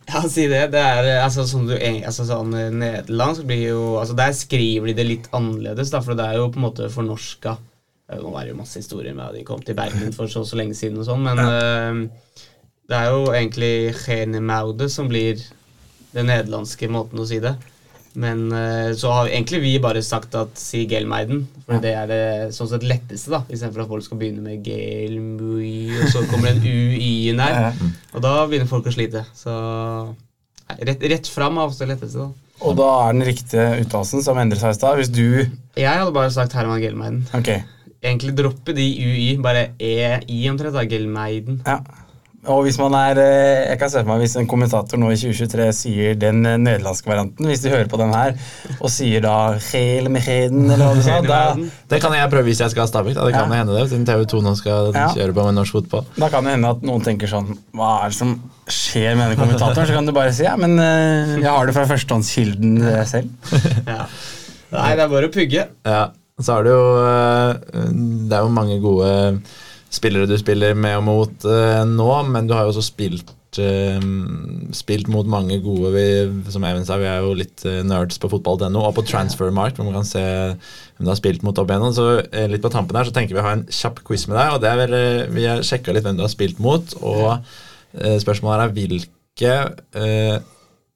ja, 0.10 0.22
si 0.30 0.48
det. 0.52 0.64
Det 0.74 0.82
er 0.82 1.10
altså, 1.24 1.46
sånn, 1.50 1.68
du, 1.70 1.76
altså, 1.78 2.28
sånn 2.30 2.54
Nederlandsk 2.80 3.48
blir 3.50 3.66
jo 3.74 3.84
altså, 4.02 4.18
Der 4.20 4.36
skriver 4.38 4.92
de 4.92 4.98
det 5.02 5.08
litt 5.10 5.30
annerledes, 5.36 5.92
da, 5.94 6.04
for 6.06 6.20
det 6.20 6.28
er 6.30 6.42
jo 6.42 6.50
på 6.54 6.62
en 6.62 6.68
måte 6.68 6.92
fornorska. 6.94 7.58
Nå 8.14 8.34
er 8.38 8.46
det 8.46 8.54
jo 8.54 8.60
masse 8.60 8.82
historier 8.82 9.16
med 9.18 9.30
at 9.30 9.38
de 9.40 9.46
kom 9.48 9.62
til 9.66 9.78
Bergen 9.78 10.14
for 10.16 10.32
så, 10.32 10.44
så 10.46 10.60
lenge 10.60 10.78
siden, 10.78 11.02
og 11.02 11.08
sånn, 11.08 11.24
men 11.26 11.40
ja. 11.42 11.94
uh, 11.94 12.40
det 12.92 13.00
er 13.00 13.14
jo 13.14 13.28
egentlig 13.32 13.76
Genemaude 14.04 14.90
som 14.92 15.08
blir 15.10 15.40
den 16.14 16.28
nederlandske 16.30 16.90
måten 16.92 17.22
å 17.24 17.28
si 17.28 17.40
det. 17.42 17.56
Men 18.14 18.46
uh, 18.54 18.92
så 18.98 19.10
har 19.10 19.32
egentlig 19.32 19.62
vi 19.64 19.72
bare 19.82 20.04
sagt 20.06 20.36
at 20.38 20.60
si 20.60 20.84
Gelmeiden, 20.90 21.48
for 21.66 21.80
ja. 21.80 21.82
det 21.82 21.94
er 21.98 22.12
det 22.12 22.22
sånn 22.54 22.70
sett 22.70 22.86
letteste, 22.86 23.32
da. 23.34 23.42
Istedenfor 23.50 23.86
at 23.86 23.90
folk 23.90 24.06
skal 24.06 24.20
begynne 24.22 24.44
med 24.46 24.62
Gelmui, 24.66 25.90
og 25.98 26.12
så 26.14 26.22
kommer 26.30 26.52
det 26.52 26.60
en 26.60 26.68
U 26.68 26.94
i 27.00 27.14
en 27.32 27.42
her 27.42 27.82
Og 28.14 28.22
da 28.22 28.36
begynner 28.46 28.70
folk 28.70 28.90
å 28.90 28.94
slite. 28.94 29.26
Så 29.38 29.54
rett, 30.78 31.02
rett 31.16 31.30
fram 31.32 31.58
er 31.58 31.72
ofte 31.72 31.88
det 31.88 31.96
letteste, 31.96 32.28
da. 32.28 32.44
Og 32.64 32.78
da 32.78 32.90
er 33.04 33.16
den 33.16 33.28
riktige 33.28 33.66
uttalelsen 33.82 34.24
som 34.24 34.38
endrer 34.40 34.62
seg 34.62 34.76
i 34.76 34.78
stad. 34.78 35.00
Hvis 35.00 35.12
du 35.12 35.26
Jeg 35.80 35.90
hadde 35.90 36.14
bare 36.16 36.32
sagt 36.32 36.54
Herman 36.56 36.82
Gelmeiden. 36.84 37.24
Okay. 37.36 37.66
Egentlig 38.04 38.36
droppe 38.38 38.76
de 38.76 38.84
UI, 38.84 39.28
bare 39.42 39.72
EI 39.82 40.40
omtrent. 40.52 40.76
da, 40.76 40.86
Gelmeiden. 40.88 41.62
Ja. 41.66 41.82
Og 42.52 42.66
hvis 42.66 42.76
man 42.80 42.92
er 42.98 43.20
eh, 43.22 43.70
Jeg 43.70 43.80
kan 43.80 43.92
se 43.92 44.02
for 44.02 44.10
meg 44.10 44.24
hvis 44.24 44.36
en 44.40 44.48
kommentator 44.50 45.00
nå 45.00 45.12
i 45.14 45.20
2023 45.20 45.68
sier 45.78 46.18
den 46.20 46.42
eh, 46.48 46.58
nederlandske 46.60 47.08
varianten, 47.08 47.48
hvis 47.48 47.64
de 47.64 47.72
hører 47.72 47.88
på 47.92 48.00
den 48.02 48.12
her, 48.12 48.36
og 48.80 48.92
sier 48.92 49.24
da 49.24 49.36
Hel 49.70 50.10
Mecheden, 50.12 50.66
eller 50.68 50.90
hva 50.90 50.98
du 50.98 51.04
sa 51.06 51.22
da, 51.24 51.40
Det 51.90 52.02
kan 52.04 52.16
jeg 52.18 52.32
prøve 52.34 52.50
hvis 52.50 52.64
jeg 52.66 52.74
skal 52.74 52.84
ha 52.84 52.90
Stabæk. 52.92 53.16
Det 53.16 53.36
kan 53.36 53.48
ja. 53.48 53.62
hende 53.62 53.78
det, 53.78 53.86
siden 53.94 54.08
TV2 54.10 54.44
nå 54.44 54.56
skal 54.60 54.92
ja. 54.92 55.08
kjøre 55.16 55.38
på 55.38 55.48
med 55.48 55.58
norsk 55.60 55.80
fotball. 55.80 56.08
Da 56.20 56.32
kan 56.34 56.48
det 56.48 56.58
hende 56.58 56.74
at 56.76 56.84
noen 56.84 57.06
tenker 57.06 57.32
sånn 57.32 57.54
Hva 57.78 57.94
er 58.04 58.12
det 58.12 58.20
som 58.20 58.36
skjer 58.68 59.16
med 59.16 59.30
denne 59.30 59.40
kommentatoren? 59.40 59.88
Så 59.88 59.96
kan 59.96 60.10
du 60.10 60.16
bare 60.16 60.36
si 60.36 60.48
ja, 60.48 60.58
men 60.60 60.76
uh, 60.80 61.38
jeg 61.40 61.48
har 61.48 61.70
det 61.70 61.78
fra 61.78 61.88
førstehåndskilden 61.88 62.76
selv. 63.08 63.54
ja. 63.94 64.04
Nei, 64.74 64.92
det 64.98 65.06
er 65.06 65.12
bare 65.12 65.30
å 65.30 65.34
pugge. 65.34 65.70
Ja. 65.88 66.04
Så 66.44 66.58
er 66.58 66.66
det 66.66 66.72
jo 66.74 66.86
Det 67.94 68.36
er 68.36 68.42
jo 68.42 68.52
mange 68.52 68.80
gode 68.82 69.12
spillere 69.94 70.30
du 70.30 70.36
spiller 70.40 70.76
med 70.78 70.98
og 71.00 71.06
mot 71.08 71.48
uh, 71.48 71.84
nå, 71.88 72.12
men 72.32 72.50
du 72.50 72.56
har 72.56 72.66
jo 72.66 72.74
også 72.74 72.86
spilt 72.86 73.34
uh, 73.60 74.06
spilt 74.76 75.10
mot 75.12 75.28
mange 75.30 75.60
gode 75.64 75.92
vi, 75.94 76.06
Som 76.54 76.66
Even 76.68 76.86
sa, 76.88 76.98
vi 77.02 77.10
er 77.10 77.26
jo 77.26 77.36
litt 77.38 77.66
uh, 77.68 77.82
nerds 77.86 78.20
på 78.22 78.32
fotball.no 78.32 78.82
og 78.88 78.96
på 78.98 79.06
Transfermarkt, 79.10 79.78
hvor 79.78 79.90
man 79.90 80.00
kan 80.00 80.10
se 80.10 80.24
hvem 80.24 81.06
du 81.06 81.12
har 81.12 81.20
spilt 81.20 81.46
mot 81.46 81.60
opp 81.60 81.70
igjennom. 81.70 81.94
Så 81.96 82.08
litt 82.50 82.64
på 82.64 82.72
tampen 82.74 82.98
her 82.98 83.10
så 83.10 83.14
tenker 83.16 83.38
vi 83.38 83.44
å 83.44 83.46
ha 83.46 83.58
en 83.58 83.68
kjapp 83.70 84.02
quiz 84.08 84.26
med 84.30 84.38
deg. 84.40 84.56
og 84.56 84.64
det 84.64 84.72
er 84.72 84.82
vel, 84.82 84.98
Vi 85.36 85.46
har 85.50 85.66
sjekka 85.66 85.94
litt 85.96 86.06
hvem 86.06 86.18
du 86.18 86.26
har 86.26 86.32
spilt 86.32 86.62
mot, 86.64 86.96
og 87.02 87.44
spørsmålet 87.94 88.64
er 88.64 88.78
hvilke 88.78 89.58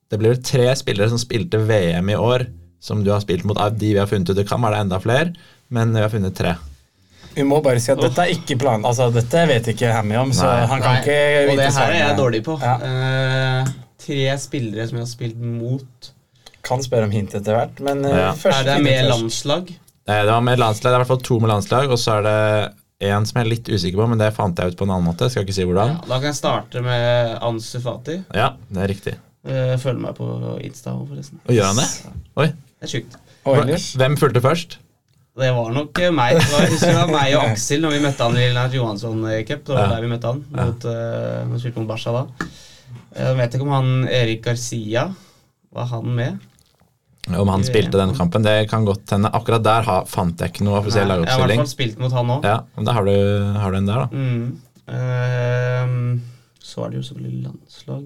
Det 0.10 0.22
blir 0.22 0.40
tre 0.42 0.70
spillere 0.78 1.10
som 1.12 1.22
spilte 1.22 1.60
VM 1.66 2.14
i 2.14 2.18
år, 2.18 2.48
som 2.80 3.04
du 3.04 3.12
har 3.12 3.26
spilt 3.26 3.46
mot 3.50 3.58
av 3.60 3.76
de 3.78 3.92
vi 3.96 4.00
har 4.00 4.10
funnet 4.10 4.30
ut. 4.30 4.38
Det 4.38 4.48
kan 4.48 4.62
være 4.62 4.78
det 4.78 4.86
enda 4.86 5.02
flere, 5.04 5.34
men 5.74 5.94
vi 5.98 6.06
har 6.06 6.14
funnet 6.14 6.38
tre. 6.38 6.56
Vi 7.36 7.46
må 7.46 7.60
bare 7.66 7.82
si 7.84 7.92
at 7.94 8.02
dette 8.02 8.24
er 8.24 8.34
ikke 8.34 8.58
plan... 8.62 8.86
Altså, 8.88 9.10
dette 9.14 9.44
vet 9.50 9.68
ikke 9.74 9.92
Hammy 9.94 10.18
om, 10.20 10.32
så 10.36 10.48
Nei. 10.48 10.68
han 10.72 10.84
kan 10.84 10.96
Nei. 10.96 11.02
ikke 11.04 11.18
vite 11.18 11.52
Og 11.52 11.60
det 11.62 11.68
her 11.78 11.92
er 11.92 12.00
jeg 12.02 12.18
dårlig 12.18 12.42
på. 12.48 12.56
Ja. 12.62 12.76
Uh, 12.82 13.74
tre 14.02 14.22
spillere 14.42 14.88
som 14.90 15.00
jeg 15.00 15.06
har 15.06 15.12
spilt 15.12 15.44
mot. 15.44 16.10
Kan 16.68 16.82
spørre 16.84 17.08
om 17.08 17.14
hint 17.14 17.36
etter 17.38 17.60
hvert, 17.60 17.84
men 17.86 18.02
uh, 18.08 18.16
ja. 18.16 18.32
Er 18.52 18.66
det 18.72 18.80
med 18.86 19.06
landslag? 19.12 19.70
Nei, 20.08 20.18
det 20.24 20.32
var 20.32 20.44
med 20.48 20.60
landslag. 20.62 20.90
Det 20.90 20.96
er 20.96 21.00
i 21.00 21.04
hvert 21.04 21.14
fall 21.14 21.24
to 21.30 21.40
med 21.44 21.52
landslag, 21.52 21.94
og 21.94 22.02
så 22.02 22.18
er 22.18 22.28
det 22.28 22.40
en 23.12 23.28
som 23.30 23.38
jeg 23.38 23.46
er 23.46 23.52
litt 23.52 23.70
usikker 23.70 24.02
på, 24.02 24.10
men 24.10 24.22
det 24.22 24.32
fant 24.34 24.58
jeg 24.58 24.74
ut 24.74 24.80
på 24.80 24.88
en 24.88 24.96
annen 24.96 25.12
måte. 25.12 25.30
Skal 25.30 25.46
ikke 25.46 25.56
si 25.60 25.68
hvordan. 25.68 25.94
Ja, 26.00 26.10
da 26.10 26.18
kan 26.18 26.32
jeg 26.32 26.40
starte 26.40 26.82
med 26.86 27.38
Ansu 27.46 27.78
Fati. 27.84 28.18
Ja, 28.34 28.54
det 28.74 28.84
er 28.86 28.92
riktig. 28.96 29.16
Uh, 29.48 29.76
følg 29.80 30.02
meg 30.02 30.18
på 30.18 30.26
Insta, 30.66 30.96
forresten. 30.98 31.44
Og 31.46 31.54
gjør 31.54 31.70
han 31.70 31.84
det? 31.84 32.18
Oi. 32.42 32.50
Det 32.78 32.90
er 32.90 32.94
sjukt. 32.96 33.18
Hvem 33.98 34.18
fulgte 34.20 34.44
først? 34.44 34.80
Det 35.38 35.52
var 35.54 35.74
nok 35.74 36.00
eh, 36.02 36.14
meg. 36.14 36.40
Det 36.40 36.48
var, 36.50 36.72
det 36.82 36.94
var 36.98 37.12
meg 37.14 37.36
og 37.38 37.44
Aksel 37.52 37.84
når 37.84 37.94
vi 37.94 38.04
møtte 38.08 38.26
han 38.26 38.38
i 38.40 38.46
Lennart 38.48 38.74
Johansson 38.74 39.22
Cup. 39.46 39.64
Det 39.68 39.76
var 39.76 39.92
der 39.94 40.06
vi 40.06 40.10
møtte 40.10 40.32
han. 40.34 40.44
Mot, 40.58 40.88
uh, 40.90 41.74
mot 41.78 41.90
Barca 41.92 42.14
da. 42.16 42.52
Jeg 43.18 43.38
vet 43.38 43.58
ikke 43.58 43.66
om 43.66 43.74
han 43.74 43.92
Erik 44.14 44.44
Garcia 44.46 45.08
Var 45.74 45.88
han 45.90 46.10
med? 46.18 46.38
Om 47.28 47.50
han 47.50 47.64
spilte 47.66 48.00
den 48.00 48.14
kampen, 48.16 48.46
det 48.46 48.70
kan 48.72 48.86
godt 48.88 49.12
hende. 49.12 49.30
Akkurat 49.36 49.64
der 49.66 49.84
ha, 49.84 49.98
fant 50.08 50.40
jeg 50.40 50.54
ikke 50.54 50.64
noe 50.64 50.80
offisiell 50.80 51.10
lagoppstilling. 51.12 51.28
Jeg 51.28 51.44
har 51.44 51.52
i 51.52 51.58
hvert 51.58 51.66
fall 51.66 51.74
spilt 51.74 52.00
mot 52.00 52.16
han 52.16 52.32
òg. 52.38 52.48
Ja, 52.48 52.58
men 52.78 52.88
da 52.88 52.96
har 52.96 53.10
du, 53.10 53.18
har 53.60 53.74
du 53.74 53.80
en 53.82 53.90
der, 53.90 54.06
da. 54.06 54.08
Mm. 54.16 54.48
Uh, 54.88 56.62
så 56.64 56.86
er 56.86 56.94
det 56.94 57.02
jo 57.02 57.08
selvfølgelig 57.10 57.42
landslag. 57.50 58.06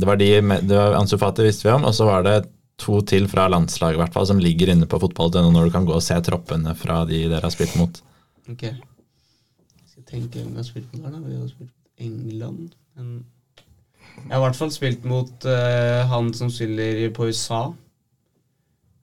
Det 0.00 0.08
var 0.08 0.20
de 0.20 0.28
det 0.68 0.76
var 0.76 0.98
Ansu 1.00 1.16
Fati 1.18 1.48
visste 1.48 1.66
vi 1.66 1.72
om, 1.74 1.86
og 1.88 1.96
så 1.96 2.06
var 2.08 2.26
det 2.28 2.36
to 2.80 3.00
til 3.06 3.26
fra 3.30 3.46
landslaget, 3.52 4.00
hvert 4.00 4.14
fall, 4.16 4.28
som 4.30 4.40
ligger 4.42 4.72
inne 4.72 4.88
på 4.90 5.00
fotball.no 5.02 5.48
når 5.52 5.68
du 5.68 5.74
kan 5.74 5.88
gå 5.88 5.96
og 5.96 6.04
se 6.04 6.16
troppene 6.26 6.74
fra 6.78 7.02
de 7.08 7.26
dere 7.28 7.44
har 7.44 7.54
spilt 7.54 7.76
mot. 7.80 8.00
Ok. 8.50 8.64
Jeg 8.70 9.92
skal 9.92 10.06
tenke 10.08 10.40
hvem 10.40 10.54
vi 10.54 10.62
har 10.62 10.68
spilt 10.68 10.94
mot 10.94 11.04
her, 11.04 11.12
da. 11.14 11.20
Vi 11.26 11.36
har 11.36 11.50
spilt 11.52 11.76
England. 12.00 12.72
Men 12.96 13.20
jeg 14.24 14.32
har 14.34 14.40
i 14.40 14.46
hvert 14.46 14.58
fall 14.58 14.72
spilt 14.74 15.06
mot 15.08 15.46
uh, 15.48 16.00
han 16.10 16.32
som 16.36 16.50
spiller 16.52 17.06
på 17.16 17.28
USA. 17.30 17.68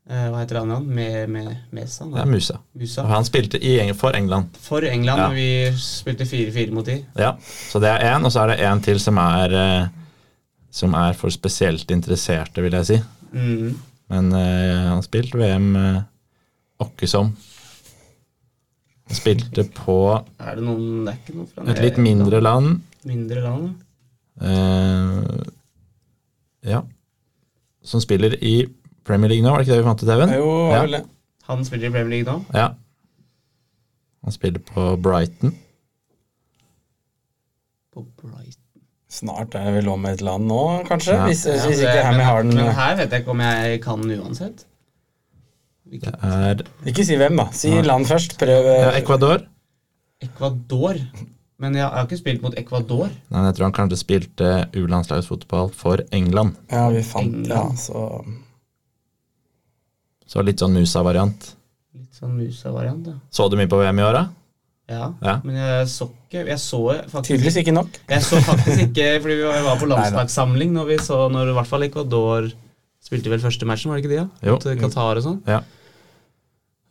Uh, 0.08 0.28
hva 0.32 0.40
heter 0.40 0.62
han 0.62 0.72
igjen? 0.72 0.88
Med, 0.98 1.18
med, 1.34 1.50
Mesa? 1.76 2.08
Det 2.12 2.22
er 2.22 2.30
Musa. 2.32 2.60
Musa. 2.78 3.04
Og 3.04 3.12
han 3.12 3.28
spilte 3.28 3.60
i, 3.60 3.76
for 3.98 4.16
England. 4.16 4.58
For 4.64 4.86
England, 4.88 5.24
Ja. 5.26 5.30
vi 5.36 5.50
spilte 5.82 6.28
4-4 6.28 6.76
mot 6.76 6.86
de. 6.88 7.02
Ja, 7.20 7.36
Så 7.42 7.82
det 7.84 7.92
er 7.92 8.14
én, 8.14 8.26
og 8.26 8.32
så 8.32 8.46
er 8.46 8.54
det 8.54 8.60
én 8.68 8.84
til 8.84 9.02
som 9.04 9.18
er 9.22 9.58
uh, 9.58 9.88
Som 10.72 10.94
er 10.94 11.14
for 11.18 11.34
spesielt 11.34 11.90
interesserte, 11.92 12.62
vil 12.62 12.76
jeg 12.76 12.86
si. 12.86 12.98
Mm. 13.34 13.76
Men 14.14 14.32
uh, 14.34 14.88
han 14.94 15.04
spilte 15.04 15.40
VM 15.40 15.76
uh, 15.76 16.02
åkkesom. 16.84 17.34
Han 19.08 19.16
spilte 19.16 19.64
på 19.72 19.98
Er 20.20 20.58
det 20.60 20.64
noen 20.68 21.06
Det 21.08 21.14
er 21.14 21.20
ikke 21.22 21.36
noen 21.38 21.50
fra 21.52 21.66
et 21.72 21.80
litt 21.84 22.00
mindre 22.04 22.42
land. 22.44 22.82
Mindre 23.08 23.44
land, 23.44 23.70
ja. 24.42 24.50
eh, 24.52 25.46
ja. 26.74 26.82
Som 27.88 28.04
spiller 28.04 28.36
i 28.44 28.66
Premier 29.08 29.32
League 29.32 29.46
nå, 29.46 29.54
var 29.54 29.64
det 29.64 29.68
ikke 29.70 29.78
det 29.78 29.80
vi 29.80 29.88
fant 29.88 30.04
ut, 30.04 30.12
Even? 30.12 30.34
Jo, 30.36 30.50
Ja. 30.74 30.82
vel 30.84 30.98
det. 30.98 31.04
Han 31.48 31.64
spiller 31.64 31.88
i 31.88 31.92
Premier 31.94 32.12
League 32.18 32.28
nå. 32.28 32.44
Ja. 32.52 32.68
Han 34.28 34.36
spiller 34.36 34.60
på 34.60 34.90
Brighton. 35.00 35.56
På 37.96 38.04
Brighton. 38.20 38.67
Snart 39.08 39.56
er 39.56 39.70
vi 39.72 39.82
lov 39.86 40.00
med 40.04 40.18
et 40.18 40.24
land 40.26 40.50
nå, 40.50 40.64
kanskje? 40.88 41.14
Ja. 41.16 41.28
Hvis, 41.30 41.46
hvis, 41.48 41.64
hvis 41.70 41.84
ikke 41.86 42.04
Hammy 42.04 42.26
har 42.28 42.44
den 42.44 42.58
Men 42.60 42.74
her 42.76 42.98
vet 43.00 43.14
jeg 43.16 43.24
ikke 43.24 43.32
om 43.32 43.44
jeg 43.46 43.80
kan 43.86 44.04
den 44.04 44.20
uansett. 44.20 44.66
Det 45.88 46.12
er 46.12 46.66
Ikke 46.86 47.06
si 47.08 47.16
hvem, 47.16 47.40
da. 47.40 47.46
Si 47.56 47.72
ja. 47.72 47.82
land 47.88 48.06
først. 48.10 48.36
Prøv. 48.42 48.68
ja, 48.68 48.92
Ecuador. 49.00 49.46
Ecuador. 50.22 51.00
Men 51.58 51.74
jeg, 51.74 51.82
jeg 51.86 51.96
har 51.96 52.06
ikke 52.06 52.20
spilt 52.20 52.44
mot 52.44 52.58
Ecuador. 52.60 53.08
Nei, 53.34 53.46
jeg 53.48 53.56
tror 53.58 53.66
han 53.70 53.78
kanskje 53.78 54.02
spilte 54.02 54.50
U-landslagsfotball 54.78 55.72
for 55.74 56.04
England. 56.14 56.58
Ja, 56.70 56.90
vi 56.94 57.02
fant 57.08 57.32
England. 57.32 57.80
Ja, 57.80 57.80
så 57.80 58.26
Så 60.28 60.44
litt 60.44 60.60
sånn 60.60 60.76
Musa-variant. 60.76 61.54
Litt 61.96 62.20
sånn 62.20 62.36
Musa-variant, 62.36 63.08
ja. 63.08 63.16
Så 63.32 63.48
du 63.48 63.56
mye 63.58 63.72
på 63.72 63.80
VM 63.80 64.04
i 64.04 64.06
år, 64.06 64.20
da? 64.20 64.26
Ja. 64.90 65.08
Ja. 65.24 65.36
Men 65.44 65.58
jeg 65.60 65.88
så 65.92 66.08
ikke 66.10 66.44
Jeg 66.48 66.60
så 66.64 66.80
faktisk 67.12 67.28
tydeligvis 67.30 67.58
ikke 67.64 67.74
nok. 67.76 68.00
Jeg 68.14 68.24
så 68.24 68.40
faktisk 68.44 68.84
ikke, 68.90 69.08
fordi 69.24 69.38
vi 69.40 69.48
var 69.68 69.80
på 69.80 69.90
landslagssamling 69.94 70.74
når 70.76 70.90
vi 70.92 70.98
så 71.04 71.26
når 71.32 71.52
i 71.52 71.56
hvert 71.58 71.70
fall 71.70 71.88
Ecuador 71.88 72.50
spilte 73.08 73.32
vel 73.32 73.40
første 73.44 73.68
matchen, 73.68 73.92
var 73.92 74.00
det 74.00 74.04
ikke 74.06 74.14
de? 74.16 74.20
Ja? 74.44 74.52
Mot 74.52 74.68
Qatar 74.82 75.20
og 75.22 75.24
sånn. 75.24 75.40
Ja. 75.48 75.62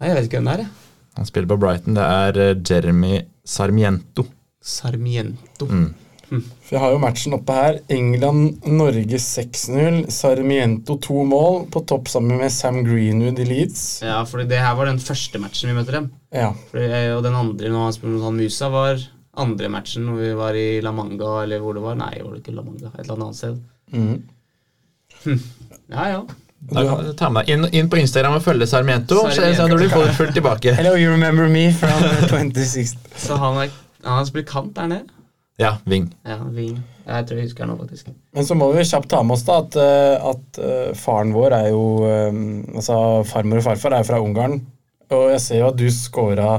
Nei, 0.00 0.10
jeg 0.10 0.16
vet 0.16 0.28
ikke 0.28 0.40
hvem 0.40 0.48
det 0.48 0.54
er, 0.54 0.64
jeg. 0.64 0.72
Han 1.16 1.28
spiller 1.28 1.48
på 1.48 1.58
Brighton. 1.60 1.96
Det 1.96 2.04
er 2.04 2.38
eh, 2.44 2.56
Jeremy 2.68 3.20
Sarmiento. 3.48 4.26
Sarmiento. 4.60 5.68
Mm. 5.68 5.90
For 6.28 6.74
jeg 6.74 6.80
har 6.82 6.90
jo 6.94 6.98
matchen 7.02 7.34
oppe 7.36 7.54
her. 7.54 7.76
England-Norge 7.92 9.18
6-0. 9.22 9.98
Sarmiento 10.10 10.96
to 11.02 11.22
mål 11.28 11.66
på 11.70 11.82
topp 11.86 12.08
sammen 12.10 12.40
med 12.40 12.50
Sam 12.54 12.80
Greenwood 12.86 13.38
i 13.42 13.46
Leeds. 13.46 13.84
Ja, 14.02 14.22
for 14.26 14.42
det 14.42 14.58
her 14.58 14.74
var 14.78 14.90
den 14.90 14.98
første 15.02 15.38
matchen 15.42 15.70
vi 15.70 15.76
møtte 15.78 15.94
dem. 15.94 16.08
Ja. 16.34 16.50
Fordi, 16.72 16.88
og 17.14 17.22
den 17.26 17.36
andre 17.38 17.70
når 17.70 17.84
han 17.88 17.94
spilte 17.96 18.16
mot 18.16 18.26
han 18.26 18.40
Musa, 18.40 18.70
var 18.74 19.04
andre 19.36 19.68
matchen 19.70 20.06
når 20.08 20.18
vi 20.24 20.32
var 20.38 20.56
i 20.58 20.66
La 20.82 20.92
Manga, 20.96 21.30
eller 21.44 21.62
hvor 21.62 21.76
det 21.78 21.84
var. 21.84 21.98
Nei, 22.00 22.14
var 22.22 22.32
det 22.34 22.42
ikke 22.42 22.56
La 22.56 22.64
Manga? 22.66 22.90
Et 22.96 23.04
eller 23.06 23.22
annet 23.28 23.38
sted. 23.42 23.62
Mhm. 23.92 24.18
Ja, 25.92 26.08
ja. 26.10 26.20
Da 26.66 26.82
ta 27.18 27.28
med 27.30 27.44
deg 27.46 27.52
inn, 27.54 27.66
inn 27.76 27.88
på 27.92 27.98
Instagram 28.00 28.38
og 28.38 28.42
følge 28.42 28.66
Sarmiento. 28.66 29.20
Så 29.28 29.36
Sarmiento. 29.36 29.66
så 29.68 29.76
du 29.78 29.88
får 29.92 30.14
fullt 30.16 30.34
tilbake. 30.34 30.72
Hello, 30.74 30.96
you 30.98 31.12
remember 31.12 31.46
me 31.52 31.68
from 31.72 32.02
26 32.30 32.96
Så 33.16 33.36
han, 33.38 33.60
er, 33.62 33.70
han 34.02 34.18
har 34.18 34.24
spilt 34.26 34.48
kant 34.50 34.72
der 34.74 34.88
nede. 34.90 35.12
Ja, 35.56 35.78
Ving. 35.88 36.10
Ja, 36.26 36.36
Ving. 36.52 36.76
Jeg 37.06 37.26
tror 37.28 37.38
jeg 37.38 37.48
husker 37.48 37.68
nå, 37.68 37.76
faktisk. 37.80 38.10
Men 38.36 38.44
så 38.44 38.56
må 38.58 38.68
vi 38.74 38.84
kjapt 38.84 39.08
ta 39.08 39.22
med 39.24 39.36
oss 39.38 39.44
da 39.46 39.60
at, 39.62 39.76
eh, 39.80 40.28
at 40.32 40.60
eh, 40.60 40.90
faren 40.98 41.32
vår 41.36 41.54
er 41.56 41.68
jo 41.70 41.82
eh, 42.04 42.40
Altså 42.76 42.98
farmor 43.30 43.62
og 43.62 43.66
farfar 43.68 43.96
er 43.96 44.04
jo 44.04 44.08
fra 44.10 44.20
Ungarn. 44.20 44.58
Og 45.14 45.28
jeg 45.32 45.42
ser 45.44 45.62
jo 45.62 45.70
at 45.70 45.78
du 45.78 45.86
scora 45.94 46.58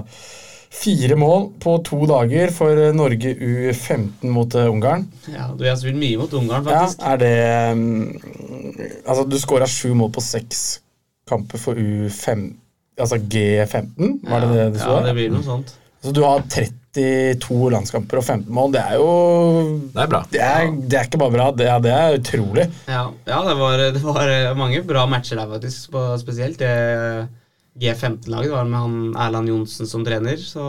fire 0.78 1.18
mål 1.20 1.50
på 1.64 1.76
to 1.86 2.00
dager 2.10 2.52
for 2.56 2.80
Norge 2.96 3.34
U15 3.36 4.32
mot 4.34 4.56
Ungarn. 4.64 5.06
Ja, 5.30 5.50
du, 5.54 5.66
har 5.68 5.78
spilt 5.80 6.00
mye 6.00 6.18
mot 6.22 6.34
Ungarn, 6.38 6.66
Ja, 6.66 6.86
faktisk. 6.86 7.04
er 7.04 7.22
det 7.22 7.34
mm, 7.78 9.02
Altså, 9.06 9.28
du 9.28 9.38
scora 9.42 9.68
sju 9.70 9.92
mål 10.00 10.14
på 10.16 10.24
seks 10.24 10.64
kamper 11.28 11.62
for 11.62 11.78
U5 11.78 12.48
Altså 12.98 13.20
G15, 13.22 14.24
var 14.26 14.42
det 14.42 14.56
det 14.56 14.64
du 14.74 14.80
så? 14.82 14.96
Ja, 14.96 15.04
det 15.06 15.14
blir 15.20 15.30
noe 15.30 15.46
sånt. 15.46 15.76
Så 16.08 16.14
du 16.16 16.22
har 16.24 16.44
32 16.48 17.72
landskamper 17.74 18.22
og 18.22 18.24
15 18.24 18.54
mål. 18.56 18.70
Det 18.78 18.80
er 18.80 18.94
jo 18.96 19.08
Det 19.92 20.04
er 20.06 20.12
bra. 20.14 20.22
Det 20.32 20.40
er, 20.40 20.70
det 20.88 21.00
er 21.00 21.10
ikke 21.10 21.20
bare 21.20 21.34
bra, 21.34 21.48
det 21.52 21.68
er, 21.68 21.82
det 21.84 21.92
er 21.92 22.20
utrolig. 22.22 22.68
Ja, 22.88 23.02
ja 23.28 23.40
det, 23.44 23.56
var, 23.60 23.82
det 23.98 24.04
var 24.06 24.32
mange 24.56 24.80
bra 24.88 25.04
matcher 25.12 25.42
der, 25.42 25.50
faktisk. 25.52 25.90
På, 25.92 26.04
spesielt 26.22 26.62
det 26.64 26.72
G15-laget 27.78 28.54
var 28.56 28.70
med 28.70 28.80
han 28.80 28.96
Erland 29.28 29.52
Johnsen 29.52 29.90
som 29.90 30.06
trener. 30.08 30.40
Så 30.40 30.64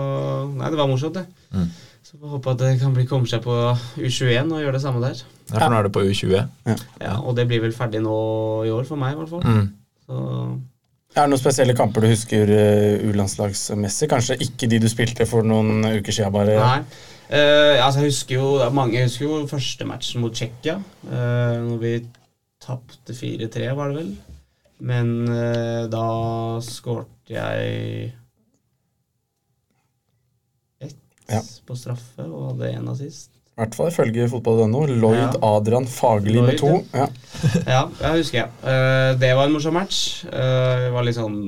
nei, 0.57 0.73
det 0.73 0.81
var 0.81 0.91
morsomt, 0.91 1.21
det. 1.21 1.25
Mm. 1.55 1.69
Så 2.09 2.19
får 2.19 2.35
håpe 2.35 2.57
at 2.57 2.65
det 2.65 2.73
kan 2.81 2.97
bli 2.97 3.05
komme 3.07 3.31
seg 3.31 3.45
på 3.45 3.55
U21 4.01 4.51
og 4.51 4.63
gjøre 4.65 4.75
det 4.75 4.83
samme 4.83 5.05
der. 5.05 5.23
Ja, 5.53 5.61
for 5.61 5.71
nå 5.71 5.79
er 5.79 5.87
det 5.87 5.95
på 5.95 6.03
U20. 6.09 6.35
Ja, 6.99 7.15
Og 7.23 7.39
det 7.39 7.47
blir 7.47 7.63
vel 7.63 7.77
ferdig 7.77 8.03
nå 8.03 8.19
i 8.67 8.75
år, 8.75 8.89
for 8.89 8.99
meg 8.99 9.15
i 9.15 9.21
hvert 9.21 9.33
fall. 9.33 9.47
Mm. 9.47 9.71
Så 10.09 10.25
Er 11.17 11.25
det 11.25 11.31
noen 11.33 11.41
spesielle 11.41 11.75
kamper 11.77 12.05
du 12.05 12.11
husker 12.13 12.51
uh, 12.53 13.07
U-landslagsmessig? 13.09 14.09
Kanskje 14.13 14.37
ikke 14.45 14.69
de 14.71 14.79
du 14.83 14.89
spilte 14.93 15.27
for 15.27 15.47
noen 15.47 15.81
uker 15.99 16.15
siden, 16.15 16.35
bare? 16.35 16.59
Nei. 16.61 16.83
Uh, 17.29 17.77
altså 17.85 18.01
jeg 18.01 18.09
husker 18.13 18.39
jo, 18.39 18.51
Mange 18.73 19.03
husker 19.05 19.27
jo 19.27 19.41
første 19.51 19.85
matchen 19.89 20.23
mot 20.25 20.33
Tsjekkia. 20.37 20.79
Uh, 21.09 21.57
når 21.65 21.81
vi 21.83 21.95
tapte 22.65 23.17
4-3, 23.17 23.67
var 23.79 23.93
det 23.93 24.03
vel. 24.03 24.13
Men 24.89 25.11
uh, 25.33 25.89
da 25.91 26.05
skårte 26.65 27.35
jeg 27.35 28.13
ett 30.85 30.97
Ja. 31.29 31.43
på 31.67 31.77
straffe 31.77 32.25
og 32.29 32.53
hadde 32.53 32.71
én 32.79 32.93
assist. 32.93 33.33
I 33.59 33.65
hvert 33.65 33.75
fall 33.75 33.89
ifølge 33.91 34.29
fotball.no. 34.31 34.85
Lloyd 34.87 35.19
Ja. 35.19 35.31
Adrian 35.43 35.87
Fagerli 35.91 36.39
med 36.41 36.61
to. 36.61 36.77
Ja. 36.95 37.09
Ja, 37.75 37.81
jeg 38.01 38.21
husker 38.21 38.39
jeg. 38.39 38.53
Uh, 38.63 39.19
det 39.19 39.33
var 39.35 39.49
en 39.49 39.55
morsom 39.57 39.75
match. 39.75 40.23
Uh, 40.31 40.87
det 40.87 40.93
var 40.95 41.07
litt 41.07 41.19
sånn 41.19 41.41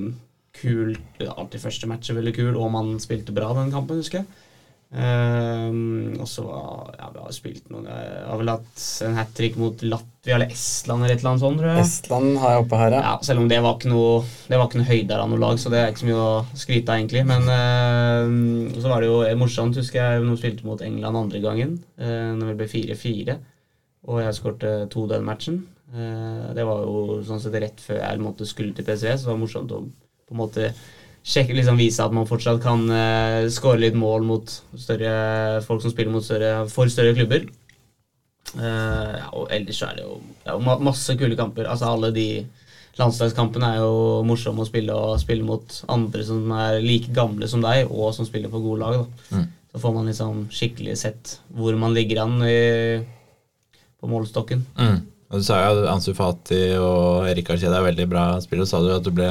var 0.60 0.96
Alltid 1.38 1.62
første 1.62 1.88
match 1.88 2.10
er 2.10 2.18
veldig 2.18 2.34
kul, 2.36 2.50
og 2.58 2.72
man 2.74 2.90
spilte 3.02 3.32
bra 3.32 3.52
den 3.56 3.70
kampen, 3.72 4.02
husker 4.02 4.20
jeg. 4.20 4.26
Eh, 4.90 5.68
og 6.18 6.26
så 6.26 6.42
Ja, 6.98 7.12
vi 7.14 7.20
har 7.22 7.30
spilt 7.30 7.68
noen 7.70 7.84
Jeg 7.86 8.24
har 8.26 8.38
vel 8.40 8.48
hatt 8.50 8.80
en 9.06 9.14
hat 9.14 9.28
trick 9.38 9.54
mot 9.60 9.84
Latvia 9.86 10.34
eller 10.34 10.50
Estland 10.50 11.04
eller 11.04 11.14
et 11.14 11.20
eller 11.20 11.30
annet 11.30 11.44
sånt, 11.44 11.60
tror 11.60 11.70
jeg. 11.70 11.84
Estland 11.84 12.40
har 12.42 12.56
jeg 12.56 12.64
oppe 12.64 12.80
her, 12.80 12.96
ja. 12.96 13.02
Ja, 13.06 13.12
selv 13.28 13.44
om 13.44 13.46
det 13.52 13.60
var 13.62 13.78
ikke 13.78 13.92
noe 13.92 14.24
Det 14.50 14.58
var 14.58 14.66
ikke 14.66 14.80
noe 14.80 14.90
høyder 14.90 15.22
av 15.22 15.30
noe 15.30 15.42
lag, 15.44 15.62
så 15.62 15.70
det 15.70 15.78
er 15.78 15.92
ikke 15.92 16.02
så 16.02 16.10
mye 16.10 16.24
å 16.24 16.58
skryte 16.64 16.90
av, 16.90 16.98
egentlig. 16.98 17.22
Men 17.30 17.46
uh, 17.46 18.80
så 18.82 18.90
var 18.90 19.04
det 19.04 19.12
jo 19.12 19.38
morsomt, 19.38 19.78
husker 19.78 20.02
jeg, 20.02 20.24
når 20.24 20.34
vi 20.34 20.42
spilte 20.42 20.66
mot 20.66 20.82
England 20.84 21.22
andre 21.22 21.44
gangen. 21.44 21.78
Uh, 21.94 22.34
når 22.40 22.50
vi 22.50 22.58
ble 22.58 22.70
4-4, 22.74 23.38
og 24.10 24.22
jeg 24.24 24.38
skårte 24.40 24.74
to 24.90 25.06
den 25.10 25.26
matchen. 25.26 25.62
Uh, 25.94 26.50
det 26.56 26.66
var 26.66 26.82
jo 26.82 27.20
sånn 27.26 27.42
sett 27.42 27.58
rett 27.62 27.82
før 27.84 28.02
jeg 28.02 28.24
måtte 28.26 28.48
skulle 28.48 28.74
til 28.74 28.90
PSV, 28.90 29.14
så 29.14 29.28
det 29.28 29.34
var 29.36 29.42
morsomt 29.46 29.76
å 29.76 29.84
på 30.30 30.36
en 30.36 30.42
måte 30.44 30.72
sjekke, 31.26 31.54
liksom 31.56 31.78
vise 31.80 32.02
at 32.04 32.14
man 32.16 32.28
fortsatt 32.28 32.62
kan 32.64 32.86
uh, 32.88 33.48
skåre 33.52 33.82
litt 33.82 33.98
mål 33.98 34.24
mot 34.26 34.52
større 34.78 35.60
folk 35.66 35.82
som 35.84 35.92
spiller 35.92 36.14
mot 36.14 36.24
større, 36.24 36.64
for 36.72 36.90
større 36.92 37.14
klubber. 37.18 37.44
Uh, 38.56 39.14
ja, 39.20 39.28
og 39.36 39.52
ellers 39.52 39.78
så 39.78 39.90
er 39.90 40.00
det 40.00 40.06
jo, 40.08 40.16
ma- 40.64 40.80
masse 40.82 41.14
kule 41.20 41.36
kamper. 41.38 41.68
Altså 41.70 41.92
Alle 41.92 42.10
de 42.16 42.26
landslagskampene 42.98 43.68
er 43.74 43.84
jo 43.84 44.24
morsomme 44.26 44.64
å 44.64 44.68
spille 44.68 44.96
og 44.96 45.20
spille 45.22 45.46
mot 45.46 45.76
andre 45.92 46.24
som 46.26 46.50
er 46.56 46.80
like 46.82 47.12
gamle 47.16 47.48
som 47.48 47.62
deg, 47.64 47.86
og 47.88 48.12
som 48.16 48.26
spiller 48.28 48.52
på 48.52 48.62
gode 48.64 48.82
lag. 48.82 49.06
Mm. 49.30 49.46
Så 49.70 49.78
får 49.84 49.94
man 49.94 50.10
liksom 50.10 50.42
skikkelig 50.50 50.96
sett 50.98 51.36
hvor 51.54 51.76
man 51.78 51.94
ligger 51.94 52.24
an 52.24 52.40
i, 52.42 53.00
på 54.00 54.10
målstokken. 54.10 54.64
Mm. 54.80 54.98
Og 55.30 55.38
Du 55.38 55.46
sa 55.46 55.60
jo 55.62 55.84
at 55.84 55.92
Ansu 55.92 56.10
Fati 56.18 56.62
og 56.82 57.28
Erik 57.30 57.52
Arceda 57.54 57.78
er 57.78 57.86
veldig 57.92 58.08
bra 58.10 58.24
spillere. 58.42 58.66
Sa 58.66 58.80
du 58.82 58.90
at 58.90 59.06
du 59.06 59.12
ble 59.14 59.28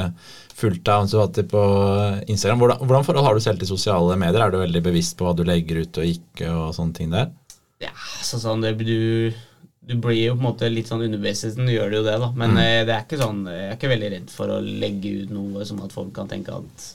fulgt 0.60 0.88
av 0.92 1.04
Ansu 1.04 1.16
Fati 1.18 1.44
på 1.48 1.60
Instagram. 2.30 2.62
Hvordan, 2.62 2.82
hvordan 2.84 3.06
forhold 3.06 3.26
har 3.26 3.36
du 3.36 3.44
selv 3.44 3.60
til 3.60 3.70
sosiale 3.70 4.16
medier? 4.20 4.42
Er 4.44 4.52
du 4.52 4.60
veldig 4.60 4.82
bevisst 4.84 5.16
på 5.18 5.26
hva 5.26 5.34
du 5.36 5.44
legger 5.48 5.82
ut 5.84 6.00
og 6.02 6.10
ikke, 6.14 6.50
og 6.52 6.74
sånne 6.76 6.96
ting 6.96 7.14
der? 7.14 7.30
Ja, 7.80 7.94
så 8.24 8.40
sånn 8.42 8.64
det, 8.64 8.74
du, 8.84 9.32
du 9.88 9.94
blir 9.96 10.18
jo 10.20 10.36
på 10.36 10.42
en 10.42 10.48
måte 10.50 10.68
litt 10.68 10.90
sånn 10.90 11.06
underbevisst 11.06 11.56
du 11.56 11.72
gjør 11.72 11.92
det 11.92 12.00
jo 12.02 12.06
det, 12.06 12.16
da. 12.22 12.30
Men 12.36 12.56
mm. 12.56 12.62
det 12.88 12.94
er 12.94 13.04
ikke 13.06 13.20
sånn 13.20 13.44
Jeg 13.48 13.68
er 13.70 13.76
ikke 13.78 13.92
veldig 13.94 14.10
redd 14.16 14.32
for 14.34 14.52
å 14.52 14.58
legge 14.60 15.14
ut 15.22 15.32
noe 15.32 15.68
som 15.68 15.80
at 15.86 15.94
folk 15.96 16.12
kan 16.16 16.28
tenke 16.30 16.56
at 16.56 16.90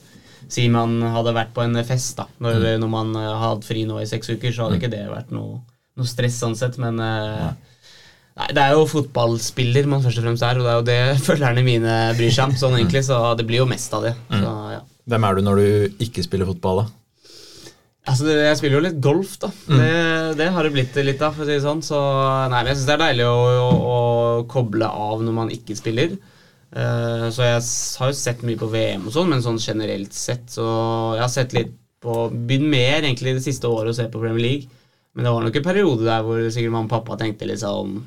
Si 0.45 0.68
man 0.70 0.99
hadde 1.01 1.34
vært 1.34 1.55
på 1.55 1.63
en 1.63 1.80
fest, 1.82 2.20
da. 2.20 2.28
Når, 2.43 2.76
når 2.78 2.89
man 2.91 3.16
eh, 3.18 3.32
har 3.32 3.55
hatt 3.55 3.66
fri 3.66 3.82
nå 3.89 3.97
i 3.97 4.05
seks 4.05 4.30
uker, 4.30 4.51
så 4.53 4.68
hadde 4.68 4.78
ikke 4.78 4.91
det 4.93 5.07
vært 5.09 5.32
noe, 5.34 5.63
noe 5.97 6.05
stress 6.05 6.38
sånn 6.38 6.53
sett, 6.59 6.78
men 6.78 7.01
eh, 7.01 7.47
Nei, 8.36 8.49
Det 8.51 8.63
er 8.65 8.75
jo 8.75 8.88
fotballspiller 8.91 9.88
man 9.88 10.03
først 10.03 10.19
og 10.19 10.27
fremst 10.27 10.43
er, 10.43 10.59
og 10.59 10.65
det 10.65 10.73
er 10.73 10.77
jo 10.79 10.89
det 10.89 11.23
følgerne 11.29 11.63
mine 11.65 11.95
bryr 12.17 12.33
seg 12.36 12.49
om. 12.49 12.59
Sånn 12.59 12.77
egentlig, 12.79 13.05
Så 13.07 13.21
det 13.39 13.47
blir 13.47 13.63
jo 13.63 13.69
mest 13.69 13.95
av 13.95 14.05
det. 14.07 14.13
Så, 14.33 14.53
ja. 14.75 14.83
Hvem 15.05 15.27
er 15.27 15.36
du 15.38 15.45
når 15.45 15.61
du 15.61 16.05
ikke 16.05 16.23
spiller 16.25 16.49
fotball, 16.49 16.83
da? 16.83 16.88
Altså, 18.05 18.27
Jeg 18.29 18.57
spiller 18.59 18.77
jo 18.77 18.86
litt 18.86 19.01
golf, 19.01 19.33
da. 19.41 19.49
Det, 19.65 19.89
det 20.38 20.51
har 20.53 20.67
det 20.67 20.73
blitt 20.75 20.97
litt 21.01 21.21
av. 21.25 21.33
for 21.33 21.45
å 21.45 21.47
si 21.47 21.55
det 21.55 21.63
sånn 21.63 21.81
Så 21.86 21.97
nei, 22.51 22.59
men 22.59 22.69
Jeg 22.69 22.77
syns 22.79 22.89
det 22.89 22.95
er 22.97 23.03
deilig 23.07 23.25
å, 23.29 23.38
å, 23.65 23.69
å 23.95 24.43
koble 24.51 24.89
av 24.89 25.23
når 25.25 25.38
man 25.39 25.53
ikke 25.53 25.77
spiller. 25.79 26.17
Uh, 26.75 27.31
så 27.31 27.45
jeg 27.45 27.61
har 28.01 28.11
jo 28.11 28.17
sett 28.19 28.41
mye 28.43 28.59
på 28.59 28.67
VM 28.67 29.05
og 29.07 29.13
sånn, 29.15 29.29
men 29.31 29.43
sånn 29.45 29.61
generelt 29.61 30.11
sett 30.17 30.49
så 30.51 30.65
Jeg 31.15 31.21
har 31.23 31.31
sett 31.31 31.53
litt 31.55 31.71
på 32.03 32.25
Begynt 32.33 32.67
mer 32.67 32.97
egentlig 32.99 33.38
det 33.38 33.45
siste 33.45 33.69
året 33.71 33.93
å 33.93 33.97
se 33.97 34.09
på 34.11 34.19
Premier 34.21 34.43
League. 34.43 34.81
Men 35.15 35.25
det 35.25 35.31
var 35.31 35.45
nok 35.45 35.55
en 35.57 35.65
periode 35.65 36.05
der 36.05 36.25
hvor 36.25 36.41
sikkert 36.51 36.73
mamma 36.75 36.89
og 36.89 36.91
pappa 36.91 37.15
tenkte 37.21 37.47
liksom 37.47 38.01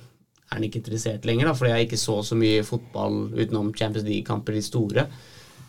Er 0.48 0.56
han 0.56 0.64
ikke 0.64 0.80
interessert 0.80 1.26
lenger, 1.28 1.50
da? 1.50 1.52
Fordi 1.58 1.70
jeg 1.74 1.86
ikke 1.88 1.98
så 2.00 2.18
så 2.24 2.36
mye 2.38 2.62
fotball 2.64 3.18
utenom 3.36 3.72
Champions 3.76 4.06
League-kamper, 4.08 4.54
de 4.56 4.62
store. 4.64 5.04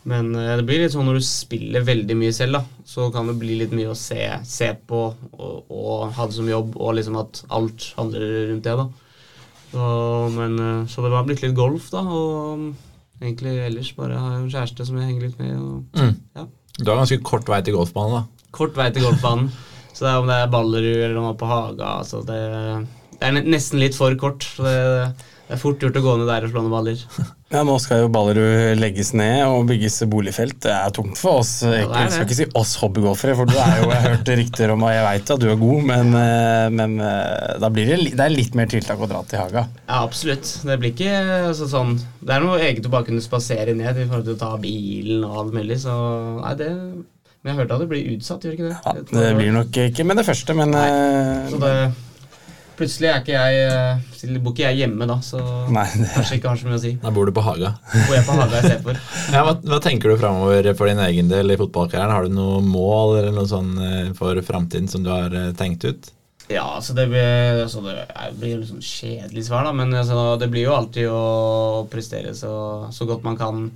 Men 0.07 0.29
eh, 0.39 0.53
det 0.55 0.63
blir 0.65 0.79
litt 0.79 0.93
sånn 0.95 1.05
når 1.09 1.19
du 1.19 1.25
spiller 1.27 1.83
veldig 1.83 2.15
mye 2.15 2.31
selv, 2.33 2.55
da, 2.59 2.61
så 2.87 3.09
kan 3.11 3.27
det 3.27 3.35
bli 3.41 3.57
litt 3.59 3.73
mye 3.75 3.91
å 3.91 3.97
se, 3.99 4.21
se 4.47 4.69
på 4.87 5.01
og, 5.35 5.57
og 5.67 6.13
ha 6.15 6.25
det 6.29 6.37
som 6.37 6.47
jobb, 6.47 6.77
og 6.79 6.95
liksom 6.95 7.17
at 7.19 7.41
alt 7.51 7.89
handler 7.97 8.23
rundt 8.53 8.63
det, 8.69 8.77
da. 8.79 8.87
Så, 9.73 9.83
men, 10.37 10.55
eh, 10.63 10.85
så 10.89 11.03
det 11.03 11.11
var 11.13 11.27
blitt 11.27 11.43
litt 11.43 11.57
golf, 11.57 11.89
da, 11.91 12.05
og 12.07 12.69
egentlig 13.19 13.57
ellers 13.67 13.91
bare 13.99 14.15
har 14.17 14.37
jeg 14.37 14.45
en 14.45 14.53
kjæreste 14.55 14.87
som 14.87 14.97
jeg 15.01 15.09
henger 15.11 15.27
litt 15.27 15.39
med. 15.43 15.57
Og, 15.59 15.99
Mm. 15.99 16.15
ja. 16.39 16.45
Du 16.79 16.87
har 16.93 17.01
ganske 17.01 17.19
kort 17.27 17.49
vei 17.51 17.59
til 17.67 17.75
golfbanen, 17.75 18.21
da. 18.21 18.45
Kort 18.55 18.77
vei 18.79 18.87
til 18.95 19.03
golfbanen. 19.03 19.51
Så 19.91 20.05
det 20.05 20.13
er 20.13 20.21
om 20.21 20.29
det 20.31 20.35
er 20.39 20.47
Ballerud 20.53 21.01
eller 21.03 21.17
om 21.19 21.25
det 21.27 21.33
er 21.33 21.39
på 21.41 21.49
Haga. 21.51 21.89
Altså 21.99 22.21
det, 22.23 22.37
det 23.19 23.27
er 23.29 23.51
nesten 23.51 23.81
litt 23.81 23.97
for 23.97 24.15
kort. 24.19 24.45
Det, 24.57 24.77
det 25.49 25.57
er 25.57 25.59
fort 25.61 25.81
gjort 25.81 25.97
å 25.97 26.05
gå 26.05 26.15
ned 26.19 26.27
der 26.29 26.45
og 26.45 26.51
slå 26.53 26.63
noen 26.63 26.73
baller. 26.77 27.03
Ja, 27.49 27.63
Nå 27.65 27.79
skal 27.81 28.03
jo 28.03 28.09
Ballerud 28.13 28.77
legges 28.77 29.09
ned 29.17 29.39
og 29.49 29.63
bygges 29.71 29.95
boligfelt. 30.05 30.59
Det 30.61 30.69
er 30.69 30.91
tungt 30.93 31.17
for 31.17 31.39
oss. 31.41 31.55
Jeg 31.65 31.87
ja, 31.87 32.03
skal 32.13 32.27
ikke 32.27 32.35
si 32.37 32.45
oss 32.59 32.75
hobbygolfere, 32.77 33.33
for 33.39 33.49
du 33.49 33.55
er 33.57 33.79
jo, 33.79 33.87
jeg 33.89 34.03
har 34.03 34.13
hørt 34.13 34.29
rykter 34.37 34.73
om 34.75 34.83
og 34.85 34.91
jeg 34.93 35.05
veit 35.07 35.31
at 35.33 35.41
du 35.41 35.47
er 35.49 35.57
god, 35.57 35.87
men, 35.89 36.11
eh, 36.19 36.67
men 36.77 36.93
eh, 37.01 37.55
da 37.63 37.71
blir 37.73 37.89
det, 37.89 37.97
det 38.11 38.21
er 38.21 38.35
litt 38.35 38.53
mer 38.59 38.69
tiltak 38.69 39.01
å 39.01 39.09
dra 39.09 39.23
til 39.25 39.41
Haga. 39.41 39.63
Ja, 39.79 40.03
absolutt. 40.03 40.51
Det 40.61 40.77
blir 40.77 40.93
ikke 40.93 41.15
altså, 41.47 41.65
sånn 41.71 41.95
Det 41.97 42.35
er 42.35 42.45
noe 42.45 42.59
eget 42.67 42.85
å 42.85 42.91
bare 42.93 43.07
kunne 43.07 43.25
spasere 43.25 43.73
ned 43.73 43.97
i 43.97 44.05
forhold 44.05 44.29
til 44.29 44.37
å 44.37 44.41
ta 44.43 44.51
bilen 44.61 45.25
og 45.25 45.39
alt 45.41 45.57
mulig, 45.57 45.79
så 45.81 45.95
nei, 46.43 46.53
det 46.59 46.69
Men 46.75 47.49
jeg 47.49 47.59
hørte 47.63 47.79
at 47.79 47.81
det 47.81 47.89
blir 47.95 48.13
utsatt, 48.13 48.45
gjør 48.45 48.59
ikke 48.59 48.69
det? 48.69 48.77
Ja, 48.85 48.93
det 49.09 49.33
blir 49.39 49.57
nok 49.57 49.81
ikke 49.87 50.05
med 50.05 50.21
det 50.21 50.27
første, 50.29 50.53
men 50.61 50.77
Nei. 50.77 50.85
Så 51.49 51.63
det 51.65 51.73
Plutselig 52.79 53.09
er 53.11 53.17
ikke 53.19 53.35
jeg 53.35 53.63
eh, 53.67 54.37
bor 54.39 54.53
ikke 54.53 54.63
jeg 54.69 54.79
hjemme 54.85 55.07
da, 55.09 55.17
så 55.25 55.39
Nei, 55.73 55.83
det, 55.99 56.07
kanskje 56.13 56.37
ikke 56.39 56.51
har 56.53 56.61
så 56.61 56.69
mye 56.69 56.77
å 56.77 56.83
si. 56.83 56.93
Da 57.01 57.11
bor 57.15 57.27
du 57.27 57.33
på 57.35 57.43
Haga. 57.43 57.73
Bor 57.91 58.15
jeg 58.15 58.23
på 58.27 58.37
Haga 58.37 58.61
istedenfor. 58.61 59.01
Ja, 59.35 59.41
hva, 59.45 59.57
hva 59.67 59.79
tenker 59.83 60.13
du 60.13 60.21
framover 60.21 60.69
for 60.79 60.87
din 60.89 61.01
egen 61.03 61.27
del 61.31 61.51
i 61.51 61.57
fotballkarrieren? 61.59 62.15
Har 62.15 62.29
du 62.29 62.37
noe 62.37 62.61
mål 62.63 63.17
eller 63.19 63.35
noe 63.35 63.49
sånn 63.51 63.73
eh, 63.83 64.13
for 64.17 64.39
framtiden 64.47 64.87
som 64.91 65.03
du 65.03 65.11
har 65.11 65.35
eh, 65.35 65.51
tenkt 65.59 65.83
ut? 65.83 66.13
Ja, 66.49 66.63
altså 66.79 66.95
det 66.97 67.05
blir, 67.11 67.59
altså 67.61 67.83
det 67.85 68.07
blir 68.39 68.57
litt 68.57 68.71
sånn 68.71 68.81
kjedelig 68.81 69.43
svar, 69.45 69.67
da, 69.67 69.73
men 69.75 69.93
altså 69.93 70.33
det 70.41 70.47
blir 70.49 70.65
jo 70.65 70.77
alltid 70.79 71.11
å 71.13 71.83
prestere 71.91 72.31
så, 72.33 72.53
så 72.95 73.05
godt 73.05 73.27
man 73.27 73.37
kan 73.37 73.67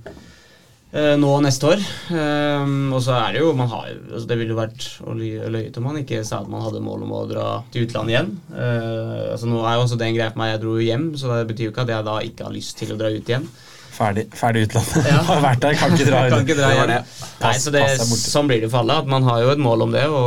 nå 0.94 1.30
neste 1.42 1.66
år. 1.72 1.80
Ehm, 2.14 2.92
og 2.94 3.00
så 3.02 3.16
er 3.18 3.34
det 3.34 3.40
jo 3.42 3.48
man 3.58 3.66
har, 3.72 3.88
altså 4.12 4.28
Det 4.30 4.36
ville 4.38 4.54
jo 4.54 4.60
vært 4.60 4.84
å 5.02 5.14
løye 5.18 5.72
om 5.80 5.86
man 5.88 5.98
ikke 5.98 6.20
sa 6.26 6.38
at 6.44 6.50
man 6.52 6.62
hadde 6.62 6.82
mål 6.84 7.02
om 7.02 7.14
å 7.18 7.24
dra 7.26 7.46
til 7.74 7.88
utlandet 7.88 8.14
igjen. 8.14 8.30
Eh, 8.54 9.32
altså 9.34 9.48
Nå 9.50 9.64
er 9.66 9.74
jo 9.78 9.84
også 9.88 9.98
det 9.98 10.06
en 10.12 10.18
greie 10.20 10.30
for 10.30 10.38
meg, 10.44 10.52
jeg 10.54 10.62
dro 10.62 10.76
hjem, 10.78 11.08
så 11.18 11.32
det 11.34 11.48
betyr 11.50 11.66
jo 11.68 11.74
ikke 11.74 11.86
at 11.88 11.94
jeg 11.96 12.06
da 12.10 12.18
ikke 12.30 12.46
har 12.46 12.54
lyst 12.54 12.78
til 12.78 12.94
å 12.94 12.98
dra 13.00 13.10
ut 13.10 13.32
igjen. 13.34 13.48
ferdig, 13.94 14.24
ferdig 14.38 14.64
utlandet. 14.68 15.10
Ja. 15.10 15.18
Har 15.32 15.42
vært 15.42 15.60
der, 15.66 15.76
kan 15.82 15.92
ikke 15.98 16.06
dra 16.12 16.22
Kan 16.32 16.46
ikke 16.46 16.56
dra 16.62 16.70
igjen. 16.74 16.94
Nei, 17.42 17.52
så 17.62 17.74
det, 17.74 17.84
sånn 18.06 18.48
blir 18.50 18.62
det 18.64 18.70
for 18.72 18.82
alle. 18.84 18.96
At 19.04 19.10
man 19.10 19.26
har 19.26 19.42
jo 19.44 19.52
et 19.52 19.62
mål 19.62 19.84
om 19.88 19.92
det, 19.94 20.06
å 20.10 20.22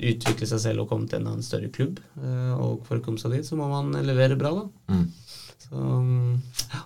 utvikle 0.00 0.48
seg 0.50 0.60
selv 0.64 0.84
og 0.86 0.90
komme 0.92 1.08
til 1.08 1.20
en 1.22 1.30
annen 1.34 1.44
større 1.44 1.68
klubb. 1.72 2.00
Eh, 2.20 2.52
Og 2.56 2.80
for 2.88 2.96
å 2.96 3.04
komme 3.04 3.20
seg 3.20 3.36
dit, 3.36 3.44
så 3.48 3.56
må 3.60 3.68
man 3.68 3.92
levere 4.08 4.36
bra, 4.40 4.52
da. 4.56 4.68
Mm. 4.92 5.08
Så 5.68 5.88
ja. 6.72 6.84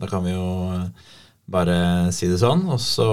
Da 0.00 0.06
kan 0.08 0.22
vi 0.24 0.32
jo 0.32 0.46
eh, 0.72 1.08
bare 1.50 1.76
si 2.14 2.28
det 2.30 2.38
sånn. 2.40 2.64
Og 2.70 2.80
så 2.82 3.06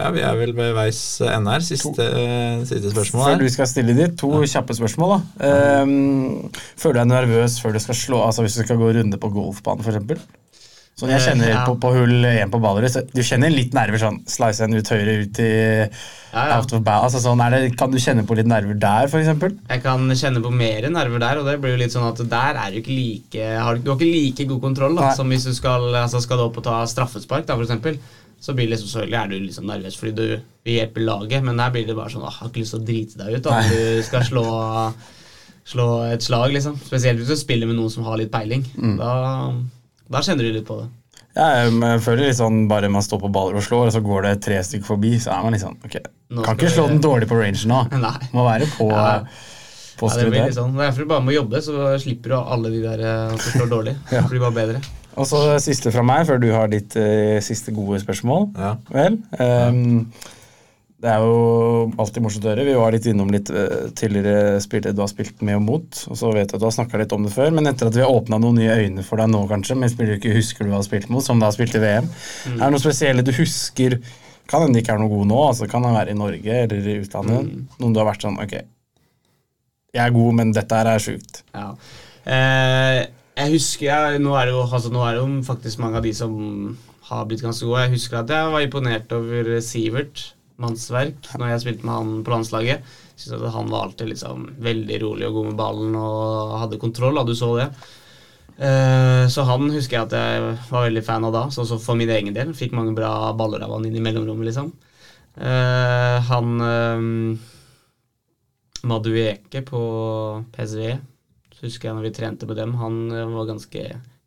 Ja, 0.00 0.10
vi 0.14 0.22
er 0.26 0.36
vel 0.38 0.54
ved 0.56 0.74
veis 0.76 1.00
ende 1.22 1.54
her. 1.54 1.64
Siste, 1.64 2.02
eh, 2.02 2.64
siste 2.66 2.92
spørsmål 2.92 3.28
Før 3.30 3.42
du 3.44 3.48
skal 3.54 3.70
stille 3.70 3.96
ditt, 3.96 4.16
to 4.18 4.30
kjappe 4.42 4.76
spørsmål. 4.76 5.20
da. 5.40 5.82
Um, 5.82 6.50
føler 6.76 6.98
du 6.98 7.00
deg 7.00 7.12
nervøs 7.12 7.60
før 7.62 7.76
du 7.76 7.82
skal 7.82 7.94
slå, 7.94 8.24
altså 8.26 8.42
hvis 8.42 8.58
du 8.58 8.64
skal 8.64 8.80
gå 8.80 8.94
runde 8.98 9.20
på 9.20 9.32
golfbanen 9.32 9.84
f.eks.? 9.84 10.26
Sånn 10.94 11.10
jeg 11.10 11.18
Eh, 11.18 11.24
kjenner 11.26 11.48
ja. 11.50 11.62
på, 11.66 11.74
på 11.82 11.90
hull 11.90 12.24
1 12.28 12.52
på 12.52 12.60
Ballerud, 12.62 12.90
så 12.92 13.00
du 13.10 13.18
kjenner 13.26 13.50
litt 13.50 13.72
nerver 13.74 13.98
sånn 13.98 14.20
Slice 14.30 14.62
en 14.62 14.76
ut 14.78 14.90
høyre 14.94 15.16
ut 15.24 15.40
i 15.42 15.48
ja, 15.50 15.88
ja. 16.36 16.58
out 16.60 16.70
of 16.70 16.84
bound. 16.86 17.08
Altså, 17.08 17.18
sånn, 17.24 17.42
er 17.42 17.50
det, 17.50 17.72
kan 17.80 17.90
du 17.90 17.98
kjenne 17.98 18.22
på 18.28 18.36
litt 18.38 18.46
nerver 18.46 18.78
der, 18.78 19.08
f.eks.? 19.10 19.42
Jeg 19.72 19.82
kan 19.82 20.06
kjenne 20.14 20.42
på 20.44 20.52
mer 20.54 20.86
nerver 20.94 21.24
der, 21.24 21.40
og 21.42 21.50
det 21.50 21.56
blir 21.62 21.74
jo 21.74 21.80
litt 21.82 21.94
sånn 21.96 22.06
at 22.06 22.22
der 22.30 22.60
er 22.62 22.70
du 22.70 22.78
ikke 22.78 22.94
like 22.94 23.48
har, 23.58 23.82
Du 23.82 23.90
har 23.90 23.98
ikke 23.98 24.06
like 24.12 24.46
god 24.54 24.62
kontroll 24.68 24.94
da, 25.00 25.10
som 25.18 25.34
hvis 25.34 25.48
du 25.50 25.54
skal, 25.58 25.90
altså 25.98 26.22
skal 26.22 26.38
du 26.38 26.46
opp 26.46 26.62
og 26.62 26.68
ta 26.70 26.78
straffespark, 26.86 27.50
da, 27.50 27.58
eksempel. 27.58 27.98
Så 28.44 28.54
blir 28.54 28.68
det 28.68 28.76
liksom, 28.76 28.92
selvfølgelig 28.92 29.18
er 29.18 29.28
du 29.32 29.36
liksom 29.40 29.66
nervøs 29.70 29.94
fordi 29.98 30.14
du 30.14 30.24
vil 30.68 30.78
hjelpe 30.78 31.02
laget, 31.02 31.42
men 31.42 31.58
der 31.58 31.74
blir 31.74 31.86
det 31.88 31.98
bare 31.98 32.12
sånn 32.12 32.26
åh, 32.26 32.38
har 32.38 32.50
ikke 32.50 32.62
lyst 32.62 32.74
til 32.76 32.82
å 32.82 32.86
drite 32.86 33.18
deg 33.18 33.38
ut 33.38 33.46
da, 33.46 33.58
om 33.58 33.70
du 33.72 34.02
skal 34.06 34.26
slå, 34.30 34.46
slå 35.74 35.86
et 36.12 36.22
slag, 36.22 36.52
liksom. 36.54 36.76
Spesielt 36.86 37.18
hvis 37.18 37.34
du 37.34 37.40
spiller 37.40 37.66
med 37.70 37.80
noen 37.80 37.90
som 37.90 38.06
har 38.06 38.20
litt 38.20 38.30
peiling. 38.34 38.62
Da, 39.00 39.14
da 40.10 40.20
kjenner 40.24 40.46
du 40.46 40.52
litt 40.56 40.66
på 40.68 40.76
det. 40.82 40.90
Ja, 41.34 41.46
jeg 41.66 42.02
føler 42.04 42.28
litt 42.28 42.38
sånn 42.38 42.64
bare 42.70 42.90
man 42.92 43.02
står 43.02 43.24
på 43.24 43.30
baller 43.34 43.58
og 43.58 43.64
slår, 43.66 43.88
og 43.88 43.94
så 43.96 44.02
går 44.04 44.26
det 44.28 44.34
tre 44.44 44.60
stykker 44.62 44.86
forbi, 44.86 45.16
så 45.22 45.32
er 45.34 45.42
man 45.42 45.56
litt 45.56 45.64
sånn 45.64 45.80
Ok, 45.82 45.96
Nå 46.34 46.44
kan 46.46 46.58
ikke 46.58 46.70
slå 46.70 46.84
den 46.92 47.02
dårlig 47.02 47.26
på 47.30 47.38
range 47.40 47.66
nå. 47.70 47.80
Nei. 48.04 48.16
Må 48.34 48.44
være 48.46 48.68
på, 48.76 48.86
Ja. 48.92 49.24
på 49.98 50.10
Ja, 50.10 50.18
det 50.20 50.28
blir 50.30 50.46
litt 50.46 50.58
sånn. 50.58 50.76
Det 50.76 50.84
er 50.84 50.92
derfor 50.92 51.06
du 51.06 51.10
bare 51.14 51.26
må 51.26 51.34
jobbe, 51.34 51.62
så 51.64 51.88
slipper 52.02 52.34
du 52.34 52.38
alle 52.38 52.70
de 52.74 52.84
der 52.84 53.02
eh, 53.02 53.34
som 53.34 53.58
slår 53.58 53.72
dårlig. 53.72 53.96
Ja. 54.14 54.22
Det 54.22 54.30
blir 54.30 54.44
bare 54.46 54.58
bedre. 54.60 54.84
Og 55.14 55.26
så 55.30 55.40
siste 55.62 55.92
fra 55.94 56.02
meg, 56.06 56.24
før 56.26 56.40
du 56.42 56.48
har 56.50 56.70
ditt 56.70 56.94
uh, 56.98 57.38
siste 57.44 57.70
gode 57.74 58.00
spørsmål. 58.02 58.48
Ja. 58.58 58.72
Vel, 58.90 59.20
ehm, 59.38 60.08
det 61.04 61.10
er 61.12 61.20
jo 61.20 61.90
alltid 62.00 62.24
morsomt 62.24 62.46
å 62.46 62.48
høre. 62.48 62.64
Vi 62.64 62.74
var 62.80 62.94
litt 62.94 63.06
innom 63.10 63.28
litt 63.32 63.50
eh, 63.52 63.90
tidligere 63.92 64.56
spillere 64.64 64.96
du 64.96 65.02
har 65.04 65.10
spilt 65.10 65.42
med 65.44 65.58
og 65.58 65.64
mot. 65.66 65.98
Og 66.08 66.16
så 66.16 66.30
vet 66.32 66.46
jeg 66.46 66.56
at 66.56 66.62
du 66.62 66.64
har 66.64 66.72
snakka 66.72 67.00
litt 67.02 67.12
om 67.12 67.26
det 67.26 67.32
før, 67.34 67.50
men 67.52 67.68
etter 67.68 67.90
at 67.90 67.96
vi 67.98 68.00
har 68.00 68.12
åpna 68.12 68.38
noen 68.40 68.56
nye 68.56 68.76
øyne 68.80 69.04
for 69.04 69.20
deg 69.20 69.28
nå, 69.28 69.42
kanskje, 69.50 69.76
med 69.76 69.92
spillere 69.92 70.16
du 70.16 70.22
ikke 70.22 70.38
husker 70.38 70.64
du 70.64 70.72
har 70.72 70.84
spilt 70.86 71.10
mot, 71.12 71.24
som 71.24 71.40
du 71.40 71.44
har 71.44 71.52
spilt 71.52 71.76
i 71.76 71.82
VM, 71.82 72.06
er 72.54 72.62
det 72.62 72.70
noe 72.72 72.80
spesielle 72.80 73.24
du 73.26 73.34
husker? 73.36 73.98
Kan 74.48 74.64
hende 74.64 74.80
ikke 74.80 74.94
er 74.94 75.02
noe 75.02 75.12
god 75.12 75.28
nå, 75.28 75.40
altså 75.50 75.68
kan 75.68 75.84
han 75.84 75.96
være 75.96 76.14
i 76.14 76.16
Norge 76.16 76.56
eller 76.62 76.88
i 76.88 76.96
utlandet. 77.02 77.50
Noen 77.80 77.96
du 77.96 78.00
har 78.00 78.08
vært 78.08 78.24
sånn 78.24 78.40
Ok, 78.40 78.54
jeg 79.94 80.02
er 80.02 80.14
god, 80.14 80.38
men 80.40 80.54
dette 80.56 80.78
her 80.78 80.88
er 80.90 81.02
sjukt. 81.02 81.42
Ja. 81.52 81.66
Eh, 82.24 83.02
jeg 83.42 83.52
husker 83.58 83.90
jeg, 83.90 84.22
nå, 84.24 84.32
er 84.40 84.48
det 84.48 84.56
jo, 84.56 84.64
altså, 84.64 84.92
nå 84.94 85.04
er 85.04 85.18
det 85.18 85.20
jo 85.20 85.28
faktisk 85.46 85.84
mange 85.84 86.00
av 86.00 86.08
de 86.08 86.14
som 86.16 86.32
har 87.10 87.28
blitt 87.28 87.44
ganske 87.44 87.68
gode. 87.68 87.84
Jeg 87.84 87.94
husker 87.98 88.22
at 88.22 88.32
jeg 88.32 88.56
var 88.56 88.64
imponert 88.64 89.12
over 89.12 89.52
Sivert 89.64 90.24
Mannsverk 90.62 91.32
når 91.40 91.50
jeg 91.50 91.62
spilte 91.64 91.86
med 91.88 91.94
han 91.94 92.24
på 92.26 92.32
landslaget. 92.34 92.94
Synes 93.16 93.40
at 93.40 93.54
Han 93.54 93.70
var 93.72 93.88
alltid 93.88 94.12
liksom 94.12 94.48
veldig 94.62 95.00
rolig 95.02 95.28
og 95.28 95.38
god 95.38 95.50
med 95.50 95.58
ballen 95.58 95.98
og 95.98 96.56
hadde 96.62 96.80
kontroll. 96.82 97.20
Du 97.26 97.34
så 97.34 97.50
det. 97.58 97.68
Eh, 98.54 99.24
så 99.34 99.42
han 99.48 99.66
husker 99.74 99.98
jeg 99.98 100.06
at 100.06 100.14
jeg 100.14 100.42
var 100.70 100.86
veldig 100.86 101.02
fan 101.02 101.26
av 101.26 101.34
da, 101.34 101.48
så 101.50 101.66
for 101.74 101.98
min 101.98 102.10
egen 102.10 102.34
del. 102.36 102.54
Fikk 102.54 102.74
mange 102.76 102.94
bra 102.94 103.32
baller 103.34 103.64
av 103.66 103.74
han 103.74 103.88
inn 103.88 103.98
i 103.98 104.04
mellomrommet, 104.04 104.46
liksom. 104.50 104.70
Eh, 105.34 106.18
han 106.30 106.60
eh, 106.62 107.02
Madueke 108.84 109.64
på 109.66 109.80
PSV 110.54 110.94
husker 111.64 111.88
jeg 111.88 111.96
når 111.96 112.04
vi 112.08 112.14
trente 112.14 112.46
med 112.48 112.58
dem, 112.60 112.74
han 112.76 112.96
var 113.08 113.48
ganske 113.48 113.84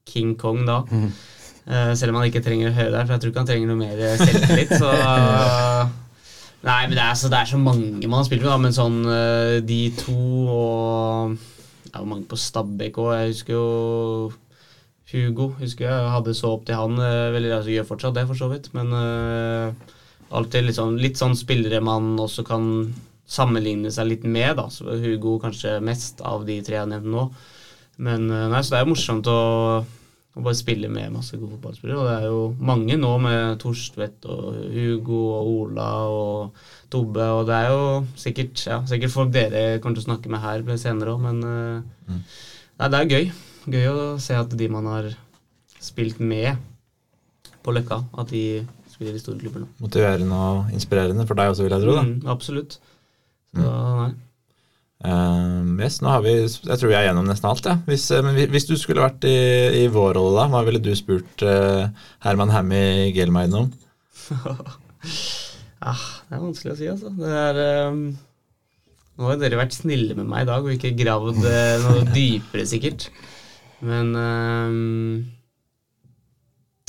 King 0.09 0.35
Kong 0.39 0.63
da. 0.65 0.81
Eh, 1.67 1.93
selv 1.99 2.13
om 2.13 2.19
han 2.19 2.29
ikke 2.29 2.41
trenger 2.41 2.71
å 2.71 2.77
høre 2.77 2.93
der, 2.95 3.05
for 3.05 3.13
jeg 3.13 3.21
tror 3.21 3.33
ikke 3.33 3.43
han 3.43 3.49
trenger 3.51 3.69
noe 3.69 3.81
mer 3.81 3.97
selvtillit. 4.23 4.73
Så 4.79 4.91
Nei, 6.65 6.87
men 6.87 6.95
det 6.97 7.03
er, 7.03 7.13
så, 7.13 7.29
det 7.29 7.37
er 7.37 7.49
så 7.51 7.59
mange 7.61 8.07
man 8.07 8.17
har 8.17 8.25
spilt 8.25 8.41
med, 8.41 8.49
da, 8.49 8.57
men 8.61 8.75
sånn 8.75 8.97
eh, 9.13 9.57
de 9.65 9.81
to 9.99 10.17
og 10.49 11.35
Det 11.85 11.93
er 11.93 12.01
jo 12.01 12.09
mange 12.09 12.25
på 12.29 12.39
Stabæk 12.41 12.97
òg. 13.03 13.11
Jeg 13.15 13.33
husker 13.35 13.53
jo 13.53 13.67
Hugo. 15.11 15.51
husker 15.61 15.87
Jeg 15.87 16.09
hadde 16.11 16.33
så 16.35 16.51
opp 16.55 16.65
til 16.67 16.75
han. 16.75 16.97
Veldig 16.97 17.35
veldig 17.37 17.53
altså, 17.59 17.75
Gjør 17.75 17.91
fortsatt 17.91 18.17
det, 18.17 18.25
for 18.27 18.39
så 18.39 18.49
vidt. 18.51 18.67
Men 18.75 18.91
uh, 18.91 19.93
alltid 20.35 20.67
litt 20.67 20.77
sånn, 20.77 20.97
litt 20.99 21.19
sånn 21.19 21.37
spillere 21.39 21.79
man 21.83 22.17
også 22.19 22.43
kan 22.47 22.65
sammenligne 23.27 23.91
seg 23.93 24.09
litt 24.09 24.25
med. 24.27 24.57
da, 24.59 24.67
så 24.71 24.97
Hugo 24.99 25.37
kanskje 25.43 25.77
mest 25.83 26.23
av 26.25 26.45
de 26.47 26.59
tre 26.65 26.79
jeg 26.79 26.91
nevnte 26.91 27.13
nå. 27.13 27.27
Men 28.03 28.29
eh, 28.29 28.47
nei, 28.51 28.61
så 28.61 28.73
det 28.73 28.79
er 28.79 28.85
jo 28.85 28.93
morsomt 28.93 29.29
å, 29.31 29.39
å 30.37 30.43
bare 30.45 30.57
spille 30.57 30.89
med 30.91 31.13
masse 31.15 31.37
gode 31.37 31.55
fotballspillere. 31.55 31.97
Og 31.97 32.07
det 32.07 32.15
er 32.15 32.25
jo 32.29 32.41
mange 32.69 32.97
nå 32.99 33.11
med 33.23 33.57
Torstvedt 33.61 34.27
og 34.29 34.59
Hugo 34.73 35.21
og 35.33 35.51
Ola 35.53 35.89
og 36.13 36.63
Tobbe. 36.93 37.25
Og 37.39 37.43
det 37.49 37.57
er 37.57 37.73
jo 37.73 37.83
sikkert, 38.19 38.61
ja, 38.69 38.79
sikkert 38.89 39.13
folk 39.13 39.33
dere 39.33 39.81
kommer 39.81 39.97
til 39.97 40.05
å 40.05 40.09
snakke 40.11 40.31
med 40.33 40.43
her 40.43 40.65
senere 40.77 41.15
òg, 41.15 41.23
men 41.25 41.41
mm. 41.43 42.21
nei, 42.79 42.89
det 42.93 42.99
er 43.01 43.13
gøy. 43.15 43.29
Gøy 43.67 43.89
å 43.91 44.01
se 44.23 44.37
at 44.37 44.53
de 44.59 44.69
man 44.71 44.87
har 44.87 45.09
spilt 45.83 46.21
med 46.23 46.55
på 47.65 47.73
Løkka, 47.75 47.99
at 48.21 48.31
de 48.31 48.63
spiller 48.91 49.17
i 49.17 49.21
store 49.21 49.41
klubber 49.41 49.65
nå. 49.65 49.71
Motiverende 49.83 50.37
og 50.37 50.71
inspirerende 50.75 51.25
for 51.27 51.39
deg 51.39 51.51
også, 51.51 51.65
vil 51.65 51.75
jeg 51.75 51.83
tro. 51.83 51.97
da. 51.97 52.05
Mm, 52.07 52.21
absolutt. 52.31 52.79
Så 53.57 53.73
nei. 53.99 54.13
Um, 55.05 55.75
yes, 55.79 55.99
nå 56.01 56.09
har 56.09 56.23
vi, 56.25 56.31
Jeg 56.47 56.79
tror 56.81 56.89
vi 56.89 56.95
er 56.97 57.03
gjennom 57.05 57.27
nesten 57.29 57.45
alt. 57.51 57.67
Ja. 57.69 57.75
Hvis, 57.85 58.07
eh, 58.11 58.23
men 58.25 58.33
hvis- 58.49 58.65
du 58.67 58.73
skulle 58.81 59.03
vært 59.05 59.23
i, 59.29 59.83
i 59.83 59.87
vår 59.93 60.15
rolle, 60.17 60.39
da, 60.41 60.47
hva 60.49 60.63
ville 60.65 60.81
du 60.81 60.89
spurt 60.97 61.43
uh, 61.45 61.89
Herman 62.25 62.49
Hammy 62.49 63.11
Gelmeiden 63.13 63.59
om? 63.65 63.71
Ah, 65.77 65.99
det 66.27 66.33
er 66.33 66.41
vanskelig 66.41 66.71
å 66.73 66.77
si, 66.79 66.87
altså. 66.89 67.11
Det 67.13 67.29
er 67.29 67.57
um, 67.91 67.99
Nå 69.21 69.27
har 69.29 69.37
dere 69.37 69.59
vært 69.59 69.75
snille 69.77 70.15
med 70.17 70.25
meg 70.25 70.41
i 70.43 70.47
dag 70.49 70.65
og 70.65 70.71
ikke 70.73 70.89
gravd 70.97 71.37
eh, 71.45 71.83
noe 71.85 72.01
dypere, 72.17 72.65
sikkert. 72.67 73.05
Men 73.85 74.09
um, 74.17 75.19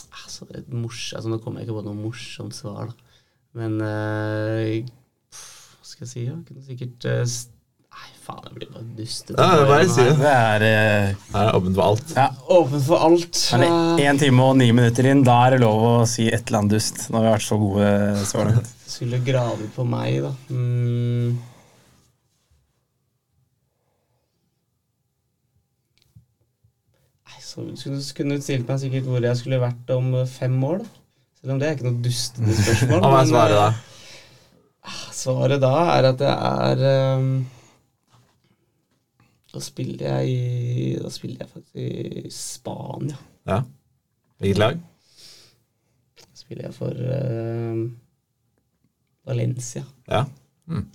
altså, 0.09 0.49
et 0.57 0.73
mors, 0.73 1.03
altså, 1.13 1.29
Nå 1.29 1.39
kommer 1.45 1.61
jeg 1.61 1.69
ikke 1.69 1.77
på 1.83 1.85
noe 1.91 1.99
morsomt 2.01 2.57
svar, 2.57 2.89
da. 2.89 3.21
Men 3.61 3.77
uh, 3.85 4.89
pff, 5.29 5.77
Hva 5.77 5.91
skal 5.93 6.05
jeg 6.07 6.13
si? 6.15 6.25
da? 6.33 6.37
Kunne 6.49 6.65
sikkert 6.67 7.09
s- 7.29 7.51
Nei, 7.99 8.11
faen, 8.25 8.41
jeg 8.47 8.55
blir 8.59 8.71
bare 8.75 8.87
dustete. 8.99 9.37
Ja, 9.41 9.49
det 9.57 9.65
er 9.65 9.71
bare 9.73 9.87
å 9.89 9.93
si 9.95 10.05
det. 10.07 10.17
Det 10.21 10.33
er 10.35 10.65
eh, 10.69 11.13
Her 11.35 11.49
er 11.51 11.59
åpent 11.59 11.79
for 11.79 11.85
alt. 11.89 12.15
ja, 12.17 12.27
Åpen 12.59 12.83
for 12.87 13.05
alt. 13.09 13.43
Men 13.63 14.03
én 14.07 14.21
time 14.21 14.47
og 14.49 14.57
ni 14.61 14.71
minutter 14.73 15.09
inn, 15.11 15.23
da 15.27 15.39
er 15.47 15.57
det 15.57 15.63
lov 15.65 15.85
å 15.89 15.95
si 16.09 16.29
et 16.31 16.43
eller 16.47 16.61
annet 16.63 16.77
dust. 16.77 17.07
Nå 17.11 17.19
har 17.21 17.27
vi 17.29 17.33
vært 17.37 17.47
så 17.49 17.59
gode 17.63 17.93
så 18.31 18.45
langt. 18.47 18.73
Skulle 18.99 19.21
grave 19.27 19.69
på 19.75 19.85
meg, 19.89 20.21
da. 20.25 20.33
Mm. 20.53 21.39
Nei, 27.29 27.41
så 27.45 27.65
skulle 27.77 28.01
kunne 28.17 28.39
du 28.39 28.45
stilt 28.45 28.69
meg 28.71 28.81
sikkert 28.83 29.09
hvor 29.09 29.25
jeg 29.25 29.41
skulle 29.41 29.61
vært 29.63 29.93
om 29.97 30.13
eh, 30.23 30.29
fem 30.31 30.57
år, 30.71 30.81
da. 30.85 31.05
Selv 31.39 31.55
om 31.55 31.61
det 31.61 31.69
er 31.69 31.77
ikke 31.77 31.87
noe 31.87 32.03
dustete 32.03 32.55
spørsmål. 32.59 32.99
Hva 33.05 33.11
er 33.11 33.19
men, 33.21 33.31
svaret 33.31 33.61
da? 33.61 33.69
eh, 34.89 34.97
Svaret 35.19 35.61
da 35.63 35.73
er 35.99 36.09
at 36.13 36.19
det 36.23 36.33
er 36.33 36.83
ehm, 36.93 37.31
Da 39.59 39.65
spiller 39.65 40.05
jeg 40.07 40.29
i 40.31 40.91
Da 41.03 41.11
spiller 41.11 41.43
jeg 41.43 41.51
faktisk 41.51 41.81
i 41.83 42.31
Spania. 42.31 43.17
Ja. 43.49 43.63
Hvilket 44.39 44.61
lag? 44.63 44.77
Da 46.21 46.39
spiller 46.39 46.69
jeg 46.69 46.77
for 46.77 46.95
uh, 46.95 47.81
Valencia. 49.27 49.83
Ja. 50.07 50.23
Mm. 50.71 50.87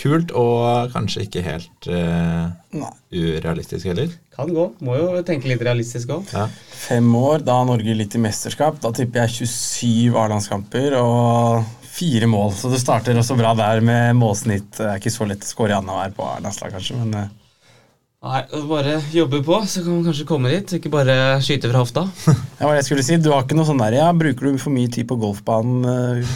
Kult 0.00 0.32
og 0.36 0.94
kanskje 0.94 1.26
ikke 1.26 1.44
helt 1.44 1.90
uh, 1.92 2.88
urealistisk 3.12 3.90
heller. 3.92 4.16
Kan 4.32 4.56
gå. 4.56 4.66
Må 4.84 4.96
jo 4.96 5.20
tenke 5.28 5.52
litt 5.52 5.62
realistisk 5.64 6.16
òg. 6.16 6.32
Ja. 6.32 6.48
Fem 6.88 7.12
år, 7.20 7.44
da 7.44 7.60
Norge 7.68 8.00
litt 8.00 8.16
i 8.16 8.24
mesterskap. 8.24 8.80
Da 8.80 8.94
tipper 8.96 9.26
jeg 9.26 9.44
27 9.44 10.18
A-landskamper 10.24 10.96
og 11.02 11.68
fire 11.94 12.32
mål. 12.32 12.56
Så 12.56 12.72
det 12.72 12.80
starter 12.80 13.20
også 13.20 13.36
bra 13.38 13.52
der 13.60 13.84
med 13.84 14.16
målsnitt. 14.18 14.72
Det 14.80 14.88
er 14.88 15.00
ikke 15.04 15.14
så 15.14 15.28
lett 15.28 15.44
å 15.44 15.52
skåre 15.52 15.76
i 15.76 15.78
annenhver 15.82 16.16
på 16.16 16.32
A-landslag, 16.32 16.72
kanskje, 16.74 16.98
men 17.04 17.18
eh, 17.20 17.32
Nei, 18.24 18.38
bare 18.70 18.94
jobbe 19.12 19.42
på, 19.44 19.56
så 19.68 19.82
kan 19.84 19.98
man 19.98 20.04
kanskje 20.06 20.24
komme 20.24 20.48
dit. 20.48 20.70
Ikke 20.78 20.88
bare 20.92 21.14
skyte 21.44 21.68
fra 21.68 21.82
hofta. 21.82 22.06
Ja, 22.54 22.70
det 22.70 22.78
jeg 22.78 22.84
skulle 22.86 23.02
si. 23.04 23.16
Du 23.20 23.26
har 23.34 23.42
ikke 23.44 23.56
noe 23.58 23.66
sånn 23.68 23.80
der 23.82 23.96
Ja, 23.98 24.06
bruker 24.16 24.46
du 24.48 24.56
for 24.62 24.72
mye 24.72 24.88
tid 24.88 25.04
på 25.10 25.18
golfbanen? 25.20 25.82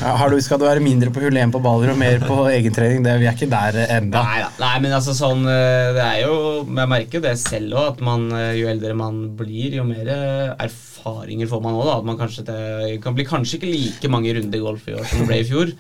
Ja, 0.03 0.11
Har 0.21 0.29
du, 0.29 0.37
skal 0.45 0.61
du 0.61 0.67
være 0.67 0.83
mindre 0.85 1.09
på 1.15 1.23
hull 1.23 1.39
1 1.41 1.55
på 1.55 1.61
baller 1.65 1.95
og 1.95 1.97
mer 2.01 2.19
på 2.21 2.43
egentrening? 2.59 3.07
Det, 3.07 3.15
vi 3.23 3.29
er 3.31 3.39
ikke 3.39 3.49
der 3.49 3.79
ennå. 3.87 3.95
enda. 4.11 4.25
Nei. 4.27 4.43
Nei, 4.61 4.73
men 4.85 4.97
altså 4.99 5.15
sånn 5.17 5.47
eh, 5.49 5.95
Det 5.97 6.05
er 6.05 6.19
jo 6.27 6.35
Jeg 6.67 6.91
merker 6.93 7.21
jo 7.21 7.25
det 7.25 7.33
selv 7.41 7.79
òg, 7.79 7.87
at 7.95 8.05
man, 8.05 8.27
eh, 8.37 8.51
jo 8.61 8.69
eldre 8.69 8.93
man 8.99 9.23
blir, 9.39 9.79
jo 9.79 9.87
mer 9.89 10.11
eh, 10.13 10.53
erfaringer 10.67 11.49
får 11.49 11.65
man 11.65 11.79
òg. 11.81 11.89
At 11.95 12.11
man 12.11 12.21
kanskje 12.21 12.45
det 12.51 12.99
kan 13.07 13.17
bli 13.17 13.25
kanskje 13.31 13.63
ikke 13.63 13.73
like 13.73 14.13
mange 14.13 14.37
runder 14.37 14.67
golf 14.67 14.85
i 14.91 14.99
år 14.99 15.09
som 15.09 15.23
det 15.25 15.31
ble 15.31 15.41
i 15.41 15.49
fjor, 15.49 15.73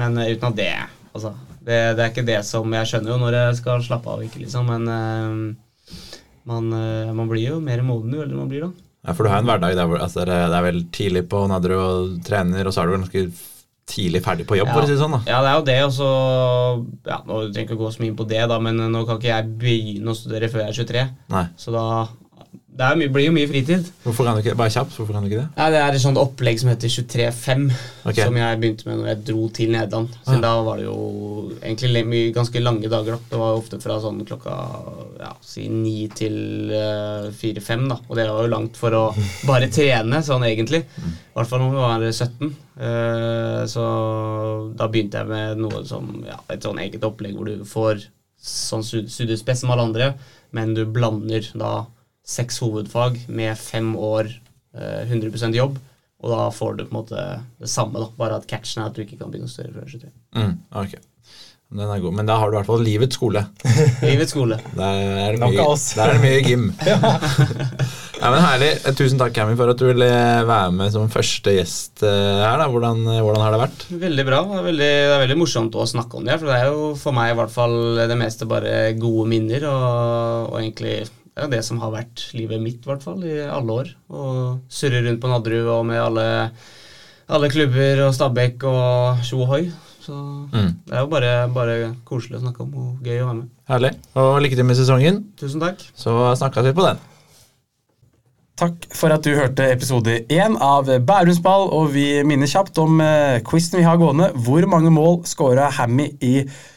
men 0.00 0.18
eh, 0.24 0.34
uten 0.34 0.50
at 0.50 0.58
det 0.58 0.72
Altså, 1.12 1.34
det, 1.66 1.80
det 1.96 2.04
er 2.04 2.10
ikke 2.10 2.26
det 2.26 2.40
som 2.48 2.72
Jeg 2.74 2.90
skjønner 2.90 3.12
jo 3.14 3.18
når 3.22 3.36
jeg 3.38 3.58
skal 3.60 3.84
slappe 3.84 4.10
av, 4.12 4.22
ikke 4.24 4.42
liksom, 4.42 4.66
men 4.72 4.88
uh, 4.90 5.94
man, 6.50 6.72
uh, 6.74 7.12
man 7.14 7.30
blir 7.30 7.52
jo 7.54 7.60
mer 7.62 7.82
moden 7.86 8.16
jo 8.16 8.24
eldre 8.24 8.40
man 8.40 8.50
blir, 8.50 8.66
da. 8.66 8.88
Ja, 9.02 9.14
for 9.18 9.26
du 9.26 9.32
har 9.32 9.42
en 9.42 9.48
hverdag 9.50 9.74
der 9.78 9.88
hvor 9.90 9.98
altså, 10.02 10.22
det 10.26 10.34
er- 10.34 10.50
det 10.52 10.58
er 10.60 10.66
vel 10.68 10.84
tidlig 10.94 11.24
på 11.30 11.46
når 11.50 11.72
og 11.78 12.20
trener, 12.26 12.66
og 12.66 12.72
så 12.74 12.82
er 12.82 12.86
du 12.90 12.96
ganske 13.00 13.24
tidlig 13.92 14.22
ferdig 14.22 14.46
på 14.46 14.56
jobb, 14.56 14.70
for 14.70 14.82
å 14.84 14.86
si 14.86 14.94
det 14.94 15.00
sånn. 15.02 15.16
da. 15.16 15.20
Ja, 15.26 15.40
det 15.42 15.50
er 15.50 15.56
jo 15.58 15.64
det, 15.66 15.78
og 15.88 15.92
så 15.96 16.10
ja, 17.10 17.18
Nå 17.26 17.38
trenger 17.52 17.66
ikke 17.66 17.74
å 17.78 17.80
gå 17.82 17.90
så 17.92 18.02
mye 18.02 18.12
inn 18.12 18.18
på 18.20 18.28
det, 18.30 18.42
da, 18.48 18.58
men 18.62 18.78
nå 18.78 19.02
kan 19.08 19.18
ikke 19.18 19.32
jeg 19.32 19.48
begynne 19.58 20.12
å 20.14 20.16
studere 20.16 20.48
før 20.52 20.62
jeg 20.62 20.70
er 20.70 20.78
23. 20.78 21.02
Nei. 21.34 21.46
Så 21.58 21.74
da 21.74 21.86
Det 22.72 22.80
er 22.88 22.96
mye, 22.96 23.10
blir 23.12 23.26
jo 23.26 23.32
mye 23.36 23.48
fritid. 23.50 23.88
Hvorfor 24.02 24.24
kan 24.24 24.38
du 24.38 24.40
ikke, 24.40 24.54
Bare 24.56 24.72
kjapt, 24.72 24.94
hvorfor 24.96 25.12
kan 25.12 25.24
du 25.24 25.28
ikke 25.28 25.42
det? 25.42 25.48
Ja, 25.60 25.66
det 25.74 25.80
er 25.82 25.92
et 25.98 26.00
sånt 26.00 26.16
opplegg 26.16 26.56
som 26.62 26.70
heter 26.70 26.88
23.5, 26.88 27.66
okay. 28.08 28.24
Som 28.24 28.38
jeg 28.40 28.60
begynte 28.62 28.86
med 28.88 28.96
når 29.02 29.10
jeg 29.10 29.18
dro 29.28 29.42
til 29.52 29.74
Nederland. 29.74 30.08
Så 30.24 30.38
Ah. 30.38 30.40
da 30.40 30.52
var 30.64 30.80
det 30.80 30.86
jo 30.86 31.52
egentlig 31.60 32.02
mye, 32.08 32.32
ganske 32.32 32.62
lange 32.64 32.88
dager. 32.88 33.12
da. 33.12 33.18
Det 33.28 33.38
var 33.42 33.52
jo 33.52 33.60
ofte 33.60 33.80
fra 33.82 33.98
sånn 34.00 34.24
klokka 34.24 34.56
ja, 35.20 35.34
si 35.44 35.66
ni 35.68 36.08
til 36.08 36.72
eh, 36.72 37.28
fire-fem, 37.36 37.84
da. 37.92 37.98
Og 38.08 38.16
det 38.16 38.26
var 38.30 38.40
jo 38.46 38.54
langt 38.56 38.80
for 38.80 38.90
å 38.96 39.04
bare 39.50 39.68
trene, 39.68 40.22
sånn 40.24 40.42
egentlig. 40.48 40.80
I 40.96 41.36
hvert 41.36 41.48
fall 41.52 41.60
når 41.60 41.76
vi 41.76 41.84
var 41.84 42.08
17. 42.08 42.56
Uh, 42.82 43.62
så 43.68 43.82
da 44.74 44.88
begynte 44.88 45.20
jeg 45.20 45.28
med 45.28 45.58
noe 45.60 45.84
som 45.86 46.08
ja, 46.26 46.38
et 46.48 46.64
sånn 46.64 46.80
eget 46.80 47.04
opplegg 47.04 47.36
hvor 47.36 47.44
du 47.52 47.66
får 47.68 48.06
sånn 48.42 48.82
stud- 48.82 49.10
studiespes 49.12 49.60
som 49.60 49.70
alle 49.70 49.84
andre, 49.90 50.14
men 50.56 50.72
du 50.74 50.86
blander 50.88 51.44
da 51.54 51.84
seks 52.22 52.60
hovedfag 52.62 53.24
med 53.28 53.58
fem 53.58 53.94
år 53.98 54.30
eh, 54.30 55.02
100 55.08 55.56
jobb. 55.56 55.78
Og 56.22 56.30
da 56.30 56.50
får 56.54 56.76
du 56.78 56.84
på 56.86 56.92
en 56.92 57.00
måte 57.00 57.22
det 57.58 57.70
samme, 57.70 57.98
da, 57.98 58.10
bare 58.18 58.38
at 58.38 58.46
catchen 58.50 58.82
er 58.82 58.90
at 58.90 58.98
du 58.98 59.02
ikke 59.02 59.18
kan 59.18 59.32
begynne 59.32 59.50
å 59.50 59.52
studere 59.52 59.74
før 59.80 59.90
23. 59.90 60.12
Mm, 60.38 60.52
ok. 60.84 61.00
Den 61.72 61.88
er 61.88 62.02
god. 62.02 62.12
Men 62.18 62.28
da 62.28 62.36
har 62.36 62.50
du 62.50 62.54
i 62.54 62.58
hvert 62.58 62.68
fall 62.68 62.82
livets 62.84 63.16
skole. 63.16 63.42
Livets 64.04 64.34
skole. 64.34 64.58
Der 64.76 64.98
er 65.24 65.38
det 65.38 65.40
mye, 65.40 65.64
er 66.04 66.12
det 66.12 66.20
mye 66.20 66.42
gym. 66.44 66.66
ja, 68.20 68.28
men 68.28 68.38
Herlig. 68.44 68.68
Eh, 68.76 68.94
Tusen 68.98 69.18
takk, 69.18 69.32
Cammy, 69.34 69.56
for 69.58 69.72
at 69.72 69.80
du 69.80 69.86
ville 69.88 70.10
være 70.46 70.74
med 70.76 70.92
som 70.94 71.08
første 71.10 71.56
gjest 71.56 72.04
eh, 72.04 72.42
her. 72.44 72.60
da. 72.60 72.68
Hvordan, 72.70 73.02
hvordan 73.08 73.42
har 73.42 73.56
det 73.56 73.62
vært? 73.64 73.86
Veldig 74.04 74.26
bra. 74.28 74.42
Det 74.52 74.60
er 74.60 74.68
veldig, 74.68 74.92
det 74.92 75.16
er 75.16 75.24
veldig 75.24 75.38
morsomt 75.40 75.80
å 75.80 75.88
snakke 75.88 76.20
om 76.20 76.28
det. 76.28 76.36
For 76.36 76.52
det 76.52 76.60
er 76.60 76.70
jo 76.70 76.92
for 77.00 77.16
meg 77.16 77.32
i 77.32 77.40
hvert 77.40 77.56
fall 77.56 77.76
det 78.04 78.20
meste 78.20 78.46
bare 78.52 78.76
gode 79.00 79.26
minner. 79.32 79.66
Og, 79.72 80.52
og 80.52 80.60
egentlig 80.60 81.00
det 81.34 81.44
er 81.46 81.52
det 81.54 81.62
som 81.64 81.78
har 81.80 81.92
vært 81.94 82.26
livet 82.36 82.60
mitt, 82.60 82.82
i 82.84 82.90
hvert 82.90 83.02
fall, 83.04 83.22
i 83.24 83.38
alle 83.48 83.72
år. 83.82 83.92
Å 84.12 84.24
surre 84.68 85.00
rundt 85.06 85.20
på 85.22 85.30
Nadderud 85.32 85.70
og 85.78 85.86
med 85.88 86.00
alle, 86.02 86.26
alle 87.32 87.48
klubber 87.52 88.02
og 88.06 88.12
Stabæk 88.16 88.66
og 88.68 89.22
tjo 89.24 89.40
og 89.46 89.48
hoi. 89.54 89.62
Så 90.02 90.12
Mm. 90.52 90.72
det 90.84 90.96
er 90.96 91.00
jo 91.04 91.06
bare, 91.06 91.32
bare 91.54 91.74
koselig 92.04 92.36
å 92.40 92.42
snakke 92.42 92.60
om 92.64 92.74
og 92.74 93.06
gøy 93.06 93.20
å 93.22 93.26
være 93.30 93.38
med. 93.38 93.48
Herlig. 93.70 93.92
Og 94.18 94.40
lykke 94.42 94.56
til 94.58 94.64
med 94.66 94.76
sesongen. 94.76 95.24
Tusen 95.38 95.60
takk. 95.62 95.78
Så 95.94 96.10
snakkes 96.36 96.64
vi 96.68 96.72
på 96.74 96.84
den. 96.88 96.98
Takk 98.58 98.84
for 98.94 99.08
at 99.14 99.24
du 99.24 99.30
hørte 99.34 99.64
episode 99.72 100.18
én 100.30 100.58
av 100.60 100.84
Bærumsball, 101.06 101.70
og 101.72 101.88
vi 101.94 102.22
minner 102.28 102.46
kjapt 102.50 102.76
om 102.82 103.00
eh, 103.00 103.40
quizen 103.48 103.78
vi 103.80 103.86
har 103.86 103.96
gående. 103.96 104.28
Hvor 104.44 104.66
mange 104.68 104.90
mål 104.92 105.22
skåra 105.26 105.70
Hammy 105.78 106.10
i 106.20 106.42
2022 106.44 106.71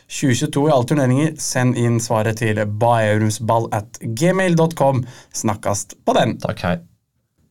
i 0.69 0.73
alle 0.73 0.87
turneringer? 0.89 1.35
Send 1.41 1.79
inn 1.79 1.99
svaret 2.03 2.39
til 2.39 2.61
baeurumsball 2.81 3.69
at 3.75 3.99
gmail.com. 4.01 5.05
Snakkast 5.35 5.99
på 6.05 6.15
den! 6.17 6.37
Takk, 6.43 6.67
hei. 6.67 6.75